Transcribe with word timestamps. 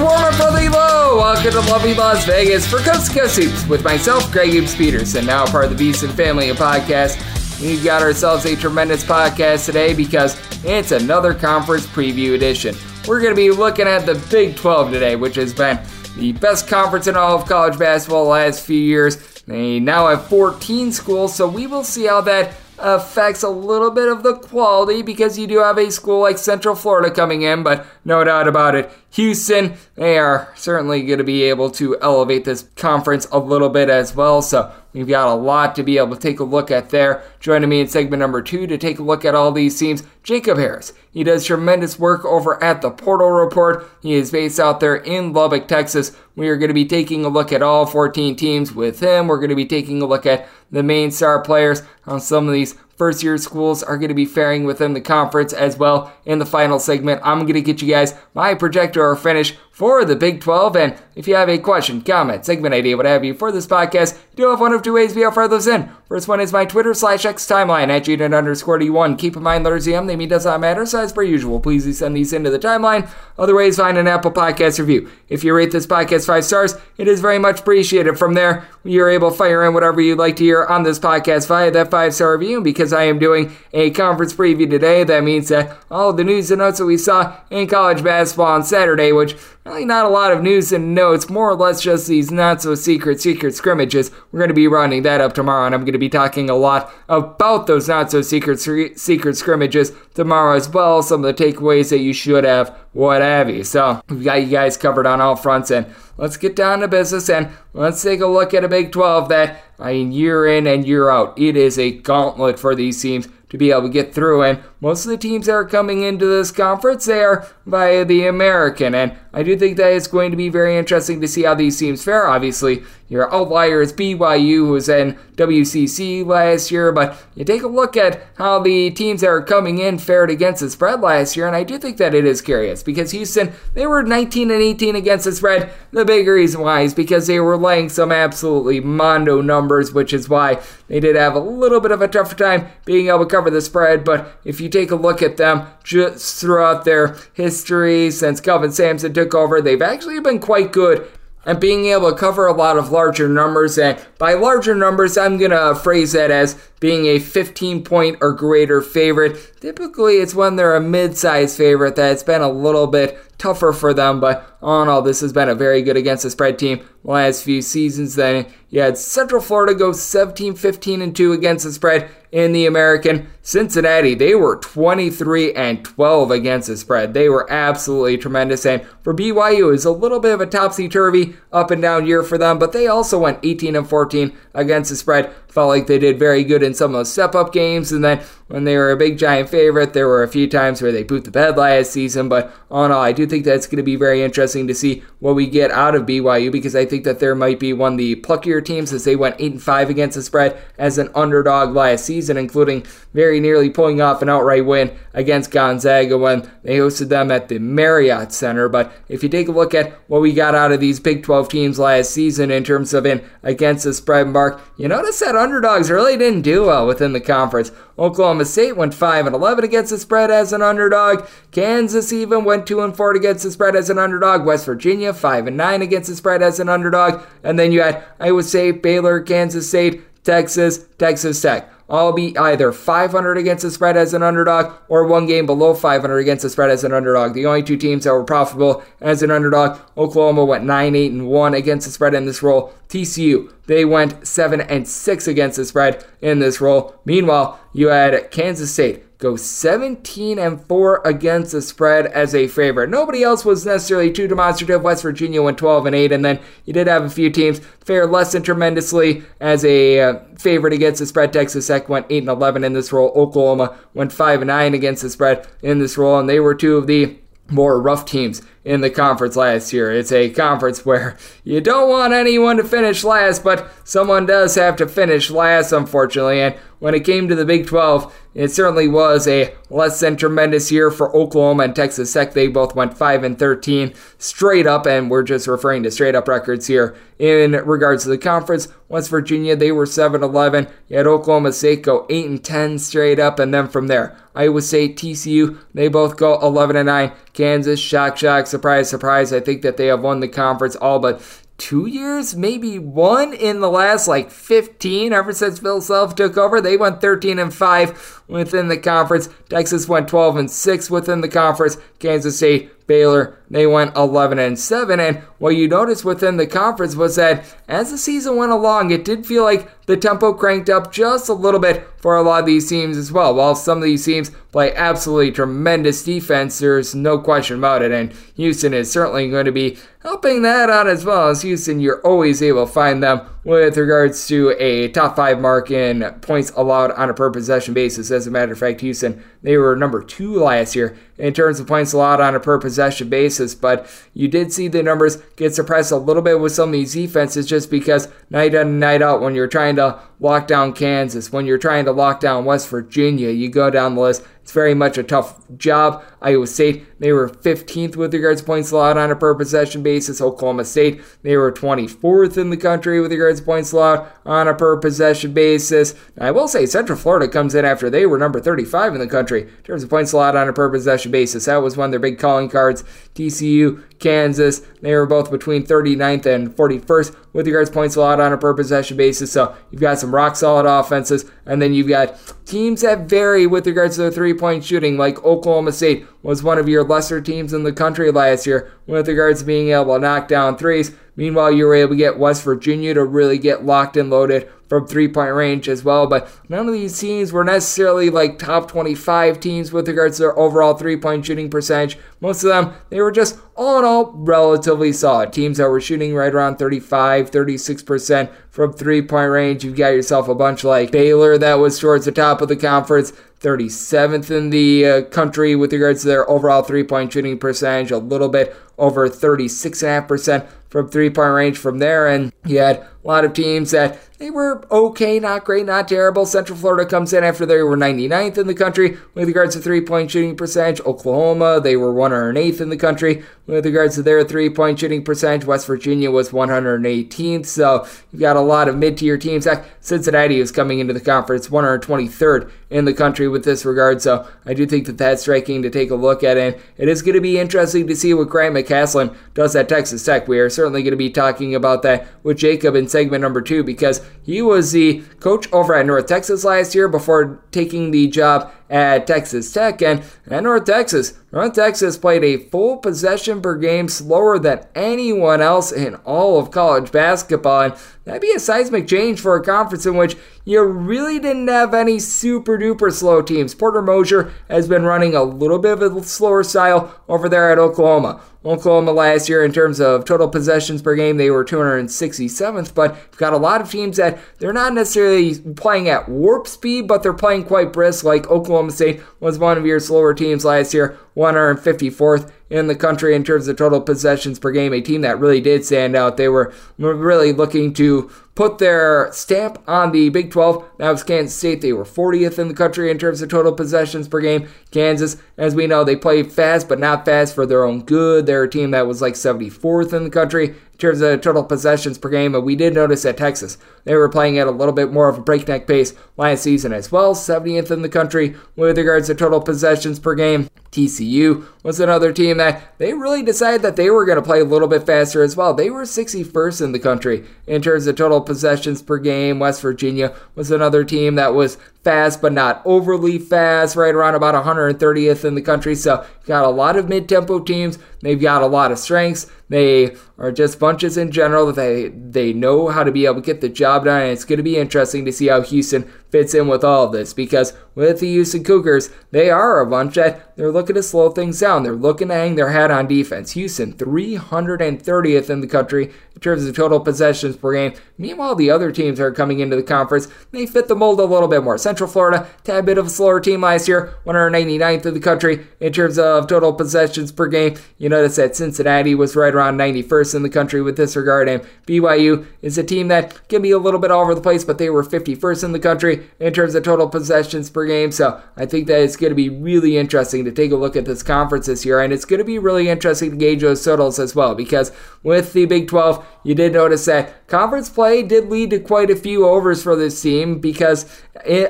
Warm 0.00 0.22
up, 0.24 0.34
brother 0.36 0.70
low. 0.70 1.18
Welcome 1.18 1.50
to 1.50 1.60
lovely 1.70 1.92
Las 1.92 2.24
Vegas 2.24 2.66
for 2.66 2.78
Coast 2.78 3.12
to 3.12 3.20
Coast 3.20 3.36
Hoops 3.36 3.66
with 3.66 3.84
myself, 3.84 4.32
Greg 4.32 4.50
Hoops 4.50 4.74
Peterson, 4.74 5.26
now 5.26 5.44
part 5.44 5.66
of 5.66 5.76
the 5.76 5.90
VSiN 5.90 6.10
family 6.12 6.48
of 6.48 6.56
podcasts. 6.56 7.20
We've 7.60 7.84
got 7.84 8.00
ourselves 8.00 8.46
a 8.46 8.56
tremendous 8.56 9.04
podcast 9.04 9.66
today 9.66 9.92
because 9.92 10.40
it's 10.64 10.92
another 10.92 11.34
conference 11.34 11.86
preview 11.86 12.34
edition. 12.34 12.74
We're 13.06 13.20
going 13.20 13.32
to 13.32 13.36
be 13.36 13.50
looking 13.50 13.86
at 13.86 14.06
the 14.06 14.14
Big 14.30 14.56
12 14.56 14.90
today, 14.90 15.16
which 15.16 15.34
has 15.34 15.52
been 15.52 15.78
the 16.16 16.32
best 16.32 16.66
conference 16.66 17.06
in 17.06 17.14
all 17.14 17.36
of 17.36 17.46
college 17.46 17.78
basketball 17.78 18.24
the 18.24 18.30
last 18.30 18.64
few 18.64 18.80
years. 18.80 19.42
They 19.42 19.80
now 19.80 20.08
have 20.08 20.26
14 20.28 20.92
schools, 20.92 21.34
so 21.34 21.46
we 21.46 21.66
will 21.66 21.84
see 21.84 22.06
how 22.06 22.22
that 22.22 22.54
affects 22.80 23.42
a 23.42 23.48
little 23.48 23.90
bit 23.90 24.08
of 24.08 24.22
the 24.22 24.34
quality 24.34 25.02
because 25.02 25.38
you 25.38 25.46
do 25.46 25.58
have 25.58 25.78
a 25.78 25.90
school 25.90 26.20
like 26.20 26.38
Central 26.38 26.74
Florida 26.74 27.10
coming 27.10 27.42
in, 27.42 27.62
but 27.62 27.86
no 28.04 28.24
doubt 28.24 28.48
about 28.48 28.74
it, 28.74 28.90
Houston, 29.12 29.74
they 29.96 30.18
are 30.18 30.52
certainly 30.54 31.02
going 31.02 31.18
to 31.18 31.24
be 31.24 31.42
able 31.42 31.70
to 31.72 31.98
elevate 32.00 32.44
this 32.44 32.68
conference 32.76 33.26
a 33.32 33.38
little 33.38 33.68
bit 33.68 33.90
as 33.90 34.14
well. 34.14 34.40
So 34.40 34.72
we've 34.92 35.08
got 35.08 35.32
a 35.32 35.34
lot 35.34 35.74
to 35.76 35.82
be 35.82 35.98
able 35.98 36.14
to 36.14 36.20
take 36.20 36.38
a 36.38 36.44
look 36.44 36.70
at 36.70 36.90
there. 36.90 37.24
Joining 37.40 37.68
me 37.68 37.80
in 37.80 37.88
segment 37.88 38.20
number 38.20 38.40
two 38.40 38.68
to 38.68 38.78
take 38.78 39.00
a 39.00 39.02
look 39.02 39.24
at 39.24 39.34
all 39.34 39.50
these 39.50 39.78
teams, 39.78 40.04
Jacob 40.22 40.58
Harris. 40.58 40.92
He 41.12 41.24
does 41.24 41.44
tremendous 41.44 41.98
work 41.98 42.24
over 42.24 42.62
at 42.62 42.82
the 42.82 42.90
Portal 42.90 43.30
Report. 43.30 43.90
He 44.00 44.14
is 44.14 44.30
based 44.30 44.60
out 44.60 44.78
there 44.78 44.96
in 44.96 45.32
Lubbock, 45.32 45.66
Texas. 45.66 46.16
We 46.36 46.48
are 46.48 46.56
going 46.56 46.68
to 46.68 46.74
be 46.74 46.86
taking 46.86 47.24
a 47.24 47.28
look 47.28 47.52
at 47.52 47.62
all 47.62 47.86
14 47.86 48.36
teams 48.36 48.72
with 48.72 49.00
him. 49.00 49.26
We're 49.26 49.38
going 49.38 49.50
to 49.50 49.56
be 49.56 49.66
taking 49.66 50.00
a 50.02 50.06
look 50.06 50.24
at 50.24 50.48
the 50.70 50.82
main 50.82 51.10
star 51.10 51.42
players 51.42 51.82
on 52.06 52.20
some 52.20 52.46
of 52.46 52.54
these 52.54 52.74
first 53.00 53.22
year 53.22 53.38
schools 53.38 53.82
are 53.82 53.96
going 53.96 54.10
to 54.10 54.14
be 54.14 54.26
faring 54.26 54.64
within 54.64 54.92
the 54.92 55.00
conference 55.00 55.54
as 55.54 55.78
well. 55.78 56.12
In 56.26 56.38
the 56.38 56.44
final 56.44 56.78
segment, 56.78 57.22
I'm 57.24 57.40
going 57.40 57.54
to 57.54 57.62
get 57.62 57.80
you 57.80 57.88
guys 57.88 58.12
my 58.34 58.52
projector 58.52 59.02
or 59.02 59.16
finish 59.16 59.56
for 59.80 60.04
the 60.04 60.14
Big 60.14 60.42
12. 60.42 60.76
And 60.76 60.94
if 61.14 61.26
you 61.26 61.34
have 61.34 61.48
a 61.48 61.56
question, 61.56 62.02
comment, 62.02 62.44
segment 62.44 62.74
idea, 62.74 62.98
what 62.98 63.06
have 63.06 63.24
you 63.24 63.32
for 63.32 63.50
this 63.50 63.66
podcast, 63.66 64.18
you 64.32 64.44
do 64.44 64.50
have 64.50 64.60
one 64.60 64.74
of 64.74 64.82
two 64.82 64.92
ways 64.92 65.14
we 65.14 65.24
offer 65.24 65.48
those 65.48 65.66
in. 65.66 65.88
First 66.06 66.28
one 66.28 66.38
is 66.38 66.52
my 66.52 66.66
Twitter 66.66 66.92
slash 66.92 67.24
X 67.24 67.46
timeline 67.46 67.88
at 67.88 68.04
Jaden 68.04 68.36
underscore 68.36 68.78
D1. 68.78 69.18
Keep 69.18 69.36
in 69.36 69.42
mind, 69.42 69.64
letters 69.64 69.88
EM, 69.88 70.06
they 70.06 70.16
mean 70.16 70.28
does 70.28 70.44
not 70.44 70.60
matter. 70.60 70.84
So 70.84 71.00
as 71.00 71.14
per 71.14 71.22
usual, 71.22 71.60
please 71.60 71.84
do 71.84 71.94
send 71.94 72.14
these 72.14 72.34
into 72.34 72.50
the 72.50 72.58
timeline. 72.58 73.08
Other 73.38 73.54
ways, 73.54 73.76
find 73.76 73.96
an 73.96 74.06
Apple 74.06 74.32
Podcast 74.32 74.78
review. 74.78 75.10
If 75.30 75.44
you 75.44 75.54
rate 75.54 75.70
this 75.70 75.86
podcast 75.86 76.26
five 76.26 76.44
stars, 76.44 76.74
it 76.98 77.08
is 77.08 77.22
very 77.22 77.38
much 77.38 77.60
appreciated. 77.60 78.18
From 78.18 78.34
there, 78.34 78.66
you're 78.84 79.08
able 79.08 79.30
to 79.30 79.36
fire 79.36 79.64
in 79.64 79.72
whatever 79.72 80.02
you'd 80.02 80.18
like 80.18 80.36
to 80.36 80.44
hear 80.44 80.64
on 80.64 80.82
this 80.82 80.98
podcast 80.98 81.48
via 81.48 81.70
that 81.70 81.90
five 81.90 82.12
star 82.12 82.36
review. 82.36 82.60
Because 82.60 82.89
I 82.92 83.04
am 83.04 83.18
doing 83.18 83.56
a 83.72 83.90
conference 83.90 84.32
preview 84.34 84.68
today, 84.68 85.04
that 85.04 85.24
means 85.24 85.48
that 85.48 85.76
all 85.90 86.12
the 86.12 86.24
news 86.24 86.50
and 86.50 86.58
notes 86.58 86.78
that 86.78 86.86
we 86.86 86.96
saw 86.96 87.36
in 87.50 87.68
college 87.68 88.02
basketball 88.02 88.46
on 88.46 88.62
Saturday, 88.62 89.12
which 89.12 89.36
really 89.64 89.84
not 89.84 90.06
a 90.06 90.08
lot 90.08 90.32
of 90.32 90.42
news 90.42 90.72
and 90.72 90.94
notes, 90.94 91.28
more 91.28 91.50
or 91.50 91.54
less 91.54 91.80
just 91.80 92.08
these 92.08 92.30
not 92.30 92.62
so 92.62 92.74
secret, 92.74 93.20
secret 93.20 93.54
scrimmages. 93.54 94.10
We're 94.32 94.40
going 94.40 94.48
to 94.48 94.54
be 94.54 94.68
rounding 94.68 95.02
that 95.02 95.20
up 95.20 95.34
tomorrow, 95.34 95.66
and 95.66 95.74
I'm 95.74 95.82
going 95.82 95.92
to 95.92 95.98
be 95.98 96.08
talking 96.08 96.50
a 96.50 96.56
lot 96.56 96.92
about 97.08 97.66
those 97.66 97.88
not 97.88 98.10
so 98.10 98.22
secret, 98.22 98.58
secret 98.60 99.36
scrimmages 99.36 99.92
tomorrow 100.14 100.56
as 100.56 100.68
well. 100.68 101.02
Some 101.02 101.24
of 101.24 101.36
the 101.36 101.44
takeaways 101.44 101.90
that 101.90 101.98
you 101.98 102.12
should 102.12 102.44
have, 102.44 102.76
what 102.92 103.22
have 103.22 103.48
you. 103.48 103.64
So 103.64 104.02
we've 104.08 104.24
got 104.24 104.42
you 104.42 104.48
guys 104.48 104.76
covered 104.76 105.06
on 105.06 105.20
all 105.20 105.36
fronts, 105.36 105.70
and 105.70 105.86
let's 106.16 106.36
get 106.36 106.56
down 106.56 106.80
to 106.80 106.88
business 106.88 107.28
and 107.28 107.50
let's 107.72 108.02
take 108.02 108.20
a 108.20 108.26
look 108.26 108.54
at 108.54 108.64
a 108.64 108.68
Big 108.68 108.92
12 108.92 109.28
that, 109.28 109.62
I 109.78 109.92
mean, 109.92 110.12
year 110.12 110.46
in 110.46 110.66
and 110.66 110.86
year 110.86 111.10
out, 111.10 111.38
it 111.38 111.56
is 111.56 111.78
a 111.78 111.92
gauntlet 111.92 112.58
for 112.58 112.74
these 112.74 113.00
teams 113.00 113.28
to 113.50 113.58
be 113.58 113.70
able 113.70 113.82
to 113.82 113.88
get 113.88 114.14
through. 114.14 114.42
And 114.42 114.62
most 114.80 115.04
of 115.04 115.10
the 115.10 115.18
teams 115.18 115.46
that 115.46 115.52
are 115.52 115.64
coming 115.64 116.02
into 116.02 116.26
this 116.26 116.50
conference, 116.50 117.04
they 117.04 117.22
are 117.22 117.46
via 117.66 118.04
the 118.04 118.26
American. 118.26 118.94
And 118.94 119.16
I 119.32 119.42
do 119.42 119.56
think 119.56 119.76
that 119.76 119.92
it's 119.92 120.06
going 120.06 120.30
to 120.30 120.36
be 120.36 120.48
very 120.48 120.76
interesting 120.76 121.20
to 121.20 121.28
see 121.28 121.42
how 121.42 121.54
these 121.54 121.78
teams 121.78 122.02
fare. 122.02 122.26
Obviously, 122.26 122.82
your 123.10 123.32
outlier 123.34 123.82
is 123.82 123.92
BYU, 123.92 124.54
who 124.54 124.70
was 124.70 124.88
in 124.88 125.18
WCC 125.34 126.24
last 126.24 126.70
year, 126.70 126.92
but 126.92 127.20
you 127.34 127.44
take 127.44 127.62
a 127.62 127.68
look 127.68 127.96
at 127.96 128.22
how 128.36 128.60
the 128.60 128.90
teams 128.92 129.20
that 129.20 129.28
are 129.28 129.42
coming 129.42 129.78
in 129.78 129.98
fared 129.98 130.30
against 130.30 130.60
the 130.60 130.70
spread 130.70 131.00
last 131.00 131.36
year, 131.36 131.46
and 131.46 131.56
I 131.56 131.64
do 131.64 131.76
think 131.76 131.96
that 131.96 132.14
it 132.14 132.24
is 132.24 132.40
curious 132.40 132.84
because 132.84 133.10
Houston, 133.10 133.52
they 133.74 133.86
were 133.86 134.04
19 134.04 134.50
and 134.52 134.62
18 134.62 134.94
against 134.94 135.24
the 135.24 135.32
spread. 135.32 135.72
The 135.90 136.04
big 136.04 136.28
reason 136.28 136.60
why 136.60 136.82
is 136.82 136.94
because 136.94 137.26
they 137.26 137.40
were 137.40 137.56
laying 137.58 137.88
some 137.88 138.12
absolutely 138.12 138.78
mondo 138.78 139.40
numbers, 139.40 139.92
which 139.92 140.12
is 140.12 140.28
why 140.28 140.62
they 140.86 141.00
did 141.00 141.16
have 141.16 141.34
a 141.34 141.40
little 141.40 141.80
bit 141.80 141.90
of 141.90 142.02
a 142.02 142.08
tougher 142.08 142.36
time 142.36 142.68
being 142.84 143.08
able 143.08 143.20
to 143.20 143.26
cover 143.26 143.50
the 143.50 143.60
spread. 143.60 144.04
But 144.04 144.38
if 144.44 144.60
you 144.60 144.68
take 144.70 144.90
a 144.90 144.96
look 144.96 145.22
at 145.22 145.36
them 145.36 145.66
just 145.84 146.40
throughout 146.40 146.84
their 146.84 147.16
history 147.34 148.10
since 148.10 148.40
Kelvin 148.40 148.72
Sampson 148.72 149.12
took 149.12 149.34
over, 149.34 149.60
they've 149.60 149.82
actually 149.82 150.20
been 150.20 150.38
quite 150.38 150.72
good 150.72 151.06
and 151.44 151.58
being 151.58 151.86
able 151.86 152.10
to 152.10 152.18
cover 152.18 152.46
a 152.46 152.52
lot 152.52 152.76
of 152.76 152.90
larger 152.90 153.28
numbers. 153.28 153.78
And 153.78 153.98
by 154.18 154.34
larger 154.34 154.74
numbers, 154.74 155.16
I'm 155.16 155.38
going 155.38 155.52
to 155.52 155.74
phrase 155.74 156.12
that 156.12 156.30
as 156.30 156.54
being 156.80 157.06
a 157.06 157.18
15 157.18 157.82
point 157.82 158.18
or 158.20 158.32
greater 158.32 158.82
favorite. 158.82 159.60
Typically, 159.60 160.16
it's 160.16 160.34
when 160.34 160.56
they're 160.56 160.76
a 160.76 160.80
mid 160.80 161.16
sized 161.16 161.56
favorite 161.56 161.96
that 161.96 162.12
it's 162.12 162.22
been 162.22 162.42
a 162.42 162.50
little 162.50 162.86
bit 162.86 163.18
tougher 163.40 163.72
for 163.72 163.92
them, 163.92 164.20
but 164.20 164.56
all 164.62 164.82
in 164.82 164.88
all, 164.88 165.02
this 165.02 165.20
has 165.22 165.32
been 165.32 165.48
a 165.48 165.54
very 165.54 165.82
good 165.82 165.96
against 165.96 166.22
the 166.22 166.30
spread 166.30 166.58
team 166.58 166.86
the 167.02 167.10
last 167.10 167.42
few 167.42 167.62
seasons. 167.62 168.14
Then 168.14 168.46
you 168.68 168.80
had 168.80 168.98
Central 168.98 169.40
Florida 169.40 169.74
go 169.74 169.92
17 169.92 170.54
15 170.54 171.02
and 171.02 171.16
2 171.16 171.32
against 171.32 171.64
the 171.64 171.72
spread 171.72 172.10
in 172.30 172.52
the 172.52 172.66
American. 172.66 173.28
Cincinnati, 173.42 174.14
they 174.14 174.34
were 174.34 174.56
23 174.56 175.54
and 175.54 175.84
12 175.84 176.30
against 176.30 176.68
the 176.68 176.76
spread. 176.76 177.14
They 177.14 177.28
were 177.28 177.50
absolutely 177.50 178.18
tremendous. 178.18 178.66
And 178.66 178.84
for 179.02 179.14
BYU, 179.14 179.60
it 179.60 179.64
was 179.64 179.84
a 179.84 179.90
little 179.90 180.20
bit 180.20 180.34
of 180.34 180.40
a 180.40 180.46
topsy 180.46 180.88
turvy 180.88 181.34
up 181.52 181.70
and 181.70 181.82
down 181.82 182.06
year 182.06 182.22
for 182.22 182.38
them, 182.38 182.58
but 182.58 182.72
they 182.72 182.86
also 182.86 183.18
went 183.18 183.40
18 183.42 183.74
and 183.74 183.88
14 183.88 184.36
against 184.54 184.90
the 184.90 184.96
spread. 184.96 185.32
Felt 185.50 185.68
like 185.68 185.86
they 185.86 185.98
did 185.98 186.18
very 186.18 186.44
good 186.44 186.62
in 186.62 186.74
some 186.74 186.92
of 186.92 186.98
those 186.98 187.12
step 187.12 187.34
up 187.34 187.52
games. 187.52 187.90
And 187.92 188.04
then 188.04 188.22
when 188.46 188.64
they 188.64 188.76
were 188.76 188.90
a 188.90 188.96
big 188.96 189.18
giant 189.18 189.48
favorite, 189.48 189.92
there 189.92 190.08
were 190.08 190.22
a 190.22 190.28
few 190.28 190.48
times 190.48 190.80
where 190.80 190.92
they 190.92 191.02
boot 191.02 191.24
the 191.24 191.30
bed 191.30 191.56
last 191.56 191.92
season. 191.92 192.28
But 192.28 192.52
all 192.70 192.84
in 192.84 192.92
all, 192.92 193.02
I 193.02 193.12
do 193.12 193.26
think 193.26 193.44
that's 193.44 193.66
going 193.66 193.78
to 193.78 193.82
be 193.82 193.96
very 193.96 194.22
interesting 194.22 194.66
to 194.66 194.74
see 194.74 195.02
what 195.20 195.34
we 195.34 195.46
get 195.46 195.70
out 195.70 195.94
of 195.94 196.06
BYU 196.06 196.50
because 196.50 196.74
I 196.74 196.86
think 196.86 197.04
that 197.04 197.20
there 197.20 197.34
might 197.34 197.60
be 197.60 197.72
one 197.72 197.92
of 197.92 197.98
the 197.98 198.16
pluckier 198.16 198.64
teams 198.64 198.92
as 198.92 199.04
they 199.04 199.16
went 199.16 199.36
8 199.38 199.52
and 199.52 199.62
5 199.62 199.90
against 199.90 200.16
the 200.16 200.22
spread 200.22 200.60
as 200.78 200.98
an 200.98 201.10
underdog 201.14 201.74
last 201.74 202.04
season, 202.04 202.36
including 202.36 202.84
very 203.12 203.40
nearly 203.40 203.70
pulling 203.70 204.00
off 204.00 204.22
an 204.22 204.28
outright 204.28 204.66
win 204.66 204.96
against 205.14 205.50
Gonzaga 205.50 206.16
when 206.16 206.50
they 206.62 206.78
hosted 206.78 207.08
them 207.08 207.30
at 207.30 207.48
the 207.48 207.58
Marriott 207.58 208.32
Center. 208.32 208.68
But 208.68 208.92
if 209.08 209.22
you 209.22 209.28
take 209.28 209.48
a 209.48 209.52
look 209.52 209.74
at 209.74 209.92
what 210.08 210.22
we 210.22 210.32
got 210.32 210.54
out 210.54 210.72
of 210.72 210.80
these 210.80 211.00
Big 211.00 211.22
12 211.22 211.48
teams 211.48 211.78
last 211.78 212.10
season 212.10 212.50
in 212.50 212.64
terms 212.64 212.94
of 212.94 213.04
an 213.06 213.22
against 213.42 213.84
the 213.84 213.94
spread 213.94 214.28
mark, 214.28 214.60
you 214.76 214.88
notice 214.88 215.20
that 215.20 215.36
underdogs 215.40 215.90
really 215.90 216.16
didn't 216.16 216.42
do 216.42 216.66
well 216.66 216.86
within 216.86 217.12
the 217.12 217.20
conference. 217.20 217.72
Oklahoma 217.98 218.44
State 218.44 218.76
went 218.76 218.94
5 218.94 219.26
and 219.26 219.34
11 219.34 219.64
against 219.64 219.90
the 219.90 219.98
spread 219.98 220.30
as 220.30 220.52
an 220.52 220.62
underdog. 220.62 221.26
Kansas 221.50 222.12
even 222.12 222.44
went 222.44 222.66
2 222.66 222.80
and 222.80 222.96
4 222.96 223.16
against 223.16 223.44
the 223.44 223.50
spread 223.50 223.74
as 223.74 223.90
an 223.90 223.98
underdog. 223.98 224.46
West 224.46 224.66
Virginia 224.66 225.12
5 225.12 225.48
and 225.48 225.56
9 225.56 225.82
against 225.82 226.08
the 226.08 226.16
spread 226.16 226.42
as 226.42 226.60
an 226.60 226.68
underdog. 226.68 227.22
And 227.42 227.58
then 227.58 227.72
you 227.72 227.82
had 227.82 228.04
Iowa 228.20 228.42
State, 228.42 228.82
Baylor, 228.82 229.20
Kansas 229.20 229.68
State, 229.68 230.02
Texas, 230.24 230.86
Texas 230.98 231.40
Tech. 231.40 231.72
All 231.88 232.12
be 232.12 232.38
either 232.38 232.70
500 232.70 233.36
against 233.36 233.64
the 233.64 233.70
spread 233.70 233.96
as 233.96 234.14
an 234.14 234.22
underdog 234.22 234.74
or 234.88 235.06
one 235.06 235.26
game 235.26 235.44
below 235.44 235.74
500 235.74 236.18
against 236.18 236.44
the 236.44 236.50
spread 236.50 236.70
as 236.70 236.84
an 236.84 236.92
underdog. 236.92 237.34
The 237.34 237.46
only 237.46 237.64
two 237.64 237.76
teams 237.76 238.04
that 238.04 238.12
were 238.12 238.22
profitable 238.22 238.84
as 239.00 239.24
an 239.24 239.32
underdog, 239.32 239.80
Oklahoma 239.96 240.44
went 240.44 240.64
9 240.64 240.94
8 240.94 241.12
and 241.12 241.26
1 241.26 241.54
against 241.54 241.86
the 241.86 241.92
spread 241.92 242.14
in 242.14 242.26
this 242.26 242.44
role. 242.44 242.72
TCU, 242.88 243.52
they 243.66 243.84
went 243.84 244.24
7 244.24 244.60
and 244.60 244.86
6 244.86 245.26
against 245.26 245.56
the 245.56 245.64
spread 245.64 246.04
in 246.20 246.38
this 246.38 246.60
role. 246.60 246.94
Meanwhile, 247.04 247.58
you 247.72 247.88
had 247.88 248.30
Kansas 248.30 248.72
State 248.72 249.02
go 249.20 249.36
17 249.36 250.38
and 250.38 250.60
4 250.66 251.02
against 251.04 251.52
the 251.52 251.60
spread 251.62 252.06
as 252.06 252.34
a 252.34 252.48
favorite. 252.48 252.88
Nobody 252.88 253.22
else 253.22 253.44
was 253.44 253.66
necessarily 253.66 254.10
too 254.10 254.26
demonstrative. 254.26 254.82
West 254.82 255.02
Virginia 255.02 255.42
went 255.42 255.58
12 255.58 255.86
and 255.86 255.94
8, 255.94 256.12
and 256.12 256.24
then 256.24 256.40
you 256.64 256.72
did 256.72 256.86
have 256.86 257.04
a 257.04 257.10
few 257.10 257.30
teams 257.30 257.60
fare 257.84 258.06
less 258.06 258.32
than 258.32 258.42
tremendously 258.42 259.22
as 259.38 259.64
a 259.64 260.00
uh, 260.00 260.18
favorite 260.38 260.72
against 260.72 261.00
the 261.00 261.06
spread. 261.06 261.32
Texas 261.32 261.66
Tech 261.66 261.88
went 261.88 262.06
8 262.08 262.22
and 262.22 262.30
11 262.30 262.64
in 262.64 262.72
this 262.72 262.92
role. 262.92 263.12
Oklahoma 263.14 263.78
went 263.94 264.12
5 264.12 264.40
and 264.40 264.48
9 264.48 264.74
against 264.74 265.02
the 265.02 265.10
spread 265.10 265.46
in 265.62 265.78
this 265.78 265.98
role, 265.98 266.18
and 266.18 266.28
they 266.28 266.40
were 266.40 266.54
two 266.54 266.78
of 266.78 266.86
the 266.86 267.19
more 267.50 267.80
rough 267.80 268.04
teams 268.04 268.42
in 268.64 268.82
the 268.82 268.90
conference 268.90 269.36
last 269.36 269.72
year. 269.72 269.90
It's 269.90 270.12
a 270.12 270.30
conference 270.30 270.84
where 270.84 271.16
you 271.44 271.60
don't 271.60 271.88
want 271.88 272.12
anyone 272.12 272.56
to 272.58 272.64
finish 272.64 273.04
last, 273.04 273.42
but 273.42 273.70
someone 273.84 274.26
does 274.26 274.54
have 274.56 274.76
to 274.76 274.86
finish 274.86 275.30
last, 275.30 275.72
unfortunately. 275.72 276.40
And 276.40 276.54
when 276.78 276.94
it 276.94 277.04
came 277.04 277.28
to 277.28 277.34
the 277.34 277.44
Big 277.44 277.66
12, 277.66 278.14
it 278.34 278.48
certainly 278.48 278.86
was 278.86 279.26
a 279.26 279.54
less 279.70 280.00
than 280.00 280.16
tremendous 280.16 280.70
year 280.70 280.90
for 280.90 281.14
Oklahoma 281.16 281.64
and 281.64 281.74
Texas 281.74 282.12
Tech. 282.12 282.32
They 282.32 282.48
both 282.48 282.76
went 282.76 282.96
5 282.96 283.24
and 283.24 283.38
13 283.38 283.94
straight 284.18 284.66
up, 284.66 284.86
and 284.86 285.10
we're 285.10 285.22
just 285.22 285.46
referring 285.46 285.82
to 285.82 285.90
straight 285.90 286.14
up 286.14 286.28
records 286.28 286.66
here 286.66 286.96
in 287.18 287.52
regards 287.52 288.04
to 288.04 288.10
the 288.10 288.18
conference. 288.18 288.68
West 288.88 289.10
Virginia, 289.10 289.56
they 289.56 289.72
were 289.72 289.86
7 289.86 290.22
11. 290.22 290.68
You 290.88 290.98
had 290.98 291.06
Oklahoma 291.06 291.52
State 291.52 291.82
go 291.82 292.06
8 292.08 292.26
and 292.26 292.44
10 292.44 292.78
straight 292.78 293.18
up, 293.18 293.38
and 293.38 293.52
then 293.52 293.68
from 293.68 293.86
there, 293.88 294.16
Iowa 294.40 294.62
State, 294.62 294.96
TCU, 294.96 295.58
they 295.74 295.88
both 295.88 296.16
go 296.16 296.40
11 296.40 296.74
and 296.74 296.86
9. 296.86 297.12
Kansas, 297.34 297.78
shock, 297.78 298.16
shock, 298.16 298.46
surprise, 298.46 298.88
surprise. 298.88 299.34
I 299.34 299.40
think 299.40 299.60
that 299.60 299.76
they 299.76 299.88
have 299.88 300.00
won 300.00 300.20
the 300.20 300.28
conference 300.28 300.76
all 300.76 300.98
but 300.98 301.20
two 301.58 301.84
years, 301.84 302.34
maybe 302.34 302.78
one 302.78 303.34
in 303.34 303.60
the 303.60 303.70
last 303.70 304.08
like 304.08 304.30
15 304.30 305.12
ever 305.12 305.34
since 305.34 305.60
Bill 305.60 305.82
Self 305.82 306.14
took 306.14 306.38
over. 306.38 306.58
They 306.58 306.78
went 306.78 307.02
13 307.02 307.38
and 307.38 307.52
5 307.52 308.22
within 308.28 308.68
the 308.68 308.78
conference. 308.78 309.28
Texas 309.50 309.86
went 309.86 310.08
12 310.08 310.36
and 310.36 310.50
6 310.50 310.90
within 310.90 311.20
the 311.20 311.28
conference. 311.28 311.76
Kansas 311.98 312.38
State 312.38 312.70
Baylor, 312.90 313.38
they 313.48 313.68
went 313.68 313.94
11 313.94 314.40
and 314.40 314.58
7. 314.58 314.98
And 314.98 315.18
what 315.38 315.54
you 315.54 315.68
noticed 315.68 316.04
within 316.04 316.38
the 316.38 316.46
conference 316.48 316.96
was 316.96 317.14
that 317.14 317.44
as 317.68 317.92
the 317.92 317.98
season 317.98 318.34
went 318.34 318.50
along, 318.50 318.90
it 318.90 319.04
did 319.04 319.24
feel 319.24 319.44
like 319.44 319.86
the 319.86 319.96
tempo 319.96 320.32
cranked 320.32 320.68
up 320.68 320.92
just 320.92 321.28
a 321.28 321.32
little 321.32 321.60
bit 321.60 321.86
for 321.98 322.16
a 322.16 322.22
lot 322.22 322.40
of 322.40 322.46
these 322.46 322.68
teams 322.68 322.96
as 322.96 323.12
well. 323.12 323.32
While 323.32 323.54
some 323.54 323.78
of 323.78 323.84
these 323.84 324.04
teams 324.04 324.30
play 324.50 324.74
absolutely 324.74 325.30
tremendous 325.30 326.02
defense, 326.02 326.58
there's 326.58 326.92
no 326.92 327.18
question 327.18 327.58
about 327.58 327.82
it. 327.82 327.92
And 327.92 328.12
Houston 328.34 328.74
is 328.74 328.90
certainly 328.90 329.30
going 329.30 329.44
to 329.44 329.52
be 329.52 329.78
helping 330.02 330.42
that 330.42 330.70
out 330.70 330.88
as 330.88 331.04
well. 331.04 331.28
As 331.28 331.42
Houston, 331.42 331.78
you're 331.78 332.04
always 332.04 332.42
able 332.42 332.66
to 332.66 332.72
find 332.72 333.02
them 333.02 333.20
with 333.44 333.76
regards 333.76 334.26
to 334.28 334.54
a 334.58 334.88
top 334.88 335.16
five 335.16 335.40
mark 335.40 335.70
in 335.70 336.02
points 336.22 336.50
allowed 336.56 336.90
on 336.92 337.10
a 337.10 337.14
per 337.14 337.30
possession 337.30 337.74
basis. 337.74 338.10
As 338.10 338.26
a 338.26 338.30
matter 338.30 338.52
of 338.52 338.58
fact, 338.58 338.80
Houston, 338.80 339.22
they 339.42 339.56
were 339.56 339.76
number 339.76 340.02
two 340.02 340.34
last 340.42 340.74
year 340.74 340.96
in 341.20 341.34
terms 341.34 341.60
of 341.60 341.66
points 341.66 341.92
allowed 341.92 342.20
on 342.20 342.34
a 342.34 342.40
per 342.40 342.58
possession 342.58 343.08
basis, 343.08 343.54
but 343.54 343.86
you 344.14 344.26
did 344.28 344.52
see 344.52 344.68
the 344.68 344.82
numbers 344.82 345.16
get 345.36 345.54
suppressed 345.54 345.92
a 345.92 345.96
little 345.96 346.22
bit 346.22 346.40
with 346.40 346.52
some 346.52 346.70
of 346.70 346.72
these 346.72 346.94
defenses 346.94 347.46
just 347.46 347.70
because 347.70 348.08
night 348.30 348.54
in 348.54 348.60
and 348.60 348.80
night 348.80 349.02
out, 349.02 349.20
when 349.20 349.34
you're 349.34 349.46
trying 349.46 349.76
to 349.76 350.00
lock 350.20 350.46
down 350.46 350.72
Kansas, 350.74 351.32
when 351.32 351.46
you're 351.46 351.58
trying 351.58 351.86
to 351.86 351.92
lock 351.92 352.20
down 352.20 352.44
West 352.44 352.68
Virginia, 352.68 353.30
you 353.30 353.48
go 353.48 353.70
down 353.70 353.94
the 353.94 354.02
list. 354.02 354.22
It's 354.42 354.52
very 354.52 354.74
much 354.74 354.98
a 354.98 355.02
tough 355.02 355.40
job. 355.56 356.02
Iowa 356.20 356.46
State, 356.46 356.84
they 356.98 357.12
were 357.12 357.28
15th 357.28 357.96
with 357.96 358.12
regards 358.12 358.40
to 358.40 358.46
points 358.46 358.70
allowed 358.70 358.96
on 358.96 359.10
a 359.10 359.16
per 359.16 359.34
possession 359.34 359.82
basis. 359.82 360.20
Oklahoma 360.20 360.64
State, 360.64 361.00
they 361.22 361.36
were 361.36 361.52
24th 361.52 362.36
in 362.36 362.50
the 362.50 362.56
country 362.56 363.00
with 363.00 363.12
regards 363.12 363.40
to 363.40 363.46
points 363.46 363.72
allowed 363.72 364.10
on 364.26 364.48
a 364.48 364.54
per 364.54 364.76
possession 364.76 365.32
basis. 365.32 365.94
Now, 366.16 366.26
I 366.26 366.30
will 366.32 366.48
say 366.48 366.66
Central 366.66 366.98
Florida 366.98 367.28
comes 367.28 367.54
in 367.54 367.64
after 367.64 367.88
they 367.88 368.06
were 368.06 368.18
number 368.18 368.40
35 368.40 368.94
in 368.94 369.00
the 369.00 369.06
country 369.06 369.42
in 369.42 369.62
terms 369.62 369.82
of 369.82 369.90
points 369.90 370.12
allowed 370.12 370.36
on 370.36 370.48
a 370.48 370.52
per 370.52 370.68
possession 370.68 371.12
basis. 371.12 371.44
That 371.44 371.58
was 371.58 371.76
one 371.76 371.86
of 371.86 371.90
their 371.92 372.00
big 372.00 372.18
calling 372.18 372.48
cards. 372.48 372.82
TCU, 373.14 373.84
Kansas, 374.00 374.62
they 374.80 374.94
were 374.94 375.06
both 375.06 375.30
between 375.30 375.64
39th 375.64 376.26
and 376.26 376.56
41st 376.56 377.14
with 377.32 377.46
regards 377.46 377.70
points 377.70 377.96
allowed 377.96 378.18
on 378.18 378.32
a 378.32 378.38
per 378.38 378.54
possession 378.54 378.96
basis. 378.96 379.30
So 379.30 379.54
you've 379.70 379.80
got 379.80 379.98
some 379.98 380.14
rock 380.14 380.36
solid 380.36 380.66
offenses, 380.66 381.30
and 381.46 381.60
then 381.62 381.72
you've 381.72 381.88
got 381.88 382.18
teams 382.46 382.80
that 382.80 383.08
vary 383.08 383.46
with 383.46 383.66
regards 383.66 383.96
to 383.96 384.02
their 384.02 384.10
three 384.10 384.34
point 384.34 384.64
shooting, 384.64 384.96
like 384.96 385.22
Oklahoma 385.24 385.72
State 385.72 386.06
was 386.22 386.42
one 386.42 386.58
of 386.58 386.68
your 386.68 386.82
lesser 386.82 387.20
teams 387.20 387.52
in 387.52 387.62
the 387.62 387.72
country 387.72 388.10
last 388.10 388.46
year 388.46 388.72
with 388.86 389.06
regards 389.06 389.40
to 389.40 389.46
being 389.46 389.68
able 389.70 389.94
to 389.94 390.00
knock 390.00 390.28
down 390.28 390.56
threes. 390.56 390.92
Meanwhile, 391.20 391.52
you 391.52 391.66
were 391.66 391.74
able 391.74 391.90
to 391.90 391.96
get 391.96 392.18
West 392.18 392.42
Virginia 392.44 392.94
to 392.94 393.04
really 393.04 393.36
get 393.36 393.66
locked 393.66 393.98
and 393.98 394.08
loaded 394.08 394.48
from 394.70 394.86
three 394.86 395.06
point 395.06 395.34
range 395.34 395.68
as 395.68 395.84
well. 395.84 396.06
But 396.06 396.34
none 396.48 396.66
of 396.66 396.72
these 396.72 396.98
teams 396.98 397.30
were 397.30 397.44
necessarily 397.44 398.08
like 398.08 398.38
top 398.38 398.70
25 398.70 399.38
teams 399.38 399.70
with 399.70 399.86
regards 399.86 400.16
to 400.16 400.22
their 400.22 400.38
overall 400.38 400.72
three 400.72 400.96
point 400.96 401.26
shooting 401.26 401.50
percentage. 401.50 401.98
Most 402.20 402.42
of 402.42 402.48
them, 402.48 402.72
they 402.88 403.02
were 403.02 403.12
just 403.12 403.38
all 403.54 403.78
in 403.80 403.84
all 403.84 404.12
relatively 404.14 404.94
solid. 404.94 405.30
Teams 405.30 405.58
that 405.58 405.68
were 405.68 405.78
shooting 405.78 406.14
right 406.14 406.34
around 406.34 406.56
35, 406.56 407.30
36% 407.30 408.32
from 408.48 408.72
three 408.72 409.02
point 409.02 409.30
range. 409.30 409.62
You've 409.62 409.76
got 409.76 409.88
yourself 409.88 410.26
a 410.26 410.34
bunch 410.34 410.64
like 410.64 410.90
Baylor 410.90 411.36
that 411.36 411.58
was 411.58 411.78
towards 411.78 412.06
the 412.06 412.12
top 412.12 412.40
of 412.40 412.48
the 412.48 412.56
conference. 412.56 413.12
37th 413.40 414.30
in 414.30 414.50
the 414.50 414.86
uh, 414.86 415.02
country 415.04 415.56
with 415.56 415.72
regards 415.72 416.02
to 416.02 416.08
their 416.08 416.28
overall 416.28 416.62
three 416.62 416.84
point 416.84 417.12
shooting 417.12 417.38
percentage, 417.38 417.90
a 417.90 417.98
little 417.98 418.28
bit 418.28 418.54
over 418.78 419.08
36.5% 419.08 420.46
from 420.70 420.88
three 420.88 421.10
point 421.10 421.34
range 421.34 421.58
from 421.58 421.78
there. 421.78 422.06
And 422.08 422.32
you 422.46 422.58
had 422.58 422.78
a 422.78 423.08
lot 423.08 423.24
of 423.24 423.34
teams 423.34 423.72
that 423.72 423.98
they 424.18 424.30
were 424.30 424.62
okay, 424.70 425.18
not 425.18 425.44
great, 425.46 425.64
not 425.64 425.88
terrible. 425.88 426.26
Central 426.26 426.58
Florida 426.58 426.84
comes 426.84 427.14
in 427.14 427.24
after 427.24 427.46
they 427.46 427.62
were 427.62 427.76
99th 427.76 428.36
in 428.36 428.46
the 428.46 428.54
country 428.54 428.98
with 429.14 429.26
regards 429.26 429.56
to 429.56 429.62
three 429.62 429.80
point 429.80 430.10
shooting 430.10 430.36
percentage. 430.36 430.80
Oklahoma, 430.82 431.58
they 431.58 431.74
were 431.74 431.92
108th 431.92 432.60
in 432.60 432.68
the 432.68 432.76
country 432.76 433.24
with 433.46 433.64
regards 433.64 433.94
to 433.94 434.02
their 434.02 434.22
three 434.22 434.50
point 434.50 434.78
shooting 434.78 435.02
percentage. 435.02 435.46
West 435.46 435.66
Virginia 435.66 436.10
was 436.10 436.30
118th. 436.30 437.46
So 437.46 437.86
you've 438.12 438.20
got 438.20 438.36
a 438.36 438.40
lot 438.40 438.68
of 438.68 438.76
mid 438.76 438.98
tier 438.98 439.16
teams. 439.16 439.48
Cincinnati 439.80 440.38
is 440.38 440.52
coming 440.52 440.80
into 440.80 440.92
the 440.92 441.00
conference 441.00 441.48
123rd 441.48 442.50
in 442.68 442.84
the 442.84 442.92
country 442.92 443.26
with 443.26 443.44
this 443.44 443.64
regard. 443.64 444.02
So 444.02 444.28
I 444.44 444.52
do 444.52 444.66
think 444.66 444.84
that 444.84 444.98
that's 444.98 445.22
striking 445.22 445.62
to 445.62 445.70
take 445.70 445.90
a 445.90 445.94
look 445.94 446.22
at. 446.22 446.36
And 446.36 446.56
it 446.76 446.88
is 446.88 447.00
going 447.00 447.14
to 447.14 447.22
be 447.22 447.38
interesting 447.38 447.86
to 447.86 447.96
see 447.96 448.12
what 448.12 448.28
Grant 448.28 448.54
McCasland 448.54 449.16
does 449.32 449.56
at 449.56 449.70
Texas 449.70 450.04
Tech. 450.04 450.28
We 450.28 450.38
are 450.40 450.50
certainly 450.60 450.82
going 450.82 450.90
to 450.90 450.96
be 450.96 451.08
talking 451.08 451.54
about 451.54 451.80
that 451.80 452.06
with 452.22 452.36
Jacob 452.36 452.74
in 452.74 452.86
segment 452.86 453.22
number 453.22 453.40
two 453.40 453.64
because 453.64 454.06
he 454.22 454.42
was 454.42 454.72
the 454.72 455.00
coach 455.18 455.50
over 455.52 455.74
at 455.74 455.86
North 455.86 456.04
Texas 456.06 456.44
last 456.44 456.74
year 456.74 456.86
before 456.86 457.42
taking 457.50 457.92
the 457.92 458.06
job 458.08 458.52
at 458.70 459.06
Texas 459.06 459.52
Tech. 459.52 459.82
And 459.82 460.02
at 460.28 460.44
North 460.44 460.64
Texas, 460.64 461.14
North 461.32 461.54
Texas 461.54 461.98
played 461.98 462.24
a 462.24 462.38
full 462.48 462.78
possession 462.78 463.42
per 463.42 463.56
game 463.56 463.88
slower 463.88 464.38
than 464.38 464.66
anyone 464.74 465.40
else 465.40 465.72
in 465.72 465.96
all 465.96 466.38
of 466.38 466.50
college 466.50 466.90
basketball. 466.92 467.62
And 467.62 467.74
that'd 468.04 468.22
be 468.22 468.32
a 468.32 468.38
seismic 468.38 468.86
change 468.86 469.20
for 469.20 469.36
a 469.36 469.44
conference 469.44 469.86
in 469.86 469.96
which 469.96 470.16
you 470.44 470.62
really 470.62 471.18
didn't 471.18 471.48
have 471.48 471.74
any 471.74 471.98
super 471.98 472.56
duper 472.56 472.92
slow 472.92 473.22
teams. 473.22 473.54
Porter 473.54 473.82
Moser 473.82 474.32
has 474.48 474.68
been 474.68 474.84
running 474.84 475.14
a 475.14 475.22
little 475.22 475.58
bit 475.58 475.82
of 475.82 475.96
a 475.96 476.02
slower 476.02 476.42
style 476.42 476.94
over 477.08 477.28
there 477.28 477.52
at 477.52 477.58
Oklahoma. 477.58 478.20
Oklahoma 478.42 478.92
last 478.92 479.28
year, 479.28 479.44
in 479.44 479.52
terms 479.52 479.80
of 479.80 480.06
total 480.06 480.26
possessions 480.26 480.80
per 480.80 480.94
game, 480.94 481.18
they 481.18 481.30
were 481.30 481.44
267th, 481.44 482.74
but 482.74 482.96
you've 482.96 483.18
got 483.18 483.34
a 483.34 483.36
lot 483.36 483.60
of 483.60 483.70
teams 483.70 483.98
that 483.98 484.18
they're 484.38 484.52
not 484.52 484.72
necessarily 484.72 485.38
playing 485.38 485.90
at 485.90 486.08
warp 486.08 486.46
speed, 486.46 486.88
but 486.88 487.02
they're 487.02 487.12
playing 487.12 487.44
quite 487.44 487.70
brisk, 487.70 488.02
like 488.02 488.30
Oklahoma 488.30 488.59
State 488.68 489.00
was 489.20 489.38
one 489.38 489.56
of 489.56 489.64
your 489.64 489.80
slower 489.80 490.12
teams 490.12 490.44
last 490.44 490.74
year, 490.74 490.98
154th 491.16 492.30
in 492.50 492.66
the 492.66 492.74
country 492.74 493.14
in 493.14 493.24
terms 493.24 493.48
of 493.48 493.56
total 493.56 493.80
possessions 493.80 494.38
per 494.38 494.50
game, 494.50 494.74
a 494.74 494.80
team 494.80 495.00
that 495.02 495.18
really 495.18 495.40
did 495.40 495.64
stand 495.64 495.96
out. 495.96 496.18
They 496.18 496.28
were 496.28 496.52
really 496.76 497.32
looking 497.32 497.72
to 497.74 498.10
put 498.40 498.56
their 498.56 499.12
stamp 499.12 499.62
on 499.68 499.92
the 499.92 500.08
Big 500.08 500.30
12. 500.30 500.64
That 500.78 500.90
was 500.90 501.02
Kansas 501.02 501.36
State. 501.36 501.60
They 501.60 501.74
were 501.74 501.84
40th 501.84 502.38
in 502.38 502.48
the 502.48 502.54
country 502.54 502.90
in 502.90 502.96
terms 502.96 503.20
of 503.20 503.28
total 503.28 503.52
possessions 503.52 504.08
per 504.08 504.18
game. 504.18 504.48
Kansas, 504.70 505.18
as 505.36 505.54
we 505.54 505.66
know, 505.66 505.84
they 505.84 505.94
play 505.94 506.22
fast, 506.22 506.66
but 506.66 506.78
not 506.78 507.04
fast 507.04 507.34
for 507.34 507.44
their 507.44 507.64
own 507.64 507.82
good. 507.82 508.24
They're 508.24 508.44
a 508.44 508.48
team 508.48 508.70
that 508.70 508.86
was 508.86 509.02
like 509.02 509.12
74th 509.12 509.92
in 509.92 510.04
the 510.04 510.10
country 510.10 510.48
in 510.48 510.78
terms 510.78 511.02
of 511.02 511.20
total 511.20 511.44
possessions 511.44 511.98
per 511.98 512.08
game. 512.08 512.32
But 512.32 512.40
we 512.40 512.56
did 512.56 512.72
notice 512.72 513.04
at 513.04 513.18
Texas, 513.18 513.58
they 513.84 513.94
were 513.94 514.08
playing 514.08 514.38
at 514.38 514.46
a 514.46 514.52
little 514.52 514.72
bit 514.72 514.90
more 514.90 515.10
of 515.10 515.18
a 515.18 515.22
breakneck 515.22 515.66
pace 515.66 515.92
last 516.16 516.42
season 516.42 516.72
as 516.72 516.90
well. 516.90 517.14
70th 517.14 517.70
in 517.70 517.82
the 517.82 517.90
country 517.90 518.36
with 518.56 518.78
regards 518.78 519.08
to 519.08 519.14
total 519.14 519.42
possessions 519.42 519.98
per 519.98 520.14
game. 520.14 520.48
TCU 520.72 521.46
was 521.64 521.80
another 521.80 522.12
team 522.12 522.36
that 522.36 522.78
they 522.78 522.94
really 522.94 523.22
decided 523.22 523.62
that 523.62 523.76
they 523.76 523.90
were 523.90 524.04
going 524.04 524.16
to 524.16 524.22
play 524.22 524.40
a 524.40 524.44
little 524.44 524.68
bit 524.68 524.86
faster 524.86 525.22
as 525.22 525.36
well. 525.36 525.52
They 525.52 525.68
were 525.68 525.82
61st 525.82 526.62
in 526.62 526.72
the 526.72 526.78
country 526.78 527.24
in 527.46 527.60
terms 527.60 527.86
of 527.86 527.96
total 527.96 528.20
possessions 528.30 528.80
per 528.80 528.96
game. 528.96 529.40
West 529.40 529.60
Virginia 529.60 530.14
was 530.36 530.52
another 530.52 530.84
team 530.84 531.16
that 531.16 531.34
was 531.34 531.58
fast 531.82 532.22
but 532.22 532.32
not 532.32 532.62
overly 532.64 533.18
fast, 533.18 533.74
right 533.74 533.92
around 533.92 534.14
about 534.14 534.36
130th 534.36 535.24
in 535.24 535.34
the 535.34 535.42
country. 535.42 535.74
So, 535.74 536.06
got 536.26 536.44
a 536.44 536.48
lot 536.48 536.76
of 536.76 536.88
mid 536.88 537.08
tempo 537.08 537.40
teams. 537.40 537.76
They've 538.02 538.20
got 538.20 538.42
a 538.42 538.46
lot 538.46 538.70
of 538.70 538.78
strengths. 538.78 539.26
They 539.48 539.96
are 540.20 540.30
just 540.30 540.58
bunches 540.58 540.98
in 540.98 541.10
general 541.10 541.46
that 541.46 541.56
they 541.56 541.88
they 541.88 542.32
know 542.32 542.68
how 542.68 542.84
to 542.84 542.92
be 542.92 543.06
able 543.06 543.16
to 543.16 543.20
get 543.22 543.40
the 543.40 543.48
job 543.48 543.86
done. 543.86 544.02
And 544.02 544.12
it's 544.12 544.24
going 544.24 544.36
to 544.36 544.42
be 544.42 544.58
interesting 544.58 545.04
to 545.06 545.12
see 545.12 545.28
how 545.28 545.40
Houston 545.40 545.90
fits 546.10 546.34
in 546.34 546.48
with 546.48 546.62
all 546.62 546.84
of 546.84 546.92
this 546.92 547.14
because 547.14 547.54
with 547.74 548.00
the 548.00 548.08
Houston 548.08 548.44
Cougars, 548.44 548.90
they 549.12 549.30
are 549.30 549.60
a 549.60 549.66
bunch 549.66 549.94
that 549.94 550.36
they're 550.36 550.52
looking 550.52 550.74
to 550.74 550.82
slow 550.82 551.10
things 551.10 551.40
down. 551.40 551.62
They're 551.62 551.72
looking 551.72 552.08
to 552.08 552.14
hang 552.14 552.34
their 552.34 552.50
hat 552.50 552.70
on 552.70 552.86
defense. 552.86 553.32
Houston, 553.32 553.72
330th 553.72 555.30
in 555.30 555.40
the 555.40 555.46
country 555.46 555.90
in 556.14 556.20
terms 556.20 556.44
of 556.44 556.54
total 556.54 556.80
possessions 556.80 557.36
per 557.36 557.54
game. 557.54 557.72
Meanwhile, 557.96 558.34
the 558.34 558.50
other 558.50 558.72
teams 558.72 559.00
are 559.00 559.12
coming 559.12 559.40
into 559.40 559.56
the 559.56 559.62
conference, 559.62 560.08
they 560.32 560.46
fit 560.46 560.68
the 560.68 560.74
mold 560.74 561.00
a 561.00 561.04
little 561.04 561.28
bit 561.28 561.44
more. 561.44 561.56
Central 561.56 561.88
Florida, 561.88 562.28
tad 562.44 562.66
bit 562.66 562.78
of 562.78 562.86
a 562.86 562.90
slower 562.90 563.20
team 563.20 563.40
last 563.40 563.68
year, 563.68 563.94
199th 564.04 564.86
in 564.86 564.94
the 564.94 565.00
country 565.00 565.46
in 565.60 565.72
terms 565.72 565.98
of 565.98 566.26
total 566.26 566.52
possessions 566.52 567.12
per 567.12 567.28
game. 567.28 567.56
You 567.78 567.88
notice 567.88 568.16
that 568.16 568.36
Cincinnati 568.36 568.94
was 568.94 569.16
right 569.16 569.34
around 569.34 569.56
91st 569.56 570.09
in 570.14 570.22
the 570.22 570.28
country 570.28 570.62
with 570.62 570.76
this 570.76 570.96
regard, 570.96 571.28
and 571.28 571.42
BYU 571.66 572.26
is 572.42 572.58
a 572.58 572.62
team 572.62 572.88
that 572.88 573.28
can 573.28 573.42
be 573.42 573.50
a 573.50 573.58
little 573.58 573.80
bit 573.80 573.90
all 573.90 574.02
over 574.02 574.14
the 574.14 574.20
place, 574.20 574.44
but 574.44 574.58
they 574.58 574.70
were 574.70 574.82
51st 574.82 575.44
in 575.44 575.52
the 575.52 575.58
country 575.58 576.08
in 576.18 576.32
terms 576.32 576.54
of 576.54 576.62
total 576.62 576.88
possessions 576.88 577.50
per 577.50 577.66
game. 577.66 577.92
So 577.92 578.20
I 578.36 578.46
think 578.46 578.66
that 578.66 578.80
it's 578.80 578.96
going 578.96 579.10
to 579.10 579.14
be 579.14 579.28
really 579.28 579.76
interesting 579.76 580.24
to 580.24 580.32
take 580.32 580.52
a 580.52 580.56
look 580.56 580.76
at 580.76 580.84
this 580.84 581.02
conference 581.02 581.46
this 581.46 581.64
year, 581.64 581.80
and 581.80 581.92
it's 581.92 582.04
going 582.04 582.18
to 582.18 582.24
be 582.24 582.38
really 582.38 582.68
interesting 582.68 583.10
to 583.10 583.16
gauge 583.16 583.40
those 583.40 583.64
totals 583.64 583.98
as 583.98 584.14
well 584.14 584.34
because 584.34 584.72
with 585.02 585.32
the 585.32 585.46
Big 585.46 585.68
12, 585.68 586.04
you 586.24 586.34
did 586.34 586.52
notice 586.52 586.84
that 586.84 587.26
conference 587.26 587.68
play 587.68 588.02
did 588.02 588.28
lead 588.28 588.50
to 588.50 588.60
quite 588.60 588.90
a 588.90 588.96
few 588.96 589.26
overs 589.26 589.62
for 589.62 589.76
this 589.76 590.00
team 590.00 590.38
because 590.38 590.86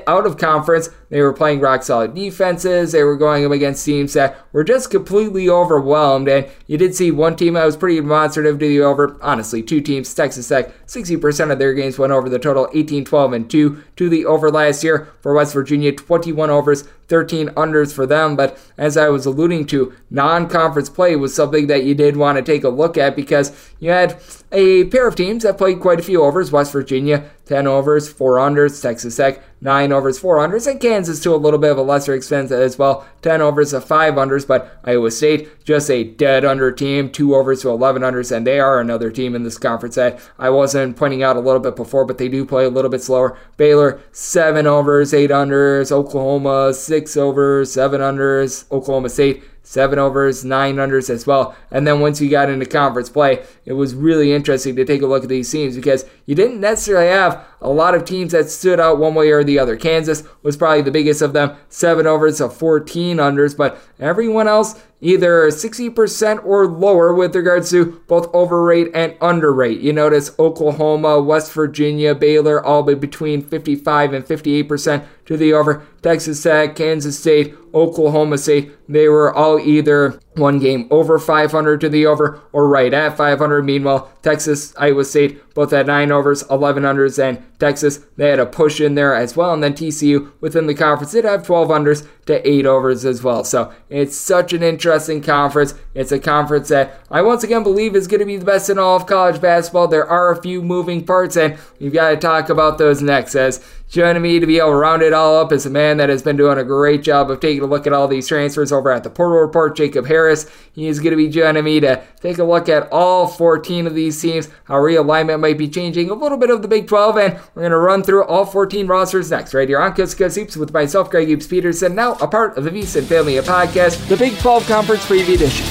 out 0.06 0.26
of 0.26 0.36
conference, 0.36 0.88
they 1.08 1.20
were 1.20 1.32
playing 1.32 1.60
rock 1.60 1.82
solid 1.82 2.14
defenses. 2.14 2.92
They 2.92 3.02
were 3.02 3.16
going 3.16 3.44
up 3.44 3.52
against 3.52 3.84
teams 3.84 4.12
that 4.14 4.38
were 4.52 4.64
just 4.64 4.90
completely 4.90 5.48
overwhelmed. 5.48 6.28
And 6.28 6.48
you 6.66 6.78
did 6.78 6.94
see 6.94 7.10
one 7.10 7.36
team 7.36 7.54
that 7.54 7.64
was 7.64 7.76
pretty 7.76 8.00
demonstrative 8.00 8.58
to 8.58 8.68
the 8.68 8.80
over. 8.80 9.18
Honestly, 9.20 9.62
two 9.62 9.80
teams, 9.80 10.14
Texas 10.14 10.48
Tech, 10.48 10.72
60% 10.90 11.52
of 11.52 11.60
their 11.60 11.72
games 11.72 12.00
went 12.00 12.12
over 12.12 12.28
the 12.28 12.40
total 12.40 12.68
18 12.74 13.04
12 13.04 13.32
and 13.32 13.48
2 13.48 13.80
to 13.94 14.08
the 14.08 14.26
over 14.26 14.50
last 14.50 14.82
year. 14.82 15.08
For 15.20 15.32
West 15.32 15.54
Virginia, 15.54 15.92
21 15.92 16.50
overs, 16.50 16.82
13 17.06 17.50
unders 17.50 17.92
for 17.92 18.06
them. 18.06 18.34
But 18.34 18.58
as 18.76 18.96
I 18.96 19.08
was 19.08 19.24
alluding 19.24 19.66
to, 19.66 19.92
non 20.10 20.48
conference 20.48 20.88
play 20.88 21.14
was 21.14 21.32
something 21.32 21.68
that 21.68 21.84
you 21.84 21.94
did 21.94 22.16
want 22.16 22.38
to 22.38 22.42
take 22.42 22.64
a 22.64 22.68
look 22.68 22.98
at 22.98 23.14
because 23.14 23.52
you 23.78 23.90
had 23.90 24.20
a 24.50 24.84
pair 24.86 25.06
of 25.06 25.14
teams 25.14 25.44
that 25.44 25.58
played 25.58 25.78
quite 25.80 26.00
a 26.00 26.02
few 26.02 26.24
overs. 26.24 26.50
West 26.50 26.72
Virginia, 26.72 27.30
10 27.46 27.66
overs, 27.66 28.08
4 28.08 28.36
unders, 28.36 28.80
Texas 28.80 29.16
Tech, 29.16 29.42
9 29.60 29.92
overs, 29.92 30.18
4 30.18 30.38
unders, 30.38 30.70
and 30.70 30.80
Kansas 30.80 31.20
to 31.20 31.34
a 31.34 31.36
little 31.36 31.58
bit 31.58 31.72
of 31.72 31.78
a 31.78 31.82
lesser 31.82 32.14
extent 32.14 32.50
as 32.50 32.78
well, 32.78 33.06
10 33.22 33.42
overs 33.42 33.72
of 33.72 33.84
5 33.84 34.14
unders, 34.14 34.46
but 34.46 34.78
Iowa 34.84 35.10
State, 35.10 35.64
just 35.64 35.90
a 35.90 36.04
dead 36.04 36.44
under 36.44 36.70
team, 36.70 37.10
2 37.10 37.34
overs 37.34 37.62
to 37.62 37.70
11 37.70 38.02
unders, 38.02 38.34
and 38.34 38.46
they 38.46 38.60
are 38.60 38.80
another 38.80 39.10
team 39.10 39.34
in 39.34 39.42
this 39.42 39.58
conference 39.58 39.96
that 39.96 40.20
I 40.38 40.50
wasn't 40.50 40.79
pointing 40.94 41.22
out 41.22 41.36
a 41.36 41.40
little 41.40 41.60
bit 41.60 41.76
before, 41.76 42.04
but 42.04 42.18
they 42.18 42.28
do 42.28 42.44
play 42.44 42.64
a 42.64 42.70
little 42.70 42.90
bit 42.90 43.02
slower. 43.02 43.38
Baylor, 43.56 44.00
7 44.12 44.66
overs, 44.66 45.14
8 45.14 45.30
unders, 45.30 45.92
Oklahoma, 45.92 46.74
6 46.74 47.16
overs, 47.16 47.72
7 47.72 48.00
unders, 48.00 48.70
Oklahoma 48.70 49.08
State, 49.08 49.42
seven 49.62 49.98
overs, 49.98 50.44
nine 50.44 50.76
unders 50.76 51.08
as 51.10 51.26
well. 51.26 51.54
And 51.70 51.86
then 51.86 52.00
once 52.00 52.20
you 52.20 52.28
got 52.28 52.50
into 52.50 52.66
conference 52.66 53.08
play, 53.08 53.44
it 53.64 53.74
was 53.74 53.94
really 53.94 54.32
interesting 54.32 54.74
to 54.76 54.84
take 54.84 55.02
a 55.02 55.06
look 55.06 55.22
at 55.22 55.28
these 55.28 55.50
teams 55.50 55.76
because 55.76 56.04
you 56.30 56.36
didn't 56.36 56.60
necessarily 56.60 57.08
have 57.08 57.44
a 57.60 57.68
lot 57.68 57.96
of 57.96 58.04
teams 58.04 58.30
that 58.30 58.48
stood 58.48 58.78
out 58.78 59.00
one 59.00 59.16
way 59.16 59.32
or 59.32 59.42
the 59.42 59.58
other. 59.58 59.76
Kansas 59.76 60.22
was 60.44 60.56
probably 60.56 60.80
the 60.80 60.92
biggest 60.92 61.22
of 61.22 61.32
them, 61.32 61.56
seven 61.68 62.06
overs 62.06 62.40
of 62.40 62.56
14 62.56 63.16
unders, 63.16 63.56
but 63.56 63.82
everyone 63.98 64.46
else 64.46 64.80
either 65.00 65.48
60% 65.48 66.44
or 66.44 66.68
lower 66.68 67.12
with 67.12 67.34
regards 67.34 67.70
to 67.70 68.00
both 68.06 68.32
overrate 68.32 68.92
and 68.94 69.16
underrate. 69.20 69.80
You 69.80 69.92
notice 69.92 70.30
Oklahoma, 70.38 71.20
West 71.20 71.52
Virginia, 71.52 72.14
Baylor 72.14 72.64
all 72.64 72.84
between 72.84 73.42
55 73.42 74.12
and 74.12 74.24
58% 74.24 75.04
to 75.26 75.36
the 75.36 75.52
over. 75.52 75.84
Texas 76.00 76.40
Tech, 76.44 76.76
Kansas 76.76 77.18
State, 77.18 77.56
Oklahoma 77.74 78.38
State, 78.38 78.70
they 78.88 79.08
were 79.08 79.34
all 79.34 79.58
either 79.58 80.20
one 80.40 80.58
game 80.58 80.88
over 80.90 81.18
500 81.18 81.80
to 81.80 81.88
the 81.88 82.06
over 82.06 82.40
or 82.52 82.68
right 82.68 82.92
at 82.92 83.16
500. 83.16 83.64
Meanwhile, 83.64 84.10
Texas, 84.22 84.74
Iowa 84.76 85.04
State, 85.04 85.54
both 85.54 85.72
at 85.72 85.86
9 85.86 86.10
overs, 86.10 86.42
11 86.50 86.82
unders, 86.82 87.22
and 87.22 87.42
Texas, 87.60 88.00
they 88.16 88.30
had 88.30 88.38
a 88.38 88.46
push 88.46 88.80
in 88.80 88.94
there 88.94 89.14
as 89.14 89.36
well. 89.36 89.52
And 89.52 89.62
then 89.62 89.74
TCU 89.74 90.32
within 90.40 90.66
the 90.66 90.74
conference 90.74 91.12
did 91.12 91.24
have 91.24 91.46
12 91.46 91.68
unders 91.68 92.08
to 92.26 92.48
8 92.48 92.66
overs 92.66 93.04
as 93.04 93.22
well. 93.22 93.44
So 93.44 93.72
it's 93.88 94.16
such 94.16 94.52
an 94.52 94.62
interesting 94.62 95.22
conference. 95.22 95.74
It's 95.94 96.12
a 96.12 96.18
conference 96.18 96.68
that 96.68 97.00
I 97.10 97.22
once 97.22 97.44
again 97.44 97.62
believe 97.62 97.94
is 97.94 98.08
going 98.08 98.20
to 98.20 98.26
be 98.26 98.36
the 98.36 98.44
best 98.44 98.70
in 98.70 98.78
all 98.78 98.96
of 98.96 99.06
college 99.06 99.40
basketball. 99.40 99.88
There 99.88 100.08
are 100.08 100.32
a 100.32 100.40
few 100.40 100.62
moving 100.62 101.04
parts, 101.04 101.36
and 101.36 101.58
we've 101.78 101.92
got 101.92 102.10
to 102.10 102.16
talk 102.16 102.48
about 102.48 102.78
those 102.78 103.02
next 103.02 103.34
as 103.34 103.60
Joining 103.90 104.22
me 104.22 104.38
to 104.38 104.46
be 104.46 104.58
able 104.58 104.70
to 104.70 104.76
round 104.76 105.02
it 105.02 105.12
all 105.12 105.38
up 105.38 105.50
is 105.50 105.66
a 105.66 105.70
man 105.70 105.96
that 105.96 106.10
has 106.10 106.22
been 106.22 106.36
doing 106.36 106.58
a 106.58 106.62
great 106.62 107.02
job 107.02 107.28
of 107.28 107.40
taking 107.40 107.64
a 107.64 107.66
look 107.66 107.88
at 107.88 107.92
all 107.92 108.06
these 108.06 108.28
transfers 108.28 108.70
over 108.70 108.92
at 108.92 109.02
the 109.02 109.10
Portal 109.10 109.38
Report, 109.38 109.74
Jacob 109.74 110.06
Harris. 110.06 110.48
He 110.72 110.86
is 110.86 111.00
going 111.00 111.10
to 111.10 111.16
be 111.16 111.28
joining 111.28 111.64
me 111.64 111.80
to 111.80 112.00
take 112.20 112.38
a 112.38 112.44
look 112.44 112.68
at 112.68 112.88
all 112.92 113.26
14 113.26 113.88
of 113.88 113.96
these 113.96 114.22
teams, 114.22 114.48
how 114.62 114.76
realignment 114.76 115.40
might 115.40 115.58
be 115.58 115.68
changing 115.68 116.08
a 116.08 116.14
little 116.14 116.38
bit 116.38 116.50
of 116.50 116.62
the 116.62 116.68
Big 116.68 116.86
12, 116.86 117.16
and 117.16 117.40
we're 117.54 117.62
going 117.62 117.72
to 117.72 117.78
run 117.78 118.02
through 118.02 118.24
all 118.24 118.46
14 118.46 118.86
rosters 118.86 119.30
next, 119.30 119.54
right 119.54 119.68
here 119.68 119.80
on 119.80 119.94
Coast 119.94 120.18
Hoops 120.18 120.56
with 120.56 120.72
myself, 120.72 121.10
Greg 121.10 121.28
Hoops 121.28 121.46
Peterson, 121.46 121.94
now 121.94 122.12
a 122.14 122.28
part 122.28 122.56
of 122.56 122.64
the 122.64 122.70
VSiN 122.70 123.04
Family 123.04 123.36
of 123.38 123.44
Podcast, 123.44 124.06
the 124.08 124.16
Big 124.16 124.38
12 124.38 124.66
Conference 124.66 125.04
Preview 125.04 125.34
Edition. 125.34 125.66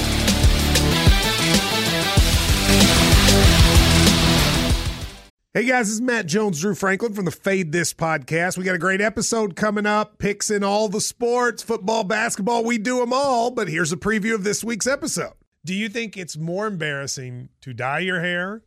Hey 5.52 5.64
guys, 5.64 5.86
this 5.86 5.94
is 5.94 6.00
Matt 6.00 6.26
Jones, 6.26 6.60
Drew 6.60 6.74
Franklin 6.74 7.12
from 7.14 7.24
the 7.24 7.30
Fade 7.32 7.72
This 7.72 7.92
podcast. 7.92 8.56
We 8.56 8.64
got 8.64 8.76
a 8.76 8.78
great 8.78 9.00
episode 9.00 9.56
coming 9.56 9.86
up, 9.86 10.18
picks 10.18 10.50
in 10.50 10.62
all 10.62 10.88
the 10.88 11.00
sports, 11.00 11.62
football, 11.62 12.04
basketball, 12.04 12.62
we 12.62 12.78
do 12.78 12.98
them 12.98 13.12
all. 13.12 13.50
But 13.50 13.68
here's 13.68 13.92
a 13.92 13.96
preview 13.96 14.34
of 14.34 14.44
this 14.44 14.62
week's 14.62 14.86
episode. 14.86 15.32
Do 15.64 15.74
you 15.74 15.88
think 15.88 16.16
it's 16.16 16.36
more 16.36 16.66
embarrassing 16.66 17.48
to 17.62 17.72
dye 17.72 17.98
your 18.00 18.20
hair 18.20 18.62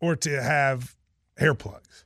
or 0.00 0.16
to 0.16 0.42
have 0.42 0.96
hair 1.36 1.54
plugs? 1.54 2.05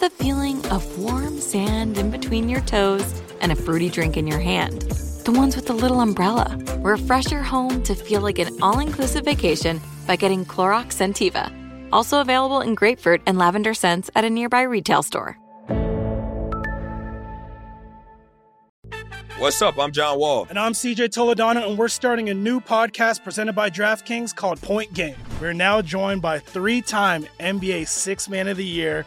the 0.00 0.10
feeling 0.10 0.64
of 0.68 0.98
warm 0.98 1.38
sand 1.38 1.98
in 1.98 2.10
between 2.10 2.48
your 2.48 2.62
toes 2.62 3.22
and 3.42 3.52
a 3.52 3.54
fruity 3.54 3.90
drink 3.90 4.16
in 4.16 4.26
your 4.26 4.38
hand. 4.38 4.80
The 5.26 5.32
ones 5.32 5.54
with 5.54 5.66
the 5.66 5.74
little 5.74 6.00
umbrella. 6.00 6.58
Refresh 6.78 7.30
your 7.30 7.42
home 7.42 7.82
to 7.82 7.94
feel 7.94 8.22
like 8.22 8.38
an 8.38 8.62
all 8.62 8.78
inclusive 8.78 9.26
vacation 9.26 9.78
by 10.06 10.16
getting 10.16 10.46
Clorox 10.46 10.94
Scentiva. 10.94 11.52
Also 11.92 12.22
available 12.22 12.62
in 12.62 12.74
grapefruit 12.74 13.20
and 13.26 13.36
lavender 13.36 13.74
scents 13.74 14.10
at 14.14 14.24
a 14.24 14.30
nearby 14.30 14.62
retail 14.62 15.02
store. 15.02 15.36
What's 19.38 19.60
up? 19.60 19.78
I'm 19.78 19.92
John 19.92 20.18
Wall. 20.18 20.46
And 20.48 20.58
I'm 20.58 20.72
CJ 20.72 21.08
Toledano, 21.08 21.66
and 21.68 21.78
we're 21.78 21.88
starting 21.88 22.28
a 22.28 22.34
new 22.34 22.60
podcast 22.60 23.24
presented 23.24 23.54
by 23.54 23.68
DraftKings 23.70 24.34
called 24.34 24.60
Point 24.60 24.92
Game. 24.94 25.16
We're 25.40 25.54
now 25.54 25.80
joined 25.82 26.22
by 26.22 26.38
three 26.38 26.80
time 26.82 27.26
NBA 27.38 27.86
Six 27.88 28.28
Man 28.28 28.48
of 28.48 28.58
the 28.58 28.64
Year, 28.64 29.06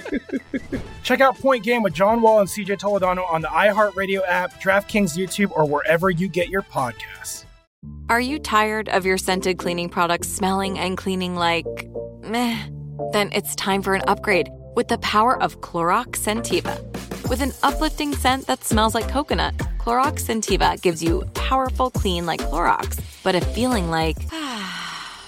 Check 1.02 1.20
out 1.20 1.38
Point 1.38 1.64
Game 1.64 1.82
with 1.82 1.94
John 1.94 2.22
Wall 2.22 2.40
and 2.40 2.48
CJ 2.48 2.78
Toledano 2.78 3.30
on 3.30 3.42
the 3.42 3.48
iHeartRadio 3.48 4.22
app, 4.26 4.60
DraftKings 4.60 5.16
YouTube, 5.16 5.50
or 5.52 5.64
wherever 5.66 6.10
you 6.10 6.28
get 6.28 6.48
your 6.48 6.62
podcasts. 6.62 7.44
Are 8.08 8.20
you 8.20 8.38
tired 8.38 8.88
of 8.88 9.06
your 9.06 9.18
scented 9.18 9.58
cleaning 9.58 9.88
products 9.88 10.28
smelling 10.28 10.78
and 10.78 10.96
cleaning 10.96 11.34
like 11.34 11.66
meh? 12.22 12.58
Then 13.12 13.30
it's 13.32 13.54
time 13.56 13.82
for 13.82 13.94
an 13.94 14.02
upgrade 14.06 14.48
with 14.76 14.88
the 14.88 14.98
power 14.98 15.40
of 15.42 15.60
Clorox 15.60 16.16
Scentiva. 16.16 16.80
With 17.28 17.40
an 17.40 17.52
uplifting 17.62 18.14
scent 18.14 18.46
that 18.46 18.64
smells 18.64 18.94
like 18.94 19.08
coconut, 19.08 19.56
Clorox 19.78 20.24
Scentiva 20.24 20.80
gives 20.80 21.02
you 21.02 21.24
powerful 21.34 21.90
clean 21.90 22.26
like 22.26 22.40
Clorox, 22.40 23.00
but 23.22 23.34
a 23.34 23.40
feeling 23.40 23.90
like 23.90 24.16
ah, 24.32 24.91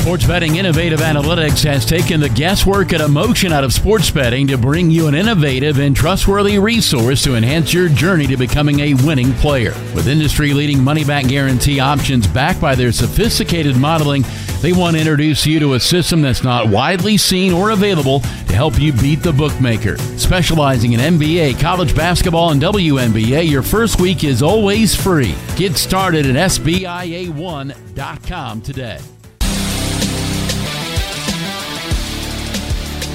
Sports 0.00 0.26
Betting 0.26 0.56
Innovative 0.56 1.00
Analytics 1.00 1.62
has 1.64 1.84
taken 1.84 2.20
the 2.20 2.30
guesswork 2.30 2.92
and 2.92 3.02
emotion 3.02 3.52
out 3.52 3.64
of 3.64 3.74
sports 3.74 4.10
betting 4.10 4.46
to 4.46 4.56
bring 4.56 4.90
you 4.90 5.08
an 5.08 5.14
innovative 5.14 5.78
and 5.78 5.94
trustworthy 5.94 6.58
resource 6.58 7.22
to 7.24 7.34
enhance 7.34 7.74
your 7.74 7.90
journey 7.90 8.26
to 8.26 8.38
becoming 8.38 8.80
a 8.80 8.94
winning 8.94 9.34
player. 9.34 9.72
With 9.94 10.08
industry 10.08 10.54
leading 10.54 10.82
money 10.82 11.04
back 11.04 11.28
guarantee 11.28 11.80
options 11.80 12.26
backed 12.26 12.62
by 12.62 12.74
their 12.74 12.92
sophisticated 12.92 13.76
modeling, 13.76 14.24
they 14.62 14.72
want 14.72 14.96
to 14.96 15.00
introduce 15.00 15.44
you 15.44 15.60
to 15.60 15.74
a 15.74 15.80
system 15.80 16.22
that's 16.22 16.42
not 16.42 16.68
widely 16.68 17.18
seen 17.18 17.52
or 17.52 17.68
available 17.68 18.20
to 18.20 18.54
help 18.54 18.80
you 18.80 18.94
beat 18.94 19.22
the 19.22 19.34
bookmaker. 19.34 19.98
Specializing 20.16 20.94
in 20.94 21.00
NBA, 21.00 21.60
college 21.60 21.94
basketball, 21.94 22.52
and 22.52 22.62
WNBA, 22.62 23.50
your 23.50 23.62
first 23.62 24.00
week 24.00 24.24
is 24.24 24.42
always 24.42 24.96
free. 24.96 25.34
Get 25.56 25.76
started 25.76 26.24
at 26.24 26.36
SBIA1.com 26.50 28.62
today. 28.62 28.98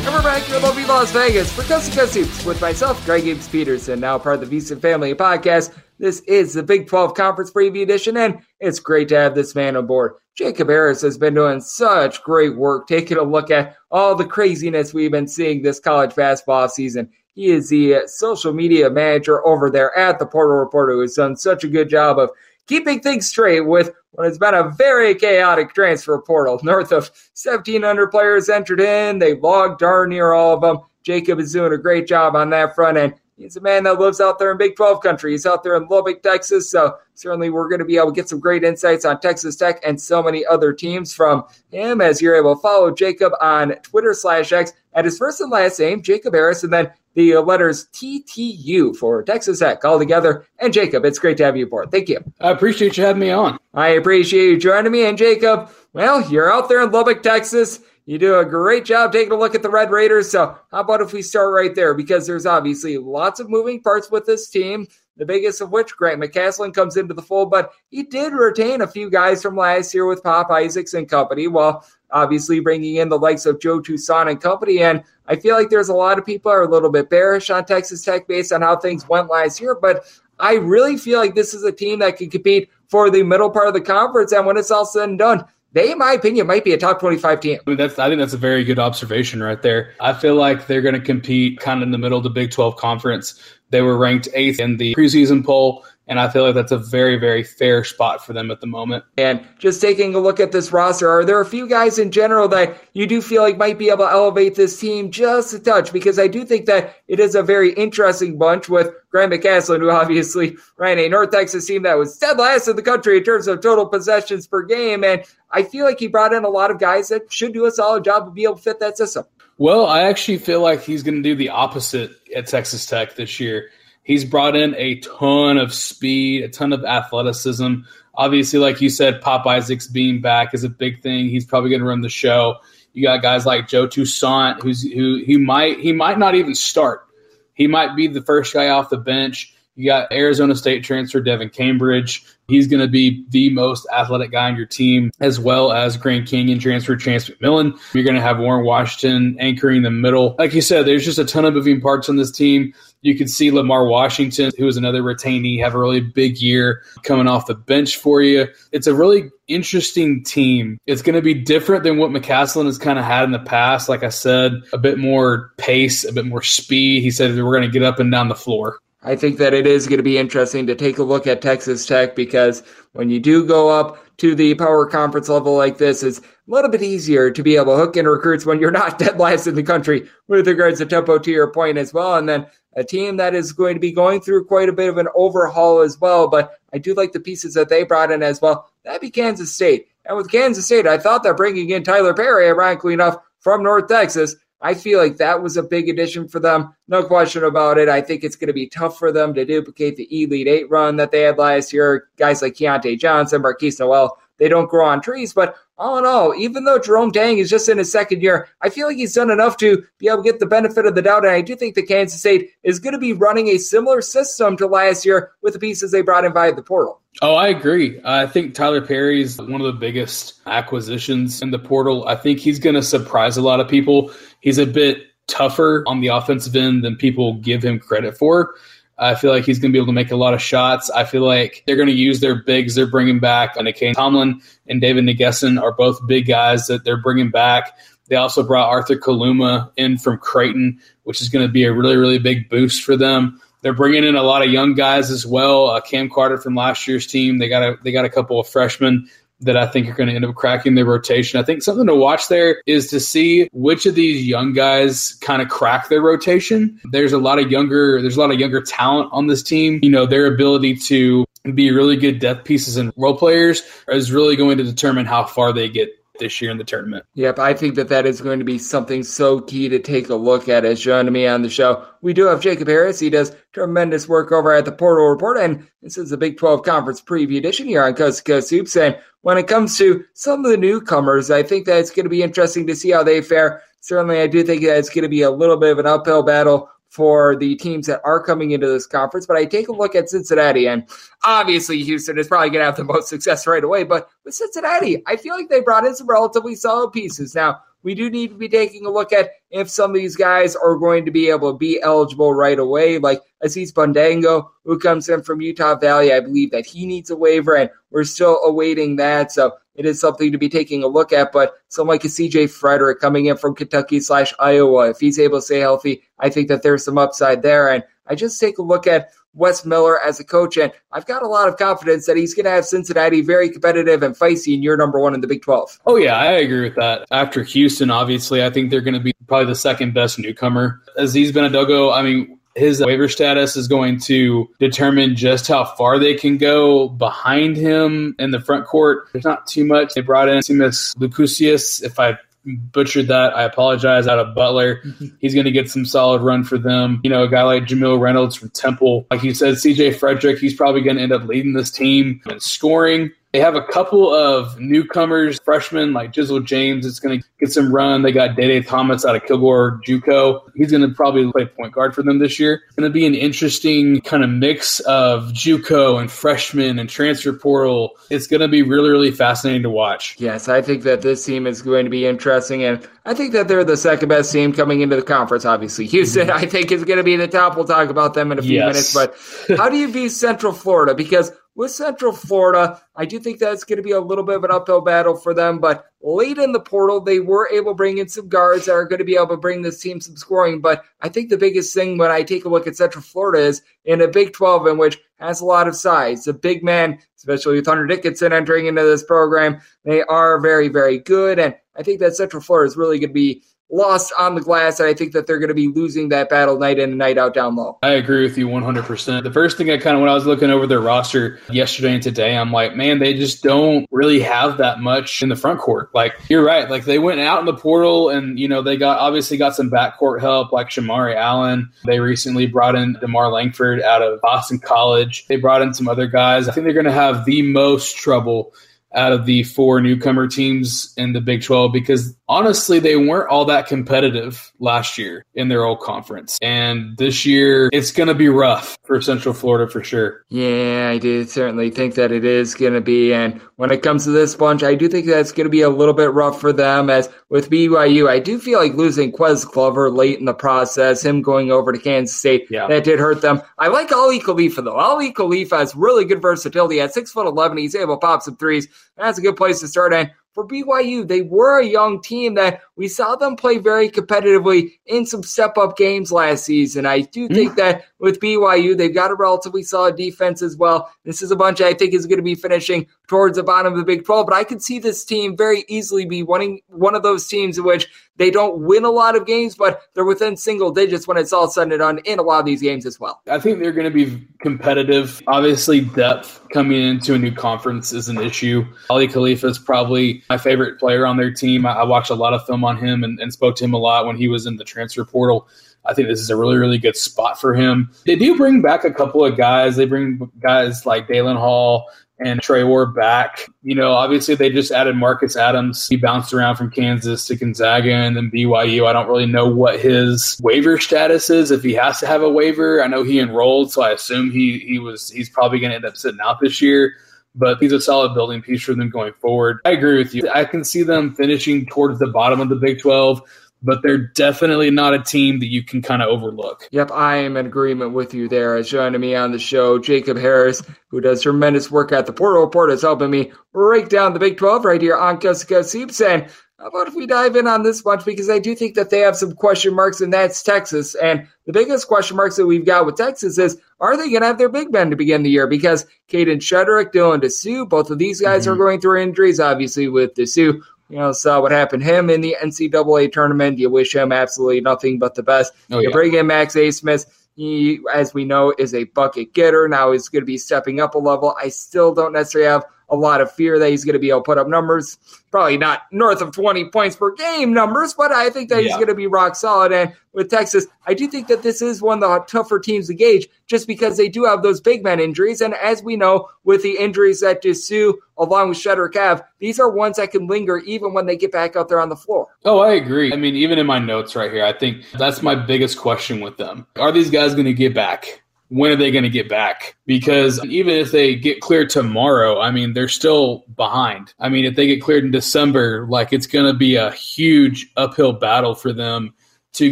And 0.06 0.14
we're 0.14 0.22
back 0.22 0.48
in 0.48 0.62
lovely 0.62 0.86
Las 0.86 1.12
Vegas 1.12 1.52
for 1.52 1.64
Coast 1.64 1.92
to 1.92 2.48
with 2.48 2.62
myself, 2.62 3.04
Greg 3.08 3.24
Gibbs 3.24 3.48
Peterson, 3.48 4.00
now 4.00 4.20
part 4.20 4.40
of 4.40 4.48
the 4.48 4.56
VSiN 4.56 4.80
Family 4.80 5.16
Podcast. 5.16 5.76
This 5.98 6.20
is 6.28 6.54
the 6.54 6.62
Big 6.62 6.88
12 6.88 7.16
Conference 7.16 7.50
Preview 7.50 7.82
Edition, 7.82 8.16
and 8.16 8.38
it's 8.60 8.78
great 8.78 9.10
to 9.10 9.16
have 9.16 9.34
this 9.34 9.56
man 9.56 9.76
on 9.76 9.88
board. 9.88 10.14
Jacob 10.38 10.70
Harris 10.70 11.02
has 11.02 11.18
been 11.18 11.34
doing 11.34 11.60
such 11.60 12.22
great 12.22 12.56
work 12.56 12.86
taking 12.86 13.18
a 13.18 13.24
look 13.24 13.50
at 13.50 13.78
all 13.90 14.14
the 14.14 14.26
craziness 14.26 14.94
we've 14.94 15.10
been 15.10 15.28
seeing 15.28 15.64
this 15.64 15.80
college 15.80 16.14
basketball 16.14 16.70
season. 16.70 17.10
He 17.34 17.48
is 17.48 17.70
the 17.70 18.04
social 18.06 18.54
media 18.54 18.92
manager 18.92 19.44
over 19.48 19.72
there 19.72 19.98
at 19.98 20.20
the 20.20 20.28
Portal 20.28 20.58
Reporter, 20.58 20.94
who 20.94 21.02
has 21.02 21.16
done 21.16 21.36
such 21.36 21.64
a 21.64 21.68
good 21.68 21.90
job 21.90 22.20
of 22.20 22.30
keeping 22.68 23.00
things 23.00 23.28
straight 23.28 23.62
with 23.62 23.92
what 24.12 24.26
has 24.26 24.38
been 24.38 24.54
a 24.54 24.70
very 24.70 25.14
chaotic 25.16 25.74
transfer 25.74 26.22
portal. 26.22 26.60
North 26.64 26.92
of 26.92 27.10
1,700 27.34 28.08
players 28.08 28.50
entered 28.50 28.80
in. 28.80 29.20
They 29.20 29.36
logged 29.36 29.80
darn 29.80 30.10
near 30.10 30.34
all 30.34 30.54
of 30.54 30.62
them. 30.62 30.80
Jacob 31.04 31.40
is 31.40 31.54
doing 31.54 31.74
a 31.74 31.78
great 31.78 32.08
job 32.08 32.36
on 32.36 32.50
that 32.50 32.74
front 32.76 32.98
end. 32.98 33.14
He's 33.38 33.58
a 33.58 33.62
man 33.62 33.84
that 33.84 34.00
lives 34.00 34.22
out 34.22 34.40
there 34.40 34.52
in 34.52 34.58
Big 34.58 34.78
12 34.78 35.02
country. 35.02 35.32
He's 35.32 35.46
out 35.46 35.62
there 35.62 35.76
in 35.76 35.88
Lubbock, 35.88 36.24
Texas. 36.24 36.70
So 36.70 36.98
certainly 37.16 37.50
we're 37.50 37.68
going 37.68 37.80
to 37.80 37.86
be 37.86 37.98
able 37.98 38.08
to 38.08 38.16
get 38.16 38.30
some 38.30 38.40
great 38.40 38.64
insights 38.64 39.04
on 39.04 39.20
Texas 39.20 39.58
Tech 39.58 39.82
and 39.86 40.00
so 40.00 40.24
many 40.24 40.46
other 40.46 40.72
teams 40.72 41.14
from 41.14 41.44
him 41.70 42.00
as 42.00 42.22
you're 42.22 42.36
able 42.36 42.56
to 42.56 42.62
follow 42.62 42.92
Jacob 42.92 43.34
on 43.42 43.76
Twitter 43.82 44.14
slash 44.14 44.54
X 44.54 44.72
at 44.94 45.04
his 45.04 45.18
first 45.18 45.42
and 45.42 45.52
last 45.52 45.80
name, 45.80 46.02
Jacob 46.02 46.34
Harris, 46.34 46.64
and 46.64 46.72
then 46.72 46.90
the 47.14 47.36
letters 47.38 47.88
TTU 47.94 48.96
for 48.96 49.22
Texas 49.24 49.60
Tech 49.60 49.84
all 49.84 50.00
together. 50.00 50.46
And 50.60 50.72
Jacob, 50.72 51.04
it's 51.04 51.20
great 51.20 51.36
to 51.38 51.44
have 51.46 51.58
you 51.58 51.66
aboard. 51.66 51.92
Thank 51.92 52.08
you. 52.08 52.24
I 52.40 52.52
appreciate 52.52 52.96
you 52.96 53.04
having 53.04 53.20
me 53.20 53.32
on. 53.32 53.58
I 53.74 53.90
appreciate 53.90 54.50
you 54.50 54.58
joining 54.58 54.94
me. 54.94 55.06
And 55.06 55.18
Jacob, 55.18 55.70
well, 55.92 56.30
you're 56.30 56.52
out 56.52 56.70
there 56.70 56.82
in 56.82 56.92
Lubbock, 56.92 57.22
Texas. 57.22 57.82
You 58.08 58.20
do 58.20 58.38
a 58.38 58.46
great 58.46 58.86
job 58.86 59.12
taking 59.12 59.32
a 59.32 59.36
look 59.36 59.56
at 59.56 59.64
the 59.64 59.70
Red 59.70 59.90
Raiders. 59.90 60.30
So, 60.30 60.56
how 60.72 60.82
about 60.82 61.02
if 61.02 61.12
we 61.12 61.24
start 61.24 61.52
right 61.52 61.74
there? 61.74 61.96
Because 61.96 62.28
there's 62.28 62.46
obviously 62.46 63.00
lots 63.00 63.40
of 63.40 63.50
moving 63.50 63.82
parts 63.82 64.12
with 64.12 64.28
this 64.28 64.48
team. 64.48 64.86
The 65.18 65.26
biggest 65.26 65.60
of 65.60 65.72
which, 65.72 65.96
Grant 65.96 66.22
McCasland 66.22 66.76
comes 66.76 66.98
into 66.98 67.16
the 67.16 67.22
fold, 67.22 67.50
but 67.50 67.72
he 67.90 68.04
did 68.04 68.34
retain 68.34 68.82
a 68.82 68.88
few 68.88 69.10
guys 69.10 69.42
from 69.42 69.56
last 69.56 69.94
year 69.94 70.06
with 70.06 70.22
Pop 70.22 70.52
Isaacs 70.52 70.94
and 70.94 71.10
company, 71.10 71.48
while 71.48 71.84
obviously 72.12 72.60
bringing 72.60 72.98
in 72.98 73.10
the 73.10 73.18
likes 73.18 73.48
of 73.48 73.60
Joe 73.60 73.80
Toussaint 73.80 74.30
and 74.30 74.42
company. 74.42 74.84
And 74.84 75.04
I 75.26 75.38
feel 75.38 75.56
like 75.56 75.70
there's 75.70 75.90
a 75.90 75.94
lot 75.94 76.20
of 76.20 76.26
people 76.26 76.52
are 76.52 76.64
a 76.64 76.70
little 76.70 76.92
bit 76.92 77.10
bearish 77.10 77.50
on 77.50 77.66
Texas 77.66 78.04
Tech 78.04 78.28
based 78.28 78.52
on 78.52 78.62
how 78.62 78.76
things 78.76 79.10
went 79.10 79.30
last 79.30 79.60
year, 79.60 79.74
but 79.74 80.06
I 80.38 80.56
really 80.56 80.98
feel 80.98 81.20
like 81.20 81.34
this 81.34 81.54
is 81.54 81.64
a 81.64 81.72
team 81.72 82.00
that 82.00 82.18
can 82.18 82.30
compete 82.30 82.70
for 82.90 83.10
the 83.10 83.24
middle 83.24 83.50
part 83.50 83.68
of 83.68 83.74
the 83.74 83.82
conference. 83.82 84.32
And 84.32 84.46
when 84.46 84.58
it's 84.58 84.70
all 84.70 84.86
said 84.86 85.10
and 85.10 85.18
done, 85.18 85.46
they, 85.76 85.92
in 85.92 85.98
my 85.98 86.14
opinion, 86.14 86.48
might 86.48 86.64
be 86.64 86.72
a 86.72 86.78
top 86.78 87.02
25 87.02 87.42
team. 87.42 87.60
I 87.68 87.70
mean, 87.70 87.78
that's 87.78 88.00
I 88.00 88.08
think 88.08 88.20
that's 88.20 88.34
a 88.34 88.38
very 88.38 88.64
good 88.64 88.80
observation 88.80 89.44
right 89.44 89.62
there. 89.62 89.94
I 90.00 90.14
feel 90.14 90.36
like 90.36 90.68
they're 90.68 90.82
going 90.82 90.96
to 90.96 91.02
compete 91.02 91.60
kind 91.60 91.82
of 91.82 91.86
in 91.86 91.92
the 91.92 91.98
middle 91.98 92.18
of 92.18 92.24
the 92.24 92.30
Big 92.30 92.52
12 92.52 92.78
conference. 92.78 93.40
They 93.72 93.82
were 93.82 93.98
ranked 93.98 94.30
eighth 94.34 94.62
in 94.62 94.78
the 94.78 94.96
preseason 94.96 95.46
poll, 95.46 95.86
and 96.08 96.20
I 96.20 96.30
feel 96.30 96.44
like 96.44 96.54
that's 96.54 96.72
a 96.72 96.78
very, 96.78 97.18
very 97.18 97.44
fair 97.44 97.84
spot 97.84 98.24
for 98.24 98.34
them 98.34 98.52
at 98.52 98.62
the 98.62 98.68
moment. 98.68 99.04
And 99.18 99.46
just 99.58 99.82
taking 99.82 100.14
a 100.14 100.20
look 100.20 100.40
at 100.40 100.52
this 100.52 100.72
roster, 100.72 101.10
are 101.10 101.26
there 101.26 101.42
a 101.42 101.46
few 101.46 101.68
guys 101.68 101.98
in 101.98 102.12
general 102.12 102.48
that 102.50 102.78
you 102.94 103.08
do 103.08 103.22
feel 103.22 103.42
like 103.42 103.58
might 103.58 103.80
be 103.80 103.90
able 103.90 104.06
to 104.06 104.12
elevate 104.12 104.56
this 104.56 104.80
team 104.80 105.10
just 105.10 105.54
a 105.54 105.60
touch? 105.60 105.92
Because 105.92 106.20
I 106.20 106.28
do 106.28 106.46
think 106.46 106.68
that 106.68 106.96
it 107.08 107.20
is 107.20 107.34
a 107.34 107.42
very 107.42 107.74
interesting 107.74 108.38
bunch 108.38 108.70
with 108.70 108.94
Grant 109.10 109.34
McCasland, 109.34 109.80
who 109.80 109.90
obviously 109.90 110.58
ran 110.78 111.00
a 111.00 111.10
North 111.10 111.32
Texas 111.32 111.66
team 111.66 111.84
that 111.84 111.98
was 111.98 112.18
dead 112.18 112.38
last 112.38 112.68
in 112.68 112.76
the 112.76 112.84
country 112.84 113.18
in 113.18 113.24
terms 113.24 113.48
of 113.48 113.62
total 113.62 113.88
possessions 113.88 114.46
per 114.46 114.62
game. 114.62 115.04
And 115.04 115.24
I 115.52 115.64
feel 115.64 115.86
like 115.86 116.00
he 116.00 116.08
brought 116.08 116.34
in 116.34 116.44
a 116.44 116.50
lot 116.50 116.70
of 116.70 116.80
guys 116.80 117.08
that 117.10 117.32
should 117.34 117.54
do 117.54 117.66
a 117.66 117.72
solid 117.72 118.04
job 118.04 118.28
of 118.28 118.34
be 118.36 118.44
able 118.44 118.58
to 118.58 118.62
fit 118.62 118.80
that 118.80 118.98
system. 118.98 119.26
Well, 119.58 119.86
I 119.86 120.02
actually 120.02 120.38
feel 120.38 120.62
like 120.62 120.84
he's 120.84 121.02
going 121.02 121.16
to 121.16 121.22
do 121.22 121.34
the 121.34 121.50
opposite 121.50 122.12
at 122.36 122.48
Texas 122.48 122.86
Tech 122.86 123.16
this 123.16 123.40
year. 123.40 123.70
He's 124.06 124.24
brought 124.24 124.56
in 124.56 124.74
a 124.76 125.00
ton 125.00 125.58
of 125.58 125.74
speed, 125.74 126.44
a 126.44 126.48
ton 126.48 126.72
of 126.72 126.86
athleticism, 126.86 127.82
Obviously, 128.18 128.60
like 128.60 128.82
you 128.82 128.90
said, 128.90 129.22
Pop 129.22 129.46
Isaacs 129.46 129.88
being 129.88 130.22
back 130.22 130.54
is 130.54 130.64
a 130.64 130.70
big 130.70 131.02
thing. 131.02 131.30
He's 131.30 131.46
probably 131.46 131.70
going 131.70 131.82
to 131.82 131.88
run 131.88 132.02
the 132.02 132.10
show. 132.10 132.58
You 132.94 133.04
got 133.04 133.22
guys 133.22 133.46
like 133.46 133.68
Joe 133.68 133.88
Toussaint, 133.88 134.62
who's 134.62 134.84
who 134.84 135.22
he 135.26 135.38
might 135.38 135.80
he 135.80 135.92
might 135.92 136.18
not 136.18 136.36
even 136.36 136.56
start. 136.56 137.06
He 137.54 137.68
might 137.68 137.96
be 137.96 138.08
the 138.08 138.22
first 138.22 138.54
guy 138.54 138.70
off 138.70 138.90
the 138.90 138.98
bench. 138.98 139.54
You 139.76 139.86
got 139.86 140.14
Arizona 140.14 140.56
State 140.56 140.86
transfer 140.86 141.22
Devan 141.22 141.52
Cambridge. 141.52 142.26
He's 142.48 142.68
going 142.68 142.80
to 142.80 142.88
be 142.88 143.26
the 143.30 143.50
most 143.50 143.86
athletic 143.94 144.32
guy 144.32 144.50
on 144.50 144.56
your 144.56 144.66
team, 144.66 145.12
as 145.20 145.38
well 145.38 145.74
as 145.74 145.98
Grand 145.98 146.28
Canyon 146.28 146.60
transfer 146.60 146.96
Chance 146.96 147.30
McMillian. 147.30 147.78
You're 147.94 148.06
going 148.06 148.16
to 148.16 148.22
have 148.22 148.40
Warren 148.40 148.66
Washington 148.66 149.36
anchoring 149.40 149.82
the 149.82 149.92
middle. 149.92 150.36
Like 150.40 150.54
you 150.54 150.62
said, 150.62 150.86
there's 150.86 151.04
just 151.04 151.20
a 151.20 151.26
ton 151.26 151.44
of 151.44 151.54
moving 151.56 151.82
parts 151.82 152.08
on 152.08 152.16
this 152.16 152.32
team. 152.32 152.74
You 153.06 153.16
can 153.16 153.28
see 153.28 153.52
Lamar 153.52 153.86
Washington, 153.86 154.52
who 154.58 154.68
is 154.68 154.78
another 154.78 155.04
retainee, 155.04 155.60
have 155.60 155.76
a 155.76 155.80
really 155.80 156.02
big 156.02 156.40
year 156.40 156.82
coming 157.04 157.28
off 157.28 157.46
the 157.46 157.54
bench 157.54 157.98
for 157.98 158.24
you. 158.24 158.48
It's 158.72 158.88
a 158.88 158.96
really 158.96 159.30
interesting 159.48 160.24
team. 160.24 160.80
It's 160.88 161.04
going 161.04 161.16
to 161.16 161.22
be 161.22 161.36
different 161.36 161.84
than 161.84 162.00
what 162.00 162.10
McCasland 162.10 162.66
has 162.66 162.80
kind 162.80 162.98
of 162.98 163.06
had 163.06 163.26
in 163.26 163.32
the 163.32 163.38
past. 163.38 163.90
Like 163.90 164.02
I 164.02 164.10
said, 164.10 164.54
a 164.74 164.80
bit 164.80 164.98
more 164.98 165.52
pace, 165.58 166.04
a 166.04 166.12
bit 166.12 166.26
more 166.26 166.42
speed. 166.42 167.04
He 167.04 167.12
said 167.12 167.36
we're 167.36 167.56
going 167.56 167.62
to 167.62 167.80
get 167.80 167.84
up 167.84 168.00
and 168.00 168.12
down 168.12 168.28
the 168.28 168.34
floor. 168.34 168.80
I 169.06 169.16
think 169.16 169.38
that 169.38 169.54
it 169.54 169.68
is 169.68 169.86
going 169.86 169.98
to 169.98 170.04
be 170.04 170.18
interesting 170.18 170.66
to 170.66 170.74
take 170.74 170.98
a 170.98 171.04
look 171.04 171.28
at 171.28 171.44
Texas 171.44 171.86
Tech 171.86 172.16
because 172.16 172.64
when 172.94 173.12
you 173.12 173.20
do 173.20 173.46
go 173.46 173.70
up 173.70 174.00
to 174.18 174.34
the 174.34 174.56
power 174.56 174.88
conference 174.88 175.30
level 175.30 175.56
like 175.56 175.78
this, 175.78 176.02
it's 176.02 176.20
a 176.20 176.24
little 176.48 176.72
bit 176.72 176.82
easier 176.82 177.30
to 177.30 177.44
be 177.44 177.56
able 177.56 177.74
to 177.74 177.78
hook 177.78 177.98
in 177.98 178.08
recruits 178.08 178.48
when 178.48 178.60
you're 178.60 178.72
not 178.72 178.98
dead 179.00 179.20
last 179.20 179.46
in 179.46 179.54
the 179.54 179.62
country 179.62 180.10
with 180.28 180.48
regards 180.48 180.80
to 180.80 180.88
tempo 180.88 181.20
to 181.20 181.32
your 181.32 181.52
point 181.52 181.78
as 181.78 181.94
well. 181.94 182.16
And 182.16 182.28
then 182.28 182.48
a 182.76 182.84
team 182.84 183.18
that 183.18 183.34
is 183.34 183.54
going 183.54 183.74
to 183.74 183.80
be 183.80 183.92
going 183.92 184.22
through 184.22 184.46
quite 184.46 184.70
a 184.70 184.74
bit 184.74 184.90
of 184.90 184.98
an 184.98 185.08
overhaul 185.16 185.82
as 185.82 186.00
well. 186.00 186.28
But 186.28 186.60
I 186.74 186.78
do 186.78 186.94
like 186.94 187.12
the 187.12 187.20
pieces 187.20 187.54
that 187.54 187.70
they 187.70 187.84
brought 187.84 188.12
in 188.12 188.22
as 188.22 188.42
well. 188.42 188.70
That'd 188.84 189.02
be 189.02 189.10
Kansas 189.10 189.54
State. 189.54 189.88
And 190.06 190.18
with 190.18 190.32
Kansas 190.32 190.66
State, 190.66 190.86
I 190.86 190.98
thought 190.98 191.24
that 191.24 191.38
bringing 191.38 191.72
in 191.72 191.84
Tyler 191.84 192.14
Perry, 192.14 192.48
ironically 192.48 192.94
enough, 192.94 193.18
from 193.40 193.64
North 193.64 193.88
Texas, 193.88 194.36
I 194.62 194.74
feel 194.74 195.00
like 195.00 195.18
that 195.18 195.42
was 195.42 195.58
a 195.58 195.64
big 195.64 195.90
addition 195.90 196.28
for 196.28 196.40
them. 196.40 196.76
No 196.88 197.04
question 197.04 197.44
about 197.44 197.78
it. 197.78 197.90
I 197.90 198.02
think 198.02 198.24
it's 198.24 198.36
going 198.36 198.48
to 198.48 198.54
be 198.54 198.68
tough 198.68 198.98
for 198.98 199.12
them 199.12 199.34
to 199.36 199.46
duplicate 199.46 199.96
the 199.96 200.08
Elite 200.24 200.48
Eight 200.48 200.70
run 200.70 200.96
that 200.98 201.12
they 201.12 201.22
had 201.22 201.38
last 201.38 201.72
year. 201.72 202.08
Guys 202.18 202.42
like 202.42 202.54
Keyontae 202.54 203.00
Johnson, 203.00 203.44
Markquis 203.44 203.80
Nowell, 203.80 204.18
they 204.38 204.50
don't 204.50 204.70
grow 204.70 204.88
on 204.88 205.02
trees. 205.02 205.34
But 205.34 205.56
all 205.78 205.98
in 205.98 206.06
all, 206.06 206.34
even 206.36 206.64
though 206.64 206.80
Jerome 206.80 207.12
Tang 207.12 207.38
is 207.38 207.50
just 207.50 207.68
in 207.68 207.78
his 207.78 207.92
second 207.92 208.22
year, 208.22 208.48
I 208.62 208.70
feel 208.70 208.88
like 208.88 208.98
he's 208.98 209.14
done 209.14 209.30
enough 209.30 209.58
to 209.58 209.84
be 209.98 210.08
able 210.08 210.24
to 210.24 210.32
get 210.32 210.40
the 210.40 210.46
benefit 210.46 210.86
of 210.86 210.96
the 210.96 211.02
doubt. 211.02 211.26
And 211.26 211.34
I 211.34 211.42
do 211.42 211.56
think 211.56 211.76
the 211.76 211.84
Kansas 211.84 212.20
State 212.20 212.52
is 212.64 212.80
going 212.80 212.94
to 212.94 213.00
be 213.00 213.14
running 213.14 213.50
a 213.50 213.58
similar 213.58 214.02
system 214.02 214.56
to 214.58 214.68
last 214.68 215.06
year 215.06 215.32
with 215.42 215.54
the 215.54 215.60
pieces 215.60 215.92
they 215.92 216.02
brought 216.02 216.26
in 216.26 216.34
via 216.34 216.54
the 216.54 216.64
portal. 216.64 217.02
Oh, 217.22 217.36
I 217.36 217.48
agree. 217.48 218.00
I 218.04 218.28
think 218.28 218.54
Tyler 218.54 218.86
Perry 218.86 219.22
is 219.22 219.38
one 219.38 219.62
of 219.62 219.68
the 219.68 219.80
biggest 219.80 220.42
acquisitions 220.46 221.42
in 221.42 221.52
the 221.52 221.60
portal. 221.60 222.08
I 222.08 222.16
think 222.16 222.40
he's 222.40 222.60
going 222.60 222.76
to 222.76 222.84
surprise 222.84 223.38
a 223.38 223.42
lot 223.42 223.60
of 223.60 223.68
people. 223.70 224.12
He's 224.42 224.58
a 224.58 224.66
bit 224.66 225.04
tougher 225.28 225.84
on 225.88 226.02
the 226.02 226.08
offensive 226.08 226.56
end 226.56 226.84
than 226.84 226.96
people 226.96 227.36
give 227.36 227.64
him 227.64 227.80
credit 227.80 228.18
for. 228.18 228.56
I 228.98 229.16
feel 229.16 229.32
like 229.32 229.46
he's 229.46 229.60
going 229.60 229.72
to 229.72 229.74
be 229.74 229.80
able 229.80 229.88
to 229.88 229.94
make 229.94 230.12
a 230.12 230.16
lot 230.16 230.34
of 230.34 230.42
shots. 230.42 230.90
I 230.90 231.04
feel 231.04 231.24
like 231.24 231.64
they're 231.66 231.76
going 231.76 231.90
to 231.90 231.94
use 231.94 232.22
their 232.22 232.36
bigs 232.36 232.76
they're 232.76 232.88
bringing 232.88 233.20
back. 233.20 233.58
And 233.58 233.74
Kane 233.76 233.94
Tomlin 233.94 234.42
and 234.68 234.80
David 234.80 235.04
N'Guessan 235.04 235.62
are 235.62 235.74
both 235.74 236.06
big 236.08 236.28
guys 236.28 236.68
that 236.68 236.86
they're 236.86 237.02
bringing 237.02 237.30
back. 237.30 237.78
They 238.08 238.16
also 238.16 238.44
brought 238.44 238.70
Arthur 238.70 238.96
Kaluma 238.96 239.72
in 239.76 239.98
from 239.98 240.18
Creighton, 240.20 240.80
which 241.04 241.22
is 241.22 241.30
going 241.30 241.46
to 241.46 241.52
be 241.52 241.64
a 241.64 241.74
really, 241.74 241.98
really 241.98 242.20
big 242.20 242.50
boost 242.50 242.84
for 242.84 242.96
them. 242.96 243.42
They're 243.62 243.74
bringing 243.74 244.04
in 244.04 244.16
a 244.16 244.24
lot 244.24 244.46
of 244.46 244.52
young 244.52 244.76
guys 244.76 245.10
as 245.10 245.26
well. 245.26 245.72
Uh, 245.72 245.82
Cam 245.82 246.10
Carter 246.10 246.38
from 246.38 246.54
last 246.54 246.88
year's 246.88 247.08
team. 247.08 247.40
They 247.40 247.50
got 247.50 247.64
a 247.64 247.78
they 247.84 247.92
got 247.92 248.06
a 248.06 248.10
couple 248.10 248.40
of 248.40 248.48
freshmen 248.48 249.10
that 249.42 249.58
I 249.58 249.68
think 249.68 249.88
are 249.88 249.94
going 249.94 250.10
to 250.10 250.16
end 250.16 250.26
up 250.26 250.36
cracking 250.36 250.76
their 250.76 250.86
rotation. 250.86 251.40
I 251.40 251.44
think 251.44 251.62
something 251.62 251.88
to 251.88 251.96
watch 251.96 252.28
there 252.28 252.62
is 252.66 252.88
to 252.90 253.00
see 253.00 253.50
which 253.52 253.86
of 253.86 253.96
these 253.96 254.26
young 254.26 254.54
guys 254.54 255.14
kind 255.22 255.42
of 255.42 255.50
crack 255.50 255.90
their 255.90 256.02
rotation. 256.02 256.80
There's 256.92 257.14
a 257.14 257.18
lot 257.18 257.40
of 257.40 257.52
younger 257.52 258.02
there's 258.02 258.18
a 258.18 258.20
lot 258.20 258.32
of 258.32 258.40
younger 258.40 258.62
talent 258.62 259.10
on 259.12 259.28
this 259.28 259.44
team. 259.44 259.80
You 259.82 259.90
know, 259.90 260.06
their 260.06 260.26
ability 260.34 260.76
to 260.88 261.26
be 261.54 261.72
really 261.72 261.96
good 261.96 262.20
depth 262.20 262.46
pieces 262.46 262.78
and 262.78 262.92
role 262.98 263.18
players 263.18 263.62
is 263.88 264.12
really 264.12 264.36
going 264.36 264.58
to 264.58 264.64
determine 264.64 265.06
how 265.06 265.26
far 265.26 265.54
they 265.54 265.70
get 265.70 265.90
this 266.20 266.42
year 266.42 266.52
in 266.52 266.58
the 266.58 266.64
tournament. 266.64 267.06
Yep, 267.14 267.40
I 267.40 267.54
think 267.54 267.76
that 267.76 267.90
that 267.90 268.06
is 268.06 268.22
going 268.22 268.40
to 268.40 268.46
be 268.46 268.58
something 268.58 269.04
so 269.04 269.40
key 269.42 269.70
to 269.70 269.80
take 269.80 270.10
a 270.10 270.16
look 270.16 270.50
at. 270.50 270.66
As 270.66 270.82
joining 270.82 271.14
me 271.14 271.28
on 271.28 271.42
the 271.42 271.50
show, 271.50 271.86
we 272.02 272.14
do 272.14 272.26
have 272.26 272.42
Jacob 272.42 272.68
Harris. 272.68 273.00
He 273.00 273.10
does 273.10 273.36
tremendous 273.54 274.08
work 274.08 274.32
over 274.32 274.52
at 274.52 274.66
the 274.66 274.72
Portal 274.72 275.08
Report, 275.08 275.38
and 275.38 275.68
this 275.82 275.98
is 275.98 276.10
the 276.10 276.18
Big 276.18 276.38
12 276.38 276.64
Conference 276.64 277.02
Preview 277.02 277.38
Edition 277.38 277.68
here 277.68 277.84
on 277.84 277.94
Coast 277.94 278.26
to 278.26 278.32
Coast 278.32 278.50
Hoops. 278.50 278.76
And 278.76 278.98
when 279.22 279.38
it 279.38 279.48
comes 279.48 279.78
to 279.78 280.04
some 280.14 280.46
of 280.46 280.52
the 280.52 280.58
newcomers, 280.58 281.32
I 281.32 281.44
think 281.44 281.66
that 281.66 281.80
it's 281.80 281.92
going 281.92 282.06
to 282.06 282.10
be 282.10 282.24
interesting 282.24 282.68
to 282.68 282.76
see 282.76 282.92
how 282.92 283.04
they 283.04 283.22
fare. 283.22 283.64
Certainly, 283.82 284.20
I 284.20 284.28
do 284.28 284.44
think 284.44 284.64
that 284.64 284.78
it's 284.78 284.90
going 284.90 285.04
to 285.04 285.10
be 285.10 285.22
a 285.22 285.32
little 285.32 285.58
bit 285.58 285.72
of 285.72 285.80
an 285.80 285.86
uphill 285.86 286.24
battle 286.24 286.70
for 286.90 287.36
the 287.36 287.56
teams 287.56 287.88
that 287.88 288.02
are 288.06 288.24
coming 288.24 288.52
into 288.52 288.68
this 288.68 288.88
conference. 288.88 289.26
But 289.26 289.38
I 289.38 289.46
take 289.46 289.68
a 289.68 289.74
look 289.74 289.96
at 289.96 290.10
Cincinnati, 290.10 290.68
and 290.68 290.88
obviously 291.24 291.82
Houston 291.84 292.18
is 292.18 292.28
probably 292.28 292.50
going 292.50 292.62
to 292.62 292.66
have 292.66 292.78
the 292.78 292.84
most 292.84 293.10
success 293.10 293.48
right 293.48 293.64
away. 293.64 293.84
But 293.84 294.10
with 294.24 294.34
Cincinnati, 294.34 295.04
I 295.06 295.18
feel 295.18 295.36
like 295.36 295.50
they 295.50 295.62
brought 295.62 295.86
in 295.86 295.96
some 295.96 296.08
relatively 296.08 296.56
solid 296.56 296.92
pieces. 296.92 297.36
Now, 297.36 297.60
we 297.86 297.94
do 297.94 298.10
need 298.10 298.30
to 298.32 298.36
be 298.36 298.50
taking 298.50 298.88
a 298.88 298.90
look 298.90 299.14
at 299.14 299.30
if 299.52 299.70
some 299.70 299.92
of 299.92 299.96
these 299.96 300.16
guys 300.16 300.56
are 300.56 300.76
going 300.76 301.06
to 301.06 301.12
be 301.12 301.30
able 301.30 301.52
to 301.52 301.58
be 301.58 301.80
eligible 301.84 302.34
right 302.34 302.58
away, 302.58 302.98
like 302.98 303.22
Aziz 303.42 303.72
Bandaogo, 303.72 304.50
who 304.64 304.80
comes 304.80 305.08
in 305.08 305.22
from 305.22 305.40
Utah 305.40 305.76
Valley. 305.76 306.12
I 306.12 306.20
believe 306.20 306.50
that 306.50 306.66
he 306.66 306.88
needs 306.88 307.12
a 307.12 307.16
waiver, 307.16 307.56
and 307.56 307.70
we're 307.92 308.04
still 308.04 308.42
awaiting 308.44 308.96
that. 308.96 309.32
So 309.32 309.54
it 309.76 309.86
is 309.86 310.00
something 310.00 310.32
to 310.32 310.38
be 310.38 310.50
taking 310.50 310.84
a 310.84 310.88
look 310.88 311.14
at. 311.14 311.32
But 311.32 311.54
someone 311.68 311.96
like 311.96 312.06
a 312.06 312.10
CJ 312.10 312.50
Frederick 312.50 313.00
coming 313.00 313.26
in 313.26 313.38
from 313.38 313.56
Kentucky 313.56 314.00
slash 314.00 314.34
Iowa, 314.40 314.90
if 314.90 315.00
he's 315.00 315.20
able 315.20 315.40
to 315.40 315.42
stay 315.42 315.60
healthy, 315.60 316.04
I 316.20 316.30
think 316.30 316.48
that 316.48 316.64
there's 316.64 316.84
some 316.84 316.98
upside 316.98 317.42
there. 317.42 317.70
And 317.70 317.84
I 318.08 318.16
just 318.16 318.40
take 318.40 318.58
a 318.58 318.64
look 318.64 318.88
at 318.88 319.12
Wes 319.36 319.66
Miller 319.66 320.02
as 320.02 320.20
a 320.20 320.24
coach, 320.24 320.58
and 320.58 320.72
I've 320.94 321.06
got 321.06 321.22
a 321.22 321.28
lot 321.28 321.50
of 321.50 321.58
confidence 321.58 322.06
that 322.06 322.16
he's 322.16 322.34
going 322.34 322.46
to 322.46 322.52
have 322.52 322.66
Cincinnati 322.66 323.22
very 323.22 323.50
competitive 323.50 324.02
and 324.02 324.16
feisty 324.16 324.54
in 324.54 324.64
year 324.64 324.78
number 324.78 325.00
one 325.00 325.14
in 325.14 325.22
the 325.22 325.28
Big 325.28 325.42
12. 325.42 325.82
Oh, 325.86 325.98
yeah, 325.98 326.18
I 326.18 326.32
agree 326.32 326.62
with 326.62 326.76
that. 326.76 327.06
After 327.12 327.44
Houston, 327.44 327.92
obviously, 327.92 328.44
I 328.44 328.50
think 328.50 328.72
they're 328.72 328.82
going 328.82 328.94
to 328.94 329.00
be 329.02 329.14
probably 329.28 329.48
the 329.48 329.56
second 329.56 329.94
best 329.94 330.18
newcomer. 330.18 330.82
Aziz 330.96 331.34
Bandaogo, 331.34 331.94
I 331.94 332.02
mean, 332.02 332.35
his 332.56 332.84
waiver 332.84 333.10
status 333.10 333.56
is 333.56 333.68
going 333.68 334.00
to 334.00 334.50
determine 334.60 335.16
just 335.16 335.48
how 335.48 335.66
far 335.66 336.00
they 336.00 336.16
can 336.16 336.38
go 336.38 336.88
behind 336.90 337.58
him 337.58 338.16
in 338.18 338.32
the 338.32 338.40
front 338.40 338.66
court. 338.66 339.10
There's 339.12 339.26
not 339.26 339.46
too 339.46 339.66
much. 339.66 339.94
They 339.94 340.02
brought 340.02 340.30
in 340.30 340.40
Simas 340.40 340.96
Lukosius, 340.96 341.84
if 341.84 342.00
I 342.00 342.18
butchered 342.46 343.08
that. 343.08 343.36
I 343.36 343.44
apologize. 343.44 344.08
Out 344.08 344.20
of 344.20 344.36
Butler, 344.36 344.82
mm-hmm. 344.82 345.08
he's 345.20 345.34
going 345.34 345.46
to 345.46 345.52
get 345.52 345.70
some 345.70 345.86
solid 345.86 346.22
run 346.22 346.44
for 346.44 346.58
them. 346.58 347.02
You 347.04 347.10
know, 347.10 347.24
a 347.24 347.28
guy 347.28 347.44
like 347.44 347.64
Jamille 347.64 348.00
Reynolds 348.00 348.36
from 348.36 348.50
Temple, 348.52 349.06
like 349.12 349.24
you 349.24 349.34
said, 349.34 349.56
CJ 349.56 349.98
Frederick, 349.98 350.40
he's 350.40 350.54
probably 350.54 350.82
going 350.82 350.98
to 350.98 351.04
end 351.04 351.12
up 351.12 351.24
leading 351.24 351.54
this 351.54 351.72
team 351.72 352.22
in 352.30 352.40
scoring. 352.40 353.12
They 353.36 353.42
have 353.42 353.56
a 353.56 353.64
couple 353.64 354.14
of 354.14 354.58
newcomers, 354.62 355.42
freshmen 355.44 355.92
like 355.92 356.14
Jizzle 356.14 356.46
James. 356.46 356.86
It's 356.86 357.02
going 357.02 357.20
to 357.20 357.28
get 357.38 357.52
some 357.52 357.70
run. 357.76 358.02
They 358.02 358.14
got 358.14 358.38
Day 358.38 358.48
Day 358.48 358.62
Thomas 358.62 359.04
out 359.04 359.14
of 359.14 359.26
Kilgore 359.26 359.82
JUCO. 359.86 360.40
He's 360.56 360.72
going 360.72 360.88
to 360.88 360.96
probably 360.96 361.30
play 361.34 361.44
point 361.46 361.74
guard 361.74 361.94
for 361.94 362.02
them 362.02 362.20
this 362.20 362.40
year. 362.40 362.62
It's 362.66 362.78
going 362.78 362.90
to 362.90 362.94
be 362.94 363.06
an 363.06 363.14
interesting 363.14 364.00
kind 364.00 364.24
of 364.24 364.30
mix 364.30 364.80
of 364.80 365.34
JUCO 365.34 366.00
and 366.00 366.10
freshman 366.10 366.80
and 366.80 366.90
transfer 366.90 367.34
portal. 367.34 367.98
It's 368.10 368.26
going 368.26 368.40
to 368.40 368.48
be 368.48 368.62
really, 368.62 368.90
really 368.90 369.12
fascinating 369.12 369.64
to 369.64 369.70
watch. 369.70 370.16
Yes, 370.18 370.48
I 370.48 370.62
think 370.62 370.84
that 370.84 371.02
this 371.02 371.26
team 371.26 371.46
is 371.46 371.62
going 371.62 371.84
to 371.84 371.92
be 371.92 372.06
interesting, 372.08 372.64
and 372.64 372.88
I 373.06 373.14
think 373.14 373.34
that 373.34 373.50
they're 373.50 373.66
the 373.66 373.76
second 373.76 374.08
best 374.08 374.32
team 374.32 374.54
coming 374.54 374.80
into 374.80 374.96
the 374.96 375.02
conference. 375.02 375.44
Obviously, 375.44 375.88
Houston, 375.88 376.30
mm-hmm. 376.30 376.38
I 376.38 376.46
think, 376.46 376.72
is 376.72 376.86
going 376.86 377.00
to 377.00 377.04
be 377.04 377.14
in 377.14 377.20
the 377.20 377.28
top. 377.28 377.58
We'll 377.58 377.66
talk 377.66 377.90
about 377.90 378.14
them 378.14 378.32
in 378.32 378.40
a 378.40 378.42
few 378.42 378.54
Yes. 378.54 378.96
minutes. 378.96 379.50
But 379.50 379.58
how 379.58 379.68
do 379.68 379.76
you 379.76 379.92
view 379.92 380.08
Central 380.08 380.54
Florida? 380.54 380.96
Because 380.96 381.34
with 381.56 381.72
Central 381.72 382.12
Florida, 382.12 382.82
I 382.96 383.06
do 383.06 383.18
think 383.18 383.40
that's 383.40 383.64
going 383.64 383.78
to 383.78 383.84
be 383.84 383.92
a 383.92 384.00
little 384.00 384.26
bit 384.26 384.36
of 384.36 384.44
an 384.44 384.52
uphill 384.52 384.82
battle 384.82 385.16
for 385.16 385.34
them. 385.34 385.60
But 385.60 385.86
late 386.02 386.38
in 386.38 386.52
the 386.52 386.60
portal, 386.60 387.00
they 387.00 387.22
were 387.22 387.50
able 387.52 387.72
to 387.72 387.76
bring 387.76 387.98
in 387.98 388.10
some 388.10 388.28
guards 388.28 388.66
that 388.66 388.74
are 388.74 388.86
going 388.86 389.00
to 389.00 389.06
be 389.06 389.16
able 389.16 389.30
to 389.30 389.38
bring 389.38 389.62
this 389.62 389.82
team 389.82 390.02
some 390.02 390.18
scoring. 390.18 390.60
But 390.60 390.84
I 391.02 391.08
think 391.08 391.30
the 391.30 391.38
biggest 391.38 391.74
thing 391.74 391.98
when 391.98 392.12
I 392.12 392.24
take 392.24 392.44
a 392.44 392.50
look 392.50 392.68
at 392.68 392.76
Central 392.76 393.02
Florida 393.02 393.44
is 393.44 393.62
in 393.86 394.02
a 394.02 394.08
Big 394.08 394.34
12 394.34 394.68
in 394.68 394.78
which 394.78 395.00
has 395.20 395.40
a 395.40 395.46
lot 395.46 395.68
of 395.68 395.78
size. 395.78 396.26
The 396.26 396.34
big 396.34 396.62
man, 396.62 397.00
especially 397.16 397.56
with 397.56 397.68
Hunter 397.68 397.88
Dickinson 397.88 398.34
entering 398.34 398.66
into 398.66 398.84
this 398.84 399.04
program, 399.04 399.62
they 399.86 400.04
are 400.04 400.42
very, 400.42 400.68
very 400.68 401.00
good. 401.00 401.40
And 401.40 401.56
I 401.78 401.84
think 401.84 402.02
that 402.02 402.16
Central 402.16 402.42
Florida 402.42 402.70
is 402.70 402.78
really 402.78 403.00
going 403.00 403.10
to 403.10 403.14
be 403.14 403.44
lost 403.72 404.14
on 404.18 404.36
the 404.36 404.42
glass. 404.42 404.80
And 404.80 404.88
I 404.88 404.94
think 404.94 405.14
that 405.14 405.28
they're 405.28 405.40
going 405.40 405.50
to 405.50 405.56
be 405.56 405.68
losing 405.68 406.10
that 406.10 406.30
battle 406.30 406.58
night 406.58 406.80
in 406.80 406.90
and 406.90 406.98
night 406.98 407.18
out 407.18 407.34
down 407.34 407.56
low. 407.56 407.78
I 407.82 407.92
agree 407.92 408.24
with 408.24 408.38
you 408.38 408.48
100%. 408.48 409.24
The 409.24 409.32
first 409.32 409.58
thing 409.58 409.72
I 409.72 409.78
kind 409.78 409.96
of, 409.96 410.02
when 410.02 410.10
I 410.10 410.14
was 410.14 410.26
looking 410.26 410.50
over 410.50 410.68
their 410.68 410.82
roster 410.82 411.40
yesterday 411.50 411.94
and 411.94 412.04
today, 412.04 412.38
I'm 412.38 412.52
like, 412.52 412.76
man, 412.76 413.00
they 413.00 413.14
just 413.14 413.44
don't 413.44 413.88
really 413.92 414.20
have 414.20 414.58
that 414.58 414.80
much 414.80 415.22
in 415.22 415.30
the 415.30 415.36
front 415.36 415.60
court. 415.60 415.90
Like, 415.94 416.14
you're 416.30 416.46
right. 416.46 416.70
Like, 416.70 416.86
they 416.86 417.00
went 417.00 417.20
out 417.20 417.40
in 417.40 417.46
the 417.46 417.56
portal 417.56 418.10
and, 418.10 418.40
you 418.40 418.48
know, 418.48 418.62
they 418.62 418.78
got 418.78 419.00
obviously 419.00 419.38
got 419.38 419.56
some 419.56 419.72
backcourt 419.72 420.22
help 420.22 420.52
like 420.52 420.70
Shemarri 420.70 421.16
Allen. 421.16 421.70
They 421.86 422.00
recently 422.00 422.46
brought 422.46 422.76
in 422.76 422.98
DeMar 423.02 423.32
Langford 423.32 423.82
out 423.82 424.02
of 424.02 424.22
Boston 424.22 424.60
College. 424.60 425.26
They 425.28 425.38
brought 425.38 425.62
in 425.62 425.74
some 425.74 425.88
other 425.88 426.08
guys. 426.08 426.48
I 426.48 426.52
think 426.52 426.66
they're 426.66 426.74
going 426.74 426.86
to 426.86 426.92
have 426.92 427.26
the 427.26 427.42
most 427.42 427.98
trouble 427.98 428.54
out 428.96 429.12
of 429.12 429.26
the 429.26 429.44
four 429.44 429.82
newcomer 429.82 430.28
teams 430.28 430.94
in 430.98 431.14
the 431.14 431.22
Big 431.22 431.44
12 431.44 431.72
because 431.74 432.16
honestly, 432.28 432.80
they 432.80 432.96
weren't 432.96 433.30
all 433.30 433.46
that 433.46 433.68
competitive 433.68 434.52
last 434.60 434.98
year 434.98 435.26
in 435.36 435.50
their 435.50 435.64
old 435.64 435.80
conference. 435.80 436.38
And 436.42 436.98
this 436.98 437.26
year, 437.26 437.70
it's 437.72 437.92
going 437.92 438.08
to 438.08 438.16
be 438.16 438.30
rough 438.30 438.78
for 438.86 439.02
Central 439.02 439.34
Florida 439.34 439.70
for 439.72 439.84
sure. 439.84 440.24
Yeah, 440.30 440.90
I 440.92 440.98
do 440.98 441.26
certainly 441.26 441.70
think 441.70 441.96
that 441.96 442.12
it 442.12 442.26
is 442.26 442.56
going 442.56 442.74
to 442.74 442.82
be. 442.82 443.14
And 443.14 443.40
when 443.58 443.72
it 443.72 443.84
comes 443.84 444.06
to 444.06 444.12
this 444.12 444.36
bunch, 444.36 444.64
I 444.64 444.76
do 444.76 444.88
think 444.88 445.06
that's 445.06 445.32
going 445.32 445.46
to 445.46 445.52
be 445.52 445.62
a 445.62 445.70
little 445.70 445.94
bit 445.94 446.14
rough 446.14 446.40
for 446.40 446.54
them. 446.54 446.90
As 446.90 447.10
with 447.30 447.50
BYU, 447.50 448.10
I 448.10 448.20
do 448.20 448.40
feel 448.40 448.60
like 448.60 448.74
losing 448.74 449.12
Ques 449.12 449.46
Glover 449.46 449.90
late 449.90 450.20
in 450.20 450.26
the 450.26 450.34
process, 450.34 451.04
him 451.04 451.22
going 451.22 451.52
over 451.52 451.72
to 451.72 451.80
Kansas 451.80 452.16
State, 452.16 452.48
yeah. 452.50 452.68
that 452.68 452.84
did 452.84 453.00
hurt 453.00 453.22
them. 453.22 453.42
I 453.58 453.68
like 453.68 453.92
Aly 453.92 454.20
Khalifa, 454.20 454.62
though. 454.62 454.80
Aly 454.80 455.12
Khalifa 455.12 455.58
has 455.58 455.76
really 455.76 456.06
good 456.06 456.22
versatility. 456.22 456.80
At 456.80 456.94
6'11, 456.94 457.60
he's 457.60 457.76
able 457.76 457.96
to 457.96 458.00
pop 458.00 458.22
some 458.22 458.38
threes. 458.38 458.68
That's 458.98 459.18
a 459.18 459.22
good 459.22 459.36
place 459.36 459.60
to 459.60 459.68
start. 459.68 459.94
And 459.94 460.12
for 460.34 460.48
BYU, 460.48 461.08
they 461.08 461.22
were 461.22 461.60
a 461.60 461.66
young 461.66 462.02
team 462.02 462.34
that 462.36 462.62
we 462.78 462.88
saw 462.88 463.16
them 463.16 463.36
play 463.36 463.58
very 463.58 463.90
competitively 463.90 464.72
in 464.86 465.06
some 465.06 465.24
step 465.24 465.58
up 465.58 465.78
games 465.78 466.12
last 466.12 466.46
season. 466.46 466.86
I 466.86 467.02
do 467.02 467.28
think 467.28 467.52
mm-hmm. 467.52 467.60
that 467.60 467.86
with 468.00 468.20
BYU, 468.20 468.78
they've 468.78 468.94
got 468.94 469.12
a 469.12 469.16
relatively 469.16 469.64
solid 469.64 469.96
defense 469.96 470.42
as 470.42 470.58
well. 470.58 470.92
This 471.04 471.22
is 471.22 471.32
a 471.32 471.36
bunch 471.36 471.62
I 471.62 471.74
think 471.74 471.94
is 471.94 472.06
going 472.06 472.18
to 472.18 472.24
be 472.24 472.36
finishing 472.36 472.88
towards 473.08 473.38
the 473.38 473.44
bottom 473.44 473.74
of 473.74 473.80
the 473.80 473.86
Big 473.86 474.06
12, 474.06 474.26
but 474.26 474.36
I 474.36 474.44
could 474.44 474.62
see 474.62 474.80
this 474.80 475.06
team 475.06 475.38
very 475.38 475.64
easily 475.68 476.06
be 476.06 476.24
winning 476.24 476.62
one 476.68 476.96
of 476.96 477.04
those 477.04 477.28
teams 477.28 477.58
in 477.58 477.64
which 477.64 477.88
they 478.18 478.32
don't 478.32 478.62
win 478.62 478.86
a 478.86 478.90
lot 478.90 479.16
of 479.16 479.26
games, 479.26 479.56
but 479.56 479.82
they're 479.94 480.06
within 480.06 480.38
single 480.38 480.72
digits 480.72 481.08
when 481.08 481.18
it's 481.18 481.34
all 481.34 481.50
said 481.50 481.70
and 481.72 481.80
done 481.80 482.00
in 482.06 482.20
a 482.20 482.22
lot 482.22 482.40
of 482.40 482.46
these 482.46 482.62
games 482.62 482.86
as 482.86 483.00
well. 483.00 483.22
I 483.28 483.40
think 483.40 483.60
they're 483.60 483.74
going 483.74 483.92
to 483.92 484.06
be 484.06 484.26
competitive. 484.40 485.22
Obviously, 485.28 485.82
depth 485.82 486.42
coming 486.54 486.82
into 486.82 487.14
a 487.14 487.20
new 487.20 487.34
conference 487.34 487.92
is 487.92 488.08
an 488.08 488.18
issue. 488.18 488.66
Aly 488.90 489.10
Khalifa 489.10 489.48
is 489.48 489.60
probably 489.60 490.24
my 490.30 490.38
favorite 490.38 490.80
player 490.80 491.06
on 491.06 491.18
their 491.18 491.34
team. 491.34 491.66
I, 491.66 491.84
watched 491.86 492.10
a 492.10 492.16
lot 492.16 492.34
of 492.34 492.44
film 492.48 492.64
on 492.66 492.78
him 492.78 493.04
and, 493.04 493.20
and 493.20 493.32
spoke 493.32 493.56
to 493.58 493.64
him 493.64 493.74
a 493.74 493.78
lot 493.78 494.06
when 494.06 494.18
he 494.18 494.28
was 494.28 494.46
in 494.46 494.58
the 494.58 494.64
transfer 494.64 495.06
portal. 495.06 495.48
I 495.86 495.94
think 495.94 496.08
this 496.08 496.20
is 496.20 496.32
a 496.32 496.36
really, 496.36 496.58
really 496.58 496.80
good 496.80 496.96
spot 496.96 497.40
for 497.40 497.54
him. 497.54 497.92
They 498.06 498.16
do 498.16 498.36
bring 498.36 498.62
back 498.62 498.84
a 498.84 498.92
couple 498.92 499.24
of 499.24 499.38
guys. 499.38 499.76
They 499.76 499.86
bring 499.86 500.32
guys 500.42 500.86
like 500.86 501.08
Dallin 501.08 501.38
Hall, 501.38 501.88
and 502.20 502.42
Trey 502.42 502.64
Ward 502.64 502.96
back. 502.96 503.48
You 503.64 503.76
know, 503.76 503.92
obviously 503.92 504.36
they 504.36 504.50
just 504.50 504.72
added 504.72 504.96
Marcus 504.96 505.36
Adams. 505.36 505.88
He 505.88 505.98
bounced 505.98 506.34
around 506.34 506.56
from 506.56 506.72
Kansas 506.72 507.26
to 507.28 507.36
Gonzaga 507.36 507.92
and 507.92 508.16
then 508.16 508.32
BYU. 508.32 508.88
I 508.88 508.94
don't 508.94 509.08
really 509.08 509.26
know 509.26 509.48
what 509.48 509.80
his 509.80 510.40
waiver 510.42 510.80
status 510.80 511.30
is 511.30 511.52
if 511.52 511.62
he 511.64 511.74
has 511.74 512.00
to 512.00 512.08
have 512.08 512.22
a 512.22 512.30
waiver. 512.30 512.82
I 512.82 512.88
know 512.88 513.04
he 513.04 513.20
enrolled, 513.20 513.72
so 513.72 513.82
I 513.82 513.92
assume 513.92 514.32
he 514.32 514.60
he 514.60 514.80
was 514.80 515.10
he's 515.10 515.30
probably 515.30 515.60
going 515.60 515.72
to 515.72 515.76
end 515.76 515.86
up 515.86 515.98
sitting 515.98 516.22
out 516.22 516.40
this 516.40 516.62
year. 516.62 516.96
But 517.38 517.58
he's 517.60 517.74
a 517.74 517.82
solid 517.82 518.14
building 518.14 518.42
piece 518.42 518.64
for 518.64 518.74
them 518.74 518.90
going 518.90 519.14
forward. 519.20 519.60
I 519.66 519.72
agree 519.72 519.98
with 519.98 520.16
you. 520.16 520.30
I 520.34 520.46
can 520.46 520.64
see 520.64 520.84
them 520.84 521.14
finishing 521.16 521.66
towards 521.66 522.00
the 522.00 522.08
bottom 522.08 522.40
of 522.40 522.50
the 522.50 522.56
Big 522.56 522.80
12 522.80 523.22
but 523.66 523.82
they're 523.82 523.98
definitely 523.98 524.70
not 524.70 524.94
a 524.94 525.02
team 525.02 525.40
that 525.40 525.48
you 525.48 525.64
can 525.64 525.82
kind 525.82 526.02
of 526.02 526.08
overlook. 526.10 526.68
Yep, 526.72 526.92
I 526.92 527.18
am 527.18 527.36
in 527.36 527.48
agreement 527.48 527.94
with 527.94 528.14
you 528.14 528.30
there. 528.30 528.56
As 528.56 528.70
joining 528.70 529.02
me 529.02 529.16
on 529.16 529.32
the 529.32 529.40
show, 529.40 529.80
Jacob 529.80 530.18
Harris, 530.18 530.62
who 530.90 531.02
does 531.02 531.24
tremendous 531.24 531.72
work 531.72 531.92
at 531.92 532.06
the 532.06 532.14
Portal 532.14 532.44
Report, 532.44 532.70
is 532.70 532.84
helping 532.84 533.10
me 533.10 533.32
break 533.54 533.90
down 533.90 534.14
the 534.14 534.20
Big 534.20 534.38
12 534.38 534.66
right 534.66 534.82
here 534.82 534.96
on 534.96 535.20
Coast 535.20 535.50
to. 535.50 536.06
And 536.06 536.30
how 536.60 536.68
about 536.68 536.88
if 536.88 536.96
we 536.96 537.06
dive 537.06 537.36
in 537.36 537.48
on 537.48 537.64
this 537.64 537.82
bunch? 537.82 538.06
Because 538.06 538.30
I 538.30 538.40
do 538.40 538.56
think 538.56 538.76
that 538.76 538.90
they 538.90 539.00
have 539.00 539.18
some 539.18 539.34
question 539.34 539.74
marks, 539.74 540.00
and 540.00 540.14
that's 540.14 540.42
Texas. 540.42 540.96
And 540.96 541.28
the 541.46 541.52
biggest 541.52 541.88
question 541.88 542.16
marks 542.16 542.38
that 542.38 542.46
we've 542.46 542.66
got 542.66 542.86
with 542.86 542.96
Texas 542.96 543.38
is 543.38 543.60
are 543.82 543.98
they 543.98 544.10
going 544.10 544.22
to 544.22 544.28
have 544.28 544.38
their 544.38 544.50
big 544.50 544.72
men 544.72 544.90
to 544.90 544.96
begin 544.96 545.24
the 545.24 545.30
year? 545.30 545.48
Because 545.48 545.86
Kadin 546.10 546.38
Shedrick, 546.38 546.94
Dylan 546.94 547.22
Disu, 547.22 547.68
both 547.68 547.90
of 547.90 547.98
these 547.98 548.22
guys 548.22 548.44
mm-hmm. 548.44 548.54
are 548.54 548.58
going 548.58 548.80
through 548.80 549.02
injuries. 549.02 549.42
Obviously, 549.42 549.90
with 549.90 550.14
Disu, 550.14 550.62
you 550.90 550.98
know, 550.98 551.12
saw 551.12 551.42
what 551.42 551.52
happened 551.52 551.84
to 551.84 551.94
him 551.94 552.10
in 552.10 552.22
the 552.22 552.38
NCAA 552.42 553.12
tournament. 553.12 553.58
You 553.58 553.70
wish 553.70 553.94
him 553.94 554.14
absolutely 554.14 554.62
nothing 554.62 554.98
but 554.98 555.16
the 555.16 555.24
best. 555.24 555.52
Oh, 555.72 555.80
yeah. 555.80 555.90
You 555.90 555.92
bring 555.92 556.14
in 556.14 556.28
Max 556.28 556.56
Abmas. 556.56 557.06
He, 557.36 557.82
as 557.94 558.14
we 558.14 558.24
know, 558.24 558.54
is 558.58 558.74
a 558.74 558.86
bucket 558.86 559.34
getter. 559.34 559.68
Now 559.68 559.92
he's 559.92 560.08
going 560.08 560.22
to 560.22 560.26
be 560.26 560.38
stepping 560.38 560.80
up 560.80 560.96
a 560.96 561.00
level. 561.00 561.36
I 561.38 561.50
still 561.50 561.94
don't 561.94 562.14
necessarily 562.14 562.50
have 562.50 562.64
a 562.90 562.96
lot 562.96 563.22
of 563.22 563.32
fear 563.32 563.60
that 563.60 563.70
he's 563.70 563.84
going 563.84 563.94
to 563.94 564.00
be 564.00 564.10
able 564.10 564.22
to 564.22 564.26
put 564.26 564.38
up 564.38 564.48
numbers. 564.48 564.98
Probably 565.32 565.58
not 565.58 565.84
north 565.92 566.22
of 566.22 566.32
20 566.32 566.70
points 566.70 566.96
per 566.96 567.14
game 567.14 567.54
numbers, 567.54 567.94
but 567.94 568.12
I 568.12 568.30
think 568.30 568.50
that 568.50 568.64
yeah. 568.64 568.70
he's 568.70 568.76
going 568.76 568.88
to 568.88 568.96
be 568.96 569.08
rock 569.08 569.36
solid. 569.36 569.72
And 569.72 569.94
with 570.14 570.30
Texas, 570.30 570.66
I 570.88 570.94
do 570.94 571.08
think 571.08 571.28
that 571.28 571.44
this 571.44 571.62
is 571.62 571.82
one 571.82 572.02
of 572.02 572.10
the 572.10 572.20
tougher 572.26 572.60
teams 572.60 572.88
to 572.88 572.94
gauge 572.94 573.28
just 573.48 573.68
because 573.68 573.98
they 573.98 574.08
do 574.08 574.24
have 574.24 574.44
those 574.44 574.62
big 574.62 574.84
man 574.84 575.00
injuries. 575.00 575.42
And 575.42 575.54
as 575.56 575.84
we 575.84 575.96
know, 575.98 576.30
with 576.46 576.64
the 576.64 576.78
injuries 576.78 577.22
that 577.22 577.44
Disu 577.44 577.94
along 578.18 578.50
with 578.50 578.58
Shedrick 578.58 578.96
have, 578.96 579.24
these 579.40 579.60
are 579.60 579.70
ones 579.70 579.98
that 579.98 580.12
can 580.12 580.28
linger 580.28 580.60
even 580.60 580.94
when 580.94 581.06
they 581.06 581.18
get 581.18 581.32
back 581.32 581.56
out 581.56 581.68
there 581.68 581.82
on 581.82 581.90
the 581.90 581.96
floor. 581.96 582.28
Oh, 582.46 582.60
I 582.60 582.74
agree. 582.74 583.12
I 583.12 583.18
mean, 583.18 583.36
even 583.36 583.60
in 583.60 583.66
my 583.66 583.80
notes 583.80 584.16
right 584.16 584.32
here, 584.32 584.46
I 584.46 584.54
think 584.54 584.86
that's 584.98 585.22
my 585.22 585.36
biggest 585.36 585.78
question 585.78 586.22
with 586.22 586.38
them. 586.38 586.66
Are 586.78 586.92
these 586.92 587.10
guys 587.10 587.34
going 587.34 587.46
to 587.46 587.54
get 587.54 587.74
back? 587.74 588.22
When 588.50 588.72
are 588.72 588.76
they 588.76 588.92
going 588.92 589.04
to 589.04 589.10
get 589.10 589.28
back? 589.28 589.76
Because 589.86 590.44
even 590.46 590.76
if 590.76 590.92
they 590.92 591.16
get 591.16 591.42
cleared 591.42 591.70
tomorrow, 591.70 592.40
I 592.40 592.52
mean, 592.52 592.74
they're 592.74 592.88
still 592.88 593.44
behind. 593.56 594.14
I 594.20 594.30
mean, 594.30 594.46
if 594.46 594.56
they 594.56 594.68
get 594.68 594.82
cleared 594.82 595.04
in 595.04 595.12
December, 595.12 595.88
like 595.90 596.14
it's 596.14 596.28
going 596.28 596.46
to 596.46 596.58
be 596.58 596.76
a 596.76 596.92
huge 596.92 597.68
uphill 597.76 598.14
battle 598.14 598.54
for 598.56 598.72
them 598.72 599.14
to 599.54 599.72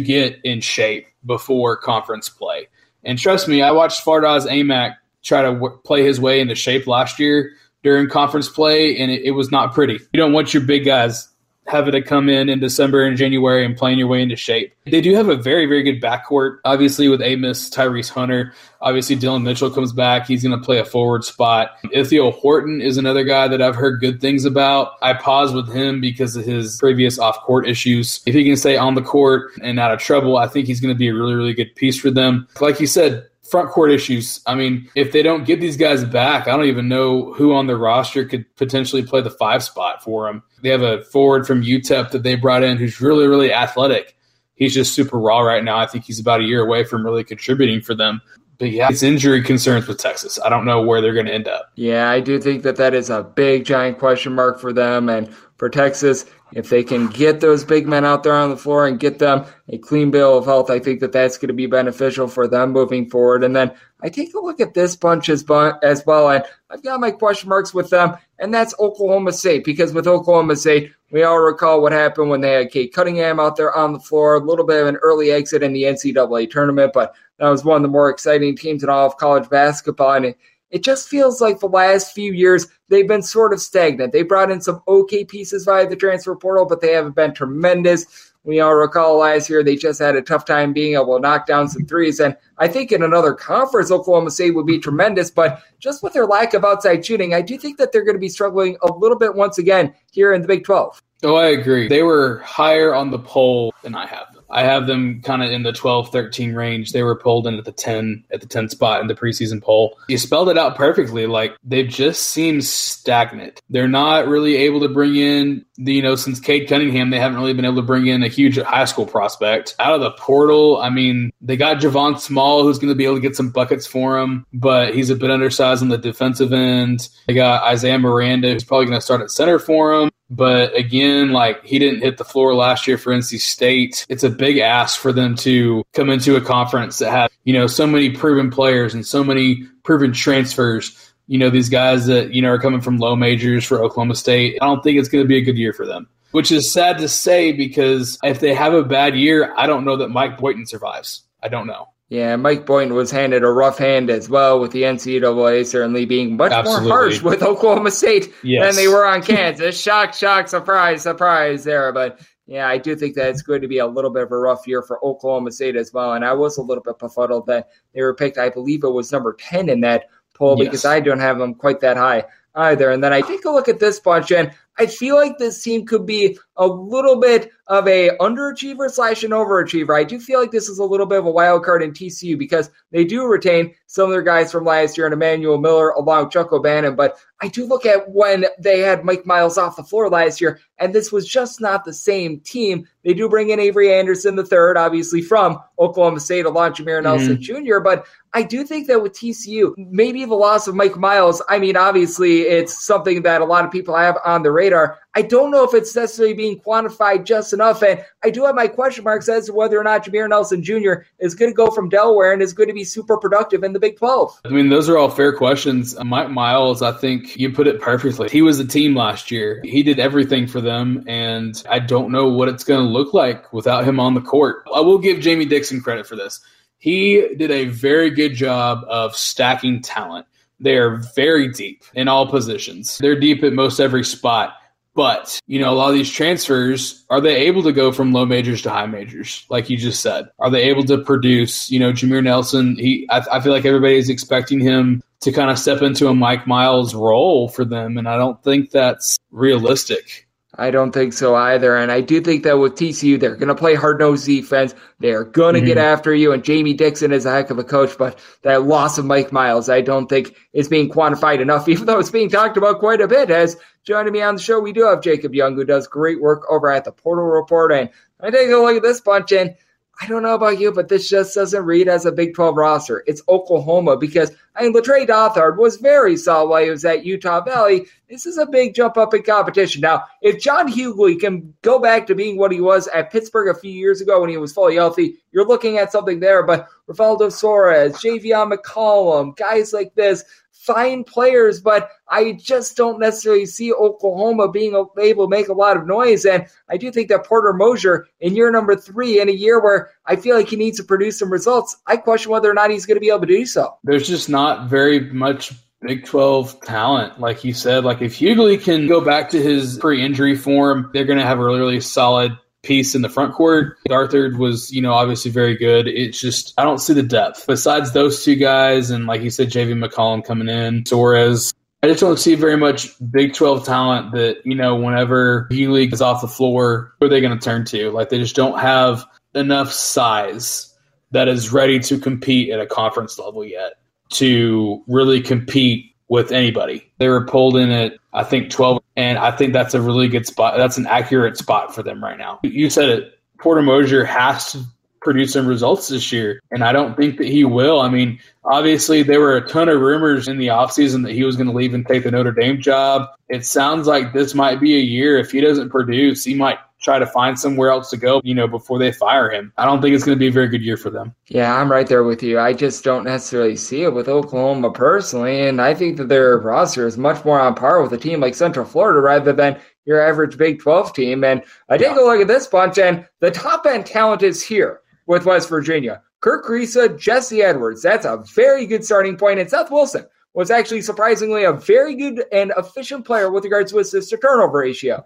get 0.00 0.40
in 0.44 0.60
shape 0.60 1.06
before 1.24 1.76
conference 1.76 2.28
play. 2.28 2.68
And 3.04 3.18
trust 3.18 3.48
me, 3.48 3.62
I 3.62 3.70
watched 3.70 4.04
Fardaws 4.04 4.46
Aimaq 4.46 4.96
try 5.22 5.42
to 5.42 5.52
w- 5.52 5.78
play 5.84 6.04
his 6.04 6.20
way 6.20 6.40
into 6.40 6.54
shape 6.54 6.86
last 6.86 7.18
year 7.18 7.52
during 7.82 8.08
conference 8.08 8.48
play, 8.48 8.98
and 8.98 9.10
it, 9.10 9.22
it 9.24 9.30
was 9.32 9.50
not 9.50 9.74
pretty. 9.74 10.00
You 10.12 10.18
don't 10.18 10.32
want 10.32 10.54
your 10.54 10.62
big 10.62 10.84
guys 10.84 11.28
having 11.66 11.92
to 11.92 12.02
come 12.02 12.28
in 12.28 12.48
in 12.48 12.60
December 12.60 13.04
and 13.04 13.16
January 13.16 13.64
and 13.64 13.76
playing 13.76 13.98
your 13.98 14.08
way 14.08 14.20
into 14.22 14.36
shape. 14.36 14.74
They 14.84 15.00
do 15.00 15.14
have 15.14 15.28
a 15.28 15.36
very, 15.36 15.66
very 15.66 15.82
good 15.82 16.00
backcourt, 16.00 16.58
obviously, 16.64 17.08
with 17.08 17.20
Abmas, 17.20 17.72
Tyrese 17.72 18.10
Hunter. 18.10 18.52
Obviously, 18.80 19.16
Dillon 19.16 19.42
Mitchell 19.42 19.70
comes 19.70 19.92
back. 19.92 20.26
He's 20.26 20.42
going 20.42 20.58
to 20.58 20.64
play 20.64 20.78
a 20.78 20.84
forward 20.84 21.24
spot. 21.24 21.76
Ithiel 21.90 22.32
Horton 22.32 22.82
is 22.82 22.98
another 22.98 23.24
guy 23.24 23.48
that 23.48 23.62
I've 23.62 23.76
heard 23.76 24.00
good 24.00 24.20
things 24.20 24.44
about. 24.44 24.92
I 25.00 25.14
pause 25.14 25.54
with 25.54 25.72
him 25.72 26.00
because 26.00 26.36
of 26.36 26.44
his 26.44 26.76
previous 26.78 27.18
off 27.18 27.40
court 27.40 27.66
issues. 27.66 28.20
If 28.26 28.34
he 28.34 28.44
can 28.44 28.56
stay 28.56 28.76
on 28.76 28.94
the 28.94 29.02
court 29.02 29.50
and 29.62 29.80
out 29.80 29.92
of 29.92 30.00
trouble, 30.00 30.36
I 30.36 30.48
think 30.48 30.66
he's 30.66 30.80
going 30.80 30.94
to 30.94 30.98
be 30.98 31.08
a 31.08 31.14
really, 31.14 31.34
really 31.34 31.54
good 31.54 31.74
piece 31.76 31.98
for 31.98 32.10
them. 32.10 32.46
Like 32.60 32.78
you 32.78 32.86
said, 32.86 33.26
front 33.48 33.70
court 33.70 33.90
issues. 33.90 34.40
I 34.46 34.54
mean, 34.54 34.88
if 34.94 35.12
they 35.12 35.22
don't 35.22 35.44
get 35.44 35.60
these 35.60 35.76
guys 35.76 36.04
back, 36.04 36.48
I 36.48 36.56
don't 36.56 36.66
even 36.66 36.88
know 36.88 37.32
who 37.34 37.54
on 37.54 37.66
the 37.66 37.76
roster 37.76 38.24
could 38.24 38.44
potentially 38.56 39.02
play 39.02 39.20
the 39.20 39.30
five 39.30 39.62
spot 39.62 40.02
for 40.02 40.26
them. 40.26 40.42
They 40.62 40.70
have 40.70 40.82
a 40.82 41.02
forward 41.04 41.46
from 41.46 41.62
UTEP 41.62 42.10
that 42.10 42.22
they 42.22 42.36
brought 42.36 42.62
in 42.62 42.78
who's 42.78 43.00
really, 43.00 43.26
really 43.26 43.52
athletic. 43.52 44.16
He's 44.54 44.72
just 44.72 44.94
super 44.94 45.18
raw 45.18 45.40
right 45.40 45.62
now. 45.62 45.78
I 45.78 45.86
think 45.86 46.04
he's 46.04 46.20
about 46.20 46.40
a 46.40 46.44
year 46.44 46.64
away 46.64 46.84
from 46.84 47.04
really 47.04 47.24
contributing 47.24 47.80
for 47.80 47.94
them. 47.94 48.20
But 48.58 48.70
yeah, 48.70 48.88
it's 48.88 49.02
injury 49.02 49.42
concerns 49.42 49.88
with 49.88 49.98
Texas. 49.98 50.38
I 50.44 50.48
don't 50.48 50.64
know 50.64 50.80
where 50.80 51.00
they're 51.00 51.12
going 51.12 51.26
to 51.26 51.34
end 51.34 51.48
up. 51.48 51.72
Yeah, 51.74 52.08
I 52.08 52.20
do 52.20 52.40
think 52.40 52.62
that 52.62 52.76
that 52.76 52.94
is 52.94 53.10
a 53.10 53.24
big, 53.24 53.64
giant 53.64 53.98
question 53.98 54.32
mark 54.32 54.60
for 54.60 54.72
them. 54.72 55.08
And 55.08 55.34
for 55.56 55.68
Texas, 55.68 56.24
if 56.54 56.68
they 56.68 56.84
can 56.84 57.08
get 57.08 57.40
those 57.40 57.64
big 57.64 57.86
men 57.86 58.04
out 58.04 58.22
there 58.22 58.34
on 58.34 58.50
the 58.50 58.56
floor 58.56 58.86
and 58.86 59.00
get 59.00 59.18
them 59.18 59.44
a 59.68 59.78
clean 59.78 60.10
bill 60.10 60.38
of 60.38 60.44
health, 60.44 60.70
I 60.70 60.78
think 60.78 61.00
that 61.00 61.12
that's 61.12 61.36
going 61.36 61.48
to 61.48 61.54
be 61.54 61.66
beneficial 61.66 62.28
for 62.28 62.46
them 62.46 62.70
moving 62.70 63.10
forward. 63.10 63.42
And 63.42 63.54
then 63.54 63.72
I 64.02 64.08
take 64.08 64.34
a 64.34 64.40
look 64.40 64.60
at 64.60 64.74
this 64.74 64.94
bunch 64.94 65.28
as, 65.28 65.44
as 65.82 66.06
well, 66.06 66.30
and 66.30 66.44
I've 66.70 66.82
got 66.82 67.00
my 67.00 67.10
question 67.10 67.48
marks 67.48 67.74
with 67.74 67.90
them, 67.90 68.16
and 68.38 68.54
that's 68.54 68.74
Oklahoma 68.78 69.32
State, 69.32 69.64
because 69.64 69.92
with 69.92 70.06
Oklahoma 70.06 70.56
State, 70.56 70.92
we 71.10 71.22
all 71.22 71.38
recall 71.38 71.82
what 71.82 71.92
happened 71.92 72.30
when 72.30 72.40
they 72.40 72.52
had 72.52 72.70
Cade 72.70 72.92
Cunningham 72.92 73.40
out 73.40 73.56
there 73.56 73.74
on 73.74 73.92
the 73.92 74.00
floor, 74.00 74.36
a 74.36 74.40
little 74.40 74.66
bit 74.66 74.82
of 74.82 74.88
an 74.88 74.96
early 74.96 75.30
exit 75.30 75.62
in 75.62 75.72
the 75.72 75.84
NCAA 75.84 76.50
tournament, 76.50 76.92
but 76.92 77.14
that 77.38 77.48
was 77.48 77.64
one 77.64 77.76
of 77.76 77.82
the 77.82 77.88
more 77.88 78.10
exciting 78.10 78.56
teams 78.56 78.84
in 78.84 78.88
all 78.88 79.06
of 79.06 79.16
college 79.16 79.48
basketball. 79.48 80.12
And 80.12 80.34
it, 80.70 80.82
just 80.82 81.08
feels 81.08 81.40
like 81.40 81.60
the 81.60 81.66
last 81.66 82.12
few 82.12 82.32
years 82.32 82.66
they've 82.88 83.08
been 83.08 83.22
sort 83.22 83.52
of 83.52 83.60
stagnant. 83.60 84.12
They 84.12 84.22
brought 84.22 84.50
in 84.50 84.60
some 84.60 84.82
okay 84.88 85.24
pieces 85.24 85.64
via 85.64 85.88
the 85.88 85.96
transfer 85.96 86.34
portal, 86.36 86.66
but 86.66 86.80
they 86.80 86.92
haven't 86.92 87.16
been 87.16 87.34
tremendous. 87.34 88.32
We 88.44 88.60
all 88.60 88.74
recall 88.74 89.18
last 89.18 89.48
year 89.48 89.62
they 89.62 89.76
just 89.76 89.98
had 89.98 90.16
a 90.16 90.22
tough 90.22 90.44
time 90.44 90.74
being 90.74 90.94
able 90.94 91.16
to 91.16 91.20
knock 91.20 91.46
down 91.46 91.68
some 91.68 91.86
threes. 91.86 92.20
And 92.20 92.36
I 92.58 92.68
think 92.68 92.92
in 92.92 93.02
another 93.02 93.32
conference, 93.32 93.90
Oklahoma 93.90 94.30
State 94.30 94.54
would 94.54 94.66
be 94.66 94.78
tremendous. 94.78 95.30
But 95.30 95.62
just 95.78 96.02
with 96.02 96.12
their 96.12 96.26
lack 96.26 96.52
of 96.52 96.64
outside 96.64 97.04
shooting, 97.06 97.32
I 97.32 97.40
do 97.40 97.56
think 97.56 97.78
that 97.78 97.90
they're 97.90 98.04
going 98.04 98.16
to 98.16 98.20
be 98.20 98.28
struggling 98.28 98.76
a 98.82 98.92
little 98.92 99.18
bit 99.18 99.34
once 99.34 99.56
again 99.56 99.94
here 100.12 100.34
in 100.34 100.42
the 100.42 100.48
Big 100.48 100.64
12. 100.64 101.02
Oh, 101.22 101.36
I 101.36 101.48
agree. 101.48 101.88
They 101.88 102.02
were 102.02 102.40
higher 102.40 102.94
on 102.94 103.10
the 103.10 103.18
poll 103.18 103.72
than 103.82 103.94
I 103.94 104.06
have. 104.06 104.33
I 104.54 104.62
have 104.62 104.86
them 104.86 105.20
kind 105.22 105.42
of 105.42 105.50
in 105.50 105.64
the 105.64 105.72
12, 105.72 106.10
13 106.10 106.54
range. 106.54 106.92
They 106.92 107.02
were 107.02 107.16
pulled 107.16 107.46
in 107.46 107.54
at 107.54 107.64
the 107.64 107.72
10, 107.72 108.24
at 108.32 108.40
the 108.40 108.46
10 108.46 108.68
spot 108.68 109.00
in 109.00 109.08
the 109.08 109.14
preseason 109.14 109.60
poll. 109.60 109.98
You 110.08 110.16
spelled 110.16 110.48
it 110.48 110.56
out 110.56 110.76
perfectly. 110.76 111.26
Like 111.26 111.56
they 111.64 111.82
just 111.82 112.30
seem 112.30 112.60
stagnant. 112.60 113.60
They're 113.68 113.88
not 113.88 114.28
really 114.28 114.56
able 114.56 114.80
to 114.80 114.88
bring 114.88 115.16
in 115.16 115.64
the, 115.76 115.94
you 115.94 116.02
know, 116.02 116.14
since 116.14 116.38
Cade 116.38 116.68
Cunningham, 116.68 117.10
they 117.10 117.18
haven't 117.18 117.38
really 117.38 117.52
been 117.52 117.64
able 117.64 117.76
to 117.76 117.82
bring 117.82 118.06
in 118.06 118.22
a 118.22 118.28
huge 118.28 118.58
high 118.60 118.84
school 118.84 119.06
prospect. 119.06 119.74
Out 119.80 119.94
of 119.94 120.00
the 120.00 120.12
portal, 120.12 120.80
I 120.80 120.88
mean, 120.88 121.32
they 121.40 121.56
got 121.56 121.78
Javon 121.78 122.18
Small, 122.20 122.62
who's 122.62 122.78
going 122.78 122.92
to 122.92 122.94
be 122.94 123.04
able 123.04 123.16
to 123.16 123.20
get 123.20 123.36
some 123.36 123.50
buckets 123.50 123.86
for 123.86 124.18
him, 124.18 124.46
but 124.52 124.94
he's 124.94 125.10
a 125.10 125.16
bit 125.16 125.30
undersized 125.30 125.82
on 125.82 125.88
the 125.88 125.98
defensive 125.98 126.52
end. 126.52 127.08
They 127.26 127.34
got 127.34 127.64
Isaiah 127.64 127.98
Miranda, 127.98 128.52
who's 128.52 128.64
probably 128.64 128.86
going 128.86 128.98
to 128.98 129.04
start 129.04 129.20
at 129.20 129.30
center 129.30 129.58
for 129.58 129.92
him. 129.92 130.10
But 130.34 130.76
again, 130.76 131.32
like 131.32 131.64
he 131.64 131.78
didn't 131.78 132.00
hit 132.00 132.18
the 132.18 132.24
floor 132.24 132.54
last 132.54 132.88
year 132.88 132.98
for 132.98 133.12
NC 133.12 133.40
State. 133.40 134.04
It's 134.08 134.24
a 134.24 134.30
big 134.30 134.58
ask 134.58 134.98
for 134.98 135.12
them 135.12 135.36
to 135.36 135.84
come 135.92 136.10
into 136.10 136.34
a 136.34 136.40
conference 136.40 136.98
that 136.98 137.10
has, 137.10 137.30
you 137.44 137.52
know, 137.52 137.66
so 137.66 137.86
many 137.86 138.10
proven 138.10 138.50
players 138.50 138.94
and 138.94 139.06
so 139.06 139.22
many 139.22 139.62
proven 139.84 140.12
transfers. 140.12 141.12
You 141.28 141.38
know, 141.38 141.50
these 141.50 141.68
guys 141.68 142.06
that, 142.06 142.34
you 142.34 142.42
know, 142.42 142.50
are 142.50 142.58
coming 142.58 142.80
from 142.80 142.98
low 142.98 143.14
majors 143.14 143.64
for 143.64 143.82
Oklahoma 143.82 144.16
State. 144.16 144.58
I 144.60 144.66
don't 144.66 144.82
think 144.82 144.98
it's 144.98 145.08
going 145.08 145.24
to 145.24 145.28
be 145.28 145.38
a 145.38 145.42
good 145.42 145.56
year 145.56 145.72
for 145.72 145.86
them, 145.86 146.08
which 146.32 146.50
is 146.50 146.72
sad 146.72 146.98
to 146.98 147.08
say 147.08 147.52
because 147.52 148.18
if 148.24 148.40
they 148.40 148.54
have 148.54 148.74
a 148.74 148.82
bad 148.82 149.14
year, 149.14 149.54
I 149.56 149.66
don't 149.66 149.84
know 149.84 149.96
that 149.98 150.08
Mike 150.08 150.36
Boynton 150.36 150.66
survives. 150.66 151.22
I 151.42 151.48
don't 151.48 151.66
know. 151.66 151.93
Yeah, 152.10 152.36
Mike 152.36 152.66
Boynton 152.66 152.94
was 152.94 153.10
handed 153.10 153.42
a 153.44 153.48
rough 153.50 153.78
hand 153.78 154.10
as 154.10 154.28
well, 154.28 154.60
with 154.60 154.72
the 154.72 154.82
NCAA 154.82 155.66
certainly 155.66 156.04
being 156.04 156.36
much 156.36 156.52
Absolutely. 156.52 156.88
more 156.88 156.98
harsh 156.98 157.22
with 157.22 157.42
Oklahoma 157.42 157.90
State 157.90 158.32
Yes. 158.42 158.64
than 158.64 158.76
they 158.76 158.88
were 158.88 159.06
on 159.06 159.22
Kansas. 159.22 159.80
shock, 159.80 160.12
shock, 160.14 160.48
surprise, 160.48 161.02
surprise 161.02 161.64
there. 161.64 161.92
But 161.92 162.20
yeah, 162.46 162.68
I 162.68 162.76
do 162.76 162.94
think 162.94 163.14
that 163.14 163.28
it's 163.30 163.40
going 163.42 163.62
to 163.62 163.68
be 163.68 163.78
a 163.78 163.86
little 163.86 164.10
bit 164.10 164.22
of 164.24 164.32
a 164.32 164.36
rough 164.38 164.66
year 164.66 164.82
for 164.82 165.02
Oklahoma 165.04 165.50
State 165.50 165.76
as 165.76 165.92
well. 165.94 166.12
And 166.12 166.24
I 166.26 166.34
was 166.34 166.58
a 166.58 166.62
little 166.62 166.82
bit 166.82 166.98
befuddled 166.98 167.46
that 167.46 167.68
they 167.94 168.02
were 168.02 168.14
picked, 168.14 168.36
I 168.36 168.50
believe 168.50 168.84
it 168.84 168.90
was 168.92 169.10
number 169.10 169.32
10 169.32 169.70
in 169.70 169.80
that 169.80 170.04
poll 170.34 170.56
Yes. 170.58 170.66
because 170.68 170.84
I 170.84 171.00
don't 171.00 171.20
have 171.20 171.38
them 171.38 171.54
quite 171.54 171.80
that 171.80 171.96
high 171.96 172.24
either. 172.54 172.90
And 172.90 173.02
then 173.02 173.14
I 173.14 173.22
take 173.22 173.46
a 173.46 173.50
look 173.50 173.68
at 173.68 173.80
this 173.80 173.98
bunch 173.98 174.30
and 174.30 174.50
I 174.78 174.86
feel 174.86 175.16
like 175.16 175.38
this 175.38 175.62
team 175.62 175.86
could 175.86 176.04
be 176.04 176.38
a 176.56 176.66
little 176.66 177.16
bit 177.16 177.50
of 177.66 177.88
a 177.88 178.10
underachiever 178.20 178.90
slash 178.90 179.24
an 179.24 179.30
overachiever. 179.30 179.98
I 179.98 180.04
do 180.04 180.20
feel 180.20 180.40
like 180.40 180.50
this 180.50 180.68
is 180.68 180.78
a 180.78 180.84
little 180.84 181.06
bit 181.06 181.18
of 181.18 181.26
a 181.26 181.30
wild 181.30 181.64
card 181.64 181.82
in 181.82 181.92
TCU 181.92 182.38
because 182.38 182.70
they 182.90 183.04
do 183.04 183.26
retain 183.26 183.74
some 183.86 184.04
of 184.04 184.10
their 184.10 184.22
guys 184.22 184.52
from 184.52 184.64
last 184.64 184.96
year 184.96 185.06
and 185.06 185.14
Emmanuel 185.14 185.58
Miller 185.58 185.90
along 185.90 186.24
with 186.24 186.32
Chuck 186.32 186.52
O'Bannon. 186.52 186.94
But 186.94 187.16
I 187.40 187.48
do 187.48 187.64
look 187.64 187.86
at 187.86 188.10
when 188.10 188.46
they 188.58 188.80
had 188.80 189.04
Mike 189.04 189.24
Miles 189.24 189.58
off 189.58 189.76
the 189.76 189.82
floor 189.82 190.08
last 190.08 190.40
year, 190.40 190.60
and 190.78 190.94
this 190.94 191.10
was 191.10 191.26
just 191.26 191.60
not 191.60 191.84
the 191.84 191.92
same 191.92 192.40
team. 192.40 192.86
They 193.02 193.14
do 193.14 193.28
bring 193.28 193.50
in 193.50 193.60
Avery 193.60 193.92
Anderson 193.92 194.36
the 194.36 194.44
third, 194.44 194.76
obviously 194.76 195.22
from 195.22 195.58
Oklahoma 195.78 196.20
State, 196.20 196.46
along 196.46 196.72
Jameer 196.72 197.02
Nelson 197.02 197.36
mm-hmm. 197.36 197.64
Jr. 197.64 197.80
But 197.80 198.06
I 198.32 198.42
do 198.42 198.64
think 198.64 198.86
that 198.88 199.02
with 199.02 199.12
TCU, 199.12 199.74
maybe 199.76 200.24
the 200.24 200.34
loss 200.34 200.66
of 200.68 200.74
Mike 200.74 200.96
Miles, 200.96 201.42
I 201.48 201.58
mean, 201.58 201.76
obviously 201.76 202.42
it's 202.42 202.84
something 202.84 203.22
that 203.22 203.42
a 203.42 203.44
lot 203.44 203.64
of 203.64 203.70
people 203.70 203.96
have 203.96 204.18
on 204.24 204.42
the 204.42 204.50
radar. 204.50 204.63
I 204.72 205.22
don't 205.22 205.50
know 205.50 205.64
if 205.64 205.74
it's 205.74 205.94
necessarily 205.94 206.34
being 206.34 206.58
quantified 206.58 207.24
just 207.24 207.52
enough. 207.52 207.82
And 207.82 208.04
I 208.22 208.30
do 208.30 208.44
have 208.44 208.54
my 208.54 208.66
question 208.66 209.04
marks 209.04 209.28
as 209.28 209.46
to 209.46 209.52
whether 209.52 209.78
or 209.78 209.84
not 209.84 210.04
Jameer 210.04 210.28
Nelson 210.28 210.62
Jr. 210.62 211.04
is 211.18 211.34
going 211.34 211.50
to 211.50 211.54
go 211.54 211.70
from 211.70 211.88
Delaware 211.88 212.32
and 212.32 212.42
is 212.42 212.52
going 212.52 212.68
to 212.68 212.74
be 212.74 212.84
super 212.84 213.16
productive 213.16 213.62
in 213.62 213.72
the 213.72 213.80
Big 213.80 213.96
12. 213.96 214.40
I 214.44 214.48
mean, 214.48 214.68
those 214.68 214.88
are 214.88 214.96
all 214.96 215.10
fair 215.10 215.36
questions. 215.36 215.96
Mike 216.04 216.30
Miles, 216.30 216.82
I 216.82 216.92
think 216.92 217.36
you 217.36 217.52
put 217.52 217.66
it 217.66 217.80
perfectly. 217.80 218.28
He 218.28 218.42
was 218.42 218.58
a 218.60 218.66
team 218.66 218.94
last 218.94 219.30
year. 219.30 219.60
He 219.64 219.82
did 219.82 219.98
everything 219.98 220.46
for 220.46 220.60
them, 220.60 221.04
and 221.06 221.62
I 221.68 221.78
don't 221.78 222.10
know 222.10 222.28
what 222.28 222.48
it's 222.48 222.64
going 222.64 222.80
to 222.80 222.90
look 222.90 223.12
like 223.12 223.52
without 223.52 223.84
him 223.84 224.00
on 224.00 224.14
the 224.14 224.20
court. 224.20 224.64
I 224.74 224.80
will 224.80 224.98
give 224.98 225.20
Jamie 225.20 225.44
Dixon 225.44 225.80
credit 225.80 226.06
for 226.06 226.16
this. 226.16 226.40
He 226.78 227.34
did 227.36 227.50
a 227.50 227.66
very 227.66 228.10
good 228.10 228.34
job 228.34 228.84
of 228.88 229.16
stacking 229.16 229.80
talent. 229.80 230.26
They 230.60 230.76
are 230.76 231.02
very 231.14 231.48
deep 231.48 231.84
in 231.94 232.08
all 232.08 232.30
positions. 232.30 232.98
They're 232.98 233.18
deep 233.18 233.42
at 233.42 233.52
most 233.52 233.80
every 233.80 234.04
spot. 234.04 234.56
But, 234.94 235.40
you 235.48 235.58
know, 235.58 235.72
a 235.72 235.74
lot 235.74 235.88
of 235.88 235.94
these 235.94 236.10
transfers, 236.10 237.04
are 237.10 237.20
they 237.20 237.34
able 237.34 237.64
to 237.64 237.72
go 237.72 237.90
from 237.90 238.12
low 238.12 238.24
majors 238.24 238.62
to 238.62 238.70
high 238.70 238.86
majors, 238.86 239.44
like 239.48 239.68
you 239.68 239.76
just 239.76 240.00
said? 240.00 240.26
Are 240.38 240.50
they 240.50 240.62
able 240.62 240.84
to 240.84 240.98
produce, 240.98 241.68
you 241.68 241.80
know, 241.80 241.90
Jameer 241.92 242.22
Nelson? 242.22 242.76
He, 242.76 243.08
I, 243.10 243.24
I 243.32 243.40
feel 243.40 243.52
like 243.52 243.64
everybody's 243.64 244.08
expecting 244.08 244.60
him 244.60 245.02
to 245.20 245.32
kind 245.32 245.50
of 245.50 245.58
step 245.58 245.82
into 245.82 246.06
a 246.06 246.14
Mike 246.14 246.46
Miles 246.46 246.94
role 246.94 247.48
for 247.48 247.64
them, 247.64 247.98
and 247.98 248.08
I 248.08 248.16
don't 248.16 248.40
think 248.44 248.70
that's 248.70 249.18
realistic. 249.32 250.23
I 250.56 250.70
don't 250.70 250.92
think 250.92 251.12
so 251.12 251.34
either. 251.34 251.76
And 251.76 251.90
I 251.90 252.00
do 252.00 252.20
think 252.20 252.44
that 252.44 252.58
with 252.58 252.74
TCU, 252.74 253.18
they're 253.18 253.36
going 253.36 253.48
to 253.48 253.54
play 253.54 253.74
hard 253.74 253.98
nosed 253.98 254.26
defense. 254.26 254.74
They're 255.00 255.24
going 255.24 255.54
to 255.54 255.60
get 255.60 255.78
mm-hmm. 255.78 255.86
after 255.86 256.14
you. 256.14 256.32
And 256.32 256.44
Jamie 256.44 256.74
Dixon 256.74 257.12
is 257.12 257.26
a 257.26 257.32
heck 257.32 257.50
of 257.50 257.58
a 257.58 257.64
coach, 257.64 257.98
but 257.98 258.18
that 258.42 258.62
loss 258.62 258.98
of 258.98 259.04
Mike 259.04 259.32
Miles, 259.32 259.68
I 259.68 259.80
don't 259.80 260.08
think 260.08 260.36
is 260.52 260.68
being 260.68 260.90
quantified 260.90 261.40
enough, 261.40 261.68
even 261.68 261.86
though 261.86 261.98
it's 261.98 262.10
being 262.10 262.30
talked 262.30 262.56
about 262.56 262.78
quite 262.78 263.00
a 263.00 263.08
bit. 263.08 263.30
As 263.30 263.56
joining 263.84 264.12
me 264.12 264.22
on 264.22 264.36
the 264.36 264.42
show, 264.42 264.60
we 264.60 264.72
do 264.72 264.84
have 264.84 265.02
Jacob 265.02 265.34
Young, 265.34 265.54
who 265.54 265.64
does 265.64 265.86
great 265.86 266.20
work 266.20 266.44
over 266.50 266.70
at 266.70 266.84
the 266.84 266.92
Portal 266.92 267.24
Report. 267.24 267.72
And 267.72 267.90
I 268.20 268.30
take 268.30 268.48
a 268.48 268.56
look 268.56 268.76
at 268.76 268.82
this 268.82 269.00
bunch, 269.00 269.32
and 269.32 269.54
I 270.00 270.06
don't 270.06 270.22
know 270.22 270.34
about 270.34 270.58
you, 270.58 270.72
but 270.72 270.88
this 270.88 271.08
just 271.08 271.34
doesn't 271.34 271.64
read 271.64 271.88
as 271.88 272.04
a 272.04 272.12
Big 272.12 272.34
12 272.34 272.56
roster. 272.56 273.04
It's 273.06 273.22
Oklahoma 273.28 273.96
because 273.96 274.32
I 274.56 274.62
mean, 274.62 274.72
Le'Tre 274.72 275.06
Darthard 275.06 275.56
was 275.56 275.78
very 275.78 276.16
solid 276.16 276.48
while 276.48 276.62
he 276.62 276.70
was 276.70 276.84
at 276.84 277.04
Utah 277.04 277.42
Valley. 277.42 277.86
This 278.08 278.24
is 278.24 278.38
a 278.38 278.46
big 278.46 278.74
jump 278.74 278.96
up 278.96 279.12
in 279.12 279.24
competition. 279.24 279.80
Now, 279.80 280.04
if 280.22 280.40
John 280.40 280.68
Hugley 280.68 281.18
can 281.18 281.52
go 281.62 281.80
back 281.80 282.06
to 282.06 282.14
being 282.14 282.36
what 282.38 282.52
he 282.52 282.60
was 282.60 282.86
at 282.88 283.10
Pittsburgh 283.10 283.48
a 283.48 283.58
few 283.58 283.72
years 283.72 284.00
ago 284.00 284.20
when 284.20 284.30
he 284.30 284.36
was 284.36 284.52
fully 284.52 284.76
healthy, 284.76 285.16
you're 285.32 285.46
looking 285.46 285.78
at 285.78 285.90
something 285.90 286.20
there. 286.20 286.44
But 286.44 286.68
Rivaldo 286.88 287.32
Soares, 287.32 287.94
Javian 287.94 288.52
McCollum, 288.52 289.36
guys 289.36 289.72
like 289.72 289.92
this, 289.96 290.22
fine 290.64 291.04
players, 291.04 291.60
but 291.60 291.90
I 292.08 292.32
just 292.32 292.76
don't 292.76 292.98
necessarily 292.98 293.46
see 293.46 293.72
Oklahoma 293.72 294.50
being 294.50 294.74
able 294.98 295.26
to 295.26 295.30
make 295.30 295.48
a 295.48 295.52
lot 295.52 295.76
of 295.76 295.86
noise. 295.86 296.24
And 296.24 296.46
I 296.68 296.76
do 296.76 296.90
think 296.90 297.08
that 297.08 297.24
Porter 297.24 297.52
Moser 297.52 298.06
in 298.20 298.34
year 298.34 298.50
number 298.50 298.74
three, 298.74 299.20
in 299.20 299.28
a 299.28 299.32
year 299.32 299.60
where 299.62 299.90
I 300.06 300.16
feel 300.16 300.36
like 300.36 300.48
he 300.48 300.56
needs 300.56 300.78
to 300.78 300.84
produce 300.84 301.18
some 301.18 301.30
results, 301.30 301.76
I 301.86 301.96
question 301.96 302.32
whether 302.32 302.50
or 302.50 302.54
not 302.54 302.70
he's 302.70 302.86
going 302.86 302.96
to 302.96 303.00
be 303.00 303.08
able 303.08 303.20
to 303.20 303.26
do 303.26 303.44
so. 303.46 303.76
There's 303.84 304.08
just 304.08 304.28
not 304.28 304.68
very 304.68 305.00
much 305.00 305.52
Big 305.82 306.06
12 306.06 306.62
talent, 306.62 307.20
like 307.20 307.44
you 307.44 307.52
said. 307.52 307.84
Like 307.84 308.00
if 308.00 308.18
Hugley 308.18 308.56
can 308.56 308.86
go 308.86 309.02
back 309.02 309.28
to 309.30 309.42
his 309.42 309.78
pre-injury 309.78 310.34
form, 310.34 310.90
they're 310.94 311.04
going 311.04 311.18
to 311.18 311.26
have 311.26 311.38
a 311.38 311.44
really, 311.44 311.58
really 311.58 311.80
solid 311.80 312.36
piece 312.64 312.94
in 312.94 313.02
the 313.02 313.08
front 313.08 313.34
court. 313.34 313.78
Arthur 313.90 314.36
was, 314.36 314.72
you 314.72 314.82
know, 314.82 314.92
obviously 314.92 315.30
very 315.30 315.56
good. 315.56 315.86
It's 315.86 316.20
just 316.20 316.54
I 316.58 316.64
don't 316.64 316.78
see 316.78 316.94
the 316.94 317.02
depth. 317.02 317.46
Besides 317.46 317.92
those 317.92 318.24
two 318.24 318.34
guys, 318.34 318.90
and 318.90 319.06
like 319.06 319.22
you 319.22 319.30
said, 319.30 319.50
JV 319.50 319.72
McCollum 319.74 320.24
coming 320.24 320.48
in, 320.48 320.84
Torres. 320.84 321.52
I 321.82 321.88
just 321.88 322.00
don't 322.00 322.18
see 322.18 322.34
very 322.34 322.56
much 322.56 322.88
Big 323.10 323.34
12 323.34 323.66
talent 323.66 324.12
that, 324.12 324.38
you 324.46 324.54
know, 324.54 324.74
whenever 324.74 325.46
Hugley 325.50 325.92
is 325.92 326.00
off 326.00 326.22
the 326.22 326.28
floor, 326.28 326.94
who 326.98 327.06
are 327.06 327.08
they 327.10 327.20
going 327.20 327.38
to 327.38 327.44
turn 327.44 327.66
to? 327.66 327.90
Like 327.90 328.08
they 328.08 328.18
just 328.18 328.34
don't 328.34 328.58
have 328.58 329.04
enough 329.34 329.70
size 329.70 330.74
that 331.10 331.28
is 331.28 331.52
ready 331.52 331.78
to 331.80 331.98
compete 331.98 332.50
at 332.50 332.58
a 332.58 332.66
conference 332.66 333.18
level 333.18 333.44
yet 333.44 333.74
to 334.10 334.82
really 334.86 335.20
compete 335.20 335.93
with 336.08 336.32
anybody. 336.32 336.90
They 336.98 337.08
were 337.08 337.24
pulled 337.24 337.56
in 337.56 337.70
at 337.70 337.94
I 338.12 338.24
think 338.24 338.50
12 338.50 338.82
and 338.96 339.18
I 339.18 339.30
think 339.30 339.52
that's 339.52 339.74
a 339.74 339.80
really 339.80 340.08
good 340.08 340.26
spot. 340.26 340.56
That's 340.56 340.76
an 340.76 340.86
accurate 340.86 341.36
spot 341.36 341.74
for 341.74 341.82
them 341.82 342.02
right 342.02 342.18
now. 342.18 342.40
You 342.42 342.70
said 342.70 342.88
it. 342.88 343.18
Porter 343.38 343.62
Moser 343.62 344.04
has 344.04 344.52
to 344.52 344.64
produce 345.04 345.32
some 345.32 345.46
results 345.46 345.88
this 345.88 346.10
year 346.10 346.40
and 346.50 346.64
I 346.64 346.72
don't 346.72 346.96
think 346.96 347.18
that 347.18 347.28
he 347.28 347.44
will. 347.44 347.80
I 347.80 347.88
mean, 347.88 348.18
obviously 348.44 349.02
there 349.02 349.20
were 349.20 349.36
a 349.36 349.46
ton 349.46 349.68
of 349.68 349.80
rumors 349.80 350.28
in 350.28 350.38
the 350.38 350.48
offseason 350.48 351.04
that 351.04 351.12
he 351.12 351.24
was 351.24 351.36
going 351.36 351.48
to 351.48 351.52
leave 351.52 351.74
and 351.74 351.86
take 351.86 352.04
the 352.04 352.10
Notre 352.10 352.32
Dame 352.32 352.60
job. 352.60 353.08
It 353.28 353.44
sounds 353.44 353.86
like 353.86 354.12
this 354.12 354.34
might 354.34 354.60
be 354.60 354.74
a 354.76 354.80
year 354.80 355.18
if 355.18 355.30
he 355.30 355.40
doesn't 355.40 355.70
produce, 355.70 356.24
he 356.24 356.34
might 356.34 356.58
try 356.84 356.98
to 356.98 357.06
find 357.06 357.38
somewhere 357.38 357.70
else 357.70 357.88
to 357.90 357.96
go, 357.96 358.20
you 358.22 358.34
know, 358.34 358.46
before 358.46 358.78
they 358.78 358.92
fire 358.92 359.30
him. 359.30 359.52
I 359.56 359.64
don't 359.64 359.80
think 359.80 359.94
it's 359.94 360.04
going 360.04 360.16
to 360.16 360.20
be 360.20 360.28
a 360.28 360.32
very 360.32 360.48
good 360.48 360.62
year 360.62 360.76
for 360.76 360.90
them. 360.90 361.14
Yeah, 361.28 361.56
I'm 361.56 361.72
right 361.72 361.86
there 361.86 362.04
with 362.04 362.22
you. 362.22 362.38
I 362.38 362.52
just 362.52 362.84
don't 362.84 363.04
necessarily 363.04 363.56
see 363.56 363.82
it 363.82 363.94
with 363.94 364.06
Oklahoma 364.06 364.70
personally, 364.70 365.48
and 365.48 365.60
I 365.62 365.74
think 365.74 365.96
that 365.96 366.10
their 366.10 366.38
roster 366.38 366.86
is 366.86 366.98
much 366.98 367.24
more 367.24 367.40
on 367.40 367.54
par 367.54 367.82
with 367.82 367.92
a 367.92 367.98
team 367.98 368.20
like 368.20 368.34
Central 368.34 368.66
Florida 368.66 369.00
rather 369.00 369.32
than 369.32 369.58
your 369.86 370.06
average 370.06 370.36
Big 370.36 370.60
12 370.60 370.92
team. 370.92 371.24
And 371.24 371.42
I 371.70 371.78
take 371.78 371.96
a 371.96 372.00
look 372.00 372.20
at 372.20 372.28
this 372.28 372.46
bunch, 372.46 372.78
and 372.78 373.06
the 373.20 373.30
top 373.30 373.64
end 373.66 373.86
talent 373.86 374.22
is 374.22 374.42
here 374.42 374.80
with 375.06 375.26
West 375.26 375.48
Virginia. 375.48 376.02
Kerr 376.20 376.42
Kriisa, 376.42 376.98
Jesse 376.98 377.42
Edwards. 377.42 377.82
That's 377.82 378.06
a 378.06 378.24
very 378.34 378.66
good 378.66 378.84
starting 378.84 379.16
point. 379.16 379.40
And 379.40 379.50
Seth 379.50 379.70
Wilson 379.70 380.06
was 380.32 380.50
actually 380.50 380.82
surprisingly 380.82 381.44
a 381.44 381.52
very 381.52 381.94
good 381.94 382.24
and 382.32 382.52
efficient 382.56 383.04
player 383.04 383.30
with 383.30 383.44
regards 383.44 383.72
to 383.72 383.78
assist 383.78 384.10
to 384.10 384.16
turnover 384.16 384.58
ratio. 384.58 385.04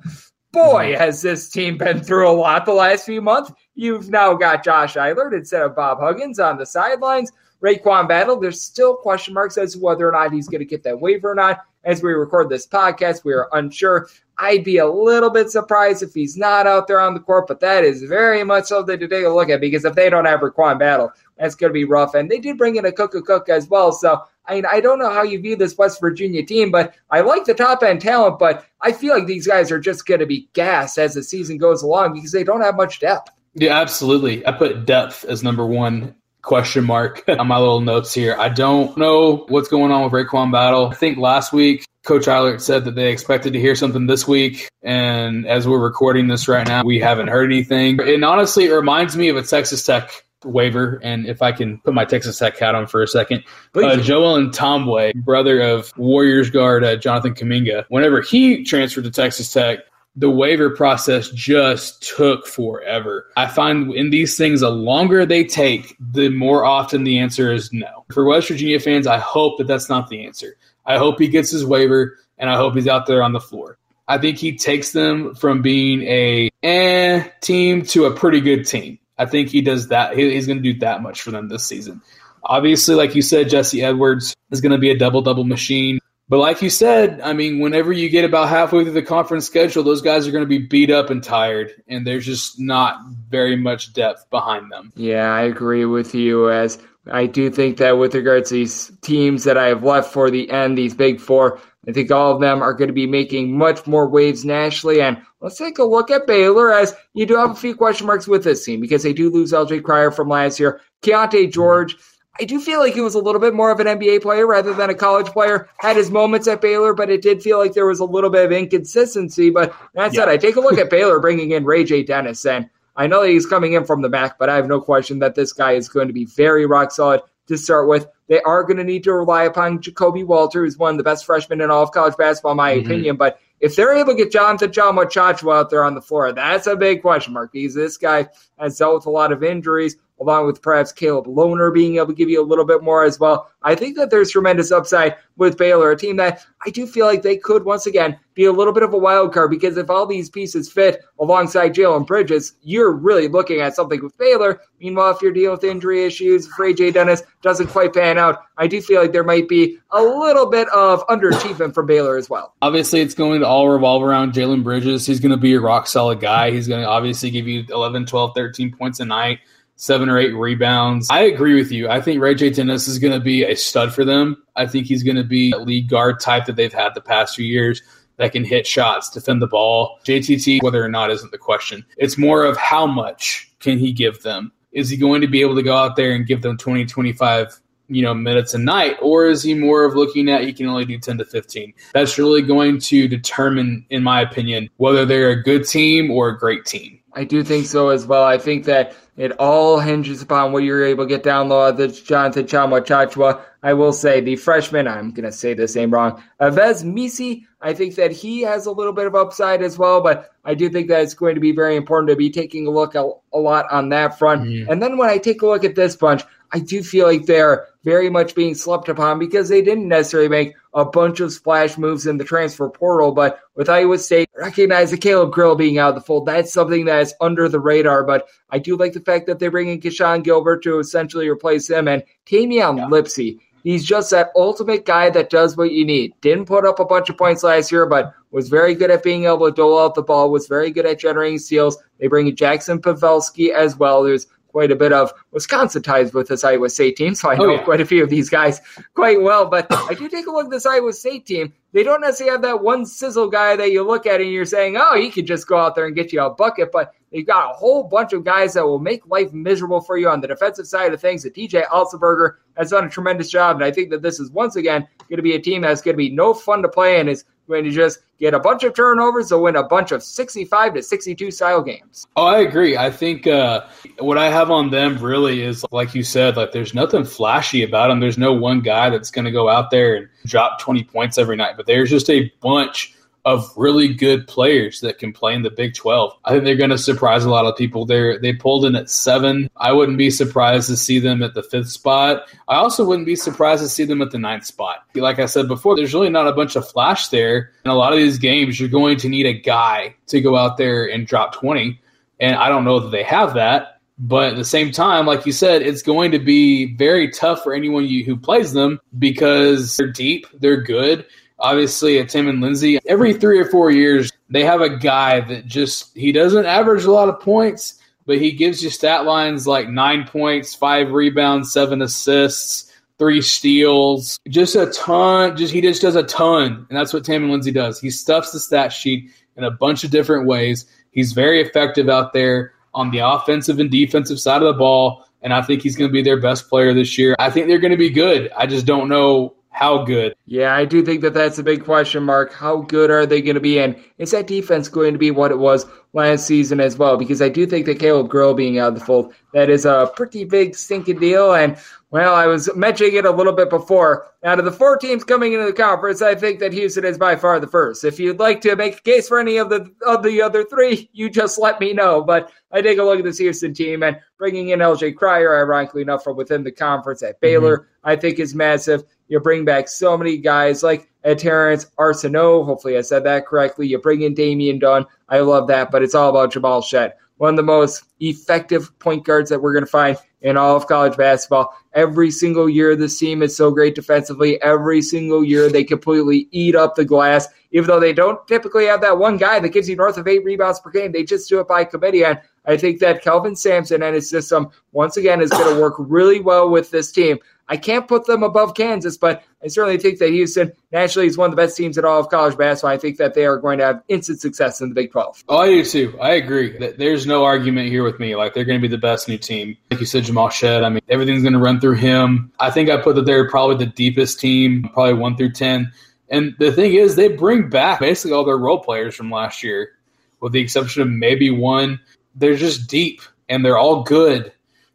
Boy, 0.53 0.93
mm-hmm. 0.93 1.01
has 1.01 1.21
this 1.21 1.51
team 1.51 1.77
been 1.77 2.01
through 2.01 2.29
a 2.29 2.33
lot 2.33 2.65
the 2.65 2.73
last 2.73 3.05
few 3.05 3.21
months. 3.21 3.53
You've 3.75 4.11
now 4.11 4.35
got 4.35 4.65
Josh 4.65 4.97
Eilert 4.97 5.35
instead 5.35 5.63
of 5.63 5.77
Bob 5.77 6.01
Huggins 6.01 6.39
on 6.39 6.57
the 6.57 6.65
sidelines. 6.65 7.31
RaeQuan 7.63 8.09
Battle, 8.09 8.39
there's 8.39 8.63
still 8.63 8.97
question 8.97 9.35
marks 9.35 9.59
as 9.59 9.73
to 9.73 9.81
whether 9.81 10.09
or 10.09 10.13
not 10.13 10.33
he's 10.33 10.49
going 10.49 10.61
to 10.61 10.65
get 10.65 10.85
that 10.85 10.99
waiver 10.99 11.33
or 11.33 11.35
not. 11.35 11.65
As 11.85 12.03
we 12.03 12.13
record 12.13 12.49
this 12.49 12.67
podcast. 12.67 13.25
We 13.25 13.33
are 13.33 13.49
unsure. 13.53 14.09
I'd 14.39 14.65
be 14.65 14.79
a 14.79 14.87
little 14.87 15.31
bit 15.31 15.51
surprised 15.51 16.03
if 16.03 16.15
he's 16.15 16.37
not 16.37 16.67
out 16.67 16.87
there 16.87 17.01
on 17.01 17.15
the 17.15 17.21
court, 17.21 17.47
but 17.49 17.61
that 17.61 17.83
is 17.83 18.03
very 18.03 18.45
much 18.45 18.67
something 18.67 18.99
to 18.99 19.09
take 19.09 19.25
a 19.25 19.29
look 19.29 19.49
at 19.49 19.61
because 19.61 19.85
if 19.85 19.95
they 19.95 20.09
don't 20.09 20.27
have 20.27 20.41
RaeQuan 20.41 20.79
Battle, 20.79 21.11
that's 21.37 21.55
going 21.55 21.71
to 21.71 21.75
be 21.75 21.85
rough. 21.85 22.15
And 22.15 22.31
they 22.31 22.39
did 22.39 22.57
bring 22.57 22.77
in 22.77 22.85
Akok 22.85 23.15
Akok 23.15 23.49
as 23.49 23.69
well. 23.69 23.91
So, 23.91 24.23
I 24.47 24.55
mean, 24.55 24.67
I 24.67 24.81
don't 24.81 25.01
know 25.01 25.11
how 25.11 25.23
you 25.23 25.41
view 25.41 25.57
this 25.57 25.77
West 25.77 26.01
Virginia 26.01 26.45
team, 26.45 26.71
but 26.71 26.95
I 27.11 27.21
like 27.21 27.45
the 27.45 27.55
top 27.55 27.83
end 27.83 28.01
talent, 28.01 28.39
but 28.39 28.65
I 28.81 28.93
feel 28.93 29.15
like 29.15 29.27
these 29.27 29.47
guys 29.47 29.73
are 29.73 29.81
just 29.81 30.07
going 30.07 30.21
to 30.21 30.27
be 30.27 30.49
gassed 30.53 30.99
as 30.99 31.15
the 31.15 31.23
season 31.23 31.59
goes 31.59 31.83
along 31.83 32.15
because 32.15 32.33
they 32.33 32.45
don't 32.45 32.61
have 32.61 32.77
much 32.77 33.01
depth. 33.01 33.31
Yeah, 33.55 33.79
absolutely. 33.79 34.47
I 34.47 34.53
put 34.53 34.87
depth 34.87 35.25
as 35.25 35.43
number 35.43 35.67
one 35.67 36.15
question 36.43 36.85
mark 36.85 37.25
on 37.29 37.47
my 37.47 37.59
little 37.59 37.81
notes 37.81 38.13
here. 38.13 38.37
I 38.39 38.49
don't 38.49 38.97
know 38.97 39.47
what's 39.49 39.69
going 39.69 39.93
on 39.93 40.05
with 40.05 40.13
RaeQuan 40.13 40.53
Battle. 40.53 40.89
I 40.89 40.95
think 40.95 41.19
last 41.19 41.53
week 41.53 41.85
Coach 42.05 42.27
Eilert 42.27 42.63
said 42.63 42.85
that 42.87 42.95
they 42.95 43.13
expected 43.13 43.53
to 43.53 43.61
hear 43.61 43.75
something 43.75 44.07
this 44.07 44.27
week, 44.27 44.69
and 44.83 45.47
as 45.47 45.69
we're 45.69 45.79
recording 45.79 46.29
this 46.29 46.49
right 46.49 46.67
now, 46.67 46.83
we 46.83 46.99
haven't 46.99 47.29
heard 47.29 47.53
anything. 47.53 48.01
And 48.01 48.25
honestly, 48.25 48.65
it 48.65 48.73
reminds 48.73 49.17
me 49.17 49.29
of 49.29 49.37
a 49.37 49.43
Texas 49.43 49.83
Tech 49.83 50.11
waiver. 50.45 51.01
And 51.03 51.27
if 51.27 51.43
I 51.43 51.53
can 51.53 51.79
put 51.79 51.95
my 51.95 52.05
Texas 52.05 52.39
Tech 52.39 52.57
hat 52.57 52.75
on 52.75 52.87
for 52.87 53.03
a 53.03 53.07
second, 53.07 53.45
uh, 53.75 53.97
Joel 53.97 54.39
Ntambwe, 54.39 55.17
brother 55.17 55.61
of 55.61 55.93
Warriors 55.99 56.49
guard 56.49 56.85
uh, 56.85 56.97
Jonathan 56.97 57.35
Kuminga, 57.35 57.85
whenever 57.89 58.23
he 58.23 58.65
transferred 58.65 59.05
to 59.05 59.11
Texas 59.11 59.53
Tech, 59.53 59.81
the 60.19 60.29
waiver 60.29 60.71
process 60.71 61.31
just 61.31 62.03
took 62.03 62.45
forever. 62.45 63.31
I 63.37 63.47
find 63.47 63.95
in 63.95 64.11
these 64.11 64.37
things, 64.37 64.61
the 64.61 64.71
longer 64.71 65.25
they 65.25 65.45
take, 65.45 65.97
the 66.01 66.29
more 66.29 66.65
often 66.65 67.05
the 67.05 67.19
answer 67.19 67.53
is 67.53 67.73
no. 67.73 68.05
For 68.13 68.25
West 68.25 68.49
Virginia 68.49 68.81
fans, 68.81 69.07
I 69.07 69.19
hope 69.19 69.59
that 69.59 69.69
that's 69.69 69.89
not 69.89 70.09
the 70.09 70.27
answer. 70.27 70.57
I 70.85 70.99
hope 70.99 71.21
he 71.21 71.29
gets 71.29 71.51
his 71.51 71.65
waiver 71.65 72.19
and 72.37 72.51
I 72.51 72.57
hope 72.57 72.75
he's 72.75 72.89
out 72.89 73.07
there 73.07 73.23
on 73.23 73.33
the 73.33 73.41
floor. 73.41 73.79
I 74.09 74.19
think 74.19 74.39
he 74.39 74.57
takes 74.57 74.91
them 74.91 75.37
from 75.37 75.63
being 75.63 76.03
a 76.03 76.51
eh 76.65 77.29
team 77.41 77.83
to 77.87 78.07
a 78.07 78.15
pretty 78.15 78.41
good 78.41 78.67
team. 78.67 78.99
I 79.19 79.27
think 79.27 79.51
he 79.51 79.61
does 79.61 79.89
that. 79.89 80.17
He's 80.17 80.47
going 80.47 80.63
to 80.63 80.73
do 80.73 80.79
that 80.81 81.01
much 81.01 81.23
for 81.23 81.31
them 81.31 81.49
this 81.49 81.65
season. 81.65 82.03
Obviously, 82.43 82.95
like 82.97 83.15
you 83.15 83.23
said, 83.23 83.51
Jesse 83.51 83.83
Edwards 83.83 84.35
is 84.51 84.61
going 84.61 84.73
to 84.73 84.79
be 84.79 84.91
a 84.91 84.99
double 84.99 85.23
double 85.23 85.45
machine. 85.45 85.98
But 86.29 86.39
like 86.39 86.61
you 86.61 86.69
said, 86.69 87.23
I 87.23 87.33
mean, 87.33 87.59
whenever 87.59 87.91
you 87.91 88.11
get 88.11 88.25
about 88.25 88.51
halfway 88.51 88.85
through 88.85 88.93
the 88.93 89.03
conference 89.03 89.47
schedule, 89.47 89.83
those 89.83 90.03
guys 90.03 90.29
are 90.29 90.31
going 90.31 90.45
to 90.45 90.49
be 90.49 90.59
beat 90.59 90.91
up 90.91 91.09
and 91.09 91.23
tired, 91.23 91.73
and 91.89 92.07
there's 92.07 92.27
just 92.27 92.61
not 92.61 93.01
very 93.31 93.57
much 93.57 93.95
depth 93.95 94.29
behind 94.29 94.71
them. 94.71 94.93
Yeah, 94.95 95.33
I 95.33 95.43
agree 95.43 95.87
with 95.87 96.15
you. 96.15 96.51
As 96.51 96.79
I 97.11 97.25
do 97.25 97.51
think 97.51 97.79
that 97.79 97.97
with 97.97 98.15
regards 98.15 98.51
to 98.51 98.57
these 98.57 98.93
teams 99.01 99.45
that 99.45 99.57
I 99.57 99.69
have 99.69 99.83
left 99.83 100.13
for 100.13 100.31
the 100.31 100.51
end, 100.51 100.77
these 100.77 100.95
big 100.95 101.19
four, 101.19 101.61
I 101.89 101.93
think 101.93 102.11
all 102.11 102.35
of 102.35 102.43
them 102.43 102.61
are 102.61 102.75
going 102.75 102.89
to 102.89 102.95
be 102.95 103.07
making 103.07 103.57
much 103.57 103.87
more 103.87 104.07
waves 104.07 104.45
nationally. 104.45 105.01
And 105.01 105.17
let's 105.41 105.57
take 105.57 105.79
a 105.79 105.85
look 105.85 106.11
at 106.11 106.27
Baylor, 106.27 106.71
as 106.71 106.95
you 107.15 107.25
do 107.25 107.37
have 107.37 107.53
a 107.53 107.55
few 107.55 107.75
question 107.75 108.07
marks 108.07 108.29
with 108.29 108.45
this 108.45 108.63
team 108.63 108.81
because 108.81 109.03
they 109.03 109.15
do 109.15 109.31
lose 109.31 109.53
LJ 109.53 109.83
Cryer 109.83 110.11
from 110.11 110.29
last 110.29 110.61
year. 110.61 110.83
Keyonte 111.03 111.51
George. 111.51 111.97
I 112.41 112.45
do 112.45 112.61
feel 112.61 112.79
like 112.79 112.95
he 112.95 113.01
was 113.01 113.15
a 113.15 113.21
little 113.21 113.41
bit 113.41 113.55
more 113.55 113.71
of 113.71 113.81
an 113.81 113.87
NBA 113.87 114.23
player 114.23 114.47
rather 114.47 114.73
than 114.73 114.91
a 114.91 114.95
college 114.95 115.27
player. 115.27 115.69
Had 115.79 115.97
his 115.97 116.11
moments 116.11 116.47
at 116.47 116.61
Baylor, 116.61 116.95
but 116.95 117.11
it 117.11 117.21
did 117.21 117.43
feel 117.43 117.59
like 117.59 117.73
there 117.73 117.87
was 117.87 118.01
a 118.01 118.05
little 118.05 118.31
bit 118.31 118.45
of 118.45 118.53
inconsistency. 118.53 119.51
But 119.51 119.75
that 119.95 120.15
said, 120.15 120.27
yeah. 120.27 120.33
I 120.33 120.37
take 120.37 120.57
a 120.57 120.61
look 120.61 120.79
at 120.79 120.91
Baylor 120.91 121.19
bringing 121.19 121.51
in 121.51 121.65
Ray 121.65 121.85
J. 121.85 122.05
Dennis, 122.05 122.47
and 122.47 122.69
I 122.97 123.07
know 123.07 123.23
that 123.23 123.31
he's 123.31 123.47
coming 123.47 123.73
in 123.73 123.85
from 123.85 124.03
the 124.03 124.09
back, 124.09 124.39
but 124.39 124.49
I 124.49 124.57
have 124.57 124.69
no 124.69 124.81
question 124.81 125.19
that 125.21 125.35
this 125.35 125.53
guy 125.53 125.73
is 125.73 125.89
going 125.89 126.07
to 126.07 126.13
be 126.13 126.27
very 126.27 126.65
rock 126.67 126.93
solid 126.93 127.23
to 127.49 127.59
start 127.59 127.89
with. 127.89 128.07
They 128.29 128.41
are 128.43 128.63
going 128.63 128.77
to 128.77 128.85
need 128.85 129.05
to 129.05 129.13
rely 129.15 129.45
upon 129.45 129.81
Ja'Kobe 129.81 130.25
Walter, 130.25 130.65
who's 130.65 130.79
one 130.79 130.93
of 130.93 130.99
the 130.99 131.05
best 131.05 131.25
freshmen 131.25 131.61
in 131.61 131.71
all 131.71 131.83
of 131.83 131.93
college 131.93 132.17
basketball, 132.17 132.53
in 132.53 132.59
my 132.59 132.75
mm-hmm. 132.75 132.87
opinion. 132.87 133.17
But 133.17 133.41
if 133.61 133.75
they're 133.75 133.97
able 133.97 134.13
to 134.13 134.17
get 134.17 134.31
Jonathan 134.31 134.71
Tchamwa 134.71 135.07
Tchatchoua 135.07 135.61
out 135.61 135.71
there 135.71 135.83
on 135.83 135.95
the 135.95 136.03
floor, 136.03 136.33
that's 136.33 136.67
a 136.67 136.77
big 136.77 137.03
question 137.03 137.33
mark 137.33 137.53
because 137.53 137.75
this 137.75 137.97
guy 137.97 138.29
has 138.59 138.79
dealt 138.79 138.95
with 138.97 139.07
a 139.07 139.11
lot 139.11 139.33
of 139.33 139.43
injuries 139.43 139.97
along 140.21 140.47
with 140.47 140.63
perhaps 140.63 140.93
Caleb 140.93 141.27
Lohner 141.27 141.73
being 141.73 141.97
able 141.97 142.09
to 142.09 142.15
give 142.15 142.29
you 142.29 142.43
a 142.43 142.45
little 142.45 142.65
bit 142.65 142.83
more 142.83 143.05
as 143.05 143.19
well. 143.19 143.51
I 143.63 143.75
think 143.75 143.97
that 143.97 144.11
there's 144.11 144.31
tremendous 144.31 144.73
upside 144.73 145.17
with 145.37 145.59
Baylor, 145.59 145.91
a 145.91 145.97
team 145.97 146.17
that 146.17 146.45
I 146.67 146.71
do 146.71 146.87
feel 146.87 147.07
like 147.07 147.23
they 147.23 147.37
could 147.37 147.65
once 147.65 147.87
again 147.87 148.19
be 148.35 148.45
a 148.45 148.53
little 148.53 148.73
bit 148.73 148.85
of 148.85 148.93
a 148.93 148.99
wild 148.99 149.33
card 149.33 149.51
because 149.51 149.77
if 149.77 149.91
all 149.91 150.07
these 150.07 150.31
pieces 150.31 150.71
fit 150.71 151.03
alongside 151.19 151.75
Jalen 151.75 152.07
Bridges, 152.07 152.55
you're 152.63 152.93
really 152.93 153.27
looking 153.27 153.61
at 153.61 153.75
something 153.75 154.03
with 154.03 154.17
Baylor. 154.17 154.61
Meanwhile, 154.81 155.11
if 155.11 155.23
you're 155.23 155.33
dealing 155.33 155.53
with 155.53 155.65
injury 155.65 156.05
issues, 156.05 156.47
if 156.47 156.59
Ray 156.59 156.73
J. 156.73 156.93
Dennis 156.93 157.23
doesn't 157.43 157.67
quite 157.67 157.95
pan 157.95 158.17
out, 158.17 158.43
I 158.57 158.69
do 158.69 158.81
feel 158.81 159.01
like 159.01 159.13
there 159.13 159.25
might 159.25 159.49
be 159.49 159.79
a 159.91 160.01
little 160.01 160.47
bit 160.47 160.69
of 160.69 161.05
underachievement 161.09 161.75
from 161.75 161.87
Baylor 161.87 162.17
as 162.17 162.31
well. 162.31 162.55
Obviously, 162.63 163.01
it's 163.01 163.15
going 163.15 163.41
to 163.41 163.47
all 163.47 163.69
revolve 163.69 164.03
around 164.03 164.35
Jalen 164.35 164.63
Bridges. 164.63 165.05
He's 165.05 165.21
going 165.21 165.31
to 165.31 165.37
be 165.37 165.55
a 165.55 165.61
rock 165.61 165.89
solid 165.89 166.21
guy. 166.21 166.53
He's 166.53 166.69
going 166.69 166.83
to 166.83 166.89
obviously 166.89 167.31
give 167.31 167.49
you 167.49 167.65
11, 167.69 168.07
12, 168.07 168.35
13 168.37 168.77
points 168.77 169.01
a 169.01 169.05
night 169.05 169.41
seven 169.79 170.09
or 170.09 170.19
eight 170.19 170.35
rebounds. 170.35 171.09
I 171.11 171.23
agree 171.23 171.55
with 171.55 171.73
you. 171.73 171.89
I 171.89 172.01
think 172.01 172.21
Ray 172.21 172.35
J. 172.35 172.51
Dennis 172.51 172.89
is 172.89 172.99
going 172.99 173.15
to 173.15 173.21
be 173.21 173.45
a 173.45 173.55
stud 173.55 173.95
for 173.95 174.05
them. 174.05 174.43
I 174.57 174.67
think 174.67 174.87
he's 174.87 175.03
going 175.03 175.17
to 175.17 175.25
be 175.25 175.53
a 175.53 175.59
lead 175.59 175.89
guard 175.89 176.21
type 176.21 176.45
that 176.47 176.57
they've 176.57 176.73
had 176.73 176.95
the 176.95 177.01
past 177.01 177.37
few 177.37 177.47
years 177.47 177.81
that 178.17 178.33
can 178.33 178.45
hit 178.45 178.67
shots, 178.67 179.09
defend 179.09 179.41
the 179.41 179.47
ball. 179.47 180.01
JTT, 180.05 180.63
whether 180.63 180.85
or 180.85 180.89
not, 180.89 181.11
isn't 181.11 181.31
the 181.31 181.39
question. 181.39 181.87
It's 181.97 182.19
more 182.19 182.45
of 182.45 182.57
how 182.57 182.87
much 182.87 183.51
can 183.61 183.79
he 183.79 183.93
give 183.93 184.23
them? 184.23 184.53
Is 184.73 184.91
he 184.91 184.97
going 184.97 185.21
to 185.21 185.29
be 185.29 185.41
able 185.41 185.55
to 185.55 185.63
go 185.63 185.77
out 185.77 185.97
there 185.97 186.13
and 186.13 186.27
give 186.27 186.43
them 186.43 186.59
20, 186.59 186.85
25 186.85 187.61
you 187.91 188.03
know 188.03 188.13
minutes 188.13 188.53
a 188.53 188.59
night 188.59 188.97
or 189.01 189.27
is 189.27 189.43
he 189.43 189.55
more 189.55 189.85
of 189.85 189.95
looking 189.95 190.29
at 190.29 190.43
he 190.43 190.53
can 190.53 190.67
only 190.67 190.85
do 190.85 190.99
10 190.99 191.17
to 191.17 191.25
15 191.25 191.73
that's 191.95 192.19
really 192.19 192.43
going 192.43 192.79
to 192.79 193.09
determine 193.09 193.83
in 193.89 194.03
my 194.03 194.21
opinion 194.21 194.69
whether 194.77 195.07
they're 195.07 195.31
a 195.31 195.43
good 195.43 195.67
team 195.67 196.11
or 196.11 196.29
a 196.29 196.39
great 196.39 196.67
team 196.67 196.98
i 197.19 197.25
do 197.25 197.43
think 197.43 197.67
so 197.67 197.89
as 197.89 198.07
well 198.07 198.25
i 198.25 198.39
think 198.39 198.65
that 198.65 198.95
it 199.19 199.33
all 199.33 199.81
hinges 199.81 200.23
upon 200.23 200.53
what 200.53 200.63
you're 200.63 200.85
able 200.85 201.05
to 201.05 201.09
get 201.09 201.25
down 201.25 201.49
low 201.49 201.73
the 201.73 201.89
Jonathan 201.89 202.47
Tchamwa 202.47 202.81
Tchatchoua. 202.81 203.43
I 203.65 203.75
will 203.75 203.93
say 203.93 204.21
the 204.21 204.37
freshman, 204.37 204.87
I'm 204.87 205.11
going 205.11 205.25
to 205.25 205.33
say 205.33 205.55
this 205.55 205.75
name 205.75 205.93
wrong, 205.93 206.23
Avez 206.41 206.85
Misi, 206.85 207.45
I 207.61 207.75
think 207.75 207.97
that 207.97 208.13
he 208.13 208.43
has 208.43 208.67
a 208.67 208.71
little 208.71 208.93
bit 208.93 209.07
of 209.07 209.17
upside 209.17 209.61
as 209.61 209.77
well, 209.77 210.01
but 210.01 210.31
I 210.45 210.55
do 210.55 210.69
think 210.69 210.87
that 210.89 211.03
it's 211.03 211.15
going 211.15 211.35
to 211.35 211.41
be 211.41 211.51
very 211.51 211.75
important 211.75 212.11
to 212.11 212.17
be 212.17 212.31
taking 212.31 212.69
a 212.69 212.71
look 212.71 212.95
a, 212.95 213.11
a 213.33 213.39
lot 213.39 213.67
on 213.73 213.89
that 213.89 214.17
front. 214.17 214.45
Mm. 214.45 214.69
And 214.69 214.81
then 214.81 214.97
when 214.97 215.11
I 215.11 215.19
take 215.19 215.43
a 215.43 215.47
look 215.47 215.65
at 215.65 215.75
this 215.75 215.97
bunch, 215.97 216.23
I 216.53 216.61
do 216.61 216.85
feel 216.85 217.09
like 217.09 217.27
they're 217.27 217.67
very 217.89 218.11
much 218.11 218.35
being 218.35 218.55
slept 218.55 218.91
upon 218.91 219.19
because 219.19 219.49
they 219.49 219.63
didn't 219.63 219.89
necessarily 219.89 220.29
make 220.29 220.55
a 220.75 220.85
bunch 220.85 221.21
of 221.21 221.33
splash 221.33 221.79
moves 221.79 222.07
in 222.07 222.19
the 222.19 222.25
transfer 222.25 222.69
portal. 222.69 223.13
But 223.13 223.41
with 223.55 223.71
Iowa 223.71 223.97
State, 223.97 224.29
recognize 224.37 224.91
the 224.91 224.99
Caleb 224.99 225.33
Grill 225.33 225.57
being 225.57 225.79
out 225.79 225.89
of 225.89 225.95
the 225.95 226.03
fold. 226.03 226.27
That's 226.27 226.53
something 226.53 226.85
that 226.85 227.01
is 227.01 227.15
under 227.23 227.49
the 227.49 227.59
radar. 227.59 228.05
But 228.05 228.29
I 228.51 228.59
do 228.59 228.77
like 228.77 228.93
the 228.93 229.01
fact 229.01 229.27
that 229.27 229.39
they 229.39 229.49
bring 229.49 229.69
in 229.69 229.81
Keshon 229.81 230.23
Gilbert 230.23 230.63
to 230.65 230.79
essentially 230.81 231.31
replace 231.31 231.71
him 231.71 231.89
and 231.89 232.03
Tamin 232.27 232.77
yeah. 232.77 232.89
Lipsey. 232.91 233.39
He's 233.65 233.87
just 233.87 234.11
that 234.11 234.33
ultimate 234.37 234.85
guy 234.85 235.09
that 235.09 235.31
does 235.31 235.57
what 235.57 235.73
you 235.73 235.87
need. 235.87 236.13
Didn't 236.21 236.45
put 236.45 236.67
up 236.67 236.81
a 236.81 236.85
bunch 236.85 237.09
of 237.09 237.17
points 237.17 237.43
last 237.43 237.73
year, 237.73 237.87
but 237.87 238.13
was 238.31 238.51
very 238.51 238.75
good 238.75 238.91
at 238.91 239.03
being 239.03 239.25
able 239.25 239.49
to 239.49 239.55
dole 239.55 239.79
out 239.79 239.95
the 239.95 240.03
ball, 240.03 240.31
was 240.31 240.47
very 240.47 240.71
good 240.71 240.85
at 240.85 240.99
generating 240.99 241.39
steals. 241.39 241.79
They 241.99 242.07
bring 242.07 242.27
in 242.27 242.37
Jackson 242.37 242.83
Paveletzke 242.83 243.55
as 243.55 243.77
well, 243.77 244.05
who's 244.05 244.27
quite 244.49 244.71
a 244.71 244.77
bit 244.77 244.93
of 244.93 245.13
Wisconsin 245.31 245.83
ties 245.83 246.13
with 246.13 246.29
this 246.29 246.43
Iowa 246.43 246.69
State 246.71 246.97
team, 246.97 247.15
so 247.15 247.31
I 247.31 247.35
oh, 247.35 247.37
know 247.37 247.45
oh, 247.45 247.55
yeah. 247.55 247.65
quite 247.65 247.81
a 247.81 247.87
few 247.87 248.03
of 248.03 248.11
these 248.11 248.29
guys 248.29 248.61
quite 248.95 249.21
well. 249.21 249.47
But 249.47 249.67
I 249.71 249.95
do 249.95 250.09
take 250.09 250.27
a 250.27 250.31
look 250.31 250.47
at 250.47 250.51
this 250.51 250.67
Iowa 250.67 250.93
State 250.93 251.27
team. 251.27 251.53
They 251.73 251.83
don't 251.83 252.01
necessarily 252.01 252.33
have 252.33 252.43
that 252.43 252.63
one 252.63 252.87
sizzle 252.87 253.29
guy 253.29 253.55
that 253.57 253.71
you 253.71 253.83
look 253.83 254.07
at 254.07 254.21
and 254.21 254.31
you're 254.31 254.47
saying, 254.47 254.77
oh, 254.79 254.97
he 254.97 255.11
could 255.11 255.27
just 255.27 255.47
go 255.47 255.59
out 255.59 255.75
there 255.75 255.87
and 255.87 255.95
get 255.95 256.13
you 256.13 256.23
a 256.23 256.31
bucket. 256.31 256.73
But 256.73 256.95
they've 257.13 257.27
got 257.27 257.51
a 257.51 257.55
whole 257.55 257.85
bunch 257.85 258.13
of 258.15 258.25
guys 258.25 258.55
that 258.55 258.67
will 258.67 258.79
make 258.79 259.07
life 259.07 259.33
miserable 259.33 259.81
for 259.81 259.99
you 259.99 260.09
on 260.09 260.21
the 260.21 260.29
defensive 260.29 260.67
side 260.67 260.95
of 260.95 261.01
things. 261.01 261.25
And 261.25 261.35
TJ 261.35 261.67
Otzelberger 261.67 262.37
has 262.57 262.71
done 262.71 262.87
a 262.87 262.91
tremendous 262.91 263.31
job. 263.31 263.57
And 263.57 263.65
I 263.65 263.71
think 263.71 263.91
that 263.91 264.03
this 264.03 264.19
is 264.19 264.31
once 264.31 264.57
again 264.57 264.89
going 265.09 265.19
to 265.19 265.23
be 265.23 265.35
a 265.35 265.41
team 265.41 265.63
that's 265.63 265.83
going 265.83 265.95
to 265.95 265.99
be 265.99 266.11
no 266.11 266.33
fun 266.33 266.63
to 266.63 266.69
play 266.69 267.01
and 267.01 267.09
is 267.09 267.25
going 267.49 267.65
to 267.65 267.71
just 267.71 268.01
get 268.19 268.35
a 268.35 268.39
bunch 268.39 268.65
of 268.65 268.75
turnovers 268.75 269.29
to 269.29 269.39
win 269.39 269.57
a 269.57 269.63
bunch 269.63 269.93
of 269.93 270.03
65 270.03 270.75
to 270.75 270.83
62 270.83 271.31
style 271.31 271.63
games. 271.63 272.07
Oh, 272.17 272.27
I 272.27 272.41
agree. 272.41 272.77
I 272.77 272.91
think 272.91 273.27
uh, 273.27 273.67
what 273.99 274.19
I 274.19 274.31
have 274.31 274.51
on 274.51 274.71
them 274.71 274.99
really 274.99 275.43
is, 275.43 275.65
like 275.71 275.95
you 275.95 276.03
said, 276.03 276.37
like 276.37 276.53
there's 276.53 276.75
nothing 276.75 277.05
flashy 277.05 277.63
about 277.63 277.89
them. 277.89 278.01
There's 278.01 278.19
no 278.19 278.33
one 278.33 278.61
guy 278.61 278.91
that's 278.91 279.11
going 279.11 279.25
to 279.25 279.31
go 279.31 279.49
out 279.49 279.71
there 279.71 279.97
and 279.97 280.09
drop 280.27 280.61
20 280.61 280.85
points 280.85 281.19
every 281.19 281.37
night, 281.37 281.57
but 281.57 281.67
there's 281.67 281.91
just 281.91 282.11
a 282.11 282.31
bunch 282.41 282.95
of 283.29 283.53
really 283.57 283.93
good 283.93 284.27
players 284.27 284.81
that 284.81 284.99
can 284.99 285.13
play 285.13 285.35
in 285.35 285.43
the 285.43 285.51
Big 285.51 285.75
12. 285.75 286.15
I 286.25 286.31
think 286.31 286.45
they're 286.45 286.57
going 286.57 286.71
to 286.71 286.79
surprise 286.79 287.25
a 287.25 287.31
lot 287.31 287.45
of 287.45 287.57
people. 287.57 287.85
They 287.85 288.17
they 288.19 288.33
pulled 288.33 288.65
in 288.65 288.75
at 288.75 288.89
seven. 288.89 289.51
I 289.57 289.73
wouldn't 289.73 289.99
be 289.99 290.11
surprised 290.11 290.69
to 290.69 290.77
see 290.77 290.99
them 290.99 291.23
at 291.23 291.35
the 291.35 291.43
fifth 291.43 291.69
spot. 291.69 292.23
I 292.49 292.57
also 292.57 292.85
wouldn't 292.85 293.07
be 293.07 293.17
surprised 293.17 293.63
to 293.63 293.69
see 293.69 293.85
them 293.85 294.01
at 294.01 294.11
the 294.11 294.19
ninth 294.19 294.47
spot. 294.47 294.85
Like 294.95 295.19
I 295.19 295.27
said 295.27 295.47
before, 295.47 295.77
there's 295.77 295.93
really 295.93 296.09
not 296.09 296.27
a 296.27 296.33
bunch 296.33 296.57
of 296.57 296.67
flash 296.67 297.09
there. 297.09 297.53
In 297.65 297.71
a 297.71 297.75
lot 297.75 297.93
of 297.93 297.99
these 297.99 298.19
games, 298.19 298.59
you're 298.59 298.71
going 298.71 298.97
to 298.99 299.09
need 299.09 299.27
a 299.27 299.39
guy 299.39 299.95
to 300.07 300.21
go 300.23 300.37
out 300.37 300.57
there 300.57 300.87
and 300.87 301.07
drop 301.07 301.35
20. 301.35 301.79
And 302.21 302.35
I 302.35 302.49
don't 302.49 302.65
know 302.65 302.81
that 302.81 302.91
they 302.91 303.03
have 303.03 303.35
that. 303.35 303.79
But 304.01 304.31
at 304.31 304.37
the 304.37 304.45
same 304.45 304.71
time, 304.71 305.07
like 305.07 305.27
you 305.27 305.33
said, 305.33 305.63
it's 305.63 305.83
going 305.83 306.13
to 306.13 306.21
be 306.21 306.77
very 306.77 307.11
tough 307.11 307.43
for 307.43 307.53
anyone 307.53 307.85
you, 307.85 308.05
who 308.05 308.17
plays 308.17 308.53
them 308.53 308.81
because 308.97 309.77
they're 309.77 309.91
deep, 309.91 310.27
they're 310.35 310.63
good, 310.63 311.05
Obviously, 311.41 311.99
at 311.99 312.09
Tim 312.09 312.29
and 312.29 312.41
Lindsay, 312.41 312.79
every 312.87 313.15
three 313.15 313.39
or 313.39 313.45
four 313.45 313.71
years, 313.71 314.11
they 314.29 314.45
have 314.45 314.61
a 314.61 314.77
guy 314.77 315.21
that 315.21 315.47
just, 315.47 315.97
he 315.97 316.13
doesn't 316.13 316.47
average 316.47 316.85
a 316.85 316.91
lot 316.91 317.09
of 317.09 317.21
points, 317.21 317.81
but 318.07 318.19
he 318.19 318.33
gives 318.33 318.63
you 318.63 318.71
stat 318.71 319.05
lines 319.05 319.47
like 319.47 319.69
nine 319.69 320.07
points, 320.07 320.55
five 320.55 320.91
rebounds, 320.91 321.53
seven 321.53 321.83
assists, 321.83 322.73
three 322.99 323.23
steals, 323.23 324.19
just 324.29 324.57
a 324.57 324.67
ton. 324.73 325.37
Just 325.37 325.53
he 325.53 325.61
just 325.61 325.83
does 325.83 325.95
a 325.95 326.03
ton, 326.03 326.67
and 326.69 326.77
that's 326.77 326.93
what 326.93 327.05
Tamin 327.05 327.31
Lindsay 327.31 327.53
does. 327.53 327.81
He 327.81 327.91
stuffs 327.91 328.33
the 328.33 328.41
stat 328.41 328.73
sheet 328.73 329.11
in 329.37 329.45
a 329.45 329.51
bunch 329.51 329.85
of 329.85 329.91
different 329.91 330.27
ways. 330.27 330.67
He's 330.91 331.13
very 331.13 331.41
effective 331.41 331.89
out 331.89 332.13
there 332.13 332.55
on 332.75 332.91
the 332.91 332.99
offensive 332.99 333.61
and 333.61 333.71
defensive 333.71 334.19
side 334.19 334.43
of 334.43 334.53
the 334.53 334.59
ball, 334.59 335.05
and 335.23 335.33
I 335.33 335.43
think 335.43 335.63
he's 335.63 335.77
going 335.77 335.89
to 335.89 335.93
be 335.93 336.03
their 336.03 336.21
best 336.21 336.49
player 336.49 336.75
this 336.75 336.99
year. 336.99 337.15
I 337.19 337.31
think 337.31 337.47
they're 337.47 337.59
going 337.59 337.71
to 337.71 337.77
be 337.77 337.91
good. 337.91 338.31
I 338.37 338.47
just 338.47 338.67
don't 338.67 338.89
know 338.89 339.35
how 339.59 339.83
good. 339.83 340.15
Yeah, 340.25 340.55
I 340.55 340.67
do 340.67 340.85
think 340.85 341.01
that 341.01 341.15
that's 341.15 341.37
a 341.41 341.43
big 341.43 341.65
question 341.65 342.05
mark. 342.05 342.33
How 342.33 342.59
good 342.59 342.93
are 342.93 343.05
they 343.07 343.21
going 343.21 343.35
to 343.35 343.41
be? 343.41 343.59
And 343.59 343.75
is 343.99 344.13
that 344.13 344.29
defense 344.29 344.69
going 344.69 344.93
to 344.93 345.01
be 345.01 345.11
what 345.11 345.33
it 345.33 345.41
was 345.41 345.67
last 345.99 346.27
season 346.27 346.61
as 346.61 346.79
well? 346.79 346.97
Because 346.97 347.21
I 347.21 347.29
do 347.29 347.47
think 347.47 347.67
that 347.67 347.79
Caleb 347.79 348.09
Grill 348.09 348.33
being 348.33 348.59
out 348.59 348.69
of 348.69 348.79
the 348.79 348.85
fold, 348.85 349.13
that 349.35 349.51
is 349.51 349.67
a 349.67 349.91
pretty 349.95 350.25
big 350.25 350.55
stinking 350.55 351.01
deal. 351.01 351.35
And 351.35 351.59
well, 351.91 352.15
I 352.15 352.27
was 352.27 352.55
mentioning 352.55 352.97
it 352.97 353.07
a 353.07 353.11
little 353.11 353.33
bit 353.33 353.49
before. 353.49 354.09
Out 354.23 354.39
of 354.39 354.45
the 354.45 354.53
four 354.53 354.77
teams 354.77 355.05
coming 355.05 355.33
into 355.33 355.47
the 355.47 355.53
conference, 355.53 356.03
I 356.03 356.15
think 356.15 356.39
that 356.41 356.53
Houston 356.53 356.85
is 356.85 356.99
by 356.99 357.17
far 357.17 357.41
the 357.41 357.47
first. 357.47 357.83
If 357.83 357.99
you'd 357.99 358.19
like 358.19 358.43
to 358.43 358.57
make 358.57 358.79
a 358.79 358.83
case 358.83 359.09
for 359.09 359.19
any 359.19 359.39
of 359.39 359.49
the 359.49 359.73
of 359.87 360.03
the 360.03 360.21
other 360.21 360.45
three, 360.45 360.91
you 360.93 361.09
just 361.09 361.39
let 361.39 361.61
me 361.61 361.73
know. 361.73 362.03
But 362.03 362.31
I 362.53 362.61
take 362.61 362.79
a 362.79 362.83
look 362.83 362.99
at 362.99 363.05
this 363.05 363.19
Houston 363.19 363.55
team 363.55 363.83
and 363.83 363.99
bringing 364.19 364.51
in 364.51 364.59
LJ 364.59 364.97
Cryer, 364.97 365.37
ironically 365.37 365.83
enough, 365.83 366.05
from 366.05 366.17
within 366.17 366.45
the 366.45 366.53
conference 366.53 367.03
at 367.03 367.21
Baylor, 367.21 367.59
mm-hmm. 367.59 367.89
I 367.89 367.97
think 367.97 368.19
is 368.19 368.35
massive. 368.35 368.85
You 369.09 369.21
bring 369.21 369.47
back 369.47 369.69
so 369.69 369.97
many 369.97 370.19
guys 370.19 370.63
like 370.63 370.91
Terrance 371.17 371.67
Arceneaux. 371.79 372.45
Hopefully, 372.45 372.77
I 372.77 372.83
said 372.83 373.05
that 373.05 373.27
correctly. 373.27 373.67
You 373.67 373.79
bring 373.79 374.03
in 374.03 374.13
Damian 374.13 374.59
Dunn. 374.59 374.85
I 375.09 375.21
love 375.21 375.47
that, 375.49 375.71
but 375.71 375.83
it's 375.83 375.95
all 375.95 376.11
about 376.11 376.33
Jamal 376.33 376.61
Shead, 376.63 376.93
one 377.17 377.31
of 377.31 377.37
the 377.37 377.43
most 377.43 377.85
effective 378.01 378.77
point 378.79 379.05
guards 379.05 379.31
that 379.31 379.41
we're 379.41 379.53
going 379.53 379.65
to 379.65 379.71
find 379.71 379.97
in 380.21 380.37
all 380.37 380.57
of 380.57 380.67
college 380.67 380.97
basketball. 380.97 381.55
Every 381.79 382.11
single 382.11 382.49
year, 382.49 382.75
this 382.75 382.99
team 382.99 383.23
is 383.23 383.37
so 383.37 383.53
great 383.53 383.77
defensively. 383.77 384.43
Every 384.43 384.83
single 384.83 385.23
year, 385.23 385.49
they 385.49 385.63
completely 385.63 386.27
eat 386.33 386.57
up 386.57 386.75
the 386.75 386.85
glass. 386.85 387.29
Even 387.53 387.69
though 387.69 387.79
they 387.79 387.93
don't 387.93 388.27
typically 388.27 388.67
have 388.67 388.81
that 388.81 388.99
one 388.99 389.17
guy 389.17 389.39
that 389.39 389.51
gives 389.51 389.69
you 389.69 389.77
north 389.77 389.97
of 389.97 390.09
eight 390.09 390.25
rebounds 390.25 390.59
per 390.59 390.73
game, 390.73 390.91
they 390.91 391.05
just 391.05 391.29
do 391.29 391.39
it 391.39 391.47
by 391.47 391.63
committee. 391.63 392.05
And 392.05 392.21
I 392.47 392.57
think 392.57 392.81
that 392.81 393.01
Kelvin 393.03 393.37
Sampson 393.37 393.81
and 393.85 393.95
his 393.95 394.11
system, 394.11 394.49
once 394.73 394.97
again, 394.97 395.21
is 395.21 395.31
going 395.31 395.55
to 395.55 395.61
work 395.61 395.75
really 395.79 396.19
well 396.21 396.51
with 396.51 396.73
this 396.73 396.91
team. 396.91 397.19
I 397.49 397.57
can't 397.57 397.89
put 397.89 398.07
them 398.07 398.23
above 398.23 398.55
Kansas, 398.55 398.99
but 398.99 399.23
I 399.43 399.49
certainly 399.49 399.79
think 399.79 399.99
that 400.01 400.11
Houston 400.11 400.53
naturally 400.71 401.07
is 401.07 401.17
one 401.17 401.31
of 401.31 401.37
the 401.37 401.43
best 401.43 401.57
teams 401.57 401.79
in 401.79 401.85
all 401.85 401.99
of 401.99 402.11
college 402.11 402.37
basketball. 402.37 402.73
I 402.73 402.77
think 402.77 402.99
that 402.99 403.15
they 403.15 403.25
are 403.25 403.39
going 403.39 403.59
to 403.59 403.65
have 403.65 403.83
instant 403.89 404.21
success 404.21 404.61
in 404.61 404.69
the 404.69 404.75
Big 404.75 404.93
12. 404.93 405.25
Oh, 405.29 405.39
I 405.39 405.47
do 405.47 405.65
too. 405.65 405.99
I 406.01 406.13
agree. 406.13 406.59
There's 406.77 407.07
no 407.07 407.25
argument 407.25 407.69
here 407.69 407.85
with 407.85 407.99
me. 407.99 408.17
Like 408.17 408.35
they're 408.35 408.45
going 408.45 408.61
to 408.61 408.69
be 408.69 408.71
the 408.71 408.81
best 408.81 409.09
new 409.09 409.17
team. 409.17 409.57
Like 409.71 409.81
you 409.81 409.87
said, 409.87 410.05
Jamal 410.05 410.29
Shead. 410.29 410.63
I 410.63 410.69
mean, 410.69 410.83
everything's 410.89 411.23
going 411.23 411.33
to 411.33 411.39
run 411.39 411.61
through 411.61 411.68
him. 411.75 412.33
I 412.39 412.51
think 412.51 412.71
I 412.71 412.81
put 412.81 412.97
that 412.97 413.07
they're 413.07 413.31
probably 413.31 413.57
the 413.65 413.73
deepest 413.73 414.21
team, 414.21 414.69
probably 414.73 414.95
one 414.95 415.17
through 415.17 415.33
ten. 415.33 415.73
And 416.09 416.35
the 416.39 416.53
thing 416.53 416.75
is, 416.75 416.97
they 416.97 417.09
bring 417.09 417.51
back 417.51 417.81
basically 417.81 418.13
all 418.13 418.25
their 418.25 418.39
role 418.39 418.61
players 418.61 418.95
from 418.95 419.11
last 419.11 419.43
year, 419.43 419.73
with 420.21 420.33
the 420.33 420.41
exception 420.41 420.83
of 420.83 420.89
maybe 420.89 421.31
one. 421.31 421.81
They're 422.15 422.37
just 422.37 422.69
deep 422.69 423.03
and 423.29 423.45
they're 423.45 423.59
all 423.59 423.83
good 423.83 424.33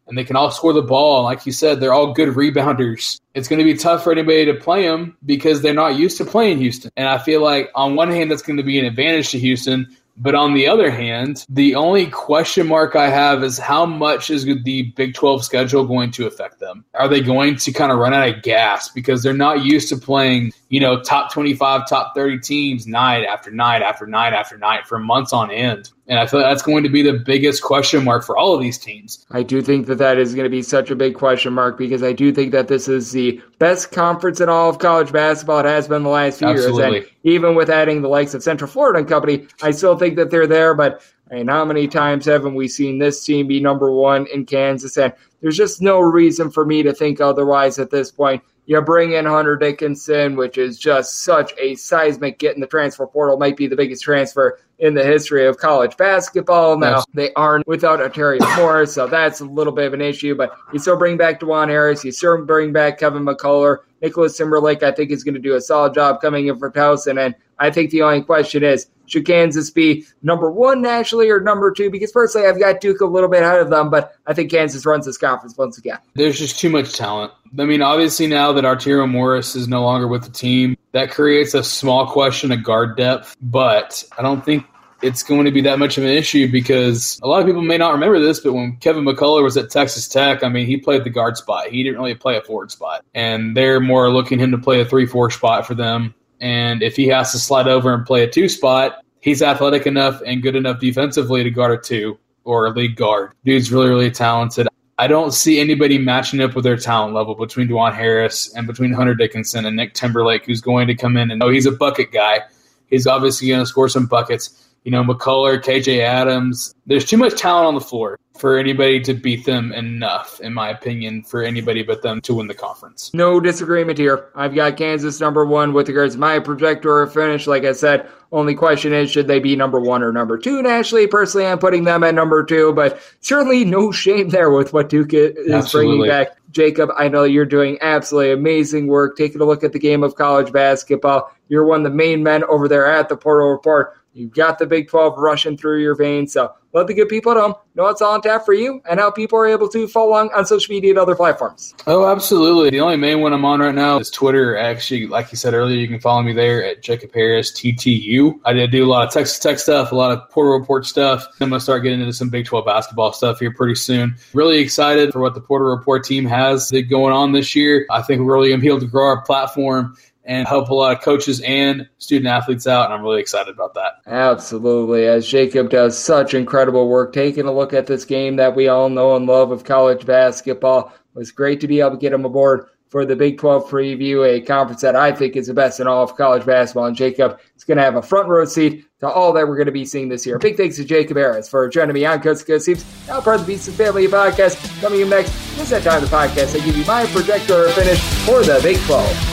and 0.08 0.18
they 0.18 0.24
can 0.24 0.36
all 0.36 0.52
score 0.52 0.74
the 0.74 0.82
ball. 0.82 1.24
Like 1.24 1.46
you 1.46 1.52
said, 1.52 1.80
they're 1.80 1.94
all 1.94 2.14
good 2.14 2.30
rebounders. 2.30 3.20
It's 3.34 3.48
going 3.48 3.60
to 3.60 3.66
be 3.66 3.76
tough 3.76 4.04
for 4.04 4.12
anybody 4.12 4.46
to 4.46 4.54
play 4.54 4.88
them 4.88 5.18
because 5.26 5.62
they're 5.62 5.74
not 5.74 5.96
used 5.96 6.18
to 6.18 6.26
playing 6.26 6.60
Houston. 6.60 6.92
And 6.98 7.08
I 7.08 7.18
feel 7.18 7.42
like 7.42 7.72
on 7.76 7.96
one 7.96 8.12
hand, 8.12 8.30
that's 8.30 8.42
going 8.42 8.58
to 8.58 8.64
be 8.64 8.80
an 8.80 8.86
advantage 8.86 9.32
to 9.32 9.40
Houston. 9.40 9.96
But 10.18 10.36
on 10.36 10.54
the 10.54 10.68
other 10.68 10.92
hand, 10.92 11.46
the 11.50 11.76
only 11.76 12.08
question 12.08 12.68
mark 12.68 12.96
I 12.96 13.10
have 13.10 13.44
is 13.44 13.58
how 13.58 13.86
much 13.86 14.30
is 14.30 14.46
the 14.46 14.94
Big 14.96 15.16
12 15.16 15.44
schedule 15.44 15.86
going 15.86 16.12
to 16.12 16.28
affect 16.28 16.60
them? 16.60 16.86
Are 16.94 17.08
they 17.08 17.20
going 17.20 17.56
to 17.58 17.72
kind 17.72 17.92
of 17.92 17.98
run 17.98 18.14
out 18.14 18.30
of 18.30 18.44
gas 18.44 18.90
because 18.90 19.24
they're 19.24 19.34
not 19.34 19.64
used 19.64 19.90
to 19.90 19.98
playing, 19.98 20.54
you 20.70 20.80
know, 20.80 21.02
top 21.02 21.34
25, 21.34 21.90
top 21.90 22.14
30 22.16 22.40
teams 22.40 22.86
night 22.86 23.26
after 23.26 23.50
night 23.50 23.82
after 23.82 24.06
night 24.06 24.34
after 24.34 24.58
night 24.58 24.86
for 24.86 25.00
months 25.00 25.34
on 25.34 25.50
end? 25.50 25.90
And 26.08 26.20
I 26.20 26.26
feel 26.26 26.42
like 26.42 26.50
that's 26.50 26.62
going 26.62 26.84
to 26.84 26.90
be 26.90 27.02
the 27.02 27.14
biggest 27.14 27.64
question 27.64 28.04
mark 28.04 28.26
for 28.26 28.38
all 28.38 28.54
of 28.54 28.60
these 28.62 28.78
teams. 28.78 29.26
I 29.32 29.42
do 29.42 29.62
think 29.62 29.88
that 29.88 30.00
that 30.00 30.18
is 30.18 30.36
going 30.36 30.44
to 30.44 30.50
be 30.50 30.62
such 30.62 30.92
a 30.92 30.96
big 30.96 31.16
question 31.16 31.54
mark 31.54 31.78
because 31.78 32.04
I 32.04 32.12
do 32.12 32.34
think 32.34 32.52
that 32.52 32.68
this 32.68 32.90
is 32.90 33.14
the 33.14 33.42
best 33.58 33.92
conference 33.92 34.42
in 34.42 34.50
all 34.50 34.70
of 34.70 34.80
college 34.80 35.14
basketball. 35.14 35.60
It 35.60 35.66
has 35.66 35.88
been 35.88 36.04
the 36.04 36.10
last 36.10 36.40
few 36.40 36.50
Absolutely. 36.50 36.92
years. 36.92 37.06
And 37.06 37.14
even 37.24 37.56
with 37.56 37.70
adding 37.70 38.02
the 38.02 38.10
likes 38.10 38.34
of 38.34 38.44
Central 38.44 38.70
Florida 38.70 39.00
and 39.00 39.08
company, 39.08 39.48
I 39.62 39.72
still 39.72 39.98
think 39.98 40.18
that 40.18 40.30
they're 40.30 40.48
there. 40.48 40.74
But 40.74 41.02
I 41.32 41.36
mean, 41.36 41.48
how 41.48 41.64
many 41.64 41.88
times 41.88 42.26
haven't 42.26 42.56
we 42.56 42.68
seen 42.68 43.00
this 43.00 43.24
team 43.24 43.48
be 43.48 43.62
number 43.62 43.90
one 43.92 44.28
in 44.28 44.46
Kansas? 44.46 44.98
And 44.98 45.14
there's 45.42 45.58
just 45.58 45.82
no 45.82 46.00
reason 46.00 46.52
for 46.52 46.66
me 46.66 46.84
to 46.84 46.94
think 46.94 47.22
otherwise 47.22 47.80
at 47.80 47.92
this 47.92 48.12
point. 48.12 48.44
You 48.66 48.82
bring 48.82 49.12
in 49.12 49.26
Hunter 49.26 49.58
Dickinson, 49.58 50.38
which 50.38 50.58
is 50.58 50.80
just 50.80 51.20
such 51.24 51.54
a 51.60 51.76
seismic 51.76 52.40
get 52.40 52.56
in 52.56 52.62
the 52.62 52.68
transfer 52.68 53.06
portal, 53.06 53.38
might 53.38 53.58
be 53.58 53.68
the 53.68 53.76
biggest 53.76 54.04
transfer 54.04 54.60
in 54.84 54.96
the 54.96 55.04
history 55.04 55.48
of 55.48 55.58
college 55.58 55.96
basketball. 55.96 56.78
Now, 56.78 56.98
yes. 56.98 57.06
they 57.14 57.34
aren't 57.36 57.66
without 57.66 58.00
Arterio 58.00 58.42
Morris, 58.58 58.94
so 58.94 59.08
that's 59.08 59.40
a 59.40 59.46
little 59.46 59.72
bit 59.72 59.86
of 59.86 59.94
an 59.94 60.02
issue, 60.02 60.36
but 60.36 60.54
you 60.74 60.80
still 60.80 60.98
bring 60.98 61.16
back 61.16 61.40
Dajuan 61.40 61.70
Harris, 61.70 62.04
you 62.04 62.12
still 62.12 62.44
bring 62.46 62.74
back 62.74 63.00
Kevin 63.00 63.24
McCullar. 63.24 63.78
Nicholas 64.02 64.36
Timberlake, 64.36 64.84
I 64.84 64.92
think, 64.92 65.12
is 65.12 65.24
going 65.24 65.36
to 65.36 65.40
do 65.40 65.56
a 65.56 65.62
solid 65.62 65.94
job 65.94 66.20
coming 66.20 66.48
in 66.48 66.60
for 66.60 66.70
Towson. 66.70 67.26
And 67.26 67.34
I 67.60 67.72
think 67.72 67.92
the 67.92 68.02
only 68.02 68.22
question 68.22 68.62
is, 68.62 68.88
should 69.06 69.26
Kansas 69.26 69.70
be 69.70 70.06
number 70.22 70.52
one 70.52 70.82
nationally 70.82 71.30
or 71.30 71.40
number 71.40 71.72
two? 71.72 71.90
Because 71.90 72.12
personally, 72.12 72.48
I've 72.48 72.60
got 72.60 72.82
Duke 72.82 73.00
a 73.00 73.06
little 73.06 73.30
bit 73.30 73.44
ahead 73.44 73.62
of 73.62 73.70
them, 73.70 73.90
but 73.90 74.16
I 74.28 74.34
think 74.34 74.52
Kansas 74.52 74.86
runs 74.86 75.06
this 75.06 75.18
conference 75.18 75.58
once 75.58 75.78
again. 75.78 76.00
There's 76.16 76.38
just 76.38 76.60
too 76.60 76.70
much 76.70 76.94
talent. 76.94 77.32
I 77.58 77.64
mean, 77.64 77.82
obviously 77.82 78.28
now 78.28 78.52
that 78.52 78.66
Arterio 78.66 79.10
Morris 79.10 79.56
is 79.56 79.70
no 79.70 79.84
longer 79.84 80.10
with 80.10 80.24
the 80.24 80.32
team, 80.32 80.76
that 80.92 81.12
creates 81.12 81.54
a 81.54 81.64
small 81.64 82.06
question 82.06 82.52
of 82.52 82.64
guard 82.64 82.98
depth. 82.98 83.38
But 83.42 84.04
I 84.18 84.22
don't 84.22 84.44
think 84.44 84.66
it's 85.04 85.22
going 85.22 85.46
to 85.46 85.52
be 85.52 85.62
that 85.62 85.80
much 85.80 85.98
of 85.98 86.04
an 86.04 86.10
issue 86.10 86.50
because 86.50 87.20
a 87.22 87.28
lot 87.28 87.42
of 87.42 87.46
people 87.46 87.62
may 87.62 87.78
not 87.78 87.92
remember 87.92 88.20
this, 88.20 88.40
but 88.40 88.54
when 88.54 88.78
Kevin 88.78 89.04
McCullar 89.04 89.44
was 89.44 89.58
at 89.58 89.70
Texas 89.70 90.08
Tech, 90.08 90.44
I 90.44 90.50
mean, 90.50 90.66
he 90.66 90.78
played 90.78 91.04
the 91.04 91.10
guard 91.10 91.36
spot. 91.36 91.68
He 91.68 91.84
didn't 91.84 92.00
really 92.00 92.16
play 92.16 92.38
a 92.38 92.42
forward 92.42 92.72
spot. 92.72 93.04
And 93.14 93.56
they're 93.56 93.82
more 93.82 94.10
looking 94.12 94.40
him 94.40 94.52
to 94.52 94.58
play 94.58 94.80
a 94.80 94.86
3 94.86 95.06
4 95.06 95.30
spot 95.30 95.68
for 95.68 95.76
them. 95.76 96.16
And 96.40 96.82
if 96.82 96.96
he 96.96 97.08
has 97.08 97.32
to 97.34 97.40
slide 97.40 97.68
over 97.68 97.94
and 97.94 98.06
play 98.06 98.24
a 98.24 98.30
two 98.30 98.50
spot, 98.50 99.04
he's 99.20 99.42
athletic 99.42 99.86
enough 99.86 100.22
and 100.26 100.42
good 100.42 100.56
enough 100.56 100.80
defensively 100.80 101.44
to 101.44 101.50
guard 101.50 101.72
a 101.72 101.78
two 101.78 102.18
or 102.44 102.66
a 102.66 102.72
league 102.72 102.96
guard. 102.96 103.32
Dude's 103.46 103.72
really, 103.72 103.90
really 103.90 104.12
talented. 104.12 104.68
I 104.98 105.08
don't 105.08 105.34
see 105.34 105.60
anybody 105.60 105.98
matching 105.98 106.42
up 106.42 106.56
with 106.56 106.64
their 106.64 106.78
talent 106.78 107.14
level 107.14 107.36
between 107.36 107.68
Dajuan 107.68 107.94
Harris 107.94 108.54
and 108.56 108.68
between 108.68 108.94
Hunter 108.94 109.16
Dickinson 109.16 109.66
and 109.66 109.76
Nick 109.76 109.94
Timberlake, 109.94 110.46
who's 110.46 110.62
going 110.62 110.88
to 110.88 110.96
come 110.96 111.18
in 111.18 111.32
and 111.32 111.40
know 111.40 111.50
he's 111.50 111.66
a 111.66 111.72
bucket 111.72 112.12
guy. 112.12 112.42
He's 112.88 113.08
obviously 113.08 113.48
going 113.48 113.62
to 113.62 113.66
score 113.66 113.90
some 113.90 114.06
buckets 114.06 114.64
you 114.84 114.92
know, 114.92 115.04
McCullar, 115.04 115.62
KJ 115.62 116.00
Adams. 116.00 116.76
There's 116.86 117.06
too 117.06 117.18
much 117.18 117.40
talent 117.40 117.68
on 117.68 117.74
the 117.76 117.82
floor 117.82 118.20
for 118.38 118.58
anybody 118.58 119.00
to 119.00 119.14
beat 119.14 119.46
them 119.46 119.72
enough, 119.74 120.40
in 120.42 120.54
my 120.54 120.70
opinion, 120.70 121.24
for 121.24 121.44
anybody 121.44 121.84
but 121.84 122.02
them 122.02 122.20
to 122.22 122.34
win 122.34 122.48
the 122.48 122.54
conference. 122.54 123.12
No 123.14 123.40
disagreement 123.40 123.98
here. 123.98 124.30
I've 124.36 124.56
got 124.56 124.76
Kansas 124.76 125.20
number 125.20 125.46
one 125.46 125.72
with 125.72 125.88
regards 125.88 126.16
to 126.16 126.20
my 126.20 126.40
projector 126.40 127.06
finish. 127.08 127.48
Like 127.48 127.64
I 127.64 127.74
said, 127.74 128.10
only 128.32 128.56
question 128.56 128.92
is 128.94 129.12
should 129.12 129.28
they 129.28 129.40
be 129.40 129.56
number 129.56 129.80
one 129.80 130.02
or 130.02 130.12
number 130.12 130.38
two 130.38 130.62
nationally? 130.62 131.08
Personally, 131.08 131.48
I'm 131.48 131.60
putting 131.60 131.84
them 131.84 132.04
at 132.04 132.16
number 132.16 132.44
two, 132.44 132.74
but 132.74 133.00
certainly 133.22 133.64
no 133.64 133.92
shame 133.94 134.30
there 134.30 134.52
with 134.52 134.74
what 134.74 134.90
Duke 134.90 135.14
is 135.14 135.52
Absolutely. 135.52 135.98
bringing 135.98 136.10
back. 136.10 136.38
Jacob, 136.52 136.92
I 136.98 137.08
know 137.08 137.24
you're 137.24 137.46
doing 137.46 137.80
absolutely 137.82 138.32
amazing 138.32 138.86
work 138.88 139.18
taking 139.18 139.42
a 139.42 139.46
look 139.46 139.64
at 139.64 139.74
the 139.74 139.80
game 139.80 140.04
of 140.04 140.16
college 140.16 140.52
basketball. 140.52 141.32
You're 141.50 141.66
one 141.66 141.86
of 141.86 141.92
the 141.92 141.98
main 141.98 142.22
men 142.22 142.44
over 142.44 142.68
there 142.68 142.86
at 142.86 143.10
the 143.10 143.18
Portal 143.18 143.50
Report. 143.50 143.94
You've 144.14 144.34
got 144.34 144.60
the 144.60 144.66
Big 144.66 144.90
12 144.90 145.18
rushing 145.18 145.58
through 145.58 145.82
your 145.82 145.96
veins. 145.96 146.34
So 146.34 146.54
let 146.72 146.88
the 146.88 146.94
good 146.94 147.10
people 147.10 147.32
at 147.32 147.38
home 147.38 147.56
know 147.76 147.84
what's 147.84 148.02
on 148.02 148.22
tap 148.22 148.46
for 148.46 148.54
you 148.54 148.82
and 148.90 149.00
how 149.00 149.12
people 149.12 149.38
are 149.38 149.48
able 149.48 149.68
to 149.70 149.88
follow 149.88 150.10
along 150.10 150.32
on 150.34 150.46
social 150.46 150.74
media 150.74 150.92
and 150.92 151.00
other 151.00 151.16
platforms. 151.16 151.74
Oh, 151.88 152.12
absolutely. 152.12 152.70
The 152.70 152.80
only 152.80 152.98
main 152.98 153.22
one 153.22 153.34
I'm 153.34 153.46
on 153.46 153.60
right 153.60 153.74
now 153.74 153.98
is 153.98 154.10
Twitter. 154.10 154.56
Actually, 154.58 155.08
like 155.08 155.32
you 155.32 155.38
said 155.38 155.54
earlier, 155.54 155.78
you 155.78 155.88
can 155.88 156.00
follow 156.00 156.22
me 156.22 156.34
there 156.34 156.64
at 156.64 156.82
Jacob 156.82 157.14
Harris 157.14 157.52
TTU. 157.52 158.40
I 158.46 158.54
did 158.54 158.72
do 158.72 158.86
a 158.86 158.90
lot 158.90 159.08
of 159.08 159.14
Texas 159.14 159.40
Tech 159.40 159.60
stuff, 159.60 159.92
a 159.92 159.96
lot 159.96 160.12
of 160.12 160.30
Portal 160.30 160.58
Report 160.58 160.86
stuff. 160.86 161.26
I'm 161.40 161.50
going 161.50 161.60
to 161.60 161.64
start 161.64 161.84
getting 161.84 162.00
into 162.00 162.14
some 162.14 162.30
Big 162.30 162.46
12 162.46 162.66
basketball 162.66 163.14
stuff 163.14 163.40
here 163.40 163.54
pretty 163.54 163.76
soon. 163.76 164.16
Really 164.34 164.60
excited 164.60 165.12
for 165.12 165.20
what 165.20 165.36
the 165.36 165.42
Portal 165.42 165.70
Report 165.70 166.04
team 166.04 166.26
has 166.26 166.72
going 166.90 167.14
on 167.14 167.32
this 167.32 167.56
year. 167.56 167.86
I 167.92 168.02
think 168.02 168.22
we're 168.22 168.34
really 168.34 168.50
going 168.50 168.60
to 168.60 168.64
be 168.64 168.70
able 168.70 168.80
to 168.80 168.88
grow 168.88 169.08
our 169.08 169.22
platform 169.22 169.96
and 170.26 170.48
help 170.48 170.70
a 170.70 170.74
lot 170.74 170.96
of 170.96 171.04
coaches 171.04 171.42
and 171.42 171.88
student 171.98 172.28
athletes 172.28 172.68
out. 172.68 172.86
And 172.86 172.94
I'm 172.94 173.02
really 173.02 173.20
excited 173.20 173.54
about 173.54 173.74
that. 173.74 173.94
Absolutely. 174.08 175.06
As 175.06 175.28
Jacob 175.28 175.70
does 175.70 175.98
such 175.98 176.34
incredible 176.34 176.88
work 176.88 177.14
taking 177.14 177.46
a 177.46 177.52
look 177.52 177.74
at 177.74 177.88
this 177.88 178.06
game 178.06 178.38
that 178.38 178.56
we 178.56 178.68
all 178.68 178.90
know 178.90 179.16
and 179.16 179.26
love 179.26 179.52
of 179.52 179.64
college 179.64 180.06
basketball. 180.06 180.94
It 181.16 181.20
was 181.20 181.32
great 181.32 181.62
to 181.62 181.68
be 181.68 181.80
able 181.80 181.92
to 181.92 181.98
get 181.98 182.14
him 182.14 182.26
aboard 182.26 182.68
for 182.94 183.08
the 183.08 183.16
Big 183.16 183.40
12 183.40 183.72
preview, 183.72 184.24
a 184.24 184.40
conference 184.40 184.82
that 184.82 184.96
I 184.96 185.12
think 185.12 185.36
is 185.36 185.48
the 185.48 185.54
best 185.56 185.80
in 185.80 185.88
all 185.88 186.04
of 186.04 186.16
college 186.16 186.46
basketball. 186.46 186.86
And 186.86 186.96
Jacob 186.96 187.40
is 187.58 187.64
going 187.64 187.78
to 187.80 187.84
have 187.84 187.96
a 187.96 188.04
front 188.04 188.30
row 188.30 188.46
seat 188.46 188.86
to 189.00 189.10
all 189.10 189.34
that 189.34 189.48
we're 189.48 189.56
going 189.56 189.66
to 189.66 189.72
be 189.72 189.84
seeing 189.84 190.10
this 190.10 190.28
year. 190.28 190.38
Big 190.38 190.58
thanks 190.58 190.76
to 190.76 190.86
Jacob 190.86 191.18
Harris 191.18 191.50
for 191.50 191.68
joining 191.70 191.96
me 191.96 192.06
on 192.06 192.22
Coast 192.22 192.46
to 192.46 192.52
Coast 192.54 192.86
now 193.08 193.20
part 193.20 193.40
of 193.40 193.48
the 193.48 193.56
VSiN 193.56 193.74
Family 193.74 194.08
podcast. 194.08 194.80
Coming 194.80 195.02
up 195.02 195.10
next, 195.10 195.32
this 195.56 195.64
is 195.64 195.70
that 195.72 195.82
time 195.82 196.04
of 196.04 196.10
the 196.10 196.16
podcast. 196.16 196.56
I 196.56 196.64
give 196.64 196.78
you 196.78 196.86
my 196.86 197.08
projector 197.08 197.68
finish 197.70 198.00
for 198.26 198.44
the 198.44 198.60
Big 198.62 198.78
12. 198.82 199.33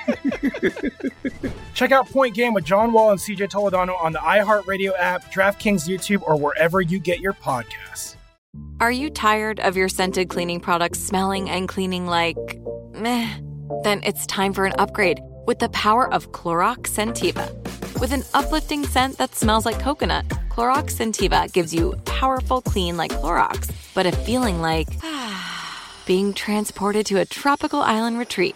Check 1.73 1.91
out 1.91 2.09
Point 2.09 2.35
Game 2.35 2.53
with 2.53 2.65
John 2.65 2.93
Wall 2.93 3.11
and 3.11 3.19
CJ 3.19 3.49
Toledano 3.49 4.01
on 4.01 4.13
the 4.13 4.19
iHeartRadio 4.19 4.91
app, 4.97 5.31
DraftKings 5.31 5.87
YouTube, 5.87 6.21
or 6.23 6.37
wherever 6.37 6.81
you 6.81 6.99
get 6.99 7.19
your 7.19 7.33
podcasts. 7.33 8.15
Are 8.79 8.91
you 8.91 9.09
tired 9.09 9.59
of 9.59 9.77
your 9.77 9.87
scented 9.87 10.29
cleaning 10.29 10.59
products 10.59 10.99
smelling 10.99 11.49
and 11.49 11.67
cleaning 11.67 12.07
like 12.07 12.37
meh? 12.93 13.29
Then 13.83 14.01
it's 14.03 14.25
time 14.25 14.53
for 14.53 14.65
an 14.65 14.73
upgrade 14.77 15.19
with 15.47 15.59
the 15.59 15.69
power 15.69 16.11
of 16.13 16.31
Clorox 16.31 16.87
Scentiva. 16.89 17.49
With 17.99 18.11
an 18.11 18.23
uplifting 18.33 18.85
scent 18.85 19.17
that 19.17 19.35
smells 19.35 19.65
like 19.65 19.79
coconut, 19.79 20.27
Clorox 20.49 20.95
Scentiva 20.95 21.51
gives 21.53 21.73
you 21.73 21.93
powerful 22.05 22.61
clean 22.61 22.97
like 22.97 23.11
Clorox, 23.11 23.71
but 23.93 24.05
a 24.05 24.11
feeling 24.11 24.61
like 24.61 24.87
being 26.05 26.33
transported 26.33 27.05
to 27.05 27.19
a 27.19 27.25
tropical 27.25 27.81
island 27.81 28.17
retreat. 28.17 28.55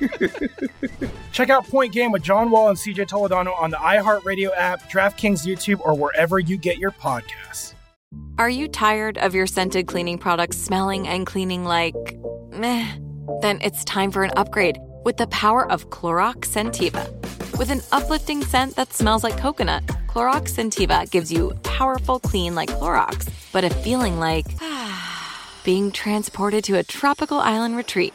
Check 1.32 1.50
out 1.50 1.66
Point 1.66 1.92
Game 1.92 2.12
with 2.12 2.22
John 2.22 2.50
Wall 2.50 2.68
and 2.68 2.78
CJ 2.78 3.08
Toledano 3.08 3.58
on 3.60 3.70
the 3.70 3.76
iHeartRadio 3.76 4.50
app, 4.56 4.90
DraftKings 4.90 5.46
YouTube, 5.46 5.80
or 5.80 5.94
wherever 5.94 6.38
you 6.38 6.56
get 6.56 6.78
your 6.78 6.90
podcasts. 6.90 7.74
Are 8.38 8.50
you 8.50 8.68
tired 8.68 9.18
of 9.18 9.34
your 9.34 9.46
scented 9.46 9.86
cleaning 9.86 10.18
products 10.18 10.56
smelling 10.56 11.06
and 11.06 11.26
cleaning 11.26 11.64
like 11.64 11.94
meh? 12.52 12.86
Then 13.42 13.60
it's 13.62 13.84
time 13.84 14.10
for 14.10 14.24
an 14.24 14.32
upgrade 14.36 14.78
with 15.04 15.16
the 15.16 15.26
power 15.28 15.70
of 15.70 15.90
Clorox 15.90 16.46
Scentiva. 16.46 17.08
With 17.58 17.70
an 17.70 17.82
uplifting 17.92 18.42
scent 18.42 18.76
that 18.76 18.92
smells 18.92 19.22
like 19.22 19.36
coconut, 19.36 19.86
Clorox 20.08 20.54
Scentiva 20.54 21.08
gives 21.10 21.30
you 21.30 21.52
powerful 21.62 22.18
clean 22.18 22.54
like 22.54 22.70
Clorox, 22.70 23.28
but 23.52 23.64
a 23.64 23.70
feeling 23.70 24.18
like 24.18 24.46
being 25.64 25.92
transported 25.92 26.64
to 26.64 26.78
a 26.78 26.82
tropical 26.82 27.38
island 27.38 27.76
retreat. 27.76 28.14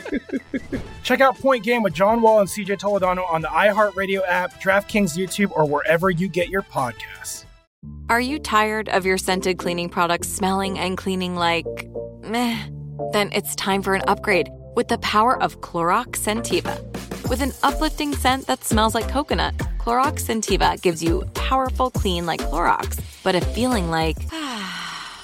Check 1.02 1.20
out 1.20 1.38
Point 1.38 1.64
Game 1.64 1.82
with 1.82 1.94
John 1.94 2.22
Wall 2.22 2.40
and 2.40 2.48
CJ 2.48 2.78
Toledano 2.78 3.30
on 3.30 3.42
the 3.42 3.48
iHeartRadio 3.48 4.22
app, 4.26 4.60
DraftKings 4.60 5.16
YouTube, 5.16 5.50
or 5.52 5.64
wherever 5.66 6.10
you 6.10 6.28
get 6.28 6.48
your 6.48 6.62
podcasts. 6.62 7.44
Are 8.08 8.20
you 8.20 8.38
tired 8.38 8.88
of 8.88 9.06
your 9.06 9.18
scented 9.18 9.58
cleaning 9.58 9.88
products 9.88 10.28
smelling 10.28 10.78
and 10.78 10.96
cleaning 10.96 11.34
like 11.34 11.66
meh? 12.22 12.58
Then 13.12 13.30
it's 13.32 13.54
time 13.56 13.82
for 13.82 13.94
an 13.94 14.02
upgrade 14.06 14.48
with 14.76 14.88
the 14.88 14.98
power 14.98 15.40
of 15.42 15.60
Clorox 15.60 16.16
Scentiva. 16.16 16.80
With 17.28 17.40
an 17.40 17.52
uplifting 17.62 18.14
scent 18.14 18.46
that 18.46 18.64
smells 18.64 18.94
like 18.94 19.08
coconut, 19.08 19.56
Clorox 19.78 20.24
Scentiva 20.24 20.80
gives 20.80 21.02
you 21.02 21.24
powerful 21.34 21.90
clean 21.90 22.26
like 22.26 22.40
Clorox, 22.40 23.00
but 23.22 23.34
a 23.34 23.40
feeling 23.40 23.90
like 23.90 24.16
ah, 24.32 24.91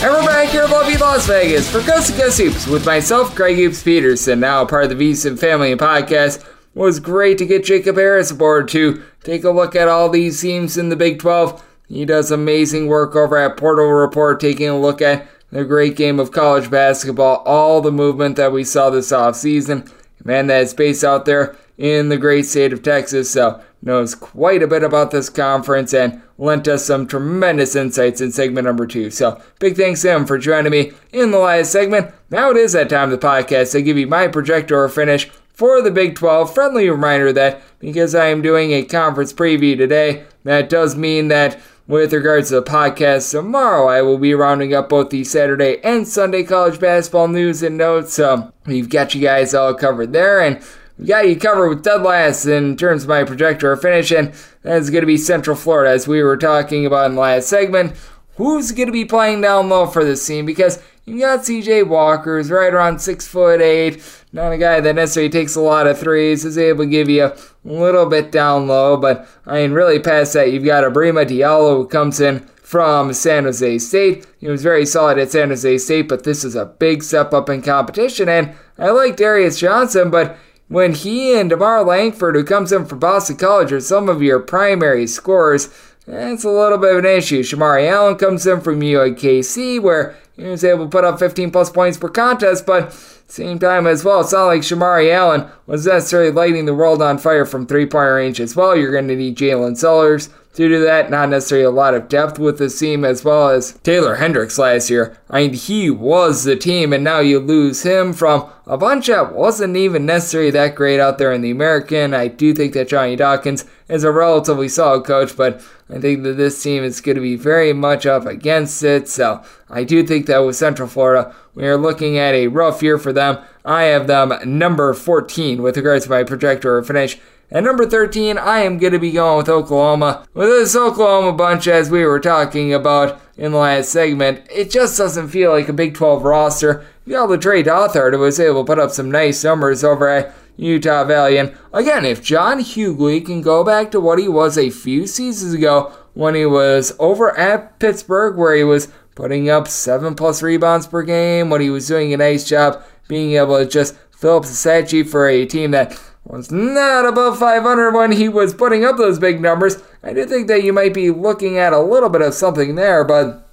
And 0.00 0.12
we're 0.12 0.26
back 0.26 0.50
here 0.50 0.62
in 0.62 0.70
lovely 0.70 0.96
Las 0.96 1.26
Vegas 1.26 1.68
for 1.68 1.80
Coast 1.80 2.06
to 2.06 2.12
Coast 2.12 2.38
Hoops 2.38 2.68
with 2.68 2.86
myself, 2.86 3.34
Greg 3.34 3.56
Hoops 3.56 3.82
Peterson, 3.82 4.38
now 4.38 4.62
a 4.62 4.66
part 4.66 4.84
of 4.84 4.96
the 4.96 5.10
VSiN 5.10 5.36
Family 5.36 5.74
Podcast. 5.74 6.42
It 6.42 6.46
was 6.72 7.00
great 7.00 7.36
to 7.38 7.46
get 7.46 7.64
Jacob 7.64 7.96
Harris 7.96 8.30
aboard 8.30 8.68
to 8.68 9.02
take 9.24 9.42
a 9.42 9.50
look 9.50 9.74
at 9.74 9.88
all 9.88 10.08
these 10.08 10.40
teams 10.40 10.78
in 10.78 10.88
the 10.88 10.94
Big 10.94 11.18
12. 11.18 11.64
He 11.88 12.04
does 12.04 12.30
amazing 12.30 12.86
work 12.86 13.16
over 13.16 13.36
at 13.36 13.56
Portal 13.56 13.86
Report, 13.86 14.38
taking 14.38 14.68
a 14.68 14.78
look 14.78 15.02
at 15.02 15.26
the 15.50 15.64
great 15.64 15.96
game 15.96 16.20
of 16.20 16.30
college 16.30 16.70
basketball, 16.70 17.42
all 17.44 17.80
the 17.80 17.90
movement 17.90 18.36
that 18.36 18.52
we 18.52 18.62
saw 18.62 18.90
this 18.90 19.10
offseason. 19.10 19.92
Man, 20.24 20.46
that 20.46 20.62
is 20.62 20.74
based 20.74 21.02
out 21.02 21.24
there 21.24 21.56
in 21.76 22.08
the 22.08 22.18
great 22.18 22.46
state 22.46 22.72
of 22.72 22.84
Texas, 22.84 23.32
so 23.32 23.60
knows 23.82 24.14
quite 24.14 24.62
a 24.62 24.66
bit 24.66 24.82
about 24.82 25.10
this 25.10 25.30
conference 25.30 25.94
and 25.94 26.20
lent 26.36 26.68
us 26.68 26.84
some 26.84 27.06
tremendous 27.06 27.76
insights 27.76 28.20
in 28.20 28.32
segment 28.32 28.66
number 28.66 28.86
two. 28.86 29.10
So, 29.10 29.40
big 29.58 29.76
thanks 29.76 30.02
to 30.02 30.14
him 30.14 30.26
for 30.26 30.38
joining 30.38 30.72
me 30.72 30.92
in 31.12 31.30
the 31.30 31.38
last 31.38 31.72
segment. 31.72 32.12
Now 32.30 32.50
it 32.50 32.56
is 32.56 32.72
that 32.72 32.90
time 32.90 33.12
of 33.12 33.20
the 33.20 33.26
podcast 33.26 33.72
to 33.72 33.82
give 33.82 33.98
you 33.98 34.06
my 34.06 34.28
projector 34.28 34.88
finish 34.88 35.30
for 35.52 35.82
the 35.82 35.90
Big 35.90 36.14
12. 36.14 36.54
Friendly 36.54 36.88
reminder 36.88 37.32
that 37.32 37.62
because 37.80 38.14
I 38.14 38.26
am 38.26 38.42
doing 38.42 38.72
a 38.72 38.84
conference 38.84 39.32
preview 39.32 39.76
today, 39.76 40.24
that 40.44 40.68
does 40.68 40.94
mean 40.94 41.28
that 41.28 41.60
with 41.88 42.12
regards 42.12 42.50
to 42.50 42.56
the 42.56 42.62
podcast 42.62 43.30
tomorrow, 43.30 43.88
I 43.88 44.02
will 44.02 44.18
be 44.18 44.34
rounding 44.34 44.74
up 44.74 44.90
both 44.90 45.10
the 45.10 45.24
Saturday 45.24 45.80
and 45.82 46.06
Sunday 46.06 46.44
college 46.44 46.78
basketball 46.78 47.28
news 47.28 47.62
and 47.62 47.76
notes. 47.78 48.12
So 48.12 48.52
we've 48.66 48.90
got 48.90 49.14
you 49.14 49.22
guys 49.22 49.54
all 49.54 49.74
covered 49.74 50.12
there, 50.12 50.40
and 50.40 50.62
got 51.06 51.28
you 51.28 51.36
covered 51.36 51.68
with 51.68 51.84
dead 51.84 52.02
last 52.02 52.46
in 52.46 52.76
terms 52.76 53.04
of 53.04 53.08
my 53.08 53.24
projector 53.24 53.74
finish, 53.76 54.10
and 54.10 54.32
that's 54.62 54.90
going 54.90 55.02
to 55.02 55.06
be 55.06 55.16
Central 55.16 55.56
Florida, 55.56 55.94
as 55.94 56.08
we 56.08 56.22
were 56.22 56.36
talking 56.36 56.86
about 56.86 57.06
in 57.06 57.14
the 57.14 57.20
last 57.20 57.48
segment. 57.48 57.94
Who's 58.36 58.72
going 58.72 58.86
to 58.86 58.92
be 58.92 59.04
playing 59.04 59.40
down 59.40 59.68
low 59.68 59.86
for 59.86 60.04
this 60.04 60.24
team? 60.24 60.46
Because 60.46 60.80
you 61.04 61.20
got 61.20 61.40
CJ 61.40 61.88
Walker, 61.88 62.36
who's 62.36 62.50
right 62.50 62.72
around 62.72 63.00
six 63.00 63.26
foot 63.26 63.60
eight, 63.60 64.02
not 64.32 64.52
a 64.52 64.58
guy 64.58 64.80
that 64.80 64.94
necessarily 64.94 65.30
takes 65.30 65.56
a 65.56 65.60
lot 65.60 65.86
of 65.86 65.98
threes, 65.98 66.44
is 66.44 66.58
able 66.58 66.84
to 66.84 66.90
give 66.90 67.08
you 67.08 67.24
a 67.24 67.36
little 67.64 68.06
bit 68.06 68.30
down 68.30 68.66
low, 68.66 68.96
but 68.96 69.26
I 69.46 69.60
mean, 69.62 69.72
really 69.72 69.98
past 69.98 70.34
that, 70.34 70.52
you've 70.52 70.64
got 70.64 70.84
Ibrahima 70.84 71.26
Diallo 71.26 71.78
who 71.78 71.88
comes 71.88 72.20
in 72.20 72.40
from 72.62 73.14
San 73.14 73.44
Jose 73.44 73.78
State. 73.78 74.26
He 74.38 74.48
was 74.48 74.62
very 74.62 74.84
solid 74.84 75.18
at 75.18 75.30
San 75.30 75.48
Jose 75.48 75.78
State, 75.78 76.08
but 76.08 76.24
this 76.24 76.44
is 76.44 76.54
a 76.54 76.66
big 76.66 77.02
step 77.02 77.32
up 77.32 77.48
in 77.48 77.62
competition, 77.62 78.28
and 78.28 78.54
I 78.78 78.90
like 78.90 79.16
Darius 79.16 79.58
Johnson, 79.58 80.10
but 80.10 80.36
when 80.68 80.94
he 80.94 81.38
and 81.38 81.50
DeMar 81.50 81.82
Langford, 81.84 82.34
who 82.34 82.44
comes 82.44 82.72
in 82.72 82.84
from 82.84 82.98
Boston 82.98 83.36
College, 83.36 83.72
are 83.72 83.80
some 83.80 84.08
of 84.08 84.22
your 84.22 84.38
primary 84.38 85.06
scorers, 85.06 85.68
that's 86.06 86.44
a 86.44 86.50
little 86.50 86.78
bit 86.78 86.92
of 86.92 87.04
an 87.04 87.18
issue. 87.18 87.42
Shemarri 87.42 87.90
Allen 87.90 88.16
comes 88.16 88.46
in 88.46 88.60
from 88.60 88.80
UIKC, 88.80 89.80
where 89.80 90.16
he 90.36 90.44
was 90.44 90.64
able 90.64 90.84
to 90.84 90.90
put 90.90 91.04
up 91.04 91.18
15 91.18 91.50
plus 91.50 91.70
points 91.70 91.98
per 91.98 92.08
contest, 92.08 92.64
but 92.64 92.92
same 92.92 93.58
time 93.58 93.86
as 93.86 94.04
well, 94.04 94.22
it's 94.22 94.32
not 94.32 94.46
like 94.46 94.62
Shemarri 94.62 95.12
Allen 95.12 95.50
was 95.66 95.86
necessarily 95.86 96.30
lighting 96.30 96.64
the 96.64 96.74
world 96.74 97.02
on 97.02 97.18
fire 97.18 97.44
from 97.44 97.66
three 97.66 97.84
point 97.84 98.10
range 98.10 98.40
as 98.40 98.56
well. 98.56 98.74
You're 98.74 98.92
going 98.92 99.08
to 99.08 99.16
need 99.16 99.36
Jaylin 99.36 99.76
Sellers 99.76 100.30
to 100.66 100.78
that. 100.80 101.10
Not 101.10 101.28
necessarily 101.28 101.66
a 101.66 101.70
lot 101.70 101.94
of 101.94 102.08
depth 102.08 102.38
with 102.38 102.58
the 102.58 102.70
team 102.70 103.04
as 103.04 103.22
well 103.22 103.50
as 103.50 103.74
Taylor 103.84 104.16
Hendricks 104.16 104.58
last 104.58 104.88
year. 104.88 105.16
I 105.28 105.42
mean, 105.42 105.52
he 105.52 105.90
was 105.90 106.44
the 106.44 106.56
team, 106.56 106.92
and 106.92 107.04
now 107.04 107.20
you 107.20 107.38
lose 107.38 107.82
him 107.82 108.14
from 108.14 108.50
a 108.66 108.76
bunch 108.78 109.06
that 109.06 109.32
wasn't 109.32 109.76
even 109.76 110.04
necessarily 110.04 110.50
that 110.50 110.74
great 110.74 110.98
out 110.98 111.18
there 111.18 111.32
in 111.32 111.42
the 111.42 111.50
American. 111.50 112.14
I 112.14 112.28
do 112.28 112.52
think 112.54 112.72
that 112.72 112.88
Johnny 112.88 113.14
Dawkins 113.14 113.66
is 113.88 114.04
a 114.04 114.10
relatively 114.10 114.68
solid 114.68 115.04
coach, 115.04 115.36
but 115.36 115.62
I 115.88 116.00
think 116.00 116.22
that 116.24 116.36
this 116.36 116.62
team 116.62 116.82
is 116.82 117.00
going 117.00 117.16
to 117.16 117.22
be 117.22 117.36
very 117.36 117.72
much 117.72 118.04
up 118.04 118.26
against 118.26 118.82
it. 118.82 119.08
So 119.08 119.42
I 119.70 119.84
do 119.84 120.06
think 120.06 120.26
that 120.26 120.38
with 120.38 120.56
Central 120.56 120.88
Florida, 120.88 121.34
we 121.54 121.66
are 121.66 121.76
looking 121.76 122.18
at 122.18 122.34
a 122.34 122.48
rough 122.48 122.82
year 122.82 122.98
for 122.98 123.12
them. 123.12 123.38
I 123.64 123.84
have 123.84 124.06
them 124.06 124.32
number 124.44 124.92
14 124.92 125.62
with 125.62 125.76
regards 125.76 126.04
to 126.04 126.10
my 126.10 126.24
projector 126.24 126.76
or 126.76 126.82
finish. 126.82 127.18
At 127.50 127.64
number 127.64 127.88
13, 127.88 128.36
I 128.36 128.58
am 128.60 128.76
going 128.76 128.92
to 128.92 128.98
be 128.98 129.12
going 129.12 129.38
with 129.38 129.48
Oklahoma. 129.48 130.26
With 130.34 130.48
this 130.48 130.76
Oklahoma 130.76 131.32
bunch, 131.32 131.66
as 131.66 131.90
we 131.90 132.04
were 132.04 132.20
talking 132.20 132.74
about 132.74 133.22
in 133.38 133.52
the 133.52 133.58
last 133.58 133.88
segment, 133.88 134.46
it 134.54 134.70
just 134.70 134.98
doesn't 134.98 135.28
feel 135.28 135.52
like 135.52 135.66
a 135.70 135.72
Big 135.72 135.94
12 135.94 136.24
roster. 136.24 136.84
You 137.06 137.14
got 137.14 137.30
Le'Tre 137.30 137.64
Darthard, 137.64 138.18
was 138.18 138.38
able 138.38 138.64
to 138.64 138.66
put 138.66 138.78
up 138.78 138.90
some 138.90 139.10
nice 139.10 139.42
numbers 139.42 139.82
over 139.82 140.10
at 140.10 140.34
Utah 140.58 141.04
Valley. 141.04 141.38
And 141.38 141.56
again, 141.72 142.04
if 142.04 142.22
John 142.22 142.60
Hugley 142.60 143.24
can 143.24 143.40
go 143.40 143.64
back 143.64 143.90
to 143.92 144.00
what 144.00 144.18
he 144.18 144.28
was 144.28 144.58
a 144.58 144.68
few 144.68 145.06
seasons 145.06 145.54
ago 145.54 145.90
when 146.12 146.34
he 146.34 146.44
was 146.44 146.94
over 146.98 147.34
at 147.38 147.78
Pittsburgh, 147.78 148.36
where 148.36 148.56
he 148.56 148.64
was 148.64 148.92
putting 149.14 149.48
up 149.48 149.68
seven 149.68 150.14
plus 150.14 150.42
rebounds 150.42 150.86
per 150.86 151.02
game, 151.02 151.48
when 151.48 151.62
he 151.62 151.70
was 151.70 151.88
doing 151.88 152.12
a 152.12 152.18
nice 152.18 152.46
job 152.46 152.84
being 153.08 153.36
able 153.36 153.56
to 153.56 153.64
just 153.64 153.96
fill 154.10 154.36
up 154.36 154.42
the 154.42 154.48
stat 154.48 154.90
sheet 154.90 155.08
for 155.08 155.26
a 155.26 155.46
team 155.46 155.70
that 155.70 155.98
was 156.24 156.50
not 156.50 157.06
above 157.06 157.38
500 157.38 157.92
when 157.92 158.12
he 158.12 158.28
was 158.28 158.54
putting 158.54 158.84
up 158.84 158.96
those 158.96 159.18
big 159.18 159.40
numbers. 159.40 159.82
I 160.02 160.12
do 160.12 160.26
think 160.26 160.46
that 160.48 160.62
you 160.62 160.72
might 160.72 160.94
be 160.94 161.10
looking 161.10 161.58
at 161.58 161.72
a 161.72 161.80
little 161.80 162.08
bit 162.08 162.22
of 162.22 162.34
something 162.34 162.74
there, 162.74 163.04
but 163.04 163.48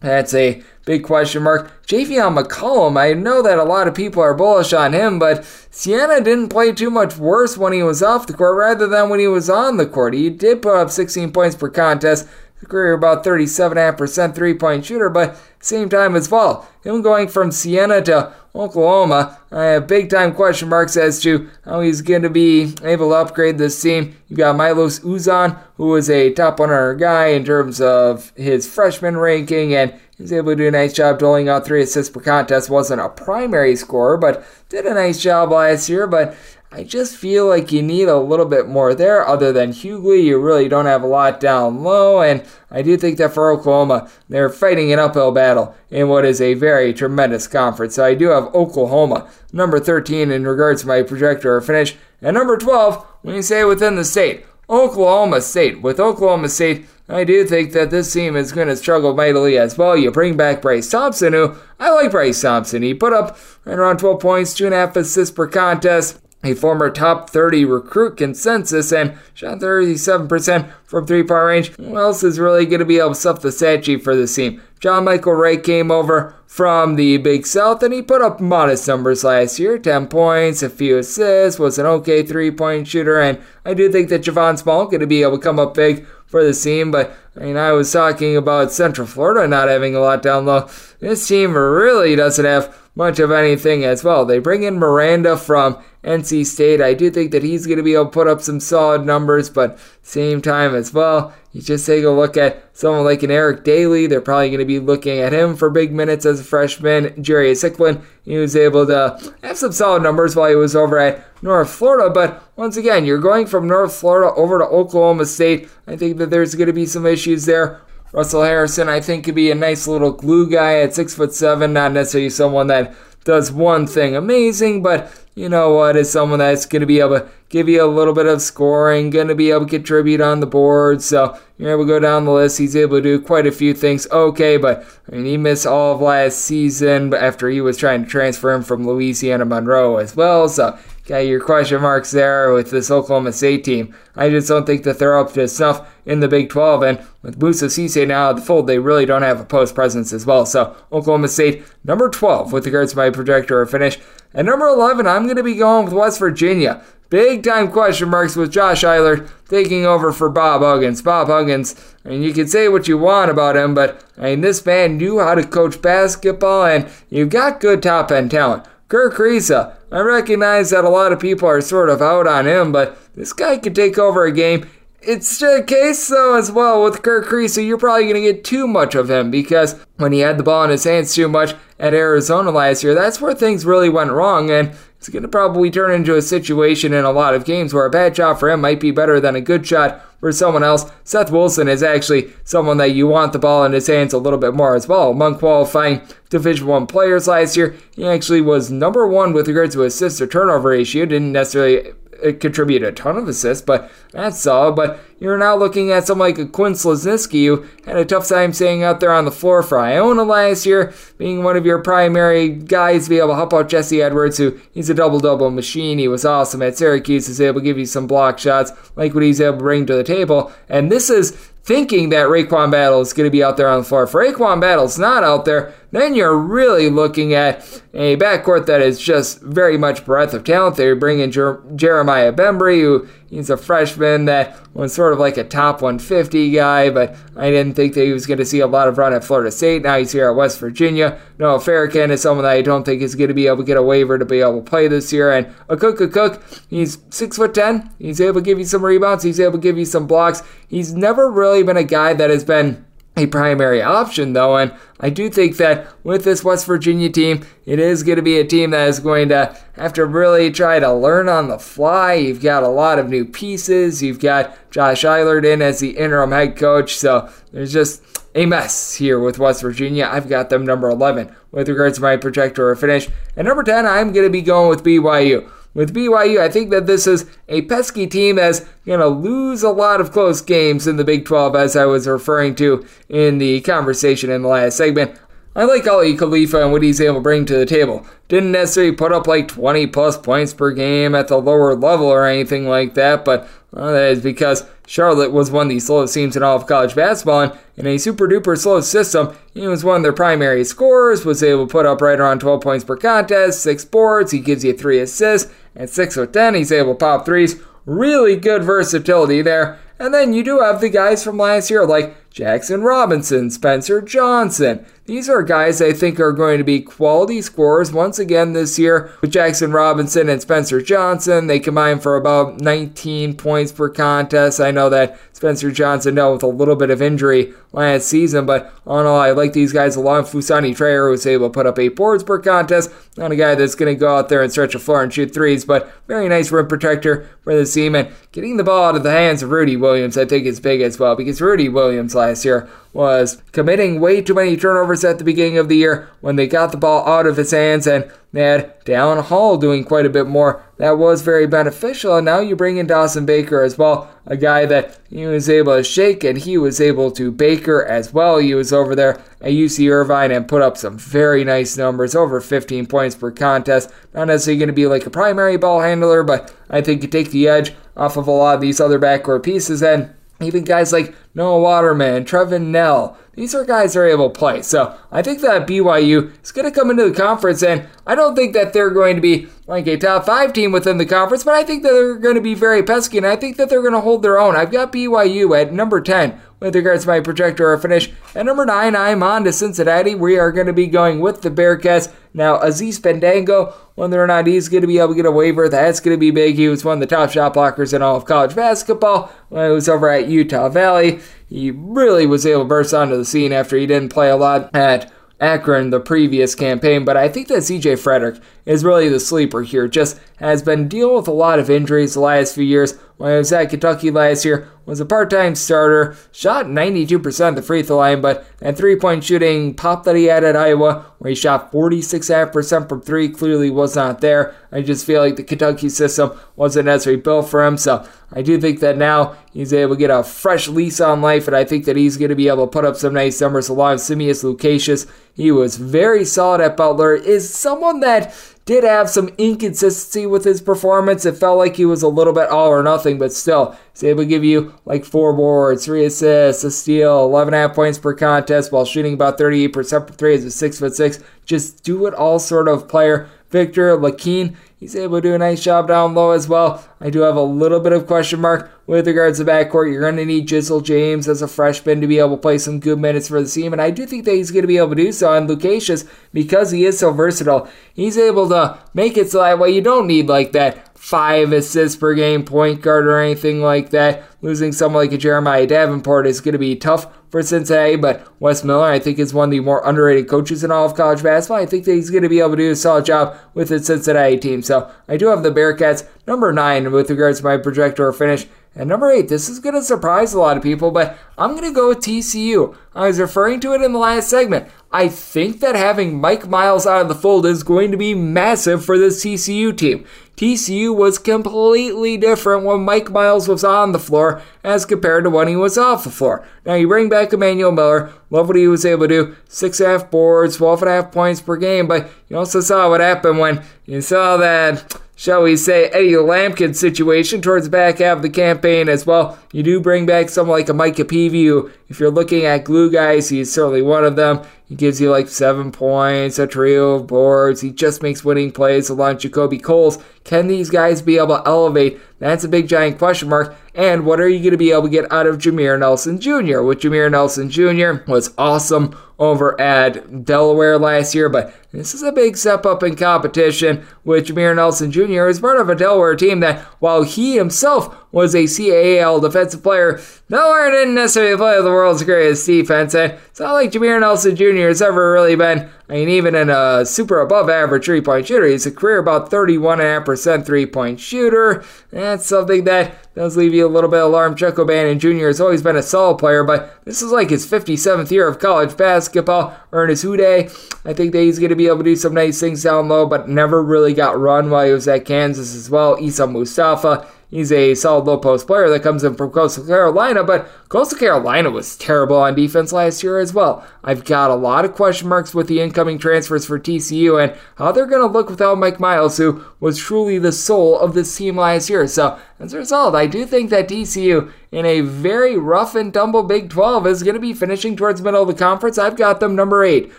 that's 0.00 0.34
a 0.34 0.62
big 0.84 1.02
question 1.02 1.42
mark. 1.42 1.86
Javian 1.86 2.38
McCollum, 2.38 2.98
I 2.98 3.14
know 3.14 3.42
that 3.42 3.58
a 3.58 3.64
lot 3.64 3.88
of 3.88 3.94
people 3.94 4.22
are 4.22 4.34
bullish 4.34 4.72
on 4.72 4.92
him, 4.92 5.18
but 5.18 5.44
Siena 5.70 6.20
didn't 6.20 6.50
play 6.50 6.72
too 6.72 6.90
much 6.90 7.16
worse 7.16 7.56
when 7.56 7.72
he 7.72 7.82
was 7.82 8.02
off 8.02 8.26
the 8.26 8.34
court 8.34 8.56
rather 8.56 8.86
than 8.86 9.08
when 9.08 9.20
he 9.20 9.26
was 9.26 9.48
on 9.48 9.76
the 9.76 9.86
court. 9.86 10.14
He 10.14 10.28
did 10.30 10.62
put 10.62 10.76
up 10.76 10.90
16 10.90 11.32
points 11.32 11.56
per 11.56 11.70
contest, 11.70 12.28
career 12.64 12.92
about 12.92 13.24
37.5% 13.24 14.34
three 14.34 14.54
point 14.54 14.84
shooter, 14.84 15.08
but 15.08 15.36
same 15.60 15.88
time 15.88 16.14
as 16.14 16.30
well. 16.30 16.68
Him 16.82 17.02
going 17.02 17.28
from 17.28 17.50
Siena 17.50 18.02
to 18.02 18.32
Oklahoma, 18.54 19.38
I 19.50 19.64
have 19.64 19.88
big 19.88 20.10
time 20.10 20.32
question 20.32 20.68
marks 20.68 20.96
as 20.96 21.20
to 21.22 21.48
how 21.64 21.80
he's 21.80 22.02
going 22.02 22.22
to 22.22 22.30
be 22.30 22.74
able 22.82 23.08
to 23.08 23.16
upgrade 23.16 23.58
this 23.58 23.80
team. 23.80 24.16
You've 24.28 24.38
got 24.38 24.56
Milos 24.56 25.00
Uzan, 25.00 25.58
who 25.76 25.88
was 25.88 26.08
a 26.08 26.32
top 26.32 26.60
100 26.60 26.94
guy 26.94 27.28
in 27.28 27.44
terms 27.44 27.80
of 27.80 28.32
his 28.36 28.72
freshman 28.72 29.16
ranking, 29.16 29.74
and 29.74 29.98
he's 30.18 30.32
able 30.32 30.52
to 30.52 30.56
do 30.56 30.68
a 30.68 30.70
nice 30.70 30.92
job 30.92 31.18
doling 31.18 31.48
out 31.48 31.64
three 31.64 31.82
assists 31.82 32.12
per 32.12 32.20
contest. 32.20 32.70
Wasn't 32.70 33.00
a 33.00 33.08
primary 33.08 33.74
scorer, 33.74 34.16
but 34.16 34.46
did 34.68 34.86
a 34.86 34.94
nice 34.94 35.20
job 35.20 35.50
last 35.50 35.88
year. 35.88 36.06
But 36.06 36.36
I 36.76 36.82
just 36.82 37.16
feel 37.16 37.46
like 37.46 37.70
you 37.70 37.82
need 37.82 38.08
a 38.08 38.18
little 38.18 38.46
bit 38.46 38.66
more 38.66 38.96
there. 38.96 39.24
Other 39.24 39.52
than 39.52 39.70
Hugley, 39.70 40.24
you 40.24 40.40
really 40.40 40.68
don't 40.68 40.86
have 40.86 41.04
a 41.04 41.06
lot 41.06 41.38
down 41.38 41.84
low. 41.84 42.20
And 42.20 42.42
I 42.68 42.82
do 42.82 42.96
think 42.96 43.16
that 43.18 43.32
for 43.32 43.52
Oklahoma, 43.52 44.10
they're 44.28 44.50
fighting 44.50 44.92
an 44.92 44.98
uphill 44.98 45.30
battle 45.30 45.76
in 45.88 46.08
what 46.08 46.24
is 46.24 46.40
a 46.40 46.54
very 46.54 46.92
tremendous 46.92 47.46
conference. 47.46 47.94
So 47.94 48.04
I 48.04 48.14
do 48.14 48.30
have 48.30 48.52
Oklahoma, 48.56 49.30
number 49.52 49.78
13 49.78 50.32
in 50.32 50.48
regards 50.48 50.82
to 50.82 50.88
my 50.88 51.04
projector 51.04 51.60
finish. 51.60 51.94
And 52.20 52.34
number 52.34 52.56
12, 52.56 53.06
when 53.22 53.36
you 53.36 53.42
say 53.42 53.62
within 53.62 53.94
the 53.94 54.04
state, 54.04 54.44
Oklahoma 54.68 55.42
State. 55.42 55.80
With 55.80 56.00
Oklahoma 56.00 56.48
State, 56.48 56.86
I 57.08 57.22
do 57.22 57.44
think 57.44 57.72
that 57.72 57.90
this 57.90 58.12
team 58.12 58.34
is 58.34 58.50
going 58.50 58.68
to 58.68 58.76
struggle 58.76 59.14
mightily 59.14 59.58
as 59.58 59.78
well. 59.78 59.96
You 59.96 60.10
bring 60.10 60.36
back 60.36 60.62
Bryce 60.62 60.90
Thompson, 60.90 61.34
who 61.34 61.54
I 61.78 61.90
like 61.90 62.10
Bryce 62.10 62.40
Thompson. 62.40 62.82
He 62.82 62.94
put 62.94 63.12
up 63.12 63.38
right 63.64 63.78
around 63.78 63.98
12 63.98 64.20
points, 64.20 64.54
two 64.54 64.64
and 64.64 64.74
a 64.74 64.78
half 64.78 64.96
assists 64.96 65.34
per 65.34 65.46
contest 65.46 66.18
a 66.44 66.54
former 66.54 66.90
top 66.90 67.30
30 67.30 67.64
recruit 67.64 68.16
consensus 68.16 68.92
and 68.92 69.18
shot 69.32 69.58
37% 69.58 70.70
from 70.84 71.06
three 71.06 71.22
point 71.22 71.44
range. 71.44 71.68
Who 71.76 71.96
else 71.96 72.22
is 72.22 72.38
really 72.38 72.66
going 72.66 72.80
to 72.80 72.84
be 72.84 72.98
able 72.98 73.10
to 73.10 73.14
stuff 73.14 73.40
the 73.40 73.50
stat 73.50 73.84
sheet 73.84 74.04
for 74.04 74.14
this 74.14 74.34
team? 74.34 74.62
John 74.80 75.04
Michael 75.04 75.32
Wright 75.32 75.62
came 75.62 75.90
over 75.90 76.34
from 76.46 76.96
the 76.96 77.16
Big 77.16 77.46
South 77.46 77.82
and 77.82 77.92
he 77.92 78.02
put 78.02 78.22
up 78.22 78.38
modest 78.38 78.86
numbers 78.86 79.24
last 79.24 79.58
year 79.58 79.78
10 79.78 80.08
points, 80.08 80.62
a 80.62 80.68
few 80.70 80.98
assists, 80.98 81.58
was 81.58 81.78
an 81.78 81.86
okay 81.86 82.22
three 82.22 82.50
point 82.50 82.86
shooter, 82.86 83.20
and 83.20 83.40
I 83.64 83.74
do 83.74 83.90
think 83.90 84.08
that 84.10 84.22
Javon 84.22 84.58
Small 84.58 84.84
going 84.84 85.00
to 85.00 85.06
be 85.06 85.22
able 85.22 85.38
to 85.38 85.42
come 85.42 85.58
up 85.58 85.74
big 85.74 86.06
for 86.26 86.44
the 86.44 86.52
team. 86.52 86.90
But 86.90 87.16
I 87.36 87.40
mean, 87.40 87.56
I 87.56 87.72
was 87.72 87.92
talking 87.92 88.36
about 88.36 88.72
Central 88.72 89.06
Florida 89.06 89.48
not 89.48 89.68
having 89.68 89.94
a 89.94 90.00
lot 90.00 90.22
down 90.22 90.46
low. 90.46 90.68
This 91.00 91.26
team 91.26 91.56
really 91.56 92.14
doesn't 92.14 92.44
have 92.44 92.76
much 92.94 93.18
of 93.18 93.30
anything 93.30 93.84
as 93.84 94.04
well. 94.04 94.24
They 94.24 94.38
bring 94.38 94.62
in 94.62 94.78
Miranda 94.78 95.36
from 95.36 95.82
NC 96.04 96.46
State. 96.46 96.80
I 96.80 96.94
do 96.94 97.10
think 97.10 97.32
that 97.32 97.42
he's 97.42 97.66
going 97.66 97.78
to 97.78 97.82
be 97.82 97.94
able 97.94 98.06
to 98.06 98.10
put 98.10 98.28
up 98.28 98.40
some 98.40 98.60
solid 98.60 99.04
numbers, 99.04 99.50
but 99.50 99.78
same 100.02 100.42
time 100.42 100.74
as 100.74 100.92
well, 100.92 101.34
you 101.52 101.62
just 101.62 101.86
take 101.86 102.04
a 102.04 102.10
look 102.10 102.36
at 102.36 102.64
someone 102.76 103.04
like 103.04 103.22
an 103.22 103.30
Eric 103.30 103.64
Dailey. 103.64 104.08
They're 104.08 104.20
probably 104.20 104.48
going 104.48 104.58
to 104.58 104.64
be 104.64 104.80
looking 104.80 105.18
at 105.18 105.32
him 105.32 105.56
for 105.56 105.70
big 105.70 105.92
minutes 105.92 106.26
as 106.26 106.40
a 106.40 106.44
freshman. 106.44 107.22
Jerry 107.22 107.52
Siklin, 107.52 108.04
he 108.24 108.36
was 108.36 108.56
able 108.56 108.86
to 108.86 109.34
have 109.42 109.56
some 109.56 109.72
solid 109.72 110.02
numbers 110.02 110.36
while 110.36 110.50
he 110.50 110.56
was 110.56 110.76
over 110.76 110.98
at 110.98 111.24
North 111.42 111.70
Florida. 111.70 112.10
But 112.10 112.42
once 112.56 112.76
again, 112.76 113.04
you're 113.04 113.18
going 113.18 113.46
from 113.46 113.68
North 113.68 113.94
Florida 113.94 114.34
over 114.34 114.58
to 114.58 114.64
Oklahoma 114.64 115.26
State. 115.26 115.68
I 115.86 115.96
think 115.96 116.18
that 116.18 116.30
there's 116.30 116.54
going 116.54 116.66
to 116.66 116.72
be 116.72 116.86
some 116.86 117.06
issues 117.06 117.46
there. 117.46 117.80
Russell 118.12 118.44
Harrison, 118.44 118.88
I 118.88 119.00
think, 119.00 119.24
could 119.24 119.34
be 119.34 119.50
a 119.50 119.56
nice 119.56 119.88
little 119.88 120.12
glue 120.12 120.48
guy 120.48 120.80
at 120.80 120.94
six 120.94 121.14
foot 121.14 121.34
seven, 121.34 121.72
not 121.72 121.90
necessarily 121.90 122.30
someone 122.30 122.68
that 122.68 122.94
does 123.24 123.50
one 123.50 123.86
thing 123.86 124.14
amazing, 124.14 124.82
but 124.82 125.12
you 125.34 125.48
know 125.48 125.74
what, 125.74 125.96
is 125.96 126.12
someone 126.12 126.38
that's 126.38 126.66
going 126.66 126.80
to 126.80 126.86
be 126.86 127.00
able 127.00 127.18
to 127.18 127.28
give 127.48 127.68
you 127.68 127.82
a 127.82 127.86
little 127.86 128.14
bit 128.14 128.26
of 128.26 128.40
scoring, 128.40 129.10
going 129.10 129.28
to 129.28 129.34
be 129.34 129.50
able 129.50 129.64
to 129.64 129.70
contribute 129.70 130.20
on 130.20 130.40
the 130.40 130.46
board. 130.46 131.02
So 131.02 131.38
you're 131.58 131.72
able 131.72 131.84
to 131.84 131.88
go 131.88 131.98
down 131.98 132.24
the 132.24 132.30
list. 132.30 132.58
He's 132.58 132.76
able 132.76 132.98
to 132.98 133.02
do 133.02 133.20
quite 133.20 133.46
a 133.46 133.52
few 133.52 133.74
things. 133.74 134.06
Okay, 134.10 134.56
but 134.56 134.86
I 135.10 135.16
mean, 135.16 135.24
he 135.24 135.36
missed 135.36 135.66
all 135.66 135.94
of 135.94 136.00
last 136.00 136.38
season 136.38 137.12
after 137.14 137.48
he 137.48 137.60
was 137.60 137.76
trying 137.76 138.04
to 138.04 138.10
transfer 138.10 138.52
him 138.52 138.62
from 138.62 138.86
Louisiana 138.86 139.44
Monroe 139.44 139.96
as 139.96 140.14
well. 140.14 140.48
So 140.48 140.78
got 141.06 141.18
your 141.18 141.40
question 141.40 141.82
marks 141.82 142.10
there 142.10 142.52
with 142.52 142.70
this 142.70 142.90
Oklahoma 142.90 143.32
State 143.32 143.64
team. 143.64 143.94
I 144.16 144.30
just 144.30 144.48
don't 144.48 144.64
think 144.64 144.84
that 144.84 144.98
they're 144.98 145.18
up 145.18 145.32
to 145.34 145.46
snuff 145.48 145.88
in 146.06 146.20
the 146.20 146.28
Big 146.28 146.48
12. 146.48 146.82
And 146.82 147.06
with 147.22 147.40
Moussa 147.40 147.66
Cisse 147.66 148.06
now 148.06 148.30
at 148.30 148.36
the 148.36 148.42
fold, 148.42 148.66
they 148.66 148.78
really 148.78 149.06
don't 149.06 149.22
have 149.22 149.40
a 149.40 149.44
post 149.44 149.74
presence 149.74 150.12
as 150.12 150.24
well. 150.26 150.46
So 150.46 150.76
Oklahoma 150.92 151.28
State, 151.28 151.64
number 151.84 152.08
12 152.08 152.52
with 152.52 152.66
regards 152.66 152.92
to 152.92 152.98
my 152.98 153.10
projector 153.10 153.60
or 153.60 153.66
finish. 153.66 153.98
At 154.32 154.46
number 154.46 154.66
11, 154.66 155.06
I'm 155.06 155.24
going 155.24 155.36
to 155.36 155.42
be 155.42 155.54
going 155.54 155.84
with 155.84 155.94
West 155.94 156.18
Virginia. 156.18 156.82
Big 157.10 157.44
time 157.44 157.70
question 157.70 158.08
marks 158.08 158.34
with 158.34 158.50
Josh 158.50 158.82
Eilert 158.82 159.30
taking 159.48 159.84
over 159.84 160.10
for 160.10 160.28
Bob 160.28 160.62
Huggins. 160.62 161.02
Bob 161.02 161.28
Huggins, 161.28 161.76
I 162.04 162.08
mean, 162.08 162.22
you 162.22 162.32
can 162.32 162.48
say 162.48 162.68
what 162.68 162.88
you 162.88 162.98
want 162.98 163.30
about 163.30 163.56
him, 163.56 163.74
but 163.74 164.02
I 164.18 164.30
mean, 164.30 164.40
this 164.40 164.64
man 164.66 164.96
knew 164.96 165.20
how 165.20 165.36
to 165.36 165.46
coach 165.46 165.80
basketball, 165.80 166.64
and 166.64 166.88
you've 167.10 167.28
got 167.28 167.60
good 167.60 167.82
top 167.82 168.10
end 168.10 168.32
talent. 168.32 168.64
Kerr 168.88 169.10
Kriisa, 169.10 169.76
I 169.90 170.00
recognize 170.00 170.70
that 170.70 170.84
a 170.84 170.88
lot 170.88 171.12
of 171.12 171.20
people 171.20 171.48
are 171.48 171.60
sort 171.60 171.88
of 171.88 172.02
out 172.02 172.26
on 172.26 172.46
him, 172.46 172.72
but 172.72 172.98
this 173.14 173.32
guy 173.32 173.58
could 173.58 173.74
take 173.74 173.98
over 173.98 174.24
a 174.24 174.32
game 174.32 174.66
it's 175.06 175.38
the 175.38 175.62
case 175.66 176.08
though 176.08 176.36
as 176.36 176.50
well 176.50 176.82
with 176.82 177.02
Kerr 177.02 177.22
Kriisa. 177.22 177.64
You're 177.64 177.78
probably 177.78 178.04
going 178.04 178.14
to 178.14 178.32
get 178.32 178.44
too 178.44 178.66
much 178.66 178.94
of 178.94 179.10
him 179.10 179.30
because 179.30 179.78
when 179.96 180.12
he 180.12 180.20
had 180.20 180.38
the 180.38 180.42
ball 180.42 180.64
in 180.64 180.70
his 180.70 180.84
hands 180.84 181.14
too 181.14 181.28
much 181.28 181.54
at 181.78 181.94
Arizona 181.94 182.50
last 182.50 182.82
year, 182.82 182.94
that's 182.94 183.20
where 183.20 183.34
things 183.34 183.66
really 183.66 183.88
went 183.88 184.12
wrong. 184.12 184.50
And 184.50 184.74
it's 185.04 185.12
going 185.12 185.22
to 185.22 185.28
probably 185.28 185.70
turn 185.70 185.92
into 185.92 186.16
a 186.16 186.22
situation 186.22 186.94
in 186.94 187.04
a 187.04 187.10
lot 187.10 187.34
of 187.34 187.44
games 187.44 187.74
where 187.74 187.84
a 187.84 187.90
bad 187.90 188.16
shot 188.16 188.40
for 188.40 188.48
him 188.48 188.62
might 188.62 188.80
be 188.80 188.90
better 188.90 189.20
than 189.20 189.36
a 189.36 189.40
good 189.42 189.66
shot 189.66 190.02
for 190.18 190.32
someone 190.32 190.64
else. 190.64 190.90
Seth 191.04 191.30
Wilson 191.30 191.68
is 191.68 191.82
actually 191.82 192.32
someone 192.42 192.78
that 192.78 192.92
you 192.92 193.06
want 193.06 193.34
the 193.34 193.38
ball 193.38 193.64
in 193.64 193.72
his 193.72 193.86
hands 193.86 194.14
a 194.14 194.18
little 194.18 194.38
bit 194.38 194.54
more 194.54 194.74
as 194.74 194.88
well. 194.88 195.10
Among 195.10 195.38
qualifying 195.38 196.00
Division 196.30 196.66
One 196.66 196.86
players 196.86 197.28
last 197.28 197.54
year, 197.54 197.76
he 197.94 198.06
actually 198.06 198.40
was 198.40 198.70
number 198.70 199.06
one 199.06 199.34
with 199.34 199.46
regards 199.46 199.74
to 199.74 199.82
assist 199.82 200.16
to 200.18 200.26
turnover 200.26 200.70
ratio. 200.70 201.04
Didn't 201.04 201.32
necessarily 201.32 201.92
uh, 202.24 202.32
contribute 202.40 202.82
a 202.82 202.90
ton 202.90 203.18
of 203.18 203.28
assists, 203.28 203.62
but 203.62 203.92
that's 204.12 204.40
solid. 204.40 204.74
But 204.74 205.00
you're 205.18 205.36
now 205.36 205.54
looking 205.54 205.92
at 205.92 206.06
someone 206.06 206.28
like 206.28 206.38
a 206.38 206.46
Quinn 206.46 206.72
Slazinski 206.72 207.44
who 207.44 207.66
had 207.84 207.98
a 207.98 208.06
tough 208.06 208.26
time 208.26 208.54
staying 208.54 208.82
out 208.82 209.00
there 209.00 209.12
on 209.12 209.26
the 209.26 209.30
floor 209.30 209.62
for 209.62 209.78
Iona 209.78 210.22
last 210.22 210.64
year, 210.64 210.94
being 211.24 211.42
one 211.42 211.56
of 211.56 211.64
your 211.64 211.78
primary 211.78 212.50
guys 212.50 213.08
be 213.08 213.16
able 213.16 213.28
to 213.28 213.34
help 213.34 213.54
out 213.54 213.66
Jesse 213.66 214.02
Edwards, 214.02 214.36
who 214.36 214.60
he's 214.74 214.90
a 214.90 214.94
double 214.94 215.18
double 215.18 215.50
machine. 215.50 215.98
He 215.98 216.06
was 216.06 216.26
awesome 216.26 216.60
at 216.60 216.76
Syracuse, 216.76 217.30
is 217.30 217.40
able 217.40 217.60
to 217.60 217.64
give 217.64 217.78
you 217.78 217.86
some 217.86 218.06
block 218.06 218.38
shots, 218.38 218.72
like 218.94 219.14
what 219.14 219.22
he's 219.22 219.40
able 219.40 219.56
to 219.56 219.58
bring 219.58 219.86
to 219.86 219.96
the 219.96 220.04
table. 220.04 220.52
And 220.68 220.92
this 220.92 221.08
is 221.08 221.30
thinking 221.62 222.10
that 222.10 222.26
RaeQuan 222.26 222.70
Battle 222.70 223.00
is 223.00 223.14
going 223.14 223.26
to 223.26 223.30
be 223.30 223.42
out 223.42 223.56
there 223.56 223.70
on 223.70 223.78
the 223.78 223.86
floor. 223.86 224.02
If 224.02 224.12
RaeQuan 224.12 224.60
Battle's 224.60 224.98
not 224.98 225.24
out 225.24 225.46
there, 225.46 225.72
then 225.92 226.14
you're 226.14 226.36
really 226.36 226.90
looking 226.90 227.32
at 227.32 227.82
a 227.94 228.18
backcourt 228.18 228.66
that 228.66 228.82
is 228.82 229.00
just 229.00 229.40
very 229.40 229.78
much 229.78 230.04
breadth 230.04 230.34
of 230.34 230.44
talent. 230.44 230.76
They 230.76 230.92
bring 230.92 231.20
in 231.20 231.32
Jer- 231.32 231.62
Jeremiah 231.74 232.34
Bembry, 232.34 232.82
who 232.82 233.08
he's 233.34 233.50
a 233.50 233.56
freshman 233.56 234.26
that 234.26 234.56
was 234.74 234.94
sort 234.94 235.12
of 235.12 235.18
like 235.18 235.36
a 235.36 235.44
top 235.44 235.82
150 235.82 236.50
guy, 236.52 236.88
but 236.88 237.16
I 237.36 237.50
didn't 237.50 237.74
think 237.74 237.94
that 237.94 238.04
he 238.04 238.12
was 238.12 238.26
going 238.26 238.38
to 238.38 238.44
see 238.44 238.60
a 238.60 238.66
lot 238.66 238.86
of 238.86 238.96
run 238.96 239.12
at 239.12 239.24
Florida 239.24 239.50
State. 239.50 239.82
Now 239.82 239.98
he's 239.98 240.12
here 240.12 240.28
at 240.28 240.36
West 240.36 240.60
Virginia. 240.60 241.18
Noah 241.38 241.58
Farrakhan 241.58 242.10
is 242.10 242.22
someone 242.22 242.44
that 242.44 242.52
I 242.52 242.62
don't 242.62 242.84
think 242.84 243.02
is 243.02 243.16
going 243.16 243.28
to 243.28 243.34
be 243.34 243.46
able 243.46 243.58
to 243.58 243.64
get 243.64 243.76
a 243.76 243.82
waiver 243.82 244.18
to 244.18 244.24
be 244.24 244.40
able 244.40 244.62
to 244.62 244.70
play 244.70 244.86
this 244.86 245.12
year. 245.12 245.32
And 245.32 245.46
Akok, 245.68 245.98
Akok, 245.98 246.62
he's 246.68 246.98
six 247.10 247.36
foot 247.36 247.54
ten. 247.54 247.90
He's 247.98 248.20
able 248.20 248.40
to 248.40 248.44
give 248.44 248.58
you 248.58 248.64
some 248.64 248.84
rebounds. 248.84 249.24
He's 249.24 249.40
able 249.40 249.52
to 249.52 249.58
give 249.58 249.78
you 249.78 249.84
some 249.84 250.06
blocks. 250.06 250.42
He's 250.68 250.94
never 250.94 251.30
really 251.30 251.62
been 251.62 251.76
a 251.76 251.84
guy 251.84 252.14
that 252.14 252.30
has 252.30 252.44
been 252.44 252.84
a 253.16 253.26
primary 253.26 253.80
option, 253.80 254.32
though. 254.32 254.56
And 254.56 254.74
I 254.98 255.10
do 255.10 255.30
think 255.30 255.56
that 255.58 255.86
with 256.02 256.24
this 256.24 256.42
West 256.42 256.66
Virginia 256.66 257.08
team, 257.08 257.46
it 257.64 257.78
is 257.78 258.02
going 258.02 258.16
to 258.16 258.22
be 258.22 258.38
a 258.38 258.44
team 258.44 258.70
that 258.70 258.88
is 258.88 259.00
going 259.00 259.28
to 259.28 259.56
have 259.76 259.92
to 259.94 260.04
really 260.04 260.50
try 260.50 260.80
to 260.80 260.92
learn 260.92 261.28
on 261.28 261.48
the 261.48 261.58
fly. 261.58 262.14
You've 262.14 262.42
got 262.42 262.62
a 262.62 262.68
lot 262.68 262.98
of 262.98 263.08
new 263.08 263.24
pieces. 263.24 264.02
You've 264.02 264.20
got 264.20 264.56
Josh 264.70 265.04
Eilert 265.04 265.44
in 265.44 265.62
as 265.62 265.80
the 265.80 265.96
interim 265.96 266.32
head 266.32 266.56
coach. 266.56 266.96
So 266.96 267.30
there's 267.52 267.72
just 267.72 268.02
a 268.34 268.46
mess 268.46 268.94
here 268.94 269.20
with 269.20 269.38
West 269.38 269.62
Virginia. 269.62 270.08
I've 270.10 270.28
got 270.28 270.50
them 270.50 270.66
number 270.66 270.90
11 270.90 271.34
with 271.52 271.68
regards 271.68 271.98
to 271.98 272.02
my 272.02 272.16
projector 272.16 272.68
or 272.68 272.74
finish. 272.74 273.08
And 273.36 273.46
number 273.46 273.62
10, 273.62 273.86
I'm 273.86 274.12
going 274.12 274.26
to 274.26 274.30
be 274.30 274.42
going 274.42 274.68
with 274.68 274.82
BYU. 274.82 275.48
With 275.74 275.92
BYU, 275.92 276.38
I 276.38 276.48
think 276.48 276.70
that 276.70 276.86
this 276.86 277.06
is 277.06 277.26
a 277.48 277.62
pesky 277.62 278.06
team 278.06 278.36
that's 278.36 278.60
going 278.86 279.00
to 279.00 279.08
lose 279.08 279.64
a 279.64 279.70
lot 279.70 280.00
of 280.00 280.12
close 280.12 280.40
games 280.40 280.86
in 280.86 280.96
the 280.96 281.04
Big 281.04 281.24
12, 281.24 281.56
as 281.56 281.74
I 281.74 281.84
was 281.84 282.06
referring 282.06 282.54
to 282.56 282.86
in 283.08 283.38
the 283.38 283.60
conversation 283.60 284.30
in 284.30 284.42
the 284.42 284.48
last 284.48 284.76
segment. 284.76 285.18
I 285.56 285.64
like 285.64 285.86
Aly 285.86 286.16
Khalifa 286.16 286.62
and 286.62 286.72
what 286.72 286.82
he's 286.82 287.00
able 287.00 287.16
to 287.16 287.20
bring 287.20 287.44
to 287.46 287.56
the 287.56 287.66
table. 287.66 288.06
Didn't 288.28 288.52
necessarily 288.52 288.92
put 288.92 289.12
up 289.12 289.26
like 289.26 289.48
20 289.48 289.86
plus 289.88 290.16
points 290.18 290.52
per 290.52 290.72
game 290.72 291.14
at 291.14 291.28
the 291.28 291.40
lower 291.40 291.76
level 291.76 292.06
or 292.06 292.26
anything 292.26 292.68
like 292.68 292.94
that, 292.94 293.24
but 293.24 293.48
well, 293.72 293.92
that 293.92 294.12
is 294.12 294.20
because 294.20 294.64
Charlotte 294.86 295.32
was 295.32 295.50
one 295.50 295.66
of 295.66 295.70
the 295.70 295.80
slowest 295.80 296.14
teams 296.14 296.36
in 296.36 296.42
all 296.42 296.56
of 296.56 296.66
college 296.66 296.94
basketball, 296.94 297.40
and 297.40 297.52
in 297.76 297.86
a 297.86 297.98
super 297.98 298.28
duper 298.28 298.56
slow 298.58 298.80
system, 298.80 299.36
he 299.52 299.66
was 299.66 299.84
one 299.84 299.96
of 299.96 300.02
their 300.02 300.12
primary 300.12 300.64
scorers, 300.64 301.24
was 301.24 301.42
able 301.42 301.66
to 301.66 301.72
put 301.72 301.86
up 301.86 302.00
right 302.00 302.20
around 302.20 302.40
12 302.40 302.60
points 302.60 302.84
per 302.84 302.96
contest, 302.96 303.62
6 303.62 303.84
boards, 303.86 304.32
he 304.32 304.40
gives 304.40 304.64
you 304.64 304.72
3 304.72 304.98
assists, 305.00 305.50
and 305.74 305.88
6 305.88 306.14
foot 306.14 306.32
10, 306.32 306.54
he's 306.54 306.72
able 306.72 306.94
to 306.94 306.98
pop 306.98 307.24
threes. 307.24 307.60
Really 307.86 308.36
good 308.36 308.62
versatility 308.62 309.42
there. 309.42 309.78
And 309.98 310.12
then 310.12 310.32
you 310.32 310.42
do 310.42 310.60
have 310.60 310.80
the 310.80 310.88
guys 310.88 311.22
from 311.22 311.38
last 311.38 311.70
year 311.70 311.86
like 311.86 312.30
Jackson 312.30 312.82
Robinson, 312.82 313.50
Spencer 313.50 314.00
Johnson. 314.00 314.84
These 315.06 315.28
are 315.28 315.42
guys 315.42 315.82
I 315.82 315.92
think 315.92 316.18
are 316.18 316.32
going 316.32 316.56
to 316.56 316.64
be 316.64 316.80
quality 316.80 317.42
scorers 317.42 317.92
once 317.92 318.18
again 318.18 318.54
this 318.54 318.78
year 318.78 319.12
with 319.20 319.32
Jackson 319.32 319.70
Robinson 319.70 320.30
and 320.30 320.40
Spencer 320.40 320.80
Johnson. 320.80 321.46
They 321.46 321.60
combine 321.60 322.00
for 322.00 322.16
about 322.16 322.62
19 322.62 323.36
points 323.36 323.70
per 323.70 323.90
contest. 323.90 324.60
I 324.60 324.70
know 324.70 324.88
that 324.88 325.20
Spencer 325.34 325.70
Johnson 325.70 326.14
dealt 326.14 326.32
with 326.32 326.42
a 326.42 326.46
little 326.46 326.74
bit 326.74 326.88
of 326.88 327.02
injury 327.02 327.52
last 327.72 328.06
season, 328.06 328.46
but 328.46 328.72
in 328.86 328.92
all, 328.92 329.20
I 329.20 329.32
like 329.32 329.52
these 329.52 329.74
guys 329.74 329.94
along. 329.94 330.24
Fousseyni 330.24 330.74
Traore 330.74 331.10
was 331.10 331.26
able 331.26 331.48
to 331.48 331.52
put 331.52 331.66
up 331.66 331.78
eight 331.78 331.96
boards 331.96 332.24
per 332.24 332.38
contest. 332.38 332.90
Not 333.18 333.30
a 333.30 333.36
guy 333.36 333.54
that's 333.56 333.74
going 333.74 333.94
to 333.94 334.00
go 334.00 334.16
out 334.16 334.30
there 334.30 334.42
and 334.42 334.50
stretch 334.50 334.72
the 334.72 334.78
floor 334.78 335.02
and 335.02 335.12
shoot 335.12 335.34
threes, 335.34 335.66
but 335.66 335.92
very 336.06 336.30
nice 336.30 336.50
rim 336.50 336.66
protector 336.66 337.28
for 337.42 337.54
the 337.54 337.66
team. 337.66 337.94
And 337.94 338.08
getting 338.32 338.56
the 338.56 338.64
ball 338.64 338.84
out 338.84 338.96
of 338.96 339.02
the 339.02 339.10
hands 339.10 339.42
of 339.42 339.50
Rudi 339.50 339.76
Williams, 339.76 340.16
I 340.16 340.24
think, 340.24 340.46
is 340.46 340.60
big 340.60 340.80
as 340.80 340.98
well 340.98 341.14
because 341.14 341.42
Rudi 341.42 341.68
Williams 341.68 342.14
last 342.14 342.42
year 342.46 342.70
was 342.94 343.42
committing 343.50 344.00
way 344.00 344.22
too 344.22 344.34
many 344.34 344.56
turnovers 344.56 345.04
at 345.04 345.18
the 345.18 345.24
beginning 345.24 345.58
of 345.58 345.68
the 345.68 345.76
year 345.76 346.08
when 346.20 346.36
they 346.36 346.46
got 346.46 346.70
the 346.70 346.78
ball 346.78 347.06
out 347.06 347.26
of 347.26 347.36
his 347.36 347.50
hands 347.50 347.88
and 347.88 348.10
they 348.32 348.42
had 348.42 348.84
Dallin 348.84 349.22
Hall 349.22 349.56
doing 349.56 349.84
quite 349.84 350.06
a 350.06 350.10
bit 350.10 350.26
more. 350.26 350.64
That 350.78 350.96
was 350.96 351.22
very 351.22 351.46
beneficial. 351.46 352.16
And 352.16 352.24
now 352.24 352.38
you 352.38 352.54
bring 352.56 352.76
in 352.76 352.86
Dawson 352.86 353.26
Baker 353.26 353.62
as 353.62 353.76
well, 353.76 354.10
a 354.26 354.36
guy 354.36 354.64
that 354.66 354.98
he 355.10 355.26
was 355.26 355.50
able 355.50 355.76
to 355.76 355.84
shake 355.84 356.22
and 356.24 356.38
he 356.38 356.56
was 356.56 356.80
able 356.80 357.10
to 357.12 357.32
Baker 357.32 357.84
as 357.84 358.12
well. 358.12 358.38
He 358.38 358.54
was 358.54 358.72
over 358.72 358.94
there 358.94 359.20
at 359.40 359.52
UC 359.52 359.90
Irvine 359.90 360.30
and 360.30 360.48
put 360.48 360.62
up 360.62 360.76
some 360.76 360.96
very 360.96 361.44
nice 361.44 361.76
numbers, 361.76 362.14
over 362.14 362.40
15 362.40 362.86
points 362.86 363.16
per 363.16 363.32
contest. 363.32 363.92
Not 364.14 364.28
necessarily 364.28 364.58
going 364.58 364.68
to 364.68 364.72
be 364.72 364.86
like 364.86 365.06
a 365.06 365.10
primary 365.10 365.56
ball 365.56 365.80
handler, 365.80 366.22
but 366.22 366.54
I 366.70 366.80
think 366.80 367.02
you 367.02 367.08
take 367.08 367.30
the 367.30 367.48
edge 367.48 367.72
off 367.96 368.16
of 368.16 368.28
a 368.28 368.32
lot 368.32 368.54
of 368.54 368.60
these 368.60 368.80
other 368.80 369.00
backcourt 369.00 369.42
pieces. 369.42 369.82
And 369.82 370.14
even 370.40 370.64
guys 370.64 370.92
like 370.92 371.14
Noah 371.34 371.60
Waterman, 371.60 372.24
Trevin 372.24 372.66
Knell. 372.66 373.18
these 373.34 373.56
are 373.56 373.64
guys 373.64 373.94
that 373.94 374.00
are 374.00 374.06
able 374.06 374.30
to 374.30 374.38
play. 374.38 374.62
So 374.62 374.96
I 375.10 375.20
think 375.20 375.40
that 375.40 375.66
BYU 375.66 376.32
is 376.42 376.52
going 376.52 376.64
to 376.64 376.70
come 376.70 376.90
into 376.90 377.08
the 377.08 377.14
conference, 377.14 377.62
and 377.62 377.88
I 378.06 378.14
don't 378.14 378.36
think 378.36 378.52
that 378.54 378.72
they're 378.72 378.90
going 378.90 379.16
to 379.16 379.22
be 379.22 379.48
like 379.66 379.86
a 379.88 379.96
top 379.96 380.26
five 380.26 380.52
team 380.52 380.70
within 380.70 380.98
the 380.98 381.06
conference, 381.06 381.42
but 381.42 381.54
I 381.54 381.64
think 381.64 381.82
that 381.82 381.92
they're 381.92 382.14
going 382.14 382.36
to 382.36 382.40
be 382.40 382.54
very 382.54 382.82
pesky, 382.82 383.18
and 383.18 383.26
I 383.26 383.34
think 383.34 383.56
that 383.56 383.68
they're 383.68 383.82
going 383.82 383.94
to 383.94 384.00
hold 384.00 384.22
their 384.22 384.38
own. 384.38 384.54
I've 384.54 384.70
got 384.70 384.92
BYU 384.92 385.60
at 385.60 385.72
number 385.72 386.00
10 386.00 386.40
with 386.60 386.76
regards 386.76 387.02
to 387.02 387.08
my 387.08 387.20
projector 387.20 387.70
or 387.70 387.78
finish. 387.78 388.10
At 388.34 388.46
number 388.46 388.64
9, 388.64 388.96
I'm 388.96 389.22
on 389.22 389.44
to 389.44 389.52
Cincinnati. 389.52 390.14
We 390.14 390.38
are 390.38 390.52
going 390.52 390.66
to 390.66 390.72
be 390.72 390.86
going 390.86 391.20
with 391.20 391.42
the 391.42 391.50
Bearcats. 391.50 392.12
Now, 392.32 392.58
Aziz 392.60 392.98
Bandaogo, 392.98 393.72
whether 393.94 394.22
or 394.22 394.26
not 394.26 394.46
he's 394.46 394.68
going 394.68 394.80
to 394.80 394.86
be 394.86 394.98
able 394.98 395.08
to 395.08 395.14
get 395.14 395.26
a 395.26 395.30
waiver, 395.30 395.68
that's 395.68 396.00
going 396.00 396.16
to 396.16 396.20
be 396.20 396.30
big. 396.30 396.56
He 396.56 396.68
was 396.68 396.84
one 396.84 396.94
of 396.94 397.00
the 397.00 397.14
top 397.14 397.30
shot 397.30 397.54
blockers 397.54 397.92
in 397.92 398.02
all 398.02 398.16
of 398.16 398.24
college 398.24 398.56
basketball 398.56 399.30
when 399.50 399.66
he 399.68 399.74
was 399.74 399.88
over 399.88 400.08
at 400.08 400.28
Utah 400.28 400.68
Valley. 400.68 401.20
He 401.54 401.70
really 401.70 402.26
was 402.26 402.44
able 402.44 402.62
to 402.62 402.68
burst 402.68 402.92
onto 402.92 403.16
the 403.16 403.24
scene 403.24 403.52
after 403.52 403.76
he 403.76 403.86
didn't 403.86 404.12
play 404.12 404.28
a 404.28 404.34
lot 404.34 404.74
at 404.74 405.12
Akron 405.38 405.90
the 405.90 406.00
previous 406.00 406.52
campaign, 406.56 407.04
but 407.04 407.16
I 407.16 407.28
think 407.28 407.46
that 407.46 407.58
CJ 407.58 408.00
Frederick 408.00 408.42
is 408.66 408.84
really 408.84 409.08
the 409.08 409.20
sleeper 409.20 409.62
here. 409.62 409.86
Just 409.86 410.18
has 410.38 410.62
been 410.64 410.88
dealing 410.88 411.14
with 411.14 411.28
a 411.28 411.32
lot 411.32 411.60
of 411.60 411.70
injuries 411.70 412.14
the 412.14 412.20
last 412.20 412.56
few 412.56 412.64
years. 412.64 412.98
Was 413.16 413.52
at 413.52 413.70
Kentucky 413.70 414.10
last 414.10 414.44
year, 414.44 414.68
was 414.86 414.98
a 414.98 415.06
part-time 415.06 415.54
starter, 415.54 416.16
shot 416.32 416.66
92% 416.66 417.48
of 417.48 417.54
the 417.54 417.62
free 417.62 417.82
throw 417.82 417.98
line, 417.98 418.20
but 418.20 418.44
that 418.58 418.76
three-point 418.76 419.22
shooting 419.22 419.72
pop 419.72 420.02
that 420.02 420.16
he 420.16 420.24
had 420.24 420.42
at 420.42 420.56
Iowa, 420.56 421.06
where 421.18 421.28
he 421.28 421.34
shot 421.36 421.70
46.5% 421.70 422.88
from 422.88 423.00
three, 423.00 423.28
clearly 423.28 423.70
was 423.70 423.94
not 423.94 424.20
there. 424.20 424.54
I 424.72 424.82
just 424.82 425.06
feel 425.06 425.22
like 425.22 425.36
the 425.36 425.44
Kentucky 425.44 425.88
system 425.88 426.32
wasn't 426.56 426.86
necessarily 426.86 427.22
built 427.22 427.48
for 427.48 427.64
him, 427.64 427.76
so 427.76 428.06
I 428.32 428.42
do 428.42 428.60
think 428.60 428.80
that 428.80 428.98
now 428.98 429.36
he's 429.52 429.72
able 429.72 429.94
to 429.94 429.98
get 429.98 430.10
a 430.10 430.24
fresh 430.24 430.66
lease 430.66 431.00
on 431.00 431.22
life, 431.22 431.46
and 431.46 431.56
I 431.56 431.64
think 431.64 431.84
that 431.84 431.96
he's 431.96 432.16
going 432.16 432.30
to 432.30 432.34
be 432.34 432.48
able 432.48 432.66
to 432.66 432.72
put 432.72 432.84
up 432.84 432.96
some 432.96 433.14
nice 433.14 433.40
numbers 433.40 433.68
along 433.68 433.98
Simas 433.98 434.42
Lukosius. 434.42 435.08
He 435.32 435.52
was 435.52 435.76
very 435.76 436.24
solid 436.24 436.60
at 436.60 436.76
Butler, 436.76 437.14
is 437.14 437.48
someone 437.48 438.00
that 438.00 438.34
did 438.64 438.82
have 438.82 439.10
some 439.10 439.28
inconsistency 439.36 440.26
with 440.26 440.44
his 440.44 440.62
performance. 440.62 441.26
It 441.26 441.36
felt 441.36 441.58
like 441.58 441.76
he 441.76 441.84
was 441.84 442.02
a 442.02 442.08
little 442.08 442.32
bit 442.32 442.48
all 442.48 442.68
or 442.68 442.82
nothing, 442.82 443.18
but 443.18 443.32
still, 443.32 443.76
he's 443.92 444.04
able 444.04 444.22
to 444.22 444.28
give 444.28 444.44
you 444.44 444.74
like 444.86 445.04
four 445.04 445.34
boards, 445.34 445.84
three 445.84 446.04
assists, 446.06 446.64
a 446.64 446.70
steal, 446.70 447.24
11 447.24 447.52
half 447.52 447.74
points 447.74 447.98
per 447.98 448.14
contest 448.14 448.72
while 448.72 448.86
shooting 448.86 449.14
about 449.14 449.38
38% 449.38 449.72
for 450.06 450.14
three 450.14 450.34
as 450.34 450.44
a 450.44 450.50
six 450.50 450.78
foot 450.78 450.94
six. 450.94 451.18
Just 451.44 451.84
do 451.84 452.06
it 452.06 452.14
all 452.14 452.38
sort 452.38 452.68
of 452.68 452.88
player. 452.88 453.28
Viktor 453.50 453.96
Lakhin, 453.96 454.56
he's 454.84 454.94
able 454.94 455.16
to 455.16 455.22
do 455.22 455.34
a 455.34 455.38
nice 455.38 455.64
job 455.64 455.88
down 455.88 456.12
low 456.12 456.32
as 456.32 456.46
well. 456.46 456.86
I 457.00 457.08
do 457.08 457.20
have 457.20 457.36
a 457.36 457.42
little 457.42 457.80
bit 457.80 457.94
of 457.94 458.06
question 458.06 458.42
mark 458.42 458.70
with 458.86 459.06
regards 459.06 459.38
to 459.38 459.44
backcourt. 459.46 459.90
You're 459.90 460.02
going 460.02 460.16
to 460.16 460.26
need 460.26 460.46
Jizzle 460.46 460.84
James 460.84 461.26
as 461.26 461.40
a 461.40 461.48
freshman 461.48 462.02
to 462.02 462.06
be 462.06 462.18
able 462.18 462.36
to 462.36 462.42
play 462.42 462.58
some 462.58 462.80
good 462.80 462.98
minutes 462.98 463.28
for 463.28 463.40
the 463.40 463.48
team, 463.48 463.72
and 463.72 463.80
I 463.80 463.90
do 463.90 464.04
think 464.04 464.26
that 464.26 464.34
he's 464.34 464.50
going 464.50 464.62
to 464.62 464.68
be 464.68 464.76
able 464.76 464.90
to 464.90 464.96
do 464.96 465.10
so. 465.10 465.32
And 465.32 465.48
Lukosius, 465.48 466.06
because 466.34 466.70
he 466.70 466.84
is 466.84 466.98
so 466.98 467.12
versatile, 467.12 467.66
he's 467.94 468.18
able 468.18 468.46
to 468.50 468.78
make 468.92 469.16
it 469.16 469.30
so 469.30 469.38
that 469.38 469.58
way 469.58 469.70
you 469.70 469.80
don't 469.80 470.06
need 470.06 470.28
like 470.28 470.52
that 470.52 470.98
five 470.98 471.50
assists 471.52 471.96
per 471.96 472.12
game 472.12 472.44
point 472.44 472.82
guard 472.82 473.06
or 473.06 473.18
anything 473.18 473.62
like 473.62 473.88
that. 473.88 474.22
Losing 474.42 474.72
someone 474.72 475.04
like 475.04 475.12
a 475.12 475.18
Jeremiah 475.18 475.66
Davenport 475.66 476.26
is 476.26 476.42
going 476.42 476.52
to 476.52 476.58
be 476.58 476.76
tough 476.76 477.06
for 477.34 477.42
Cincinnati, 477.42 477.96
but 477.96 478.28
Wes 478.38 478.62
Miller, 478.62 478.84
I 478.84 479.00
think, 479.00 479.18
is 479.18 479.34
one 479.34 479.48
of 479.48 479.50
the 479.50 479.58
more 479.58 479.84
underrated 479.84 480.28
coaches 480.28 480.62
in 480.62 480.70
all 480.70 480.86
of 480.86 480.94
college 480.94 481.20
basketball. 481.20 481.56
I 481.56 481.66
think 481.66 481.84
that 481.84 481.94
he's 481.94 482.08
going 482.08 482.22
to 482.22 482.28
be 482.28 482.38
able 482.38 482.50
to 482.50 482.56
do 482.56 482.70
a 482.70 482.76
solid 482.76 483.06
job 483.06 483.36
with 483.54 483.70
the 483.70 483.80
Cincinnati 483.80 484.38
team. 484.38 484.62
So 484.62 484.88
I 485.08 485.16
do 485.16 485.26
have 485.26 485.42
the 485.42 485.50
Bearcats 485.50 486.06
number 486.28 486.52
nine 486.52 486.92
with 486.92 487.10
regards 487.10 487.38
to 487.38 487.44
my 487.44 487.56
projector 487.56 488.12
finish. 488.12 488.46
And 488.76 488.88
number 488.88 489.10
eight, 489.10 489.28
this 489.28 489.48
is 489.48 489.60
going 489.60 489.76
to 489.76 489.82
surprise 489.82 490.34
a 490.34 490.40
lot 490.40 490.56
of 490.56 490.62
people, 490.62 490.90
but 490.90 491.16
I'm 491.38 491.52
going 491.52 491.62
to 491.64 491.72
go 491.72 491.88
with 491.88 491.98
TCU. 491.98 492.76
I 492.92 493.06
was 493.06 493.20
referring 493.20 493.60
to 493.60 493.72
it 493.72 493.82
in 493.82 493.92
the 493.92 493.98
last 494.00 494.28
segment. 494.28 494.68
I 494.90 495.08
think 495.08 495.60
that 495.60 495.76
having 495.76 496.20
Mike 496.20 496.48
Miles 496.48 496.86
out 496.86 497.02
of 497.02 497.08
the 497.08 497.14
fold 497.14 497.46
is 497.46 497.62
going 497.62 497.92
to 497.92 497.96
be 497.96 498.14
massive 498.14 498.84
for 498.84 498.98
this 498.98 499.24
TCU 499.24 499.76
team. 499.76 500.04
TCU 500.36 500.94
was 500.94 501.18
completely 501.18 502.16
different 502.16 502.64
when 502.64 502.84
Mike 502.84 503.10
Miles 503.10 503.46
was 503.46 503.62
on 503.62 503.92
the 503.92 504.00
floor 504.00 504.42
as 504.64 504.84
compared 504.84 505.22
to 505.24 505.30
when 505.30 505.46
he 505.46 505.54
was 505.54 505.78
off 505.78 506.02
the 506.02 506.10
floor. 506.10 506.44
Now 506.66 506.74
you 506.74 506.88
bring 506.88 507.08
back 507.08 507.32
Emmanuel 507.32 507.70
Miller, 507.70 508.12
love 508.30 508.48
what 508.48 508.56
he 508.56 508.66
was 508.66 508.84
able 508.84 509.06
to 509.06 509.24
do, 509.26 509.36
six 509.48 509.78
and 509.78 509.88
a 509.88 509.98
half 509.98 510.10
boards, 510.10 510.56
12 510.56 510.82
and 510.82 510.90
a 510.90 510.94
half 510.94 511.12
points 511.12 511.40
per 511.40 511.56
game, 511.56 511.86
but 511.86 512.10
you 512.28 512.36
also 512.36 512.60
saw 512.60 512.90
what 512.90 513.00
happened 513.00 513.38
when 513.38 513.62
you 513.86 514.00
saw 514.00 514.36
that 514.36 515.00
shall 515.16 515.42
we 515.42 515.56
say, 515.56 515.86
Eddie 515.86 516.12
Lampkin 516.12 516.74
situation 516.74 517.40
towards 517.40 517.66
the 517.66 517.70
back 517.70 517.98
half 517.98 518.16
of 518.16 518.22
the 518.22 518.30
campaign 518.30 518.88
as 518.88 519.06
well. 519.06 519.38
You 519.52 519.62
do 519.62 519.80
bring 519.80 520.06
back 520.06 520.28
someone 520.28 520.58
like 520.58 520.68
a 520.68 520.74
Micah 520.74 521.04
Peavy, 521.04 521.46
if 521.88 522.00
you're 522.00 522.10
looking 522.10 522.44
at 522.44 522.64
glue 522.64 522.90
guys, 522.90 523.28
he's 523.28 523.52
certainly 523.52 523.82
one 523.82 524.04
of 524.04 524.16
them. 524.16 524.42
He 524.68 524.74
gives 524.74 525.00
you 525.00 525.10
like 525.10 525.28
seven 525.28 525.70
points, 525.70 526.38
a 526.38 526.46
trio 526.46 526.94
of 526.94 527.06
boards. 527.06 527.60
He 527.60 527.70
just 527.70 528.02
makes 528.02 528.24
winning 528.24 528.50
plays 528.50 528.88
along 528.88 529.16
JaKobe 529.16 529.62
Coles. 529.62 529.98
Can 530.24 530.48
these 530.48 530.70
guys 530.70 531.02
be 531.02 531.18
able 531.18 531.36
to 531.36 531.42
elevate? 531.46 532.00
That's 532.18 532.44
a 532.44 532.48
big 532.48 532.66
giant 532.66 532.98
question 532.98 533.28
mark. 533.28 533.54
And 533.74 534.06
what 534.06 534.20
are 534.20 534.28
you 534.28 534.38
going 534.38 534.52
to 534.52 534.56
be 534.56 534.70
able 534.70 534.84
to 534.84 534.88
get 534.88 535.10
out 535.10 535.26
of 535.26 535.38
Jameer 535.38 535.78
Nelson 535.78 536.20
Jr.? 536.20 536.62
With 536.62 536.80
Jameer 536.80 537.10
Nelson 537.10 537.50
Jr. 537.50 538.08
was 538.08 538.32
awesome 538.38 538.96
over 539.18 539.60
at 539.60 540.24
Delaware 540.24 540.78
last 540.78 541.14
year, 541.14 541.28
but 541.28 541.54
this 541.72 541.92
is 541.92 542.02
a 542.02 542.12
big 542.12 542.36
step 542.36 542.64
up 542.66 542.84
in 542.84 542.94
competition 542.94 543.84
with 544.04 544.26
Jameer 544.26 544.54
Nelson 544.54 544.92
Jr. 544.92 545.26
as 545.26 545.40
part 545.40 545.60
of 545.60 545.68
a 545.68 545.74
Delaware 545.74 546.14
team 546.14 546.40
that, 546.40 546.60
while 546.78 547.02
he 547.02 547.36
himself 547.36 547.96
was 548.14 548.32
a 548.32 548.44
CAAL 548.44 549.20
defensive 549.20 549.60
player, 549.60 550.00
Delaware 550.30 550.70
didn't 550.70 550.94
necessarily 550.94 551.36
play 551.36 551.60
the 551.60 551.68
world's 551.68 552.04
greatest 552.04 552.46
defense, 552.46 552.94
and 552.94 553.12
it's 553.12 553.40
not 553.40 553.54
like 553.54 553.72
Jameer 553.72 553.98
Nelson 553.98 554.36
Jr. 554.36 554.68
has 554.68 554.80
ever 554.80 555.12
really 555.12 555.34
been, 555.34 555.68
I 555.88 555.92
mean, 555.92 556.08
even 556.08 556.36
in 556.36 556.48
a 556.48 556.86
super 556.86 557.20
above 557.20 557.50
average 557.50 557.86
three 557.86 558.00
point 558.00 558.28
shooter. 558.28 558.46
He's 558.46 558.66
a 558.66 558.70
career 558.70 558.98
about 558.98 559.32
31.5% 559.32 560.46
three 560.46 560.64
point 560.64 561.00
shooter. 561.00 561.64
That's 561.90 562.24
something 562.24 562.62
that 562.64 562.94
does 563.16 563.36
leave 563.36 563.52
you 563.52 563.66
a 563.66 563.68
little 563.68 563.90
bit 563.90 564.02
alarmed. 564.02 564.38
Chuck 564.38 564.58
O'Bannon 564.60 565.00
Jr. 565.00 565.26
has 565.26 565.40
always 565.40 565.62
been 565.62 565.76
a 565.76 565.82
solid 565.82 566.18
player, 566.18 566.44
but 566.44 566.84
this 566.84 567.02
is 567.02 567.10
like 567.10 567.30
his 567.30 567.46
57th 567.46 568.12
year 568.12 568.28
of 568.28 568.38
college 568.38 568.76
basketball. 568.76 569.56
Ernest 569.72 570.04
Udeh, 570.04 570.44
I 570.84 570.94
think 570.94 571.12
that 571.12 571.20
he's 571.20 571.40
going 571.40 571.50
to 571.50 571.56
be 571.56 571.66
able 571.66 571.78
to 571.78 571.84
do 571.84 571.96
some 571.96 572.14
nice 572.14 572.38
things 572.38 572.62
down 572.62 572.88
low, 572.88 573.06
but 573.06 573.28
never 573.28 573.60
really 573.60 573.92
got 573.92 574.18
run 574.18 574.50
while 574.50 574.66
he 574.66 574.72
was 574.72 574.86
at 574.86 575.04
Kansas 575.04 575.54
as 575.54 575.68
well. 575.68 575.96
Essam 575.96 576.32
Mostafa, 576.32 577.06
He's 577.34 577.50
a 577.50 577.74
solid 577.74 578.04
low 578.04 578.16
post 578.16 578.46
player 578.46 578.68
that 578.68 578.84
comes 578.84 579.02
in 579.02 579.16
from 579.16 579.32
Coastal 579.32 579.66
Carolina, 579.66 580.22
but 580.22 580.48
Coastal 580.68 580.96
Carolina 580.96 581.50
was 581.50 581.76
terrible 581.76 582.18
on 582.18 582.36
defense 582.36 582.72
last 582.72 583.02
year 583.02 583.18
as 583.18 583.34
well. 583.34 583.66
I've 583.82 584.04
got 584.04 584.30
a 584.30 584.36
lot 584.36 584.64
of 584.64 584.76
question 584.76 585.08
marks 585.08 585.34
with 585.34 585.48
the 585.48 585.60
incoming 585.60 585.98
transfers 585.98 586.46
for 586.46 586.60
TCU 586.60 587.20
and 587.20 587.36
how 587.56 587.72
they're 587.72 587.86
going 587.86 588.06
to 588.06 588.06
look 588.06 588.30
without 588.30 588.58
Mike 588.58 588.78
Miles, 588.78 589.16
who 589.16 589.44
was 589.58 589.80
truly 589.80 590.16
the 590.16 590.30
soul 590.30 590.78
of 590.78 590.94
this 590.94 591.16
team 591.16 591.36
last 591.36 591.68
year. 591.68 591.88
So, 591.88 592.20
as 592.38 592.54
a 592.54 592.58
result, 592.58 592.94
I 592.94 593.08
do 593.08 593.26
think 593.26 593.50
that 593.50 593.68
TCU, 593.68 594.30
in 594.54 594.64
a 594.64 594.82
very 594.82 595.36
rough 595.36 595.74
and 595.74 595.92
tumble 595.92 596.22
Big 596.22 596.48
12, 596.48 596.86
is 596.86 597.02
going 597.02 597.14
to 597.14 597.20
be 597.20 597.32
finishing 597.32 597.74
towards 597.74 598.00
the 598.00 598.04
middle 598.04 598.22
of 598.22 598.28
the 598.28 598.34
conference. 598.34 598.78
I've 598.78 598.96
got 598.96 599.18
them 599.18 599.34
number 599.34 599.64
eight 599.64 599.92